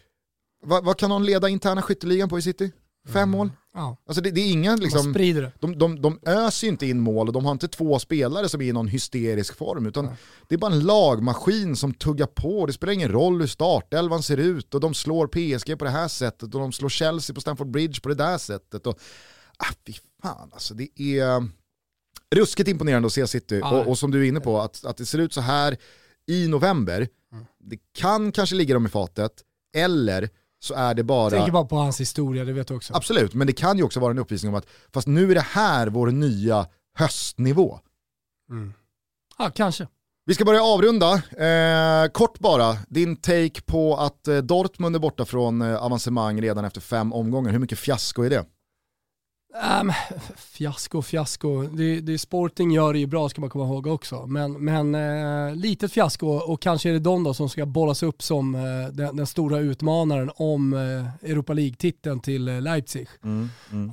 vad, 0.65 0.85
vad 0.85 0.99
kan 0.99 1.11
de 1.11 1.23
leda 1.23 1.49
interna 1.49 1.83
skytteligan 1.83 2.29
på 2.29 2.39
i 2.39 2.43
City? 2.43 2.73
Fem 3.09 3.31
mål? 3.31 3.51
Ja. 3.75 3.97
Alltså 4.07 4.23
det, 4.23 4.31
det 4.31 4.41
är 4.41 4.53
inga 4.53 4.77
liksom, 4.77 5.13
det. 5.13 5.51
de, 5.61 5.79
de, 5.79 6.03
de 6.03 6.19
öser 6.27 6.67
ju 6.67 6.71
inte 6.71 6.87
in 6.87 7.01
mål 7.01 7.27
och 7.27 7.33
de 7.33 7.45
har 7.45 7.53
inte 7.53 7.69
två 7.69 7.99
spelare 7.99 8.49
som 8.49 8.61
är 8.61 8.65
i 8.65 8.73
någon 8.73 8.89
hysterisk 8.89 9.57
form 9.57 9.87
utan 9.87 10.11
det 10.49 10.55
är 10.55 10.59
bara 10.59 10.73
en 10.73 10.81
lagmaskin 10.81 11.77
som 11.77 11.95
tuggar 11.95 12.27
på. 12.27 12.67
Det 12.67 12.73
spelar 12.73 12.93
ingen 12.93 13.13
roll 13.13 13.41
hur 13.41 13.47
startelvan 13.47 14.23
ser 14.23 14.37
ut 14.37 14.75
och 14.75 14.81
de 14.81 14.95
slår 14.95 15.27
PSG 15.27 15.79
på 15.79 15.85
det 15.85 15.91
här 15.91 16.09
sättet 16.09 16.43
och 16.43 16.61
de 16.61 16.73
slår 16.73 16.89
Chelsea 16.89 17.35
på 17.35 17.41
Stamford 17.41 17.71
Bridge 17.71 18.01
på 18.01 18.09
det 18.09 18.15
där 18.15 18.39
sättet. 18.39 18.87
Och, 18.87 18.99
ah, 19.59 19.75
fy 19.87 19.93
fan 20.23 20.51
alltså 20.53 20.75
det 20.75 21.01
är 21.01 21.49
ruskigt 22.35 22.69
imponerande 22.69 23.07
att 23.07 23.13
se 23.13 23.27
City 23.27 23.59
Ja. 23.59 23.81
och, 23.81 23.89
och 23.89 23.99
som 23.99 24.11
du 24.11 24.25
är 24.25 24.29
inne 24.29 24.41
på 24.41 24.61
att, 24.61 24.85
att 24.85 24.97
det 24.97 25.07
ser 25.07 25.19
ut 25.19 25.33
så 25.33 25.41
här 25.41 25.77
i 26.27 26.49
november, 26.49 27.09
det 27.59 27.79
kan 27.99 28.33
kanske 28.33 28.57
ligga 28.57 28.75
dem 28.75 28.87
i 28.87 28.89
fatet 28.89 29.33
eller 29.77 30.31
så 30.65 30.75
är 30.75 30.95
det 30.95 31.03
bara... 31.03 31.31
Tänker 31.31 31.53
bara 31.53 31.65
på 31.65 31.77
hans 31.77 32.01
historia, 32.01 32.45
det 32.45 32.53
vet 32.53 32.69
du 32.69 32.75
också. 32.75 32.95
Absolut, 32.95 33.35
men 33.35 33.47
det 33.47 33.53
kan 33.53 33.79
ju 33.79 33.85
också 33.85 34.01
vara 34.01 34.11
en 34.11 34.19
uppvisning 34.19 34.53
om 34.53 34.59
att 34.59 34.67
fast 34.93 35.07
nu 35.07 35.31
är 35.31 35.35
det 35.35 35.41
här 35.41 35.87
vår 35.87 36.11
nya 36.11 36.67
höstnivå. 36.99 37.81
Ja, 39.39 39.51
kanske. 39.55 39.87
Vi 40.27 40.35
ska 40.35 40.45
börja 40.45 40.63
avrunda. 40.63 41.13
Eh, 41.15 42.09
kort 42.09 42.39
bara, 42.39 42.77
din 42.89 43.17
take 43.17 43.63
på 43.67 43.97
att 43.97 44.29
eh, 44.29 44.37
Dortmund 44.37 44.97
är 44.97 45.01
borta 45.01 45.25
från 45.25 45.63
eh, 45.63 45.85
avancemang 45.85 46.41
redan 46.41 46.65
efter 46.65 46.81
fem 46.81 47.13
omgångar. 47.13 47.53
Hur 47.53 47.59
mycket 47.59 47.79
fiasko 47.79 48.23
är 48.23 48.31
det? 48.31 48.45
Ähm, 49.63 49.93
fiasko, 50.37 51.03
fiasko. 51.03 51.63
Det, 51.63 52.01
det 52.01 52.19
Sporting 52.19 52.73
gör 52.73 52.93
det 52.93 52.99
ju 52.99 53.07
bra 53.07 53.29
ska 53.29 53.41
man 53.41 53.51
komma 53.51 53.65
ihåg 53.65 53.87
också. 53.87 54.27
Men, 54.27 54.53
men 54.53 54.95
eh, 54.95 55.55
litet 55.55 55.93
fiasko 55.93 56.29
och 56.29 56.63
kanske 56.63 56.89
är 56.89 56.93
det 56.93 56.99
de 56.99 57.25
då 57.25 57.35
som 57.35 57.49
ska 57.49 57.67
bollas 57.67 58.03
upp 58.03 58.23
som 58.23 58.55
eh, 58.55 58.61
den, 58.93 59.17
den 59.17 59.27
stora 59.27 59.59
utmanaren 59.59 60.31
om 60.37 60.73
eh, 60.73 61.31
Europa 61.31 61.53
League-titeln 61.53 62.21
till 62.21 62.49
eh, 62.49 62.61
Leipzig. 62.61 63.09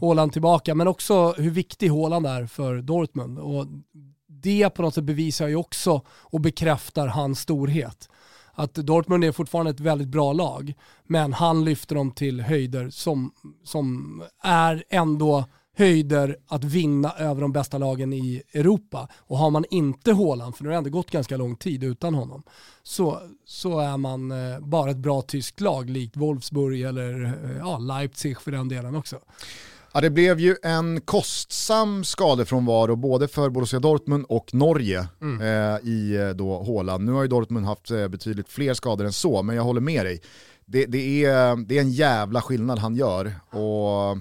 Haaland 0.02 0.34
tillbaka, 0.34 0.76
men 0.76 0.88
också 0.88 1.32
hur 1.32 1.52
viktig 1.52 1.90
Haaland 1.90 2.26
är 2.26 2.46
för 2.46 2.82
Dortmund. 2.82 3.40
Och 3.40 3.66
det 4.28 4.70
på 4.70 4.82
något 4.82 4.96
sätt 4.96 5.04
bevisar 5.04 5.48
ju 5.48 5.56
också 5.56 6.02
och 6.10 6.42
bekräftar 6.42 7.08
hans 7.08 7.40
storhet. 7.40 8.10
Att 8.62 8.74
Dortmund 8.74 9.24
är 9.24 9.32
fortfarande 9.32 9.72
ett 9.72 9.80
väldigt 9.80 10.08
bra 10.08 10.34
lag, 10.34 10.74
men 11.08 11.34
han 11.34 11.66
lyfter 11.66 11.96
dem 11.96 12.12
till 12.12 12.42
höjder 12.42 12.90
som, 12.90 13.32
som 13.64 14.24
är 14.44 14.84
ändå 14.90 15.46
höjder 15.78 16.38
att 16.48 16.64
vinna 16.64 17.12
över 17.12 17.42
de 17.42 17.52
bästa 17.52 17.78
lagen 17.78 18.14
i 18.14 18.42
Europa. 18.54 19.08
Och 19.18 19.38
har 19.38 19.50
man 19.50 19.66
inte 19.70 20.14
Haaland, 20.14 20.56
för 20.56 20.64
nu 20.64 20.70
har 20.70 20.74
det 20.74 20.78
ändå 20.78 20.90
gått 20.90 21.12
ganska 21.12 21.38
lång 21.38 21.56
tid 21.56 21.84
utan 21.84 22.14
honom, 22.14 22.44
så, 22.84 23.22
så 23.46 23.80
är 23.80 23.98
man 23.98 24.32
eh, 24.32 24.60
bara 24.60 24.92
ett 24.92 24.98
bra 24.98 25.22
tyskt 25.22 25.62
lag, 25.62 25.90
likt 25.90 26.18
Wolfsburg 26.18 26.82
eller 26.82 27.24
eh, 27.24 27.58
ja, 27.58 27.78
Leipzig 27.78 28.42
för 28.42 28.52
den 28.52 28.70
delen 28.70 28.96
också. 28.96 29.20
Ja, 29.94 30.02
det 30.02 30.10
blev 30.10 30.40
ju 30.40 30.56
en 30.64 31.02
kostsam 31.02 32.04
skadefrånvaro 32.04 32.96
både 32.96 33.28
för 33.28 33.50
Borussia 33.50 33.80
Dortmund 33.80 34.26
och 34.30 34.54
Norge 34.54 35.08
Mm. 35.22 35.42
eh, 35.42 35.80
i 35.90 36.16
eh, 36.16 36.30
då 36.30 36.64
Haaland. 36.64 37.06
Nu 37.06 37.12
har 37.12 37.22
ju 37.22 37.28
Dortmund 37.28 37.66
haft 37.66 37.92
eh, 37.92 38.08
betydligt 38.08 38.50
fler 38.50 38.74
skador 38.74 39.06
än 39.06 39.14
så, 39.14 39.44
men 39.44 39.56
jag 39.56 39.64
håller 39.64 39.82
med 39.82 40.06
dig. 40.06 40.22
Det, 40.66 40.86
det, 40.86 41.26
är, 41.26 41.66
det 41.68 41.78
är 41.78 41.82
en 41.82 41.92
jävla 41.92 42.42
skillnad 42.42 42.80
han 42.80 42.96
gör. 42.96 43.34
Och 43.50 44.18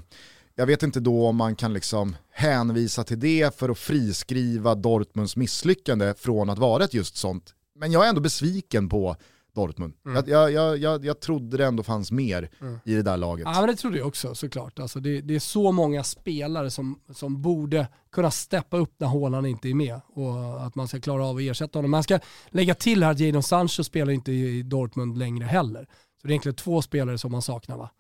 jag 0.55 0.67
vet 0.67 0.83
inte 0.83 1.01
då 1.01 1.27
om 1.27 1.37
man 1.37 1.57
kan 1.57 1.73
liksom 1.73 2.17
hänvisa 2.33 3.05
till 3.05 3.21
det 3.21 3.57
för 3.59 3.69
att 3.69 3.79
friskriva 3.79 4.75
Dortmunds 4.75 5.37
misslyckande 5.37 6.15
från 6.19 6.51
att 6.51 6.59
vara 6.59 6.85
ett 6.85 6.95
just 6.95 7.17
sånt. 7.17 7.55
Men 7.77 7.93
jag 7.93 8.05
är 8.05 8.09
ändå 8.09 8.21
besviken 8.21 8.89
på 8.89 9.17
Dortmund. 9.53 9.95
Jag, 10.05 10.29
jag, 10.29 10.53
jag, 10.53 10.79
jag, 10.79 11.05
jag 11.05 11.21
trodde 11.21 11.57
det 11.57 11.67
ändå 11.67 11.83
fanns 11.83 12.13
mer 12.13 12.51
i 12.85 12.95
det 12.95 13.03
där 13.03 13.17
laget. 13.17 13.47
Ja 13.55 13.61
men 13.61 13.67
det 13.67 13.77
trodde 13.77 13.99
jag 13.99 14.07
också 14.07 14.35
såklart. 14.35 14.79
Alltså 14.79 15.01
det, 15.01 15.21
det 15.21 15.35
är 15.35 15.41
så 15.41 15.73
många 15.73 16.05
spelare 16.05 16.71
som, 16.71 17.01
som 17.13 17.43
borde 17.43 17.89
kunna 18.13 18.31
steppa 18.31 18.77
upp 18.77 18.95
när 18.99 19.07
Haaland 19.07 19.47
inte 19.47 19.69
är 19.69 19.75
med 19.75 20.01
och 20.15 20.67
att 20.67 20.75
man 20.75 20.89
ska 20.89 21.01
klara 21.01 21.27
av 21.27 21.37
att 21.37 21.43
ersätta 21.43 21.79
honom. 21.79 21.91
Man 21.91 22.03
ska 22.03 22.19
lägga 22.49 22.75
till 22.75 23.03
här 23.03 23.11
att 23.11 23.21
Jadon 23.21 23.43
Sancho 23.43 23.85
spelar 23.85 24.13
inte 24.13 24.33
i 24.33 24.63
Dortmund 24.63 25.19
längre 25.19 25.45
heller. 25.45 25.87
Så 26.21 26.27
det 26.27 26.31
är 26.31 26.33
egentligen 26.33 26.57
två 26.57 26.83
spelare 26.83 27.19
som 27.19 27.33
man 27.33 27.43
saknar 27.43 27.77
va? 27.77 27.91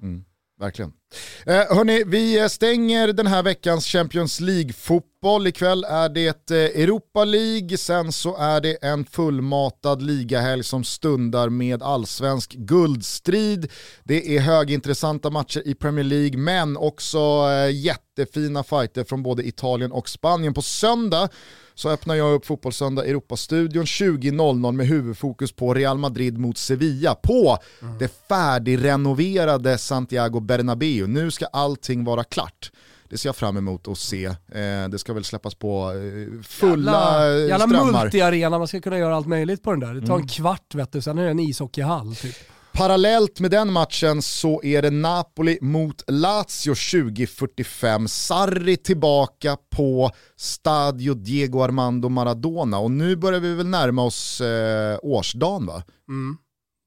Verkligen. 0.60 0.92
Eh, 1.46 1.76
hörni, 1.76 2.04
vi 2.06 2.48
stänger 2.48 3.12
den 3.12 3.26
här 3.26 3.42
veckans 3.42 3.86
Champions 3.86 4.40
League-fotboll. 4.40 5.46
Ikväll 5.46 5.84
är 5.84 6.08
det 6.08 6.50
eh, 6.50 6.82
Europa 6.82 7.24
League, 7.24 7.78
sen 7.78 8.12
så 8.12 8.36
är 8.36 8.60
det 8.60 8.74
en 8.82 9.04
fullmatad 9.04 10.02
ligahelg 10.02 10.64
som 10.64 10.84
stundar 10.84 11.48
med 11.48 11.82
allsvensk 11.82 12.52
guldstrid. 12.52 13.70
Det 14.04 14.36
är 14.36 14.40
högintressanta 14.40 15.30
matcher 15.30 15.62
i 15.66 15.74
Premier 15.74 16.04
League, 16.04 16.38
men 16.38 16.76
också 16.76 17.18
eh, 17.18 17.70
jättefina 17.70 18.62
fighter 18.62 19.04
från 19.04 19.22
både 19.22 19.46
Italien 19.46 19.92
och 19.92 20.08
Spanien. 20.08 20.54
På 20.54 20.62
söndag 20.62 21.28
så 21.80 21.90
öppnar 21.90 22.14
jag 22.14 22.34
upp 22.34 22.46
Fotbollssöndag 22.46 23.04
Europastudion 23.04 23.84
20.00 23.84 24.72
med 24.72 24.86
huvudfokus 24.86 25.52
på 25.52 25.74
Real 25.74 25.98
Madrid 25.98 26.38
mot 26.38 26.58
Sevilla 26.58 27.14
på 27.14 27.58
det 27.98 28.26
färdigrenoverade 28.28 29.78
Santiago 29.78 30.40
Bernabéu. 30.40 31.06
Nu 31.06 31.30
ska 31.30 31.46
allting 31.46 32.04
vara 32.04 32.24
klart. 32.24 32.70
Det 33.08 33.18
ser 33.18 33.28
jag 33.28 33.36
fram 33.36 33.56
emot 33.56 33.88
att 33.88 33.98
se. 33.98 34.24
Eh, 34.24 34.88
det 34.90 34.98
ska 34.98 35.12
väl 35.12 35.24
släppas 35.24 35.54
på 35.54 35.92
eh, 35.92 36.42
fulla 36.42 36.92
Jävla, 36.92 37.42
eh, 37.42 37.48
jävla 37.48 37.66
strömmar. 37.66 38.02
multiarena, 38.02 38.58
man 38.58 38.68
ska 38.68 38.80
kunna 38.80 38.98
göra 38.98 39.16
allt 39.16 39.26
möjligt 39.26 39.62
på 39.62 39.70
den 39.70 39.80
där. 39.80 39.94
Det 39.94 40.06
tar 40.06 40.18
en 40.18 40.28
kvart 40.28 40.74
vet 40.74 40.92
du, 40.92 41.02
sen 41.02 41.18
är 41.18 41.24
det 41.24 41.30
en 41.30 41.40
ishockeyhall 41.40 42.16
typ. 42.16 42.36
Parallellt 42.80 43.40
med 43.40 43.50
den 43.50 43.72
matchen 43.72 44.22
så 44.22 44.62
är 44.62 44.82
det 44.82 44.90
Napoli 44.90 45.58
mot 45.60 46.04
Lazio 46.10 46.74
2045. 46.74 48.08
Sarri 48.08 48.76
tillbaka 48.76 49.56
på 49.76 50.10
Stadio 50.36 51.14
Diego 51.14 51.62
Armando 51.62 52.08
Maradona 52.08 52.78
och 52.78 52.90
nu 52.90 53.16
börjar 53.16 53.40
vi 53.40 53.54
väl 53.54 53.66
närma 53.66 54.02
oss 54.02 54.40
eh, 54.40 54.98
årsdagen 55.02 55.66
va? 55.66 55.82
Mm. 56.08 56.36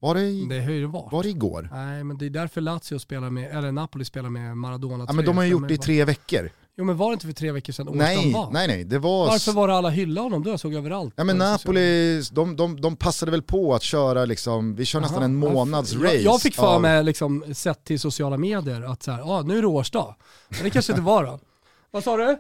Var 0.02 0.16
det, 0.16 0.22
i, 0.22 0.46
Det 0.50 0.62
har 0.62 0.72
ju 0.72 0.86
varit. 0.86 1.14
var 1.14 1.24
det 1.24 1.30
igår? 1.30 1.70
Nej 1.72 2.04
men 2.04 2.18
det 2.18 2.26
är 2.26 2.30
därför 2.30 2.62
Lazio 2.62 3.00
spelar 3.00 3.30
med, 3.30 3.58
eller 3.58 3.72
Napoli 3.72 4.06
spelar 4.06 4.30
med 4.30 4.58
Maradona 4.58 5.06
Ja 5.08 5.14
men 5.14 5.26
de 5.26 5.38
har 5.38 5.44
ju 5.44 5.52
gjort 5.52 5.68
det 5.68 5.74
i 5.74 5.78
tre 5.78 6.06
veckor. 6.06 6.50
Jo 6.78 6.86
men 6.86 6.98
var 6.98 7.10
det 7.10 7.14
inte 7.14 7.26
för 7.26 7.34
tre 7.34 7.52
veckor 7.52 7.74
sedan 7.74 7.90
Nej, 7.94 8.34
var? 8.34 8.52
nej, 8.52 8.68
nej. 8.68 8.84
Det 8.84 9.00
var... 9.00 9.28
Varför 9.28 9.52
var 9.52 9.68
det 9.68 9.74
alla 9.76 9.90
hylla 9.90 10.22
honom 10.22 10.44
då? 10.44 10.50
Jag 10.50 10.60
såg 10.60 10.74
överallt. 10.74 11.14
Ja 11.18 11.24
men 11.24 11.38
Napoli, 11.38 12.22
de, 12.32 12.56
de, 12.56 12.82
de 12.82 12.96
passade 12.96 13.32
väl 13.32 13.42
på 13.42 13.76
att 13.76 13.84
köra 13.84 14.26
liksom, 14.26 14.76
vi 14.76 14.86
kör 14.86 15.00
nästan 15.00 15.18
Aha, 15.18 15.26
en 15.26 15.36
månads 15.36 15.94
jag, 15.94 16.06
race. 16.06 16.16
Jag 16.16 16.42
fick 16.42 16.56
för 16.56 16.76
av- 16.76 16.82
mig, 16.82 17.04
liksom, 17.04 17.46
sett 17.54 17.84
till 17.86 18.00
sociala 18.00 18.38
medier, 18.38 18.82
att 18.82 19.04
så 19.04 19.12
här, 19.12 19.22
ah, 19.22 19.42
nu 19.42 19.58
är 19.58 19.62
det 19.62 19.68
årsdag. 19.68 20.16
Men 20.50 20.64
det 20.64 20.70
kanske 20.70 20.92
inte 20.92 21.02
var 21.02 21.24
då. 21.24 21.40
Vad 21.92 22.04
sa 22.04 22.18
du? 22.18 22.38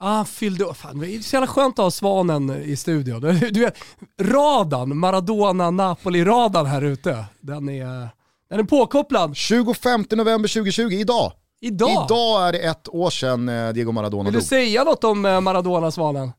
Ah, 0.00 0.24
fyllde. 0.24 0.74
Fan, 0.74 0.98
det 0.98 1.10
är 1.10 1.20
så 1.20 1.36
jävla 1.36 1.46
skönt 1.46 1.78
att 1.78 1.82
ha 1.84 1.90
Svanen 1.90 2.50
i 2.62 2.76
studion. 2.76 3.20
Du, 3.20 3.32
du 3.50 3.60
vet, 3.60 3.76
radan, 4.20 4.92
Maradona-Napoli-radan 4.98 6.66
här 6.66 6.82
ute, 6.82 7.24
den 7.40 7.68
är, 7.68 8.08
den 8.50 8.60
är 8.60 8.64
påkopplad. 8.64 9.36
25 9.36 10.04
november 10.10 10.48
2020, 10.48 10.82
idag. 10.92 11.32
Idag! 11.66 12.04
Idag 12.06 12.48
är 12.48 12.52
det 12.52 12.58
ett 12.58 12.88
år 12.88 13.10
sedan 13.10 13.48
eh, 13.48 13.72
Diego 13.72 13.92
Maradona 13.92 14.24
Vill 14.24 14.32
du 14.32 14.38
dog. 14.38 14.48
säga 14.48 14.84
något 14.84 15.04
om 15.04 15.24
eh, 15.24 15.40
Maradona, 15.40 15.90
Svanen? 15.90 16.32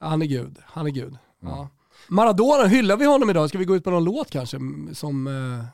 Ja, 0.00 0.06
Han 0.06 0.22
är 0.22 0.26
gud, 0.26 0.58
han 0.64 0.86
är 0.86 0.90
gud. 0.90 1.18
Ja. 1.42 1.68
Maradona, 2.08 2.64
hyllar 2.66 2.96
vi 2.96 3.04
honom 3.04 3.30
idag? 3.30 3.48
Ska 3.48 3.58
vi 3.58 3.64
gå 3.64 3.76
ut 3.76 3.84
på 3.84 3.90
någon 3.90 4.04
låt 4.04 4.30
kanske? 4.30 4.58
Som, 4.94 5.26
eh... 5.26 5.64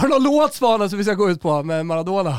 Har 0.00 0.08
du 0.08 0.14
någon 0.14 0.22
låt 0.22 0.54
Svanen 0.54 0.90
som 0.90 0.98
vi 0.98 1.04
ska 1.04 1.14
gå 1.14 1.30
ut 1.30 1.40
på 1.40 1.62
med 1.62 1.86
Maradona? 1.86 2.38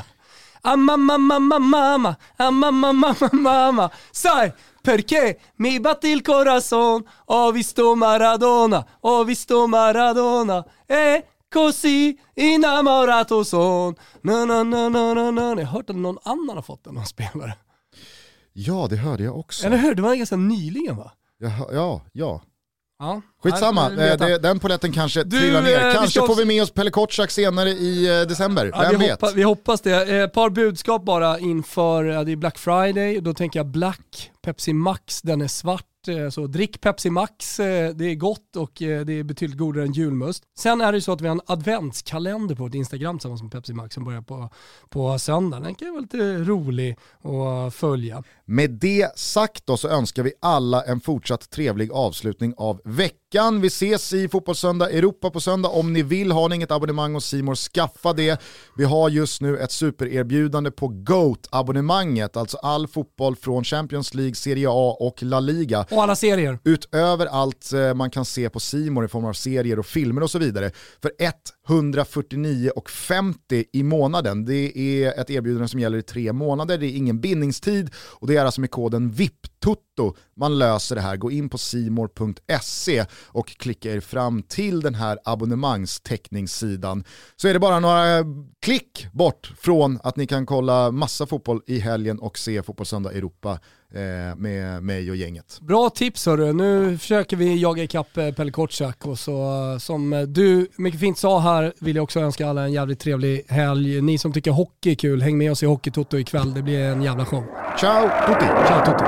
Amma 0.62 0.98
mamma 0.98 1.40
mamma 1.40 2.16
amma 2.38 2.72
mamma 2.72 3.16
mamma 3.32 3.90
sai 4.12 4.52
perché 4.82 5.38
mi 5.56 5.80
batti 5.80 6.08
il 6.08 6.22
corazon, 6.22 7.04
ho 7.26 7.52
visto 7.52 7.96
Maradona, 7.96 8.86
ho 9.02 9.24
visto 9.24 9.68
Maradona, 9.68 10.66
e 10.88 11.24
così 11.56 12.20
innamorato 12.36 13.44
son, 13.44 13.96
na 14.22 14.46
na 14.46 14.64
na 14.64 14.90
na 14.90 15.14
na 15.14 15.32
na. 15.32 15.42
Jag 15.42 15.56
har 15.56 15.64
hört 15.64 15.90
att 15.90 15.96
någon 15.96 16.18
annan 16.24 16.56
har 16.56 16.62
fått 16.62 16.84
den, 16.84 16.94
någon 16.94 17.06
spelare. 17.06 17.54
Ja 18.54 18.88
det 18.90 18.96
hörde 18.96 19.24
jag 19.24 19.40
också. 19.40 19.68
Eller 19.68 19.78
hur? 19.78 19.96
Det 19.96 20.02
var 20.02 20.16
ganska 20.16 20.36
nyligen 20.36 20.96
va? 20.98 21.12
Ja, 21.38 21.70
ja, 21.72 22.02
ja. 22.12 22.42
Ja. 23.00 23.22
Skitsamma, 23.52 23.90
eh, 23.92 23.96
det- 23.98 24.16
det, 24.18 24.38
den 24.38 24.60
poletten 24.60 24.92
kanske 24.92 25.24
Du, 25.24 25.40
trillar 25.40 25.58
eh, 25.60 25.64
ner. 25.64 25.88
vi 25.88 25.94
Kanske 25.94 26.12
ska 26.12 26.20
får 26.22 26.28
också- 26.30 26.40
vi 26.40 26.46
med 26.46 26.64
oss 26.64 26.72
Pelle 26.72 26.92
Kotschack 26.92 27.32
senare 27.32 27.70
i 27.70 28.22
eh, 28.22 28.28
december, 28.28 28.72
Ja, 28.74 28.80
vem 28.92 29.00
vi, 29.00 29.06
vet? 29.08 29.12
hoppas, 29.22 29.34
vi 29.36 29.44
hoppas 29.44 29.82
det. 29.82 30.24
Ett 30.24 30.34
par 30.34 30.50
budskap 30.50 31.06
bara 31.06 31.40
inför, 31.40 32.04
det 32.26 32.32
är 32.32 32.36
Black 32.36 32.58
Friday, 32.58 33.20
då 33.22 33.34
tänker 33.34 33.60
jag 33.60 33.68
Black, 33.68 34.32
Pepsi 34.46 34.74
Max, 34.74 35.22
den 35.22 35.42
är 35.42 35.48
svart. 35.48 35.86
eh, 36.08 36.30
Så 36.30 36.48
drick 36.48 36.82
Pepsi 36.82 37.10
Max, 37.10 37.60
eh, 37.60 37.90
det 37.96 38.06
är 38.06 38.16
gott 38.16 38.56
och 38.56 38.82
eh, 38.82 39.06
det 39.06 39.14
är 39.20 39.24
betydligt 39.24 39.58
godare 39.58 39.84
än 39.86 39.94
julmust. 39.94 40.44
Sen 40.60 40.82
är 40.82 40.92
det 40.92 41.02
så 41.02 41.12
att 41.12 41.22
vi 41.22 41.28
har 41.28 41.36
en 41.36 41.42
adventskalender 41.48 42.56
på 42.56 42.64
vårt 42.64 42.74
Instagram 42.76 43.18
tillsammans 43.18 43.42
med 43.44 43.52
Pepsi 43.52 43.74
Max 43.74 43.94
som 43.96 44.04
börjar 44.06 44.22
på, 44.22 44.50
på 44.90 45.20
söndag. 45.20 45.60
Den 45.60 45.76
kan 45.76 45.92
vara 45.92 46.02
lite 46.02 46.38
rolig 46.38 46.98
att 47.24 47.74
följa. 47.76 48.24
Med 48.46 48.72
det 48.72 49.18
sagt 49.20 49.66
då 49.66 49.78
så 49.78 49.88
önskar 49.90 50.24
vi 50.24 50.34
alla 50.42 50.84
en 50.84 51.00
fortsatt 51.02 51.50
trevlig 51.50 51.92
avslutning 51.92 52.54
av 52.58 52.82
veckan. 52.86 53.12
Vi 53.36 53.68
ses 53.68 54.14
i 54.14 54.28
Fotbollssöndag 54.28 54.92
Europa 54.92 55.30
på 55.30 55.40
söndag. 55.40 55.70
Om 55.70 55.94
ni 55.94 56.04
vill, 56.04 56.32
har 56.32 56.50
ni 56.50 56.56
inget 56.56 56.72
abonnemang 56.72 57.14
hos 57.14 57.26
Simor 57.26 57.56
skaffa 57.56 58.14
det. 58.14 58.42
Vi 58.78 58.84
har 58.84 59.10
just 59.10 59.42
nu 59.42 59.58
ett 59.58 59.72
supererbjudande 59.72 60.72
på 60.72 60.88
GOAT-abonnemanget, 60.88 62.38
alltså 62.38 62.58
all 62.58 62.88
fotboll 62.88 63.36
från 63.36 63.64
Champions 63.64 64.14
League, 64.14 64.36
Serie 64.36 64.68
A 64.70 64.98
och 65.00 65.24
La 65.24 65.40
Liga. 65.40 65.86
Och 65.92 66.04
alla 66.04 66.16
serier. 66.16 66.60
Utöver 66.64 67.26
allt 67.26 67.74
eh, 67.74 67.94
man 67.94 68.10
kan 68.10 68.26
se 68.26 68.50
på 68.50 68.60
Simor 68.60 69.06
i 69.06 69.08
form 69.08 69.26
av 69.26 69.34
serier 69.34 69.80
och 69.80 69.86
filmer 69.86 70.24
och 70.24 70.32
så 70.32 70.40
vidare. 70.40 70.72
För 71.02 71.12
149,50 71.68 73.66
i 73.74 73.84
månaden. 73.84 74.46
Det 74.46 74.78
är 74.78 75.20
ett 75.20 75.30
erbjudande 75.30 75.68
som 75.68 75.80
gäller 75.80 75.98
i 75.98 76.04
tre 76.04 76.34
månader, 76.34 76.78
det 76.78 76.86
är 76.86 76.98
ingen 76.98 77.22
bindningstid 77.22 77.90
och 77.98 78.28
det 78.28 78.38
är 78.38 78.46
alltså 78.46 78.62
med 78.62 78.72
koden 78.72 79.12
VIPTOTO 79.12 80.16
man 80.38 80.58
löser 80.58 80.96
det 80.96 81.02
här. 81.02 81.18
Gå 81.18 81.32
in 81.32 81.50
på 81.50 81.58
simor.se 81.58 83.06
och 83.26 83.48
klicka 83.48 83.94
er 83.94 84.00
fram 84.00 84.44
till 84.44 84.82
den 84.82 84.96
här 84.96 85.20
abonnemangstäckningssidan. 85.26 87.04
Så 87.36 87.48
är 87.48 87.54
det 87.54 87.60
bara 87.60 87.80
några 87.80 88.18
eh, 88.18 88.26
klick 88.62 89.08
bort 89.12 89.54
från 89.58 90.00
att 90.04 90.16
ni 90.16 90.28
kan 90.28 90.46
kolla 90.46 90.92
massa 90.92 91.26
fotboll 91.26 91.62
i 91.68 91.80
helgen 91.80 92.20
och 92.20 92.38
se 92.38 92.64
Fotbollssöndag 92.64 93.12
Europa 93.12 93.60
med 94.38 94.84
mig 94.84 95.10
och 95.10 95.16
gänget. 95.16 95.60
Bra 95.62 95.90
tips 95.90 96.26
hörru. 96.26 96.54
Nu 96.54 96.98
försöker 96.98 97.38
vi 97.38 97.62
jaga 97.62 97.84
ikapp 97.84 98.18
eh, 98.18 98.32
Pelle 98.32 98.52
Kotschack 98.52 99.06
och 99.06 99.20
så 99.20 99.72
eh, 99.72 99.78
som 99.78 100.14
eh, 100.14 100.22
du 100.22 100.68
mycket 100.76 101.00
fint 101.00 101.18
sa 101.18 101.40
här 101.40 101.74
vill 101.80 101.96
jag 101.96 102.04
också 102.04 102.20
önska 102.20 102.50
alla 102.50 102.64
en 102.64 102.74
jävligt 102.74 103.00
trevlig 103.00 103.44
helg. 103.48 104.02
Ni 104.02 104.18
som 104.18 104.34
tycker 104.34 104.52
hockey 104.52 104.92
är 104.92 104.96
kul, 104.96 105.22
häng 105.22 105.38
med 105.38 105.52
oss 105.52 105.64
i 105.64 105.66
Hockeytoto 105.66 106.18
ikväll. 106.18 106.54
Det 106.54 106.62
blir 106.62 106.80
en 106.80 107.02
jävla 107.02 107.26
show. 107.26 107.44
Ciao 107.80 108.10
tutti! 108.28 108.46
Ciao 108.68 108.86
Toto. 108.86 109.06